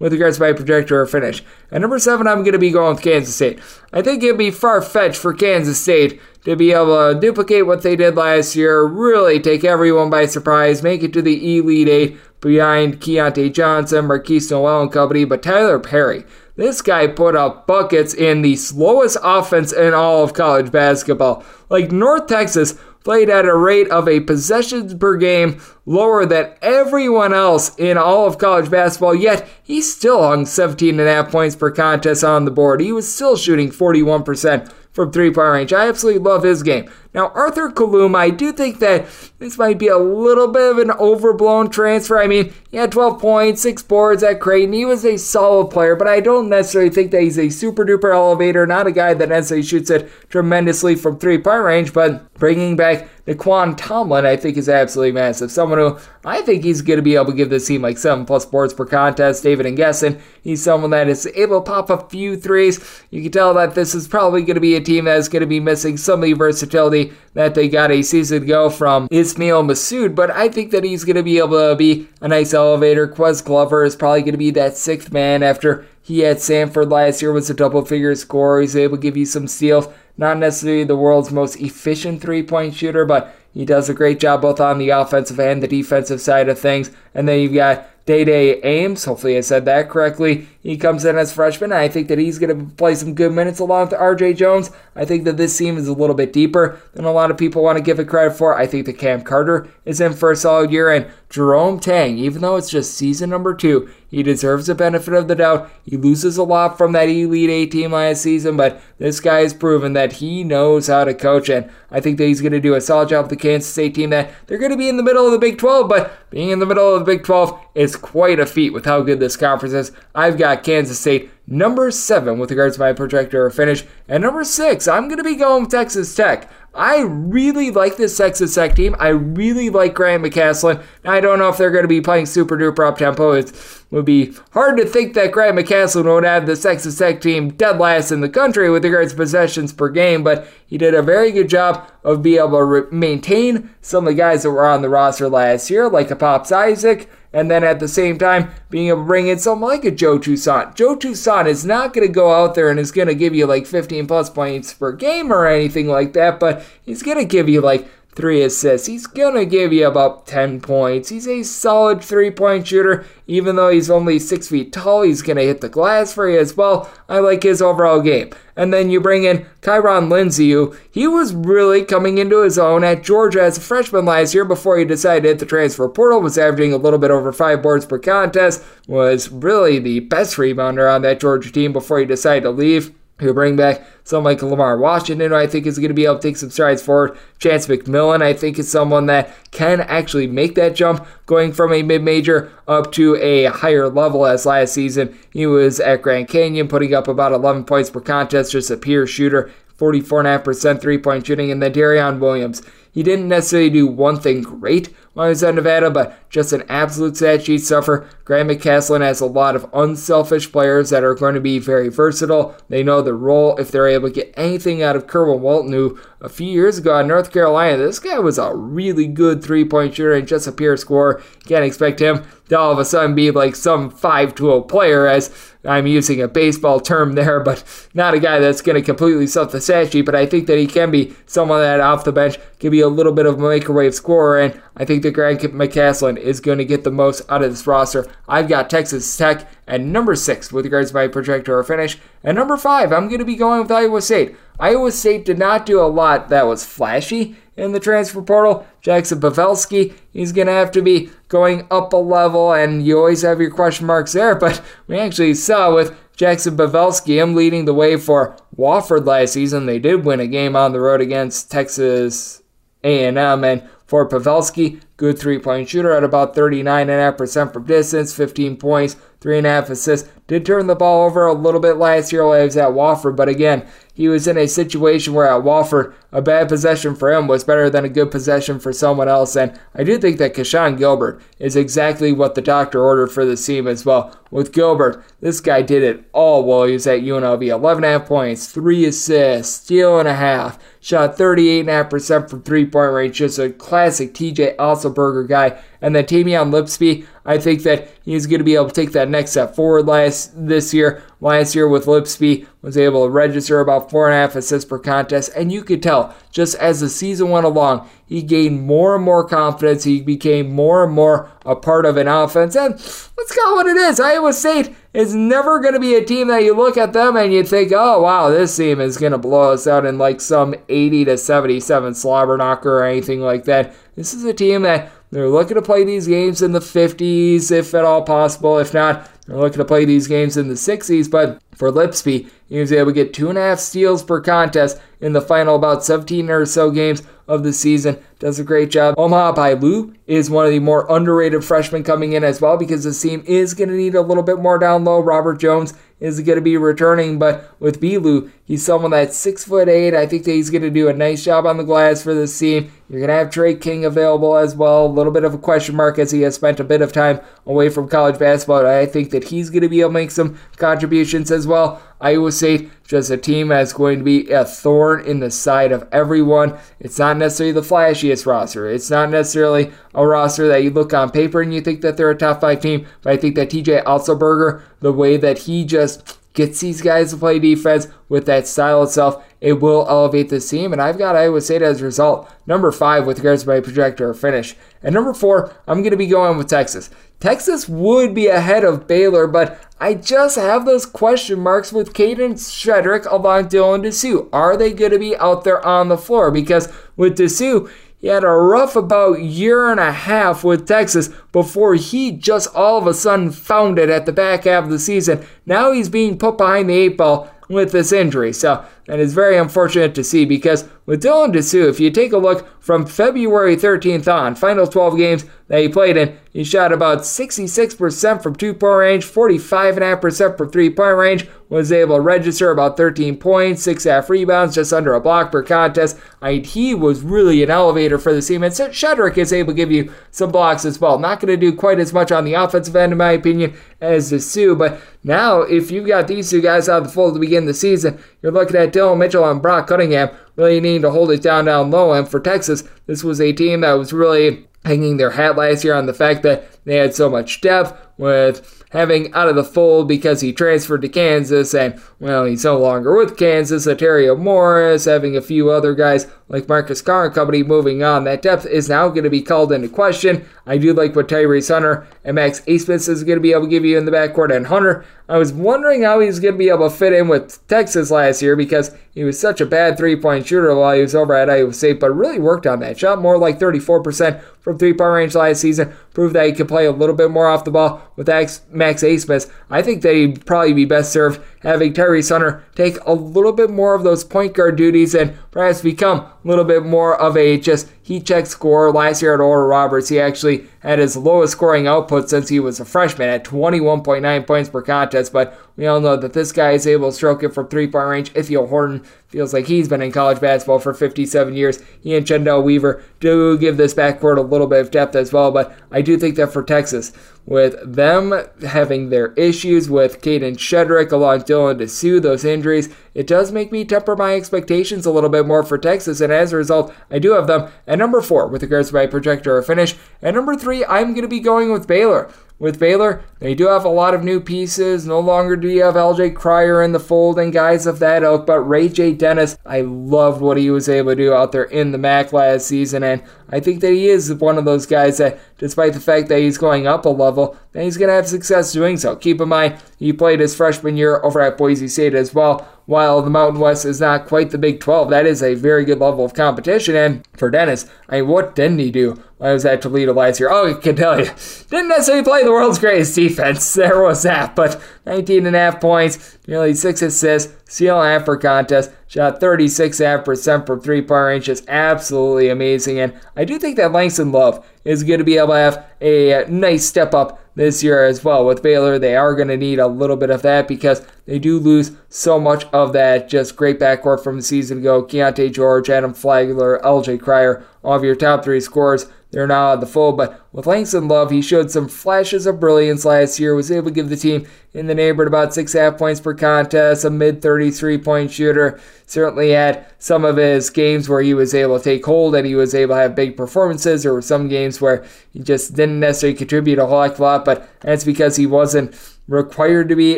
with 0.00 0.12
regards 0.12 0.38
to 0.38 0.42
my 0.42 0.52
projector 0.52 1.00
or 1.00 1.06
finish. 1.06 1.44
At 1.70 1.80
number 1.80 2.00
seven, 2.00 2.26
I'm 2.26 2.40
going 2.40 2.50
to 2.50 2.58
be 2.58 2.72
going 2.72 2.96
with 2.96 3.04
Kansas 3.04 3.36
State. 3.36 3.60
I 3.92 4.02
think 4.02 4.20
it'd 4.20 4.36
be 4.36 4.50
far 4.50 4.82
fetched 4.82 5.16
for 5.16 5.32
Kansas 5.32 5.80
State 5.80 6.20
to 6.44 6.56
be 6.56 6.72
able 6.72 7.14
to 7.14 7.20
duplicate 7.20 7.68
what 7.68 7.84
they 7.84 7.94
did 7.94 8.16
last 8.16 8.56
year, 8.56 8.84
really 8.84 9.38
take 9.38 9.62
everyone 9.62 10.10
by 10.10 10.26
surprise, 10.26 10.82
make 10.82 11.04
it 11.04 11.12
to 11.12 11.22
the 11.22 11.58
Elite 11.58 11.88
Eight 11.88 12.18
behind 12.40 13.00
Keyontae 13.00 13.52
Johnson, 13.52 14.06
Markquis 14.06 14.50
Nowell, 14.50 14.82
and 14.82 14.90
company. 14.90 15.24
But 15.24 15.44
Tylor 15.44 15.78
Perry, 15.78 16.24
this 16.56 16.82
guy 16.82 17.06
put 17.06 17.36
up 17.36 17.68
buckets 17.68 18.12
in 18.12 18.42
the 18.42 18.56
slowest 18.56 19.18
offense 19.22 19.72
in 19.72 19.94
all 19.94 20.24
of 20.24 20.34
college 20.34 20.72
basketball. 20.72 21.44
Like 21.70 21.92
North 21.92 22.26
Texas 22.26 22.74
played 23.02 23.28
at 23.28 23.44
a 23.44 23.54
rate 23.54 23.88
of 23.90 24.08
a 24.08 24.20
possessions 24.20 24.94
per 24.94 25.16
game 25.16 25.60
lower 25.84 26.24
than 26.26 26.52
everyone 26.62 27.34
else 27.34 27.76
in 27.76 27.98
all 27.98 28.26
of 28.26 28.38
college 28.38 28.70
basketball, 28.70 29.14
yet 29.14 29.48
he 29.62 29.82
still 29.82 30.22
hung 30.22 30.46
17 30.46 31.00
and 31.00 31.08
a 31.08 31.12
half 31.12 31.30
points 31.30 31.56
per 31.56 31.70
contest 31.70 32.22
on 32.22 32.44
the 32.44 32.50
board. 32.50 32.80
He 32.80 32.92
was 32.92 33.12
still 33.12 33.36
shooting 33.36 33.70
41% 33.70 34.72
from 34.92 35.10
three 35.10 35.30
point 35.30 35.52
range. 35.52 35.72
I 35.72 35.88
absolutely 35.88 36.22
love 36.22 36.42
his 36.42 36.62
game. 36.62 36.90
Now, 37.14 37.28
Arthur 37.28 37.70
Kaluma, 37.70 38.16
I 38.16 38.30
do 38.30 38.52
think 38.52 38.78
that 38.78 39.06
this 39.38 39.58
might 39.58 39.78
be 39.78 39.88
a 39.88 39.98
little 39.98 40.48
bit 40.48 40.70
of 40.70 40.78
an 40.78 40.90
overblown 40.92 41.70
transfer. 41.70 42.18
I 42.18 42.26
mean, 42.26 42.52
he 42.70 42.76
had 42.76 42.92
12 42.92 43.20
points, 43.20 43.62
six 43.62 43.82
boards 43.82 44.22
at 44.22 44.40
Creighton. 44.40 44.72
He 44.72 44.84
was 44.84 45.04
a 45.04 45.18
solid 45.18 45.68
player, 45.68 45.96
but 45.96 46.08
I 46.08 46.20
don't 46.20 46.48
necessarily 46.48 46.90
think 46.90 47.10
that 47.10 47.22
he's 47.22 47.38
a 47.38 47.50
super 47.50 47.84
duper 47.84 48.14
elevator, 48.14 48.66
not 48.66 48.86
a 48.86 48.92
guy 48.92 49.14
that 49.14 49.28
necessarily 49.28 49.66
shoots 49.66 49.90
it 49.90 50.10
tremendously 50.30 50.94
from 50.94 51.18
three 51.18 51.38
point 51.38 51.62
range, 51.62 51.92
but 51.92 52.32
bringing 52.34 52.76
back 52.76 53.08
Nae'Qwan 53.26 53.76
Tomlin, 53.76 54.26
I 54.26 54.36
think, 54.36 54.56
is 54.56 54.68
absolutely 54.68 55.12
massive. 55.12 55.52
Someone 55.52 55.78
who 55.78 55.98
I 56.24 56.40
think 56.42 56.64
he's 56.64 56.82
going 56.82 56.96
to 56.96 57.02
be 57.02 57.14
able 57.14 57.26
to 57.26 57.32
give 57.32 57.50
this 57.50 57.66
team 57.66 57.82
like 57.82 57.98
seven 57.98 58.26
plus 58.26 58.44
boards 58.44 58.74
per 58.74 58.84
contest. 58.84 59.44
David 59.44 59.66
N'Guessan, 59.66 60.20
he's 60.42 60.62
someone 60.62 60.90
that 60.90 61.08
is 61.08 61.26
able 61.34 61.60
to 61.60 61.70
pop 61.70 61.90
a 61.90 62.08
few 62.08 62.36
threes. 62.36 63.02
You 63.10 63.22
can 63.22 63.30
tell 63.30 63.54
that 63.54 63.74
this 63.74 63.94
is 63.94 64.08
probably 64.08 64.42
going 64.42 64.56
to 64.56 64.60
be 64.60 64.74
a 64.74 64.80
team 64.80 65.04
that 65.04 65.18
is 65.18 65.28
going 65.28 65.40
to 65.40 65.46
be 65.46 65.60
missing 65.60 65.96
some 65.96 66.20
of 66.20 66.24
the 66.24 66.32
versatility 66.32 67.12
that 67.34 67.54
they 67.54 67.68
got 67.68 67.90
a 67.90 68.02
season 68.02 68.42
ago 68.42 68.68
from 68.70 69.08
Ismail 69.10 69.62
Massoud, 69.62 70.14
but 70.14 70.30
I 70.30 70.48
think 70.48 70.70
that 70.72 70.84
he's 70.84 71.04
going 71.04 71.16
to 71.16 71.22
be 71.22 71.38
able 71.38 71.70
to 71.70 71.76
be 71.76 72.08
a 72.20 72.28
nice 72.28 72.52
elevator. 72.52 73.06
Ques 73.06 73.40
Glover 73.40 73.84
is 73.84 73.96
probably 73.96 74.20
going 74.20 74.32
to 74.32 74.38
be 74.38 74.50
that 74.50 74.76
sixth 74.76 75.12
man 75.12 75.42
after 75.42 75.86
he 76.02 76.20
had 76.20 76.38
Samford 76.38 76.90
last 76.90 77.22
year 77.22 77.32
was 77.32 77.48
a 77.48 77.54
double 77.54 77.84
figure 77.84 78.14
scorer. 78.16 78.60
He's 78.60 78.76
able 78.76 78.96
to 78.96 79.02
give 79.02 79.16
you 79.16 79.24
some 79.24 79.46
steals. 79.46 79.86
Not 80.16 80.38
necessarily 80.38 80.84
the 80.84 80.96
world's 80.96 81.32
most 81.32 81.56
efficient 81.60 82.20
three 82.20 82.42
point 82.42 82.74
shooter, 82.74 83.04
but 83.04 83.34
he 83.52 83.64
does 83.64 83.88
a 83.88 83.94
great 83.94 84.20
job 84.20 84.42
both 84.42 84.60
on 84.60 84.78
the 84.78 84.90
offensive 84.90 85.40
and 85.40 85.62
the 85.62 85.68
defensive 85.68 86.20
side 86.20 86.48
of 86.48 86.58
things. 86.58 86.90
And 87.14 87.28
then 87.28 87.40
you've 87.40 87.54
got 87.54 87.86
Dai 88.04 88.24
Dai 88.24 88.60
Ames. 88.64 89.04
Hopefully, 89.04 89.36
I 89.36 89.40
said 89.40 89.64
that 89.64 89.88
correctly. 89.88 90.48
He 90.62 90.76
comes 90.76 91.04
in 91.04 91.18
as 91.18 91.32
freshman. 91.32 91.72
I 91.72 91.88
think 91.88 92.08
that 92.08 92.18
he's 92.18 92.38
going 92.38 92.56
to 92.56 92.74
play 92.76 92.94
some 92.94 93.14
good 93.14 93.32
minutes 93.32 93.58
along 93.58 93.88
with 93.88 93.98
RJ 93.98 94.36
Jones. 94.36 94.70
I 94.94 95.04
think 95.04 95.24
that 95.24 95.36
this 95.36 95.56
team 95.56 95.76
is 95.76 95.88
a 95.88 95.92
little 95.92 96.14
bit 96.14 96.32
deeper 96.32 96.80
than 96.94 97.04
a 97.04 97.12
lot 97.12 97.30
of 97.30 97.38
people 97.38 97.62
want 97.62 97.78
to 97.78 97.82
give 97.82 97.98
it 97.98 98.08
credit 98.08 98.36
for. 98.36 98.56
I 98.56 98.66
think 98.66 98.86
that 98.86 98.98
Cam 98.98 99.22
Carter 99.22 99.68
is 99.84 100.00
in 100.00 100.12
for 100.12 100.30
a 100.30 100.36
solid 100.36 100.70
year, 100.70 100.90
and 100.90 101.10
Jerome 101.30 101.80
Tang, 101.80 102.18
even 102.18 102.42
though 102.42 102.56
it's 102.56 102.70
just 102.70 102.94
season 102.94 103.30
number 103.30 103.54
two, 103.54 103.90
he 104.06 104.22
deserves 104.22 104.66
the 104.66 104.74
benefit 104.74 105.14
of 105.14 105.26
the 105.26 105.34
doubt. 105.34 105.70
He 105.84 105.96
loses 105.96 106.36
a 106.36 106.42
lot 106.42 106.76
from 106.76 106.92
that 106.92 107.08
Elite 107.08 107.48
Eight 107.48 107.70
team 107.72 107.92
last 107.92 108.22
season, 108.22 108.56
but 108.56 108.82
this 108.98 109.18
guy 109.18 109.40
has 109.40 109.54
proven 109.54 109.94
that 109.94 110.14
he 110.14 110.44
knows 110.44 110.88
how 110.88 111.04
to 111.04 111.14
coach, 111.14 111.48
and 111.48 111.70
I 111.90 112.00
think 112.00 112.18
that 112.18 112.26
he's 112.26 112.42
going 112.42 112.52
to 112.52 112.60
do 112.60 112.74
a 112.74 112.80
solid 112.80 113.08
job 113.08 113.24
with 113.24 113.30
the 113.30 113.36
Kansas 113.36 113.72
State 113.72 113.94
team. 113.94 114.10
That 114.10 114.30
they're 114.46 114.58
going 114.58 114.70
to 114.70 114.76
be 114.76 114.90
in 114.90 114.98
the 114.98 115.02
middle 115.02 115.24
of 115.24 115.32
the 115.32 115.38
Big 115.38 115.56
12, 115.56 115.88
but 115.88 116.12
being 116.30 116.50
in 116.50 116.58
the 116.58 116.66
middle 116.66 116.94
of 116.94 117.00
the 117.00 117.06
Big 117.06 117.24
12 117.24 117.58
is 117.74 117.91
quite 117.96 118.40
a 118.40 118.46
feat 118.46 118.72
with 118.72 118.84
how 118.84 119.02
good 119.02 119.20
this 119.20 119.36
conference 119.36 119.74
is. 119.74 119.92
I've 120.14 120.38
got 120.38 120.62
Kansas 120.62 121.00
State 121.00 121.30
number 121.46 121.90
seven 121.90 122.38
with 122.38 122.50
regards 122.50 122.76
to 122.76 122.80
my 122.80 122.92
projector 122.92 123.48
finish, 123.50 123.84
and 124.08 124.22
number 124.22 124.44
six, 124.44 124.86
I'm 124.88 125.08
going 125.08 125.18
to 125.18 125.24
be 125.24 125.36
going 125.36 125.66
Texas 125.66 126.14
Tech. 126.14 126.50
I 126.74 127.02
really 127.02 127.70
like 127.70 127.98
this 127.98 128.16
Texas 128.16 128.54
Tech 128.54 128.74
team. 128.74 128.96
I 128.98 129.08
really 129.08 129.68
like 129.68 129.92
Grant 129.92 130.24
McCasland. 130.24 130.82
I 131.04 131.20
don't 131.20 131.38
know 131.38 131.50
if 131.50 131.58
they're 131.58 131.70
going 131.70 131.84
to 131.84 131.88
be 131.88 132.00
playing 132.00 132.24
super 132.24 132.56
duper 132.56 132.88
up 132.88 132.96
tempo. 132.96 133.32
It 133.32 133.52
would 133.90 134.06
be 134.06 134.32
hard 134.52 134.78
to 134.78 134.86
think 134.86 135.12
that 135.12 135.32
Grant 135.32 135.58
McCasland 135.58 136.06
would 136.06 136.24
have 136.24 136.46
the 136.46 136.56
Texas 136.56 136.96
Tech 136.96 137.20
team 137.20 137.50
dead 137.50 137.78
last 137.78 138.10
in 138.10 138.22
the 138.22 138.28
country 138.28 138.70
with 138.70 138.84
regards 138.84 139.12
to 139.12 139.18
possessions 139.18 139.72
per 139.72 139.90
game, 139.90 140.24
but 140.24 140.48
he 140.66 140.78
did 140.78 140.94
a 140.94 141.02
very 141.02 141.30
good 141.30 141.50
job 141.50 141.86
of 142.04 142.22
being 142.22 142.38
able 142.38 142.56
to 142.58 142.64
re- 142.64 142.82
maintain 142.90 143.68
some 143.82 144.06
of 144.06 144.14
the 144.14 144.18
guys 144.18 144.42
that 144.42 144.50
were 144.50 144.66
on 144.66 144.80
the 144.80 144.88
roster 144.88 145.28
last 145.28 145.68
year, 145.68 145.90
like 145.90 146.10
a 146.10 146.16
Pops 146.16 146.50
Isaac 146.50 147.10
and 147.32 147.50
then 147.50 147.64
at 147.64 147.80
the 147.80 147.88
same 147.88 148.18
time 148.18 148.50
being 148.70 148.88
able 148.88 149.00
to 149.00 149.06
bring 149.06 149.28
in 149.28 149.38
someone 149.38 149.70
like 149.70 149.84
a 149.84 149.90
Joe 149.90 150.18
Toussaint. 150.18 150.74
Joe 150.74 150.96
Toussaint 150.96 151.46
is 151.46 151.64
not 151.64 151.92
going 151.92 152.06
to 152.06 152.12
go 152.12 152.32
out 152.32 152.54
there 152.54 152.70
and 152.70 152.78
is 152.78 152.92
going 152.92 153.08
to 153.08 153.14
give 153.14 153.34
you 153.34 153.46
like 153.46 153.66
15 153.66 154.06
plus 154.06 154.30
points 154.30 154.74
per 154.74 154.92
game 154.92 155.32
or 155.32 155.46
anything 155.46 155.88
like 155.88 156.12
that, 156.12 156.38
but 156.38 156.64
he's 156.82 157.02
going 157.02 157.18
to 157.18 157.24
give 157.24 157.48
you 157.48 157.60
like 157.60 157.88
three 158.14 158.42
assists. 158.42 158.86
He's 158.86 159.06
going 159.06 159.34
to 159.34 159.46
give 159.46 159.72
you 159.72 159.86
about 159.86 160.26
10 160.26 160.60
points. 160.60 161.08
He's 161.08 161.26
a 161.26 161.42
solid 161.42 162.02
three 162.02 162.30
point 162.30 162.66
shooter. 162.66 163.06
Even 163.26 163.56
though 163.56 163.70
he's 163.70 163.90
only 163.90 164.18
six 164.18 164.48
feet 164.48 164.72
tall, 164.72 165.02
he's 165.02 165.22
going 165.22 165.38
to 165.38 165.44
hit 165.44 165.60
the 165.60 165.68
glass 165.68 166.12
for 166.12 166.28
you 166.28 166.38
as 166.38 166.56
well. 166.56 166.90
I 167.08 167.20
like 167.20 167.42
his 167.42 167.62
overall 167.62 168.00
game. 168.00 168.30
And 168.54 168.72
then 168.72 168.90
you 168.90 169.00
bring 169.00 169.24
in 169.24 169.46
Kyron 169.62 170.10
Lindsey, 170.10 170.50
who 170.50 170.76
he 170.90 171.08
was 171.08 171.34
really 171.34 171.84
coming 171.84 172.18
into 172.18 172.42
his 172.42 172.58
own 172.58 172.84
at 172.84 173.02
Georgia 173.02 173.42
as 173.42 173.56
a 173.56 173.62
freshman 173.62 174.04
last 174.04 174.34
year 174.34 174.44
before 174.44 174.76
he 174.76 174.84
decided 174.84 175.22
to 175.22 175.28
hit 175.28 175.38
the 175.38 175.46
transfer 175.46 175.88
portal, 175.88 176.20
was 176.20 176.36
averaging 176.36 176.74
a 176.74 176.76
little 176.76 176.98
bit 176.98 177.10
over 177.10 177.32
five 177.32 177.62
boards 177.62 177.86
per 177.86 177.98
contest, 177.98 178.62
was 178.86 179.30
really 179.30 179.78
the 179.78 180.00
best 180.00 180.36
rebounder 180.36 180.92
on 180.94 181.00
that 181.00 181.20
Georgia 181.20 181.50
team 181.50 181.72
before 181.72 181.98
he 181.98 182.04
decided 182.04 182.42
to 182.42 182.50
leave. 182.50 182.92
He'll 183.22 183.34
bring 183.34 183.56
back 183.56 183.86
someone 184.04 184.32
like 184.32 184.42
Lamar 184.42 184.78
Washington, 184.78 185.30
who 185.30 185.36
I 185.36 185.46
think 185.46 185.66
is 185.66 185.78
going 185.78 185.88
to 185.88 185.94
be 185.94 186.04
able 186.04 186.16
to 186.16 186.22
take 186.22 186.36
some 186.36 186.50
strides 186.50 186.82
forward. 186.82 187.16
Chance 187.38 187.68
McMillian, 187.68 188.22
I 188.22 188.32
think, 188.32 188.58
is 188.58 188.70
someone 188.70 189.06
that 189.06 189.34
can 189.50 189.80
actually 189.82 190.26
make 190.26 190.54
that 190.56 190.74
jump, 190.74 191.06
going 191.26 191.52
from 191.52 191.72
a 191.72 191.82
mid 191.82 192.02
major 192.02 192.52
up 192.68 192.92
to 192.92 193.16
a 193.16 193.44
higher 193.46 193.88
level. 193.88 194.26
As 194.26 194.46
last 194.46 194.74
season, 194.74 195.16
he 195.32 195.46
was 195.46 195.80
at 195.80 196.02
Grand 196.02 196.28
Canyon, 196.28 196.68
putting 196.68 196.94
up 196.94 197.08
about 197.08 197.32
11 197.32 197.64
points 197.64 197.90
per 197.90 198.00
contest, 198.00 198.52
just 198.52 198.70
a 198.70 198.76
pure 198.76 199.06
shooter, 199.06 199.50
44.5% 199.78 200.80
three 200.80 200.98
point 200.98 201.26
shooting. 201.26 201.50
And 201.50 201.62
then 201.62 201.72
Darrion 201.72 202.20
Williams, 202.20 202.62
he 202.92 203.02
didn't 203.02 203.28
necessarily 203.28 203.70
do 203.70 203.86
one 203.86 204.20
thing 204.20 204.42
great 204.42 204.94
was 205.14 205.42
at 205.42 205.54
Nevada, 205.54 205.90
but 205.90 206.28
just 206.30 206.52
an 206.52 206.62
absolute 206.68 207.16
stat 207.16 207.44
sheet 207.44 207.58
suffer. 207.58 208.08
Grant 208.24 208.48
McCasland 208.48 209.02
has 209.02 209.20
a 209.20 209.26
lot 209.26 209.54
of 209.54 209.68
unselfish 209.74 210.50
players 210.50 210.90
that 210.90 211.04
are 211.04 211.14
going 211.14 211.34
to 211.34 211.40
be 211.40 211.58
very 211.58 211.88
versatile. 211.88 212.56
They 212.68 212.82
know 212.82 213.02
the 213.02 213.12
role 213.12 213.56
if 213.58 213.70
they're 213.70 213.88
able 213.88 214.08
to 214.08 214.14
get 214.14 214.32
anything 214.36 214.82
out 214.82 214.96
of 214.96 215.06
Kerwin 215.06 215.42
Walton, 215.42 215.72
who 215.72 215.98
a 216.22 216.28
few 216.28 216.48
years 216.48 216.78
ago 216.78 216.98
in 216.98 217.08
North 217.08 217.32
Carolina, 217.32 217.76
this 217.76 217.98
guy 217.98 218.18
was 218.20 218.38
a 218.38 218.54
really 218.54 219.06
good 219.06 219.42
three 219.42 219.64
point 219.64 219.94
shooter 219.94 220.14
and 220.14 220.26
just 220.26 220.46
a 220.46 220.52
pure 220.52 220.76
scorer. 220.76 221.22
Can't 221.46 221.64
expect 221.64 222.00
him 222.00 222.24
to 222.48 222.58
all 222.58 222.72
of 222.72 222.78
a 222.78 222.84
sudden 222.84 223.14
be 223.14 223.30
like 223.30 223.56
some 223.56 223.90
5 223.90 224.34
2 224.34 224.62
player, 224.62 225.06
as 225.06 225.52
I'm 225.64 225.86
using 225.86 226.20
a 226.20 226.28
baseball 226.28 226.80
term 226.80 227.14
there, 227.14 227.40
but 227.40 227.64
not 227.94 228.14
a 228.14 228.20
guy 228.20 228.38
that's 228.38 228.62
going 228.62 228.76
to 228.76 228.82
completely 228.82 229.26
stuff 229.26 229.52
the 229.52 229.60
stat 229.60 229.92
sheet. 229.92 230.02
But 230.02 230.14
I 230.14 230.26
think 230.26 230.46
that 230.46 230.58
he 230.58 230.66
can 230.66 230.90
be 230.90 231.14
someone 231.26 231.60
that 231.60 231.80
off 231.80 232.04
the 232.04 232.12
bench 232.12 232.38
can 232.60 232.70
be 232.70 232.80
a 232.80 232.88
little 232.88 233.12
bit 233.12 233.26
of 233.26 233.38
a 233.38 233.42
microwave 233.42 233.94
scorer, 233.94 234.40
and 234.40 234.62
I 234.76 234.84
think 234.84 235.02
that 235.02 235.12
Grant 235.12 235.40
McCasland 235.40 236.18
is 236.18 236.40
going 236.40 236.58
to 236.58 236.64
get 236.64 236.84
the 236.84 236.90
most 236.90 237.22
out 237.28 237.42
of 237.42 237.50
this 237.50 237.66
roster. 237.66 238.10
I've 238.26 238.48
got 238.48 238.70
Texas 238.70 239.16
Tech 239.16 239.48
at 239.68 239.80
number 239.80 240.14
six 240.16 240.52
with 240.52 240.64
regards 240.64 240.90
to 240.90 240.96
my 240.96 241.08
projector 241.08 241.62
finish. 241.62 241.98
And 242.24 242.36
number 242.36 242.56
five, 242.56 242.92
I'm 242.92 243.08
going 243.08 243.18
to 243.18 243.24
be 243.24 243.36
going 243.36 243.62
with 243.62 243.70
Iowa 243.70 244.00
State. 244.00 244.36
Iowa 244.58 244.92
State 244.92 245.24
did 245.24 245.38
not 245.38 245.66
do 245.66 245.80
a 245.80 245.86
lot 245.86 246.28
that 246.28 246.46
was 246.46 246.64
flashy 246.64 247.36
in 247.56 247.72
the 247.72 247.80
transfer 247.80 248.22
portal. 248.22 248.66
Jackson 248.80 249.20
Paveletzke, 249.20 249.94
he's 250.12 250.32
going 250.32 250.46
to 250.46 250.52
have 250.52 250.70
to 250.72 250.82
be 250.82 251.10
going 251.28 251.66
up 251.70 251.92
a 251.92 251.96
level, 251.96 252.52
and 252.52 252.84
you 252.84 252.98
always 252.98 253.22
have 253.22 253.40
your 253.40 253.50
question 253.50 253.86
marks 253.86 254.12
there. 254.12 254.34
But 254.34 254.62
we 254.86 254.98
actually 254.98 255.34
saw 255.34 255.74
with 255.74 255.94
Jackson 256.16 256.56
Paveletzke, 256.56 257.20
him 257.20 257.34
leading 257.34 257.64
the 257.64 257.74
way 257.74 257.96
for 257.96 258.36
Wofford 258.56 259.06
last 259.06 259.34
season. 259.34 259.66
They 259.66 259.78
did 259.78 260.04
win 260.04 260.20
a 260.20 260.26
game 260.26 260.56
on 260.56 260.72
the 260.72 260.80
road 260.80 261.00
against 261.00 261.50
Texas 261.50 262.42
A&M, 262.84 263.44
and 263.44 263.68
for 263.92 264.08
Paveletzke, 264.08 264.80
good 264.96 265.18
three-point 265.18 265.68
shooter 265.68 265.92
at 265.92 266.02
about 266.02 266.34
39.5% 266.34 267.52
from 267.52 267.64
distance, 267.66 268.14
15 268.14 268.56
points, 268.56 268.96
three 269.22 269.38
and 269.38 269.46
a 269.46 269.50
half 269.50 269.70
assists. 269.70 270.10
Did 270.26 270.44
turn 270.44 270.66
the 270.66 270.74
ball 270.74 271.06
over 271.06 271.26
a 271.26 271.32
little 271.32 271.60
bit 271.60 271.76
last 271.76 272.12
year 272.12 272.26
while 272.26 272.38
he 272.38 272.44
was 272.44 272.56
at 272.56 272.70
Wofford, 272.70 273.16
but 273.16 273.28
again, 273.28 273.66
he 273.94 274.08
was 274.08 274.26
in 274.26 274.38
a 274.38 274.48
situation 274.48 275.12
where 275.12 275.26
at 275.26 275.42
Wofford, 275.42 275.94
a 276.10 276.22
bad 276.22 276.48
possession 276.48 276.94
for 276.94 277.12
him 277.12 277.26
was 277.26 277.44
better 277.44 277.68
than 277.68 277.84
a 277.84 277.90
good 277.90 278.10
possession 278.10 278.58
for 278.58 278.72
someone 278.72 279.08
else. 279.08 279.36
And 279.36 279.58
I 279.74 279.84
do 279.84 279.98
think 279.98 280.16
that 280.18 280.34
Keshon 280.34 280.78
Gilbert 280.78 281.20
is 281.38 281.56
exactly 281.56 282.12
what 282.12 282.34
the 282.34 282.40
doctor 282.40 282.82
ordered 282.82 283.08
for 283.08 283.26
the 283.26 283.36
team 283.36 283.66
as 283.66 283.84
well. 283.84 284.18
With 284.30 284.52
Gilbert, 284.52 285.04
this 285.20 285.40
guy 285.40 285.60
did 285.60 285.82
it 285.82 286.08
all 286.12 286.44
while 286.44 286.64
he 286.64 286.72
was 286.72 286.86
at 286.86 287.00
UNLV. 287.00 287.44
11.5 287.44 288.06
points, 288.06 288.46
3 288.50 288.86
assists, 288.86 289.54
steal 289.56 289.98
and 289.98 290.08
a 290.08 290.14
half, 290.14 290.58
shot 290.80 291.18
38.5% 291.18 292.30
from 292.30 292.42
three 292.42 292.64
point 292.64 292.92
range. 292.92 293.16
Just 293.16 293.38
a 293.38 293.50
classic 293.50 294.14
TJ 294.14 294.56
Otzelberger 294.56 295.28
guy. 295.28 295.62
And 295.82 295.94
then 295.94 296.04
Tamin 296.04 296.50
Lipsey, 296.50 297.06
I 297.24 297.38
think 297.38 297.62
that 297.62 297.88
he's 298.04 298.26
going 298.26 298.40
to 298.40 298.44
be 298.44 298.54
able 298.54 298.68
to 298.68 298.74
take 298.74 298.92
that 298.92 299.08
next 299.08 299.32
step 299.32 299.54
forward 299.54 299.86
last 299.86 300.32
this 300.34 300.74
year. 300.74 301.02
Last 301.20 301.54
year 301.54 301.68
with 301.68 301.86
Lipsey 301.86 302.46
was 302.62 302.76
able 302.76 303.04
to 303.04 303.10
register 303.10 303.60
about 303.60 303.90
four 303.90 304.08
and 304.08 304.14
a 304.14 304.18
half 304.18 304.34
assists 304.34 304.68
per 304.68 304.78
contest, 304.78 305.30
and 305.36 305.52
you 305.52 305.62
could 305.62 305.82
tell 305.82 306.14
just 306.32 306.56
as 306.56 306.80
the 306.80 306.88
season 306.88 307.30
went 307.30 307.46
along, 307.46 307.88
he 308.06 308.22
gained 308.22 308.62
more 308.62 308.96
and 308.96 309.04
more 309.04 309.26
confidence. 309.26 309.84
He 309.84 310.00
became 310.00 310.50
more 310.50 310.84
and 310.84 310.92
more 310.92 311.30
a 311.46 311.54
part 311.54 311.86
of 311.86 311.96
an 311.96 312.08
offense. 312.08 312.56
And 312.56 312.72
let's 312.72 313.34
call 313.34 313.52
it 313.52 313.56
what 313.56 313.66
it 313.66 313.76
is. 313.76 314.00
Iowa 314.00 314.32
State 314.32 314.74
is 314.92 315.14
never 315.14 315.60
going 315.60 315.74
to 315.74 315.80
be 315.80 315.94
a 315.94 316.04
team 316.04 316.28
that 316.28 316.42
you 316.42 316.54
look 316.54 316.76
at 316.76 316.92
them 316.92 317.16
and 317.16 317.32
you 317.32 317.44
think, 317.44 317.72
oh 317.72 318.02
wow, 318.02 318.30
this 318.30 318.56
team 318.56 318.80
is 318.80 318.98
going 318.98 319.12
to 319.12 319.18
blow 319.18 319.52
us 319.52 319.66
out 319.66 319.86
in 319.86 319.96
like 319.98 320.20
some 320.20 320.54
80 320.68 321.06
to 321.06 321.18
77 321.18 321.94
slobber 321.94 322.36
knocker 322.36 322.80
or 322.80 322.84
anything 322.84 323.20
like 323.20 323.44
that. 323.44 323.74
This 323.96 324.12
is 324.12 324.24
a 324.24 324.34
team 324.34 324.62
that 324.62 324.90
they're 325.12 325.28
looking 325.28 325.56
to 325.56 325.62
play 325.62 325.84
these 325.84 326.06
games 326.06 326.40
in 326.40 326.52
the 326.52 326.58
50s, 326.58 327.52
if 327.52 327.74
at 327.74 327.84
all 327.84 328.02
possible. 328.02 328.58
If 328.58 328.72
not, 328.72 329.08
they're 329.26 329.36
looking 329.36 329.58
to 329.58 329.64
play 329.64 329.84
these 329.84 330.06
games 330.06 330.38
in 330.38 330.48
the 330.48 330.54
60s. 330.54 331.10
But 331.10 331.38
for 331.54 331.70
Lipsey, 331.70 332.30
he 332.48 332.58
was 332.58 332.72
able 332.72 332.86
to 332.86 332.94
get 332.94 333.12
two 333.12 333.28
and 333.28 333.36
a 333.36 333.42
half 333.42 333.58
steals 333.58 334.02
per 334.02 334.22
contest 334.22 334.80
in 335.02 335.12
the 335.12 335.20
final 335.20 335.56
about 335.56 335.84
17 335.84 336.30
or 336.30 336.46
so 336.46 336.70
games 336.70 337.02
of 337.28 337.42
the 337.42 337.52
season. 337.52 337.98
Does 338.18 338.38
a 338.38 338.44
great 338.44 338.70
job. 338.70 338.94
Omaha 338.96 339.34
Biliew 339.34 339.94
is 340.06 340.30
one 340.30 340.46
of 340.46 340.52
the 340.52 340.60
more 340.60 340.86
underrated 340.90 341.44
freshmen 341.44 341.82
coming 341.82 342.12
in 342.12 342.22
as 342.22 342.40
well 342.40 342.56
because 342.56 342.84
this 342.84 343.02
team 343.02 343.22
is 343.26 343.52
going 343.52 343.68
to 343.68 343.74
need 343.74 343.94
a 343.94 344.00
little 344.00 344.22
bit 344.22 344.38
more 344.38 344.58
down 344.58 344.84
low. 344.84 345.00
Robert 345.00 345.40
Jones 345.40 345.74
is 345.98 346.20
going 346.20 346.36
to 346.36 346.42
be 346.42 346.56
returning, 346.56 347.18
but 347.18 347.54
with 347.60 347.80
Biliew, 347.80 348.30
he's 348.44 348.64
someone 348.64 348.90
that's 348.90 349.16
six 349.16 349.44
foot 349.44 349.68
eight. 349.68 349.94
I 349.94 350.06
think 350.06 350.24
that 350.24 350.32
he's 350.32 350.50
going 350.50 350.62
to 350.62 350.70
do 350.70 350.88
a 350.88 350.92
nice 350.92 351.24
job 351.24 351.46
on 351.46 351.56
the 351.56 351.64
glass 351.64 352.02
for 352.02 352.14
this 352.14 352.36
team. 352.38 352.72
You're 352.88 353.00
going 353.00 353.08
to 353.08 353.14
have 353.14 353.30
Tre 353.30 353.54
King 353.54 353.84
available 353.84 354.36
as 354.36 354.54
well. 354.54 354.86
A 354.86 354.88
little 354.88 355.12
bit 355.12 355.24
of 355.24 355.34
a 355.34 355.38
question 355.38 355.74
mark 355.74 355.98
as 355.98 356.10
he 356.10 356.22
has 356.22 356.34
spent 356.34 356.60
a 356.60 356.64
bit 356.64 356.82
of 356.82 356.92
time 356.92 357.20
away 357.46 357.68
from 357.68 357.88
college 357.88 358.18
basketball. 358.18 358.66
I 358.66 358.86
think 358.86 359.10
that 359.10 359.24
he's 359.24 359.48
going 359.48 359.62
to 359.62 359.68
be 359.68 359.80
able 359.80 359.90
to 359.90 359.94
make 359.94 360.10
some 360.10 360.38
contributions 360.56 361.30
as 361.30 361.46
well. 361.46 361.80
Iowa 362.00 362.32
State, 362.32 362.70
just 362.92 363.10
a 363.10 363.16
team 363.16 363.48
that's 363.48 363.72
going 363.72 364.00
to 364.00 364.04
be 364.04 364.28
a 364.28 364.44
thorn 364.44 365.02
in 365.06 365.20
the 365.20 365.30
side 365.30 365.72
of 365.72 365.88
everyone. 365.90 366.58
It's 366.78 366.98
not 366.98 367.16
necessarily 367.16 367.52
the 367.52 367.62
flashiest 367.62 368.26
roster. 368.26 368.68
It's 368.68 368.90
not 368.90 369.08
necessarily 369.08 369.72
a 369.94 370.06
roster 370.06 370.46
that 370.48 370.62
you 370.62 370.68
look 370.68 370.92
on 370.92 371.10
paper 371.10 371.40
and 371.40 371.54
you 371.54 371.62
think 371.62 371.80
that 371.80 371.96
they're 371.96 372.10
a 372.10 372.14
top 372.14 372.42
five 372.42 372.60
team, 372.60 372.86
but 373.00 373.14
I 373.14 373.16
think 373.16 373.34
that 373.36 373.48
TJ 373.48 373.84
Otzelberger, 373.84 374.60
the 374.80 374.92
way 374.92 375.16
that 375.16 375.38
he 375.38 375.64
just 375.64 376.18
gets 376.32 376.60
these 376.60 376.80
guys 376.80 377.10
to 377.10 377.16
play 377.16 377.38
defense 377.38 377.88
with 378.08 378.26
that 378.26 378.46
style 378.46 378.82
itself, 378.82 379.24
it 379.40 379.54
will 379.54 379.86
elevate 379.88 380.28
this 380.28 380.48
team. 380.48 380.72
And 380.72 380.80
I've 380.80 380.98
got 380.98 381.16
Iowa 381.16 381.40
State 381.40 381.62
as 381.62 381.80
a 381.80 381.84
result, 381.84 382.30
number 382.46 382.72
five 382.72 383.06
with 383.06 383.18
regards 383.18 383.42
to 383.42 383.48
my 383.48 383.60
projector 383.60 384.12
finish. 384.14 384.54
And 384.82 384.94
number 384.94 385.14
four, 385.14 385.52
I'm 385.66 385.80
going 385.80 385.90
to 385.90 385.96
be 385.96 386.06
going 386.06 386.38
with 386.38 386.48
Texas. 386.48 386.90
Texas 387.20 387.68
would 387.68 388.14
be 388.14 388.26
ahead 388.26 388.64
of 388.64 388.88
Baylor, 388.88 389.26
but 389.26 389.60
I 389.78 389.94
just 389.94 390.36
have 390.36 390.64
those 390.64 390.86
question 390.86 391.38
marks 391.38 391.72
with 391.72 391.92
Kadin 391.92 392.34
Shedrick 392.34 393.10
along 393.10 393.48
Dylan 393.48 393.84
Disu. 393.84 394.28
Are 394.32 394.56
they 394.56 394.72
going 394.72 394.90
to 394.90 394.98
be 394.98 395.16
out 395.16 395.44
there 395.44 395.64
on 395.64 395.88
the 395.88 395.98
floor? 395.98 396.30
Because 396.30 396.72
with 396.96 397.16
Disu, 397.16 397.70
he 398.02 398.08
had 398.08 398.24
a 398.24 398.28
rough 398.28 398.74
about 398.74 399.22
year 399.22 399.70
and 399.70 399.78
a 399.78 399.92
half 399.92 400.42
with 400.42 400.66
Texas 400.66 401.08
before 401.30 401.76
he 401.76 402.10
just 402.10 402.52
all 402.52 402.76
of 402.76 402.88
a 402.88 402.94
sudden 402.94 403.30
found 403.30 403.78
it 403.78 403.88
at 403.88 404.06
the 404.06 404.12
back 404.12 404.42
half 404.42 404.64
of 404.64 404.70
the 404.70 404.80
season. 404.80 405.24
Now 405.46 405.70
he's 405.70 405.88
being 405.88 406.18
put 406.18 406.36
behind 406.36 406.68
the 406.68 406.74
eight 406.74 406.98
ball 406.98 407.30
with 407.48 407.70
this 407.70 407.92
injury. 407.92 408.32
So 408.32 408.64
that 408.86 408.98
is 408.98 409.14
very 409.14 409.36
unfortunate 409.36 409.94
to 409.94 410.04
see 410.04 410.24
because 410.24 410.68
with 410.84 411.02
Dylan 411.02 411.32
Disu, 411.32 411.68
if 411.68 411.78
you 411.78 411.90
take 411.90 412.12
a 412.12 412.18
look 412.18 412.60
from 412.60 412.86
February 412.86 413.56
13th 413.56 414.12
on, 414.12 414.34
final 414.34 414.66
12 414.66 414.96
games 414.96 415.24
that 415.46 415.60
he 415.60 415.68
played 415.68 415.96
in, 415.96 416.18
he 416.32 416.42
shot 416.42 416.72
about 416.72 417.00
66% 417.00 418.22
from 418.22 418.34
two 418.34 418.52
point 418.52 418.78
range, 418.78 419.06
45.5% 419.06 420.36
from 420.36 420.50
three 420.50 420.70
point 420.70 420.96
range, 420.96 421.28
was 421.48 421.70
able 421.70 421.96
to 421.96 422.00
register 422.00 422.50
about 422.50 422.76
13 422.76 423.18
points, 423.18 423.62
six 423.62 423.84
half 423.84 424.08
rebounds, 424.10 424.54
just 424.54 424.72
under 424.72 424.94
a 424.94 425.00
block 425.00 425.30
per 425.30 425.42
contest. 425.42 425.98
I 426.20 426.32
mean, 426.32 426.44
he 426.44 426.74
was 426.74 427.02
really 427.02 427.42
an 427.42 427.50
elevator 427.50 427.98
for 427.98 428.14
the 428.14 428.22
team. 428.22 428.42
And 428.42 428.52
Shedrick 428.52 429.18
is 429.18 429.32
able 429.32 429.52
to 429.52 429.56
give 429.56 429.70
you 429.70 429.92
some 430.10 430.32
blocks 430.32 430.64
as 430.64 430.80
well. 430.80 430.98
Not 430.98 431.20
going 431.20 431.28
to 431.28 431.36
do 431.36 431.54
quite 431.54 431.78
as 431.78 431.92
much 431.92 432.10
on 432.10 432.24
the 432.24 432.34
offensive 432.34 432.74
end, 432.74 432.92
in 432.92 432.98
my 432.98 433.12
opinion, 433.12 433.54
as 433.80 434.10
Disu. 434.10 434.56
But 434.56 434.80
now, 435.04 435.42
if 435.42 435.70
you've 435.70 435.86
got 435.86 436.08
these 436.08 436.30
two 436.30 436.40
guys 436.40 436.68
out 436.68 436.82
of 436.82 436.88
the 436.88 436.92
fold 436.92 437.14
to 437.14 437.20
begin 437.20 437.44
the 437.44 437.54
season, 437.54 438.02
you're 438.22 438.32
looking 438.32 438.56
at 438.56 438.72
Dillon 438.72 438.98
Mitchell 438.98 439.28
and 439.28 439.42
Brock 439.42 439.66
Cunningham 439.66 440.10
really 440.36 440.60
needing 440.60 440.82
to 440.82 440.90
hold 440.90 441.10
it 441.10 441.22
down 441.22 441.46
down 441.46 441.70
low. 441.70 441.92
And 441.92 442.08
for 442.08 442.20
Texas, 442.20 442.64
this 442.86 443.04
was 443.04 443.20
a 443.20 443.32
team 443.32 443.60
that 443.60 443.72
was 443.72 443.92
really 443.92 444.46
hanging 444.64 444.96
their 444.96 445.10
hat 445.10 445.36
last 445.36 445.64
year 445.64 445.74
on 445.74 445.86
the 445.86 445.94
fact 445.94 446.22
that 446.22 446.64
they 446.64 446.76
had 446.76 446.94
so 446.94 447.10
much 447.10 447.40
depth 447.40 447.76
with 447.98 448.64
having 448.70 449.12
out 449.12 449.28
of 449.28 449.34
the 449.34 449.44
fold 449.44 449.88
because 449.88 450.20
he 450.20 450.32
transferred 450.32 450.82
to 450.82 450.88
Kansas 450.88 451.54
and, 451.54 451.80
well, 452.02 452.24
he's 452.24 452.44
no 452.44 452.58
longer 452.58 452.96
with 452.96 453.16
Kansas. 453.16 453.64
Arterio 453.64 454.18
Morris, 454.18 454.86
having 454.86 455.16
a 455.16 455.22
few 455.22 455.52
other 455.52 455.72
guys 455.72 456.08
like 456.32 456.48
Marcus 456.48 456.82
Carr 456.82 457.04
and 457.04 457.14
company 457.14 457.44
moving 457.44 457.84
on. 457.84 458.02
That 458.02 458.22
depth 458.22 458.44
is 458.44 458.68
now 458.68 458.88
going 458.88 459.04
to 459.04 459.10
be 459.10 459.22
called 459.22 459.52
into 459.52 459.68
question. 459.68 460.26
I 460.44 460.58
do 460.58 460.72
like 460.72 460.96
what 460.96 461.06
Tyrese 461.06 461.52
Hunter 461.52 461.86
and 462.02 462.16
Max 462.16 462.40
Abmas 462.40 462.88
is 462.88 463.04
going 463.04 463.18
to 463.18 463.22
be 463.22 463.32
able 463.32 463.42
to 463.42 463.48
give 463.48 463.64
you 463.64 463.78
in 463.78 463.84
the 463.84 463.92
backcourt. 463.92 464.34
And 464.34 464.48
Hunter, 464.48 464.84
I 465.08 465.18
was 465.18 465.32
wondering 465.32 465.82
how 465.82 466.00
he's 466.00 466.18
going 466.18 466.34
to 466.34 466.38
be 466.38 466.48
able 466.48 466.68
to 466.68 466.74
fit 466.74 466.94
in 466.94 467.06
with 467.06 467.46
Texas 467.46 467.90
last 467.90 468.22
year 468.22 468.34
because 468.34 468.74
he 468.94 469.04
was 469.04 469.20
such 469.20 469.40
a 469.42 469.46
bad 469.46 469.76
three 469.76 469.94
point 469.94 470.26
shooter 470.26 470.54
while 470.54 470.74
he 470.74 470.80
was 470.80 470.94
over 470.94 471.14
at 471.14 471.28
Iowa 471.28 471.52
State, 471.52 471.78
but 471.78 471.92
really 471.92 472.18
worked 472.18 472.46
on 472.46 472.60
that. 472.60 472.78
Shot 472.78 473.00
more 473.00 473.18
like 473.18 473.38
34% 473.38 474.22
from 474.40 474.58
three 474.58 474.72
point 474.72 474.92
range 474.92 475.14
last 475.14 475.40
season. 475.40 475.74
Proved 475.92 476.14
that 476.14 476.26
he 476.26 476.32
could 476.32 476.48
play 476.48 476.64
a 476.64 476.72
little 476.72 476.94
bit 476.94 477.10
more 477.10 477.28
off 477.28 477.44
the 477.44 477.50
ball 477.50 477.82
with 477.94 478.08
Max 478.08 478.40
Abmas. 478.50 479.30
I 479.50 479.60
think 479.60 479.82
that 479.82 479.94
he'd 479.94 480.24
probably 480.24 480.54
be 480.54 480.64
best 480.64 480.92
served 480.92 481.20
having 481.42 481.74
Tyrese 481.74 481.91
Hunter 482.00 482.44
take 482.54 482.78
a 482.86 482.92
little 482.92 483.32
bit 483.32 483.50
more 483.50 483.74
of 483.74 483.84
those 483.84 484.04
point 484.04 484.34
guard 484.34 484.56
duties 484.56 484.94
and 484.94 485.16
perhaps 485.30 485.62
become 485.62 486.06
a 486.24 486.28
little 486.28 486.44
bit 486.44 486.64
more 486.64 487.00
of 487.00 487.16
a 487.16 487.38
just 487.38 487.68
heat 487.82 488.06
check 488.06 488.26
score. 488.26 488.72
Last 488.72 489.02
year 489.02 489.14
at 489.14 489.20
Oral 489.20 489.48
Roberts, 489.48 489.88
he 489.88 490.00
actually 490.00 490.46
had 490.60 490.78
his 490.78 490.96
lowest 490.96 491.32
scoring 491.32 491.66
output 491.66 492.08
since 492.08 492.28
he 492.28 492.38
was 492.38 492.60
a 492.60 492.64
freshman 492.64 493.08
at 493.08 493.24
21.9 493.24 494.26
points 494.26 494.48
per 494.48 494.62
contest. 494.62 495.12
But 495.12 495.38
we 495.56 495.66
all 495.66 495.80
know 495.80 495.96
that 495.96 496.12
this 496.12 496.32
guy 496.32 496.52
is 496.52 496.66
able 496.66 496.90
to 496.90 496.96
stroke 496.96 497.22
it 497.22 497.34
from 497.34 497.48
three 497.48 497.66
point 497.66 497.88
range. 497.88 498.12
Ithiel 498.14 498.48
Horton 498.48 498.84
feels 499.08 499.34
like 499.34 499.46
he's 499.46 499.68
been 499.68 499.82
in 499.82 499.92
college 499.92 500.20
basketball 500.20 500.60
for 500.60 500.72
57 500.72 501.34
years. 501.34 501.60
He 501.82 501.94
and 501.96 502.06
Chendall 502.06 502.42
Weaver 502.42 502.82
do 503.00 503.36
give 503.36 503.56
this 503.56 503.74
backcourt 503.74 504.16
a 504.16 504.22
little 504.22 504.46
bit 504.46 504.60
of 504.60 504.70
depth 504.70 504.94
as 504.94 505.12
well. 505.12 505.32
But 505.32 505.54
I 505.70 505.82
do 505.82 505.98
think 505.98 506.16
that 506.16 506.32
for 506.32 506.42
Texas, 506.42 506.92
with 507.26 507.56
them 507.64 508.14
having 508.42 508.90
their 508.90 509.12
issues 509.12 509.70
with 509.70 510.00
Kadin 510.00 510.36
Shedrick 510.36 510.90
along 510.90 511.20
Dylan 511.20 511.60
Disu, 511.60 512.02
those 512.02 512.24
injuries, 512.24 512.68
it 512.94 513.06
does 513.06 513.32
make 513.32 513.52
me 513.52 513.64
temper 513.64 513.96
my 513.96 514.14
expectations 514.14 514.86
a 514.86 514.90
little 514.90 515.10
bit 515.10 515.26
more 515.26 515.42
for 515.42 515.58
Texas. 515.58 516.00
And 516.00 516.12
as 516.12 516.32
a 516.32 516.36
result, 516.36 516.74
I 516.90 516.98
do 516.98 517.12
have 517.12 517.26
them 517.26 517.50
at 517.66 517.78
number 517.78 518.00
four 518.00 518.26
with 518.28 518.42
regards 518.42 518.68
to 518.68 518.74
my 518.74 518.86
projector 518.86 519.40
finish. 519.42 519.76
At 520.02 520.14
number 520.14 520.36
three, 520.36 520.64
I'm 520.64 520.90
going 520.90 521.02
to 521.02 521.08
be 521.08 521.20
going 521.20 521.52
with 521.52 521.66
Baylor 521.66 522.12
with 522.42 522.58
Baylor. 522.58 523.04
They 523.20 523.36
do 523.36 523.46
have 523.46 523.64
a 523.64 523.68
lot 523.68 523.94
of 523.94 524.02
new 524.02 524.18
pieces. 524.20 524.84
No 524.84 524.98
longer 524.98 525.36
do 525.36 525.48
you 525.48 525.62
have 525.62 525.74
LJ 525.74 526.16
Cryer 526.16 526.60
in 526.60 526.72
the 526.72 526.80
fold 526.80 527.16
and 527.16 527.32
guys 527.32 527.66
of 527.68 527.78
that 527.78 528.02
ilk, 528.02 528.26
but 528.26 528.40
Ray 528.40 528.68
J. 528.68 528.94
Dennis, 528.94 529.38
I 529.46 529.60
loved 529.60 530.20
what 530.20 530.36
he 530.36 530.50
was 530.50 530.68
able 530.68 530.90
to 530.90 530.96
do 530.96 531.14
out 531.14 531.30
there 531.30 531.44
in 531.44 531.70
the 531.70 531.78
MAC 531.78 532.12
last 532.12 532.48
season, 532.48 532.82
and 532.82 533.00
I 533.28 533.38
think 533.38 533.60
that 533.60 533.70
he 533.70 533.88
is 533.88 534.12
one 534.14 534.38
of 534.38 534.44
those 534.44 534.66
guys 534.66 534.98
that, 534.98 535.20
despite 535.38 535.72
the 535.72 535.78
fact 535.78 536.08
that 536.08 536.18
he's 536.18 536.36
going 536.36 536.66
up 536.66 536.84
a 536.84 536.88
level, 536.88 537.38
that 537.52 537.62
he's 537.62 537.76
going 537.76 537.88
to 537.88 537.94
have 537.94 538.08
success 538.08 538.52
doing 538.52 538.76
so. 538.76 538.96
Keep 538.96 539.20
in 539.20 539.28
mind, 539.28 539.62
he 539.78 539.92
played 539.92 540.18
his 540.18 540.34
freshman 540.34 540.76
year 540.76 541.00
over 541.04 541.20
at 541.20 541.38
Boise 541.38 541.68
State 541.68 541.94
as 541.94 542.12
well. 542.12 542.48
While 542.66 543.02
the 543.02 543.10
Mountain 543.10 543.40
West 543.40 543.64
is 543.64 543.80
not 543.80 544.06
quite 544.06 544.30
the 544.30 544.38
Big 544.38 544.60
12, 544.60 544.90
that 544.90 545.06
is 545.06 545.22
a 545.22 545.34
very 545.34 545.64
good 545.64 545.78
level 545.78 546.04
of 546.04 546.14
competition. 546.14 546.74
And 546.74 547.06
for 547.16 547.30
Dennis, 547.30 547.68
I 547.88 548.00
mean, 548.00 548.08
what 548.08 548.34
didn't 548.34 548.58
he 548.58 548.70
do 548.70 549.02
I 549.22 549.32
was 549.32 549.44
at 549.44 549.62
Toledo 549.62 549.94
last 549.94 550.18
year? 550.18 550.30
Oh, 550.30 550.50
I 550.50 550.54
can 550.54 550.74
tell 550.74 550.98
you, 550.98 551.10
didn't 551.48 551.68
necessarily 551.68 552.02
play 552.02 552.24
the 552.24 552.32
world's 552.32 552.58
greatest 552.58 552.96
defense. 552.96 553.54
There 553.54 553.82
was 553.82 554.02
that, 554.02 554.34
but 554.34 554.60
19 554.86 555.26
and 555.26 555.36
a 555.36 555.38
half 555.38 555.60
points, 555.60 556.18
nearly 556.26 556.54
six 556.54 556.82
assists, 556.82 557.60
and 557.60 557.68
half 557.68 558.04
per 558.04 558.16
contest, 558.16 558.70
shot 558.88 559.20
36.5% 559.20 560.46
from 560.46 560.60
three 560.60 560.82
point 560.82 561.04
range, 561.04 561.24
just 561.26 561.48
absolutely 561.48 562.28
amazing. 562.28 562.78
And 562.78 562.98
I 563.16 563.24
do 563.24 563.38
think 563.38 563.56
that 563.56 563.72
Langston 563.72 564.12
Love 564.12 564.44
is 564.64 564.82
going 564.82 564.98
to 564.98 565.04
be 565.04 565.18
able 565.18 565.28
to 565.28 565.34
have 565.34 565.66
a 565.80 566.24
uh, 566.24 566.28
nice 566.28 566.66
step 566.66 566.94
up 566.94 567.22
this 567.34 567.62
year 567.62 567.84
as 567.84 568.04
well. 568.04 568.24
With 568.24 568.42
Baylor, 568.42 568.78
they 568.78 568.96
are 568.96 569.14
going 569.14 569.28
to 569.28 569.36
need 569.36 569.58
a 569.58 569.66
little 569.66 569.96
bit 569.96 570.10
of 570.10 570.22
that 570.22 570.48
because 570.48 570.84
they 571.06 571.18
do 571.18 571.38
lose 571.38 571.72
so 571.88 572.20
much 572.20 572.44
of 572.46 572.72
that 572.72 573.08
just 573.08 573.36
great 573.36 573.58
backcourt 573.58 574.02
from 574.02 574.16
the 574.16 574.22
season 574.22 574.58
ago. 574.58 574.82
Keyonte 574.82 575.32
George, 575.32 575.70
Adam 575.70 575.94
Flagler, 575.94 576.60
LJ 576.62 577.00
Cryer, 577.00 577.44
all 577.62 577.76
of 577.76 577.84
your 577.84 577.94
top 577.94 578.24
three 578.24 578.40
scorers. 578.40 578.86
They're 579.10 579.26
now 579.26 579.52
at 579.52 579.60
the 579.60 579.66
full, 579.66 579.92
but 579.92 580.21
with 580.32 580.46
Langston 580.46 580.88
Love, 580.88 581.10
he 581.10 581.20
showed 581.20 581.50
some 581.50 581.68
flashes 581.68 582.26
of 582.26 582.40
brilliance 582.40 582.86
last 582.86 583.20
year, 583.20 583.34
was 583.34 583.50
able 583.50 583.68
to 583.68 583.74
give 583.74 583.90
the 583.90 583.96
team 583.96 584.26
in 584.54 584.66
the 584.66 584.74
neighborhood 584.74 585.06
about 585.06 585.34
six 585.34 585.52
half 585.52 585.76
points 585.76 586.00
per 586.00 586.14
contest, 586.14 586.84
a 586.86 586.90
mid 586.90 587.20
33 587.20 587.76
point 587.78 588.10
shooter. 588.10 588.58
Certainly 588.86 589.30
had 589.30 589.66
some 589.78 590.06
of 590.06 590.16
his 590.16 590.48
games 590.48 590.88
where 590.88 591.02
he 591.02 591.12
was 591.12 591.34
able 591.34 591.58
to 591.58 591.64
take 591.64 591.84
hold 591.84 592.14
and 592.14 592.26
he 592.26 592.34
was 592.34 592.54
able 592.54 592.74
to 592.74 592.80
have 592.80 592.94
big 592.94 593.16
performances. 593.16 593.84
Were 593.84 594.00
some 594.00 594.28
games 594.28 594.60
where 594.60 594.84
he 595.12 595.20
just 595.20 595.54
didn't 595.54 595.80
necessarily 595.80 596.16
contribute 596.16 596.58
a 596.58 596.66
whole 596.66 596.88
lot, 596.98 597.24
but 597.26 597.48
that's 597.60 597.84
because 597.84 598.16
he 598.16 598.26
wasn't 598.26 598.74
required 599.12 599.68
to 599.68 599.76
be 599.76 599.96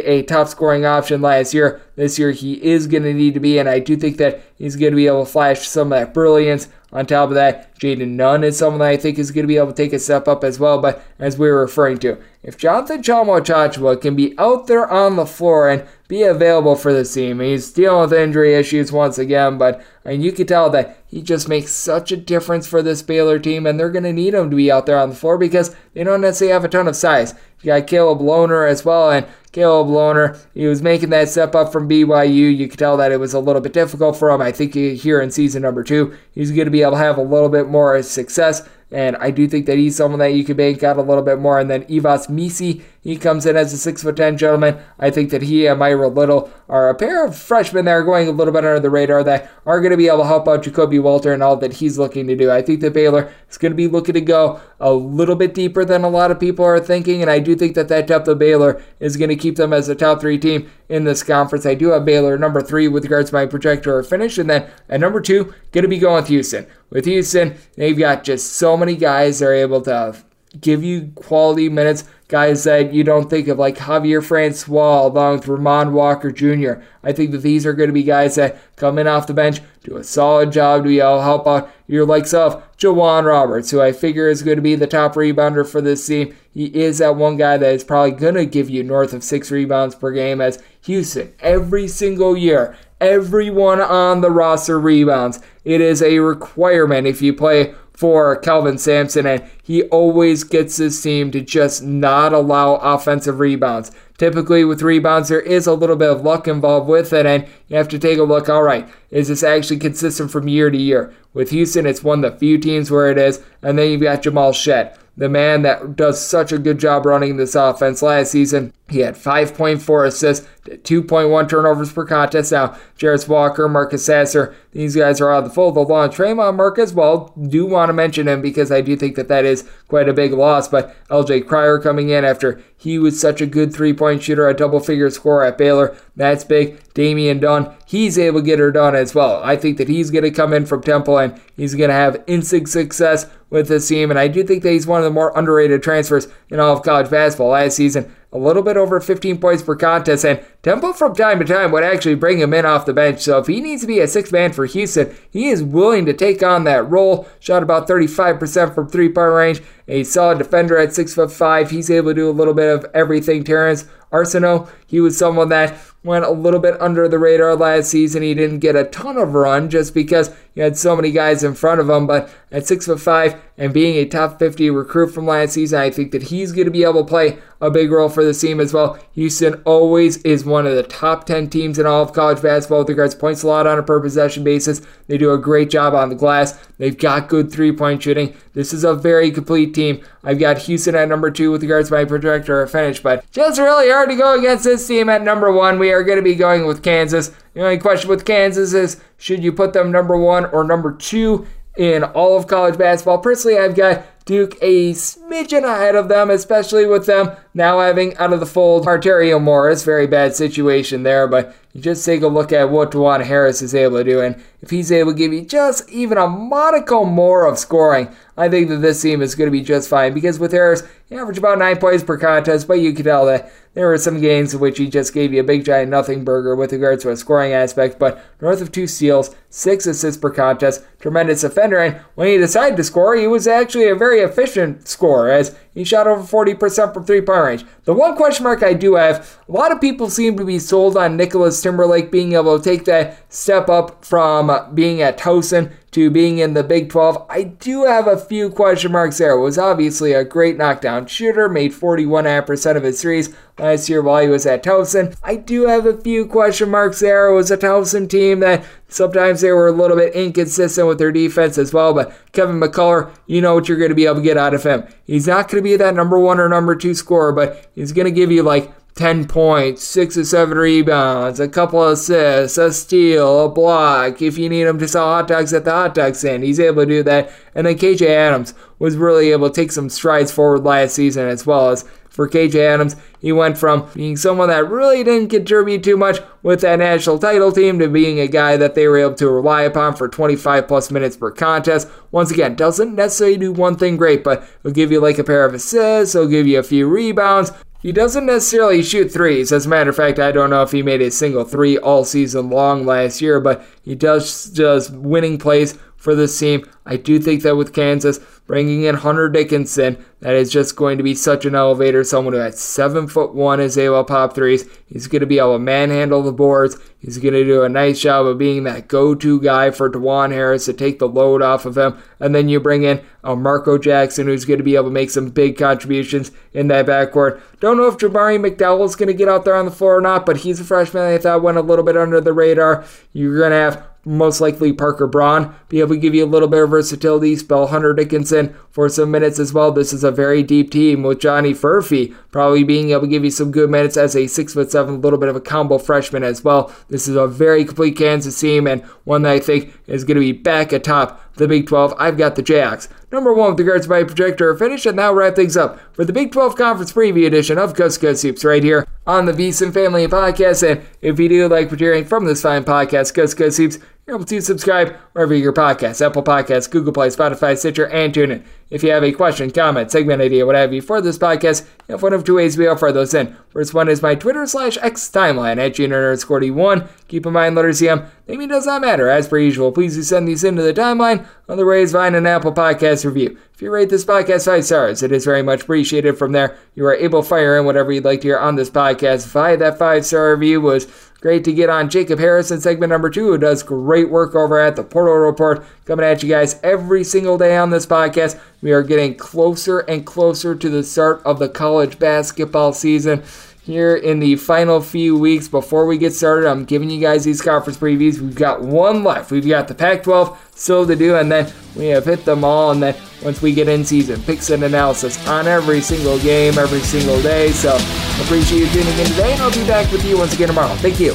a 0.00 0.22
top 0.22 0.48
scoring 0.48 0.84
option 0.84 1.22
last 1.22 1.54
year. 1.54 1.80
This 1.96 2.18
year 2.18 2.32
he 2.32 2.54
is 2.62 2.86
going 2.86 3.04
to 3.04 3.14
need 3.14 3.34
to 3.34 3.40
be, 3.40 3.58
and 3.58 3.68
I 3.68 3.78
do 3.78 3.96
think 3.96 4.16
that 4.16 4.42
he's 4.56 4.76
going 4.76 4.92
to 4.92 4.96
be 4.96 5.06
able 5.06 5.24
to 5.24 5.30
flash 5.30 5.68
some 5.68 5.92
of 5.92 5.98
that 5.98 6.12
brilliance 6.12 6.68
on 6.94 7.06
top 7.06 7.28
of 7.28 7.34
that, 7.34 7.76
Jaden 7.80 8.10
Nunn 8.10 8.44
is 8.44 8.56
someone 8.56 8.78
that 8.78 8.86
I 8.86 8.96
think 8.96 9.18
is 9.18 9.32
going 9.32 9.42
to 9.42 9.48
be 9.48 9.56
able 9.56 9.72
to 9.72 9.74
take 9.74 9.92
a 9.92 9.98
step 9.98 10.28
up 10.28 10.44
as 10.44 10.60
well. 10.60 10.80
But 10.80 11.04
as 11.18 11.36
we 11.36 11.50
were 11.50 11.60
referring 11.60 11.98
to, 11.98 12.18
if 12.44 12.56
Jonathan 12.56 13.02
Tchamwa 13.02 13.40
Tchatchoua 13.40 14.00
can 14.00 14.14
be 14.14 14.38
out 14.38 14.68
there 14.68 14.88
on 14.88 15.16
the 15.16 15.26
floor 15.26 15.68
and 15.68 15.84
be 16.06 16.22
available 16.22 16.76
for 16.76 16.92
the 16.92 17.04
team, 17.04 17.40
he's 17.40 17.72
dealing 17.72 18.02
with 18.02 18.12
injury 18.12 18.54
issues 18.54 18.92
once 18.92 19.18
again, 19.18 19.58
but 19.58 19.84
mean, 20.04 20.22
you 20.22 20.30
can 20.30 20.46
tell 20.46 20.70
that 20.70 20.98
he 21.06 21.20
just 21.20 21.48
makes 21.48 21.72
such 21.72 22.12
a 22.12 22.16
difference 22.16 22.66
for 22.66 22.82
this 22.82 23.02
Baylor 23.02 23.38
team, 23.38 23.66
and 23.66 23.78
they're 23.78 23.90
going 23.90 24.04
to 24.04 24.12
need 24.12 24.34
him 24.34 24.50
to 24.50 24.56
be 24.56 24.70
out 24.70 24.86
there 24.86 24.98
on 24.98 25.10
the 25.10 25.16
floor 25.16 25.36
because 25.36 25.74
they 25.94 26.04
don't 26.04 26.20
necessarily 26.20 26.52
have 26.52 26.64
a 26.64 26.68
ton 26.68 26.86
of 26.86 26.94
size. 26.94 27.34
You 27.64 27.68
got 27.68 27.86
Caleb 27.86 28.18
Lohner 28.18 28.68
as 28.68 28.84
well, 28.84 29.10
and 29.10 29.26
Caleb 29.52 29.88
Lohner, 29.88 30.38
he 30.52 30.66
was 30.66 30.82
making 30.82 31.08
that 31.10 31.30
step 31.30 31.54
up 31.54 31.72
from 31.72 31.88
BYU. 31.88 32.54
You 32.54 32.68
could 32.68 32.78
tell 32.78 32.98
that 32.98 33.10
it 33.10 33.18
was 33.18 33.32
a 33.32 33.40
little 33.40 33.62
bit 33.62 33.72
difficult 33.72 34.18
for 34.18 34.30
him. 34.30 34.42
I 34.42 34.52
think 34.52 34.74
here 34.74 35.18
in 35.18 35.30
season 35.30 35.62
number 35.62 35.82
two, 35.82 36.14
he's 36.32 36.50
going 36.50 36.66
to 36.66 36.70
be 36.70 36.82
able 36.82 36.92
to 36.92 36.98
have 36.98 37.16
a 37.16 37.22
little 37.22 37.48
bit 37.48 37.68
more 37.68 38.02
success. 38.02 38.68
And 38.90 39.16
I 39.16 39.30
do 39.30 39.48
think 39.48 39.64
that 39.64 39.78
he's 39.78 39.96
someone 39.96 40.18
that 40.18 40.34
you 40.34 40.44
could 40.44 40.58
bank 40.58 40.82
out 40.82 40.98
a 40.98 41.02
little 41.02 41.22
bit 41.22 41.38
more. 41.38 41.58
And 41.58 41.70
then 41.70 41.86
Yves 41.88 42.28
Missi, 42.28 42.84
he 43.04 43.16
comes 43.16 43.44
in 43.46 43.54
as 43.54 43.72
a 43.72 43.78
six 43.78 44.02
foot 44.02 44.16
ten 44.16 44.36
gentleman. 44.36 44.78
I 44.98 45.10
think 45.10 45.30
that 45.30 45.42
he 45.42 45.66
and 45.66 45.78
Miro 45.78 46.08
Little 46.08 46.50
are 46.68 46.88
a 46.88 46.94
pair 46.94 47.24
of 47.24 47.36
freshmen 47.36 47.84
that 47.84 47.92
are 47.92 48.02
going 48.02 48.26
a 48.26 48.32
little 48.32 48.52
bit 48.52 48.64
under 48.64 48.80
the 48.80 48.90
radar 48.90 49.22
that 49.22 49.50
are 49.66 49.80
going 49.80 49.90
to 49.90 49.96
be 49.96 50.08
able 50.08 50.18
to 50.18 50.24
help 50.24 50.48
out 50.48 50.64
Ja'Kobe 50.64 51.02
Walter 51.02 51.32
and 51.32 51.42
all 51.42 51.56
that 51.58 51.74
he's 51.74 51.98
looking 51.98 52.26
to 52.26 52.34
do. 52.34 52.50
I 52.50 52.62
think 52.62 52.80
that 52.80 52.94
Baylor 52.94 53.32
is 53.48 53.58
going 53.58 53.72
to 53.72 53.76
be 53.76 53.86
looking 53.86 54.14
to 54.14 54.20
go 54.22 54.60
a 54.80 54.92
little 54.92 55.36
bit 55.36 55.52
deeper 55.52 55.84
than 55.84 56.02
a 56.02 56.08
lot 56.08 56.30
of 56.30 56.40
people 56.40 56.64
are 56.64 56.80
thinking, 56.80 57.20
and 57.20 57.30
I 57.30 57.38
do 57.38 57.54
think 57.54 57.74
that 57.74 57.88
that 57.88 58.06
depth 58.06 58.26
of 58.26 58.38
Baylor 58.38 58.82
is 59.00 59.18
going 59.18 59.28
to 59.28 59.36
keep 59.36 59.56
them 59.56 59.74
as 59.74 59.88
a 59.88 59.94
top 59.94 60.20
three 60.20 60.38
team 60.38 60.70
in 60.88 61.04
this 61.04 61.22
conference. 61.22 61.66
I 61.66 61.74
do 61.74 61.88
have 61.90 62.06
Baylor 62.06 62.38
number 62.38 62.62
three 62.62 62.88
with 62.88 63.04
regards 63.04 63.30
to 63.30 63.36
my 63.36 63.44
projector 63.44 64.02
finish, 64.02 64.38
and 64.38 64.48
then 64.48 64.70
at 64.88 65.00
number 65.00 65.20
two, 65.20 65.52
going 65.72 65.82
to 65.82 65.88
be 65.88 65.98
going 65.98 66.16
with 66.16 66.28
Houston. 66.28 66.66
With 66.88 67.04
Houston, 67.04 67.56
they've 67.76 67.98
got 67.98 68.24
just 68.24 68.54
so 68.54 68.76
many 68.76 68.96
guys 68.96 69.40
that 69.40 69.46
are 69.46 69.54
able 69.54 69.82
to 69.82 70.16
give 70.60 70.84
you 70.84 71.10
quality 71.16 71.68
minutes. 71.68 72.04
Guys 72.28 72.64
that 72.64 72.94
you 72.94 73.04
don't 73.04 73.28
think 73.28 73.48
of, 73.48 73.58
like 73.58 73.76
Ja'Vier 73.76 74.24
Francis, 74.24 74.66
along 74.66 75.36
with 75.36 75.46
Ramon 75.46 75.92
Walker 75.92 76.32
Jr. 76.32 76.82
I 77.02 77.12
think 77.12 77.32
that 77.32 77.42
these 77.42 77.66
are 77.66 77.74
going 77.74 77.90
to 77.90 77.92
be 77.94 78.02
guys 78.02 78.36
that 78.36 78.58
come 78.76 78.98
in 78.98 79.06
off 79.06 79.26
the 79.26 79.34
bench, 79.34 79.60
do 79.82 79.98
a 79.98 80.04
solid 80.04 80.50
job 80.50 80.86
able 80.86 81.18
to 81.18 81.22
help 81.22 81.46
out 81.46 81.70
your 81.86 82.06
likes 82.06 82.32
of 82.32 82.62
J'Wan 82.78 83.24
Roberts, 83.24 83.70
who 83.70 83.82
I 83.82 83.92
figure 83.92 84.28
is 84.28 84.42
going 84.42 84.56
to 84.56 84.62
be 84.62 84.74
the 84.74 84.86
top 84.86 85.14
rebounder 85.14 85.70
for 85.70 85.82
this 85.82 86.06
team. 86.06 86.34
He 86.52 86.66
is 86.66 86.98
that 86.98 87.16
one 87.16 87.36
guy 87.36 87.58
that 87.58 87.74
is 87.74 87.84
probably 87.84 88.12
going 88.12 88.36
to 88.36 88.46
give 88.46 88.70
you 88.70 88.82
north 88.82 89.12
of 89.12 89.22
six 89.22 89.50
rebounds 89.50 89.94
per 89.94 90.10
game 90.10 90.40
as 90.40 90.62
Houston 90.82 91.34
every 91.40 91.86
single 91.88 92.36
year. 92.36 92.76
Everyone 93.00 93.82
on 93.82 94.22
the 94.22 94.30
roster 94.30 94.80
rebounds. 94.80 95.40
It 95.64 95.82
is 95.82 96.00
a 96.00 96.20
requirement 96.20 97.06
if 97.06 97.20
you 97.20 97.34
play 97.34 97.74
for 97.94 98.36
Kelvin 98.36 98.76
Sampson, 98.76 99.24
and 99.24 99.48
he 99.62 99.84
always 99.84 100.44
gets 100.44 100.76
his 100.76 101.00
team 101.00 101.30
to 101.30 101.40
just 101.40 101.82
not 101.82 102.32
allow 102.32 102.74
offensive 102.76 103.38
rebounds. 103.38 103.92
Typically, 104.18 104.64
with 104.64 104.82
rebounds, 104.82 105.28
there 105.28 105.40
is 105.40 105.66
a 105.66 105.74
little 105.74 105.96
bit 105.96 106.10
of 106.10 106.22
luck 106.22 106.46
involved 106.46 106.88
with 106.88 107.12
it, 107.12 107.24
and 107.24 107.46
you 107.68 107.76
have 107.76 107.88
to 107.88 107.98
take 107.98 108.18
a 108.18 108.24
look. 108.24 108.48
All 108.48 108.62
right, 108.62 108.88
is 109.10 109.28
this 109.28 109.42
actually 109.42 109.78
consistent 109.78 110.30
from 110.30 110.48
year 110.48 110.70
to 110.70 110.78
year? 110.78 111.14
With 111.32 111.50
Houston, 111.50 111.86
it's 111.86 112.04
one 112.04 112.24
of 112.24 112.32
the 112.32 112.38
few 112.38 112.58
teams 112.58 112.90
where 112.90 113.10
it 113.10 113.18
is, 113.18 113.42
and 113.62 113.78
then 113.78 113.90
you've 113.90 114.02
got 114.02 114.22
Jamal 114.22 114.52
Shead, 114.52 114.96
the 115.16 115.28
man 115.28 115.62
that 115.62 115.96
does 115.96 116.24
such 116.24 116.52
a 116.52 116.58
good 116.58 116.78
job 116.78 117.06
running 117.06 117.36
this 117.36 117.54
offense 117.54 118.02
last 118.02 118.30
season. 118.30 118.72
He 118.88 119.00
had 119.00 119.14
5.4 119.14 120.06
assists, 120.06 120.46
2.1 120.64 121.48
turnovers 121.48 121.92
per 121.92 122.04
contest. 122.04 122.52
Now, 122.52 122.78
Jarace 122.98 123.28
Walker, 123.28 123.68
Marcus 123.68 124.04
Sasser, 124.04 124.54
these 124.74 124.96
guys 124.96 125.20
are 125.20 125.30
out 125.30 125.44
of 125.44 125.48
the 125.48 125.54
fold. 125.54 125.76
Along 125.76 126.10
Tramon 126.10 126.56
Mark 126.56 126.78
as 126.78 126.92
well, 126.92 127.32
do 127.48 127.64
want 127.64 127.88
to 127.88 127.92
mention 127.92 128.26
him 128.26 128.42
because 128.42 128.72
I 128.72 128.80
do 128.80 128.96
think 128.96 129.14
that 129.14 129.28
that 129.28 129.44
is 129.44 129.68
quite 129.86 130.08
a 130.08 130.12
big 130.12 130.32
loss. 130.32 130.66
But 130.66 130.94
LJ 131.08 131.46
Cryer 131.46 131.78
coming 131.78 132.08
in 132.08 132.24
after 132.24 132.60
he 132.76 132.98
was 132.98 133.20
such 133.20 133.40
a 133.40 133.46
good 133.46 133.72
three 133.72 133.92
point 133.92 134.24
shooter, 134.24 134.48
a 134.48 134.54
double 134.54 134.80
figure 134.80 135.08
score 135.10 135.44
at 135.44 135.56
Baylor. 135.56 135.96
That's 136.16 136.42
big. 136.42 136.82
Damian 136.92 137.38
Dunn, 137.38 137.74
he's 137.86 138.18
able 138.18 138.40
to 138.40 138.46
get 138.46 138.58
her 138.58 138.72
done 138.72 138.96
as 138.96 139.14
well. 139.14 139.40
I 139.44 139.56
think 139.56 139.78
that 139.78 139.88
he's 139.88 140.10
going 140.10 140.24
to 140.24 140.30
come 140.30 140.52
in 140.52 140.66
from 140.66 140.82
Temple 140.82 141.18
and 141.18 141.40
he's 141.56 141.74
going 141.74 141.90
to 141.90 141.94
have 141.94 142.22
instant 142.26 142.68
success 142.68 143.26
with 143.50 143.68
this 143.68 143.86
team. 143.86 144.10
And 144.10 144.18
I 144.18 144.26
do 144.26 144.42
think 144.42 144.64
that 144.64 144.72
he's 144.72 144.86
one 144.86 144.98
of 144.98 145.04
the 145.04 145.10
more 145.10 145.36
underrated 145.38 145.82
transfers 145.82 146.26
in 146.50 146.58
all 146.58 146.76
of 146.76 146.82
college 146.82 147.10
basketball 147.10 147.50
last 147.50 147.76
season 147.76 148.12
a 148.34 148.38
little 148.38 148.62
bit 148.62 148.76
over 148.76 149.00
15 149.00 149.38
points 149.38 149.62
per 149.62 149.76
contest, 149.76 150.24
and 150.24 150.44
Temple 150.64 150.92
from 150.92 151.14
time 151.14 151.38
to 151.38 151.44
time 151.44 151.70
would 151.70 151.84
actually 151.84 152.16
bring 152.16 152.38
him 152.38 152.52
in 152.52 152.66
off 152.66 152.84
the 152.84 152.92
bench. 152.92 153.20
So 153.20 153.38
if 153.38 153.46
he 153.46 153.60
needs 153.60 153.82
to 153.82 153.86
be 153.86 154.00
a 154.00 154.08
sixth 154.08 154.32
man 154.32 154.52
for 154.52 154.66
Houston, 154.66 155.14
he 155.30 155.48
is 155.48 155.62
willing 155.62 156.04
to 156.06 156.12
take 156.12 156.42
on 156.42 156.64
that 156.64 156.90
role. 156.90 157.28
Shot 157.38 157.62
about 157.62 157.86
35% 157.86 158.74
from 158.74 158.88
three 158.88 159.08
point 159.08 159.32
range. 159.32 159.62
A 159.86 160.02
solid 160.02 160.38
defender 160.38 160.78
at 160.78 160.94
six 160.94 161.14
foot 161.14 161.30
five. 161.30 161.70
He's 161.70 161.90
able 161.90 162.10
to 162.10 162.14
do 162.14 162.28
a 162.28 162.32
little 162.32 162.54
bit 162.54 162.74
of 162.74 162.86
everything. 162.94 163.44
Terrance 163.44 163.86
Arceneaux, 164.14 164.68
he 164.86 165.00
was 165.00 165.18
someone 165.18 165.48
that 165.48 165.76
went 166.04 166.24
a 166.24 166.30
little 166.30 166.60
bit 166.60 166.80
under 166.80 167.08
the 167.08 167.18
radar 167.18 167.56
last 167.56 167.90
season. 167.90 168.22
He 168.22 168.34
didn't 168.34 168.58
get 168.58 168.76
a 168.76 168.84
ton 168.84 169.16
of 169.16 169.34
run 169.34 169.70
just 169.70 169.94
because 169.94 170.30
he 170.54 170.60
had 170.60 170.76
so 170.76 170.94
many 170.94 171.10
guys 171.10 171.42
in 171.42 171.54
front 171.54 171.80
of 171.80 171.88
him. 171.88 172.06
But 172.06 172.32
at 172.52 172.66
six 172.66 172.86
foot 172.86 173.00
five 173.00 173.40
and 173.56 173.72
being 173.72 173.96
a 173.96 174.04
top 174.04 174.38
50 174.38 174.70
recruit 174.70 175.08
from 175.08 175.26
last 175.26 175.54
season, 175.54 175.80
I 175.80 175.90
think 175.90 176.12
that 176.12 176.24
he's 176.24 176.52
going 176.52 176.66
to 176.66 176.70
be 176.70 176.84
able 176.84 177.02
to 177.02 177.08
play 177.08 177.38
a 177.60 177.70
big 177.70 177.90
role 177.90 178.10
for 178.10 178.22
the 178.22 178.34
team 178.34 178.60
as 178.60 178.74
well. 178.74 178.98
Houston 179.14 179.54
always 179.64 180.18
is 180.18 180.44
one 180.44 180.66
of 180.66 180.74
the 180.74 180.82
top 180.82 181.24
10 181.24 181.48
teams 181.48 181.78
in 181.78 181.86
all 181.86 182.02
of 182.02 182.12
college 182.12 182.42
basketball 182.42 182.80
with 182.80 182.90
regards 182.90 183.14
to 183.14 183.20
points 183.20 183.42
allowed 183.42 183.66
on 183.66 183.78
a 183.78 183.82
per 183.82 184.00
possession 184.00 184.44
basis. 184.44 184.82
They 185.06 185.16
do 185.16 185.32
a 185.32 185.38
great 185.38 185.70
job 185.70 185.94
on 185.94 186.10
the 186.10 186.14
glass. 186.14 186.58
They've 186.76 186.96
got 186.96 187.28
good 187.28 187.50
three 187.50 187.72
point 187.72 188.02
shooting. 188.02 188.36
This 188.52 188.72
is 188.72 188.84
a 188.84 188.94
very 188.94 189.30
complete 189.30 189.72
team. 189.74 190.04
I've 190.22 190.38
got 190.38 190.58
Houston 190.58 190.94
at 190.94 191.08
number 191.08 191.30
two 191.30 191.50
with 191.50 191.62
regards 191.62 191.88
to 191.88 191.94
my 191.94 192.04
projector 192.04 192.66
finish, 192.66 193.00
but 193.00 193.30
just 193.30 193.58
really 193.58 193.90
hard 193.90 194.03
to 194.08 194.16
go 194.16 194.38
against 194.38 194.64
this 194.64 194.86
team 194.86 195.08
at 195.08 195.22
number 195.22 195.52
one. 195.52 195.78
We 195.78 195.92
are 195.92 196.02
going 196.02 196.16
to 196.18 196.22
be 196.22 196.34
going 196.34 196.66
with 196.66 196.82
Kansas. 196.82 197.30
The 197.54 197.62
only 197.62 197.78
question 197.78 198.10
with 198.10 198.24
Kansas 198.24 198.72
is 198.72 199.00
should 199.16 199.42
you 199.42 199.52
put 199.52 199.72
them 199.72 199.92
number 199.92 200.16
one 200.16 200.46
or 200.46 200.64
number 200.64 200.92
two 200.92 201.46
in 201.76 202.04
all 202.04 202.36
of 202.36 202.46
college 202.46 202.78
basketball? 202.78 203.18
Personally, 203.18 203.58
I've 203.58 203.74
got 203.74 204.04
Duke 204.24 204.56
a 204.62 204.92
smidgen 204.92 205.64
ahead 205.64 205.94
of 205.96 206.08
them, 206.08 206.30
especially 206.30 206.86
with 206.86 207.06
them 207.06 207.36
now 207.54 207.78
having 207.78 208.16
out 208.16 208.32
of 208.32 208.40
the 208.40 208.46
fold 208.46 208.84
Arterio 208.84 209.40
Morris. 209.40 209.84
Very 209.84 210.06
bad 210.06 210.34
situation 210.34 211.04
there, 211.04 211.28
but 211.28 211.56
you 211.72 211.80
just 211.80 212.04
take 212.04 212.22
a 212.22 212.28
look 212.28 212.52
at 212.52 212.70
what 212.70 212.90
Dajuan 212.90 213.24
Harris 213.24 213.62
is 213.62 213.74
able 213.74 213.98
to 213.98 214.04
do, 214.04 214.20
and 214.20 214.42
if 214.60 214.70
he's 214.70 214.92
able 214.92 215.12
to 215.12 215.18
give 215.18 215.32
you 215.32 215.44
just 215.44 215.88
even 215.90 216.18
a 216.18 216.28
modicum 216.28 217.08
more 217.08 217.46
of 217.46 217.58
scoring, 217.58 218.14
I 218.36 218.48
think 218.48 218.68
that 218.68 218.78
this 218.78 219.02
team 219.02 219.22
is 219.22 219.34
going 219.34 219.48
to 219.48 219.52
be 219.52 219.62
just 219.62 219.88
fine. 219.88 220.14
Because 220.14 220.38
with 220.38 220.52
Harris, 220.52 220.82
he 221.08 221.16
averaged 221.16 221.38
about 221.38 221.58
nine 221.58 221.78
points 221.78 222.04
per 222.04 222.16
contest, 222.16 222.66
but 222.66 222.80
you 222.80 222.92
can 222.92 223.04
tell 223.04 223.26
that 223.26 223.52
there 223.74 223.88
were 223.88 223.98
some 223.98 224.20
games 224.20 224.54
in 224.54 224.60
which 224.60 224.78
he 224.78 224.88
just 224.88 225.12
gave 225.12 225.32
you 225.32 225.40
a 225.40 225.44
big 225.44 225.64
giant 225.64 225.90
nothing 225.90 226.24
burger 226.24 226.54
with 226.54 226.72
regards 226.72 227.02
to 227.02 227.10
a 227.10 227.16
scoring 227.16 227.52
aspect. 227.52 227.98
But 227.98 228.24
north 228.40 228.60
of 228.60 228.70
two 228.70 228.86
steals, 228.86 229.34
six 229.50 229.86
assists 229.86 230.20
per 230.20 230.30
contest, 230.30 230.84
tremendous 231.00 231.40
defender, 231.40 231.78
and 231.78 232.00
when 232.14 232.28
he 232.28 232.38
decided 232.38 232.76
to 232.76 232.84
score, 232.84 233.16
he 233.16 233.26
was 233.26 233.48
actually 233.48 233.88
a 233.88 233.96
very 233.96 234.20
efficient 234.20 234.86
scorer 234.86 235.30
as 235.30 235.56
he 235.74 235.82
shot 235.84 236.06
over 236.06 236.22
40% 236.22 236.94
from 236.94 237.04
three 237.04 237.20
point 237.20 237.43
range. 237.44 237.64
The 237.84 237.94
one 237.94 238.16
question 238.16 238.44
mark 238.44 238.62
I 238.62 238.74
do 238.74 238.94
have 238.94 239.38
a 239.48 239.52
lot 239.52 239.72
of 239.72 239.80
people 239.80 240.10
seem 240.10 240.36
to 240.36 240.44
be 240.44 240.58
sold 240.58 240.96
on 240.96 241.16
Nicholas 241.16 241.60
Timberlake 241.60 242.10
being 242.10 242.32
able 242.32 242.58
to 242.58 242.64
take 242.64 242.84
that 242.86 243.23
step 243.34 243.68
up 243.68 244.04
from 244.04 244.48
being 244.74 245.02
at 245.02 245.18
Towson 245.18 245.72
to 245.90 246.08
being 246.08 246.38
in 246.38 246.54
the 246.54 246.62
Big 246.62 246.88
12. 246.88 247.26
I 247.28 247.42
do 247.42 247.84
have 247.84 248.06
a 248.06 248.16
few 248.16 248.48
question 248.48 248.92
marks 248.92 249.18
there. 249.18 249.32
It 249.32 249.40
was 249.40 249.58
obviously 249.58 250.12
a 250.12 250.24
great 250.24 250.56
knockdown 250.56 251.06
shooter, 251.06 251.48
made 251.48 251.72
41% 251.72 252.76
of 252.76 252.84
his 252.84 253.02
threes 253.02 253.34
last 253.58 253.88
year 253.88 254.02
while 254.02 254.22
he 254.22 254.28
was 254.28 254.46
at 254.46 254.62
Towson. 254.62 255.16
I 255.24 255.34
do 255.34 255.66
have 255.66 255.84
a 255.84 256.00
few 256.00 256.26
question 256.26 256.70
marks 256.70 257.00
there. 257.00 257.28
It 257.28 257.34
was 257.34 257.50
a 257.50 257.58
Towson 257.58 258.08
team 258.08 258.38
that 258.40 258.64
sometimes 258.86 259.40
they 259.40 259.50
were 259.50 259.68
a 259.68 259.72
little 259.72 259.96
bit 259.96 260.14
inconsistent 260.14 260.86
with 260.86 260.98
their 260.98 261.12
defense 261.12 261.58
as 261.58 261.72
well, 261.72 261.92
but 261.92 262.16
Kevin 262.30 262.60
McCullar, 262.60 263.12
you 263.26 263.40
know 263.40 263.54
what 263.54 263.68
you're 263.68 263.78
going 263.78 263.90
to 263.90 263.96
be 263.96 264.06
able 264.06 264.16
to 264.16 264.22
get 264.22 264.36
out 264.36 264.54
of 264.54 264.62
him. 264.62 264.86
He's 265.04 265.26
not 265.26 265.48
going 265.48 265.62
to 265.62 265.68
be 265.68 265.76
that 265.76 265.94
number 265.94 266.20
one 266.20 266.38
or 266.38 266.48
number 266.48 266.76
two 266.76 266.94
scorer, 266.94 267.32
but 267.32 267.68
he's 267.74 267.92
going 267.92 268.06
to 268.06 268.12
give 268.12 268.30
you 268.30 268.44
like 268.44 268.72
10 268.94 269.26
points, 269.26 269.82
6 269.82 270.18
or 270.18 270.24
7 270.24 270.56
rebounds, 270.56 271.40
a 271.40 271.48
couple 271.48 271.82
of 271.82 271.94
assists, 271.94 272.56
a 272.58 272.72
steal, 272.72 273.46
a 273.46 273.48
block. 273.48 274.22
If 274.22 274.38
you 274.38 274.48
need 274.48 274.68
him 274.68 274.78
to 274.78 274.86
sell 274.86 275.06
hot 275.06 275.26
dogs 275.26 275.52
at 275.52 275.64
the 275.64 275.72
hot 275.72 275.94
dog 275.94 276.14
stand, 276.14 276.44
he's 276.44 276.60
able 276.60 276.82
to 276.82 276.86
do 276.86 277.02
that. 277.02 277.32
And 277.56 277.66
then 277.66 277.76
KJ 277.76 278.06
Adams 278.06 278.54
was 278.78 278.96
really 278.96 279.32
able 279.32 279.50
to 279.50 279.54
take 279.54 279.72
some 279.72 279.88
strides 279.88 280.30
forward 280.30 280.62
last 280.62 280.94
season 280.94 281.26
as 281.26 281.44
well 281.44 281.70
as 281.70 281.84
for 282.08 282.28
KJ 282.28 282.54
Adams. 282.54 282.94
He 283.20 283.32
went 283.32 283.58
from 283.58 283.90
being 283.94 284.16
someone 284.16 284.48
that 284.48 284.70
really 284.70 285.02
didn't 285.02 285.30
contribute 285.30 285.82
too 285.82 285.96
much 285.96 286.20
with 286.44 286.60
that 286.60 286.78
national 286.78 287.18
title 287.18 287.50
team 287.50 287.80
to 287.80 287.88
being 287.88 288.20
a 288.20 288.28
guy 288.28 288.56
that 288.56 288.76
they 288.76 288.86
were 288.86 288.98
able 288.98 289.14
to 289.14 289.28
rely 289.28 289.62
upon 289.62 289.96
for 289.96 290.08
25 290.08 290.68
plus 290.68 290.92
minutes 290.92 291.16
per 291.16 291.32
contest. 291.32 291.88
Once 292.12 292.30
again, 292.30 292.54
doesn't 292.54 292.94
necessarily 292.94 293.38
do 293.38 293.50
one 293.50 293.74
thing 293.74 293.96
great, 293.96 294.22
but 294.22 294.48
he'll 294.62 294.70
give 294.70 294.92
you 294.92 295.00
like 295.00 295.18
a 295.18 295.24
pair 295.24 295.44
of 295.44 295.52
assists, 295.52 296.12
he'll 296.12 296.28
give 296.28 296.46
you 296.46 296.60
a 296.60 296.62
few 296.62 296.86
rebounds, 296.86 297.50
he 297.84 297.92
doesn't 297.92 298.24
necessarily 298.24 298.82
shoot 298.82 299.12
threes. 299.12 299.52
As 299.52 299.66
a 299.66 299.68
matter 299.68 299.90
of 299.90 299.96
fact, 299.96 300.18
I 300.18 300.32
don't 300.32 300.48
know 300.48 300.62
if 300.62 300.72
he 300.72 300.82
made 300.82 301.02
a 301.02 301.10
single 301.10 301.44
three 301.44 301.76
all 301.76 302.06
season 302.06 302.48
long 302.48 302.86
last 302.86 303.20
year, 303.20 303.40
but 303.40 303.62
he 303.82 303.94
does 303.94 304.46
does 304.46 304.90
winning 304.90 305.36
plays 305.36 305.78
for 305.94 306.14
this 306.14 306.38
team. 306.38 306.64
I 306.86 306.96
do 306.96 307.18
think 307.18 307.42
that 307.42 307.58
with 307.58 307.74
Kansas, 307.74 308.20
bringing 308.46 308.82
in 308.84 308.96
Hunter 308.96 309.28
Dickinson. 309.28 310.04
That 310.20 310.34
is 310.34 310.50
just 310.50 310.76
going 310.76 310.98
to 310.98 311.04
be 311.04 311.14
such 311.14 311.44
an 311.44 311.54
elevator. 311.54 312.04
Someone 312.04 312.34
who 312.34 312.40
at 312.40 312.56
seven 312.56 313.06
foot 313.06 313.34
one 313.34 313.60
is 313.60 313.76
able 313.76 314.02
to 314.02 314.04
pop 314.04 314.34
threes. 314.34 314.64
He's 314.86 315.06
going 315.06 315.20
to 315.20 315.26
be 315.26 315.38
able 315.38 315.54
to 315.54 315.58
manhandle 315.58 316.22
the 316.22 316.32
boards. 316.32 316.76
He's 316.98 317.18
going 317.18 317.34
to 317.34 317.44
do 317.44 317.62
a 317.62 317.68
nice 317.68 318.00
job 318.00 318.26
of 318.26 318.38
being 318.38 318.64
that 318.64 318.88
go-to 318.88 319.40
guy 319.40 319.70
for 319.70 319.90
Dajuan 319.90 320.32
Harris 320.32 320.64
to 320.64 320.72
take 320.72 320.98
the 320.98 321.08
load 321.08 321.42
off 321.42 321.66
of 321.66 321.76
him. 321.76 322.02
And 322.20 322.34
then 322.34 322.48
you 322.48 322.60
bring 322.60 322.84
in 322.84 323.04
a 323.22 323.36
Marco 323.36 323.76
Jackson 323.76 324.26
who's 324.26 324.46
going 324.46 324.58
to 324.58 324.64
be 324.64 324.76
able 324.76 324.86
to 324.86 324.90
make 324.90 325.10
some 325.10 325.28
big 325.28 325.58
contributions 325.58 326.32
in 326.52 326.68
that 326.68 326.86
backcourt. 326.86 327.40
Don't 327.60 327.76
know 327.76 327.88
if 327.88 327.98
Jabari 327.98 328.38
McDowell 328.38 328.86
is 328.86 328.96
going 328.96 329.08
to 329.08 329.14
get 329.14 329.28
out 329.28 329.44
there 329.44 329.56
on 329.56 329.66
the 329.66 329.70
floor 329.70 329.98
or 329.98 330.00
not, 330.00 330.24
but 330.24 330.38
he's 330.38 330.60
a 330.60 330.64
freshman 330.64 331.02
I 331.02 331.18
thought 331.18 331.42
went 331.42 331.58
a 331.58 331.62
little 331.62 331.84
bit 331.84 331.96
under 331.96 332.20
the 332.20 332.32
radar. 332.32 332.84
You're 333.12 333.38
going 333.38 333.50
to 333.50 333.56
have 333.56 333.93
most 334.04 334.40
likely 334.40 334.72
Parker 334.72 335.06
Braun, 335.06 335.54
be 335.68 335.80
able 335.80 335.94
to 335.94 336.00
give 336.00 336.14
you 336.14 336.24
a 336.24 336.26
little 336.26 336.48
bit 336.48 336.62
of 336.62 336.70
versatility, 336.70 337.36
spell 337.36 337.68
Hunter 337.68 337.92
Dickinson 337.92 338.54
for 338.70 338.88
some 338.88 339.10
minutes 339.10 339.38
as 339.38 339.52
well. 339.52 339.72
This 339.72 339.92
is 339.92 340.04
a 340.04 340.10
very 340.10 340.42
deep 340.42 340.70
team 340.70 341.02
with 341.02 341.20
Johnny 341.20 341.52
Furphy 341.52 342.14
probably 342.34 342.64
being 342.64 342.90
able 342.90 343.02
to 343.02 343.06
give 343.06 343.22
you 343.22 343.30
some 343.30 343.52
good 343.52 343.70
minutes 343.70 343.96
as 343.96 344.16
a 344.16 344.26
six 344.26 344.54
foot 344.54 344.68
seven, 344.68 344.96
a 344.96 344.98
little 344.98 345.20
bit 345.20 345.28
of 345.28 345.36
a 345.36 345.40
combo 345.40 345.78
freshman 345.78 346.24
as 346.24 346.42
well. 346.42 346.74
This 346.88 347.06
is 347.06 347.14
a 347.14 347.28
very 347.28 347.64
complete 347.64 347.96
Kansas 347.96 348.40
team 348.40 348.66
and 348.66 348.82
one 349.04 349.22
that 349.22 349.32
I 349.32 349.38
think 349.38 349.72
is 349.86 350.02
going 350.02 350.16
to 350.16 350.20
be 350.20 350.32
back 350.32 350.72
atop 350.72 351.20
the 351.36 351.46
Big 351.46 351.68
12. 351.68 351.94
I've 351.96 352.18
got 352.18 352.34
the 352.34 352.42
Jacks. 352.42 352.88
Number 353.12 353.32
one 353.32 353.50
with 353.50 353.60
regards 353.60 353.86
to 353.86 353.90
my 353.90 354.02
projector 354.02 354.56
finish, 354.56 354.84
and 354.86 354.96
now 354.96 355.12
wrap 355.12 355.36
things 355.36 355.56
up 355.56 355.78
for 355.94 356.04
the 356.04 356.12
Big 356.12 356.32
12 356.32 356.56
Conference 356.56 356.92
Preview 356.92 357.26
Edition 357.26 357.56
of 357.56 357.74
Coast 357.74 358.00
Coast 358.00 358.22
Hoops 358.22 358.44
right 358.44 358.62
here 358.62 358.86
on 359.06 359.26
the 359.26 359.32
VSiN 359.32 359.72
Family 359.72 360.06
Podcast. 360.08 360.68
And 360.68 360.84
if 361.00 361.20
you 361.20 361.28
do 361.28 361.46
like 361.46 361.70
what 361.70 361.80
you're 361.80 361.92
hearing 361.92 362.08
from 362.08 362.24
this 362.24 362.42
fine 362.42 362.64
podcast, 362.64 363.14
Coast 363.14 363.36
Coast 363.36 363.58
Hoops, 363.58 363.78
you're 364.06 364.16
able 364.16 364.26
to 364.26 364.40
subscribe 364.42 364.94
wherever 365.12 365.34
your 365.34 365.52
podcasts, 365.52 366.04
Apple 366.04 366.22
Podcasts, 366.22 366.70
Google 366.70 366.92
Play, 366.92 367.08
Spotify, 367.08 367.56
Stitcher, 367.56 367.88
and 367.88 368.12
TuneIn. 368.12 368.44
If 368.68 368.82
you 368.82 368.90
have 368.90 369.04
a 369.04 369.12
question, 369.12 369.50
comment, 369.50 369.90
segment 369.90 370.20
idea, 370.20 370.44
what 370.44 370.56
have 370.56 370.74
you 370.74 370.82
for 370.82 371.00
this 371.00 371.16
podcast, 371.16 371.66
you 371.88 371.92
have 371.92 372.02
one 372.02 372.12
of 372.12 372.24
two 372.24 372.34
ways 372.34 372.58
we 372.58 372.66
offer 372.66 372.92
those 372.92 373.14
in. 373.14 373.34
First 373.48 373.72
one 373.72 373.88
is 373.88 374.02
my 374.02 374.14
Twitter 374.14 374.46
slash 374.46 374.76
X 374.82 375.08
timeline 375.08 375.56
at 375.56 375.74
junior1 375.74 376.88
Keep 377.08 377.26
in 377.26 377.32
mind, 377.32 377.54
letters 377.54 377.80
CM, 377.80 378.08
name 378.28 378.48
does 378.48 378.66
not 378.66 378.82
matter. 378.82 379.08
As 379.08 379.28
per 379.28 379.38
usual, 379.38 379.72
please 379.72 379.94
do 379.94 380.02
send 380.02 380.28
these 380.28 380.44
into 380.44 380.62
the 380.62 380.74
timeline. 380.74 381.26
Other 381.48 381.64
ways, 381.64 381.92
find 381.92 382.16
an 382.16 382.26
Apple 382.26 382.52
Podcast 382.52 383.04
review. 383.04 383.38
If 383.54 383.62
you 383.62 383.70
rate 383.70 383.88
this 383.88 384.04
podcast 384.04 384.46
five 384.46 384.64
stars, 384.64 385.02
it 385.02 385.12
is 385.12 385.24
very 385.24 385.42
much 385.42 385.62
appreciated. 385.62 386.18
From 386.18 386.32
there, 386.32 386.58
you 386.74 386.84
are 386.86 386.94
able 386.94 387.22
to 387.22 387.28
fire 387.28 387.56
in 387.56 387.64
whatever 387.64 387.92
you'd 387.92 388.04
like 388.04 388.22
to 388.22 388.28
hear 388.28 388.38
on 388.38 388.56
this 388.56 388.70
podcast. 388.70 389.26
If 389.26 389.58
that 389.60 389.78
five 389.78 390.04
star 390.04 390.34
review 390.34 390.60
was 390.60 390.86
Great 391.24 391.42
to 391.44 391.54
get 391.54 391.70
on 391.70 391.88
Jacob 391.88 392.18
Harrison, 392.18 392.60
segment 392.60 392.90
number 392.90 393.08
two, 393.08 393.28
who 393.28 393.38
does 393.38 393.62
great 393.62 394.10
work 394.10 394.34
over 394.34 394.60
at 394.60 394.76
the 394.76 394.84
Portal 394.84 395.14
Report, 395.14 395.64
coming 395.86 396.04
at 396.04 396.22
you 396.22 396.28
guys 396.28 396.60
every 396.62 397.02
single 397.02 397.38
day 397.38 397.56
on 397.56 397.70
this 397.70 397.86
podcast. 397.86 398.38
We 398.60 398.72
are 398.72 398.82
getting 398.82 399.14
closer 399.14 399.78
and 399.78 400.04
closer 400.04 400.54
to 400.54 400.68
the 400.68 400.82
start 400.82 401.22
of 401.24 401.38
the 401.38 401.48
college 401.48 401.98
basketball 401.98 402.74
season 402.74 403.22
here 403.64 403.96
in 403.96 404.18
the 404.18 404.36
final 404.36 404.80
few 404.80 405.16
weeks 405.16 405.48
before 405.48 405.86
we 405.86 405.96
get 405.96 406.12
started. 406.12 406.48
I'm 406.48 406.64
giving 406.64 406.90
you 406.90 407.00
guys 407.00 407.24
these 407.24 407.40
conference 407.40 407.78
previews. 407.78 408.20
We've 408.20 408.34
got 408.34 408.60
one 408.60 409.02
left. 409.02 409.30
We've 409.30 409.46
got 409.46 409.68
the 409.68 409.74
Pac 409.74 410.02
12 410.02 410.52
still 410.54 410.86
to 410.86 410.94
do, 410.94 411.16
and 411.16 411.32
then 411.32 411.50
we 411.74 411.86
have 411.86 412.04
hit 412.04 412.26
them 412.26 412.44
all. 412.44 412.72
And 412.72 412.82
then 412.82 412.94
once 413.22 413.40
we 413.40 413.54
get 413.54 413.68
in 413.68 413.84
season, 413.84 414.22
picks 414.22 414.50
and 414.50 414.62
analysis 414.62 415.26
on 415.26 415.48
every 415.48 415.80
single 415.80 416.18
game, 416.18 416.58
every 416.58 416.80
single 416.80 417.20
day. 417.22 417.52
So 417.52 417.74
appreciate 418.22 418.60
you 418.60 418.68
tuning 418.68 418.98
in 418.98 419.06
today, 419.06 419.32
and 419.32 419.40
I'll 419.40 419.50
be 419.50 419.66
back 419.66 419.90
with 419.90 420.04
you 420.04 420.18
once 420.18 420.34
again 420.34 420.48
tomorrow. 420.48 420.74
Thank 420.76 421.00
you. 421.00 421.14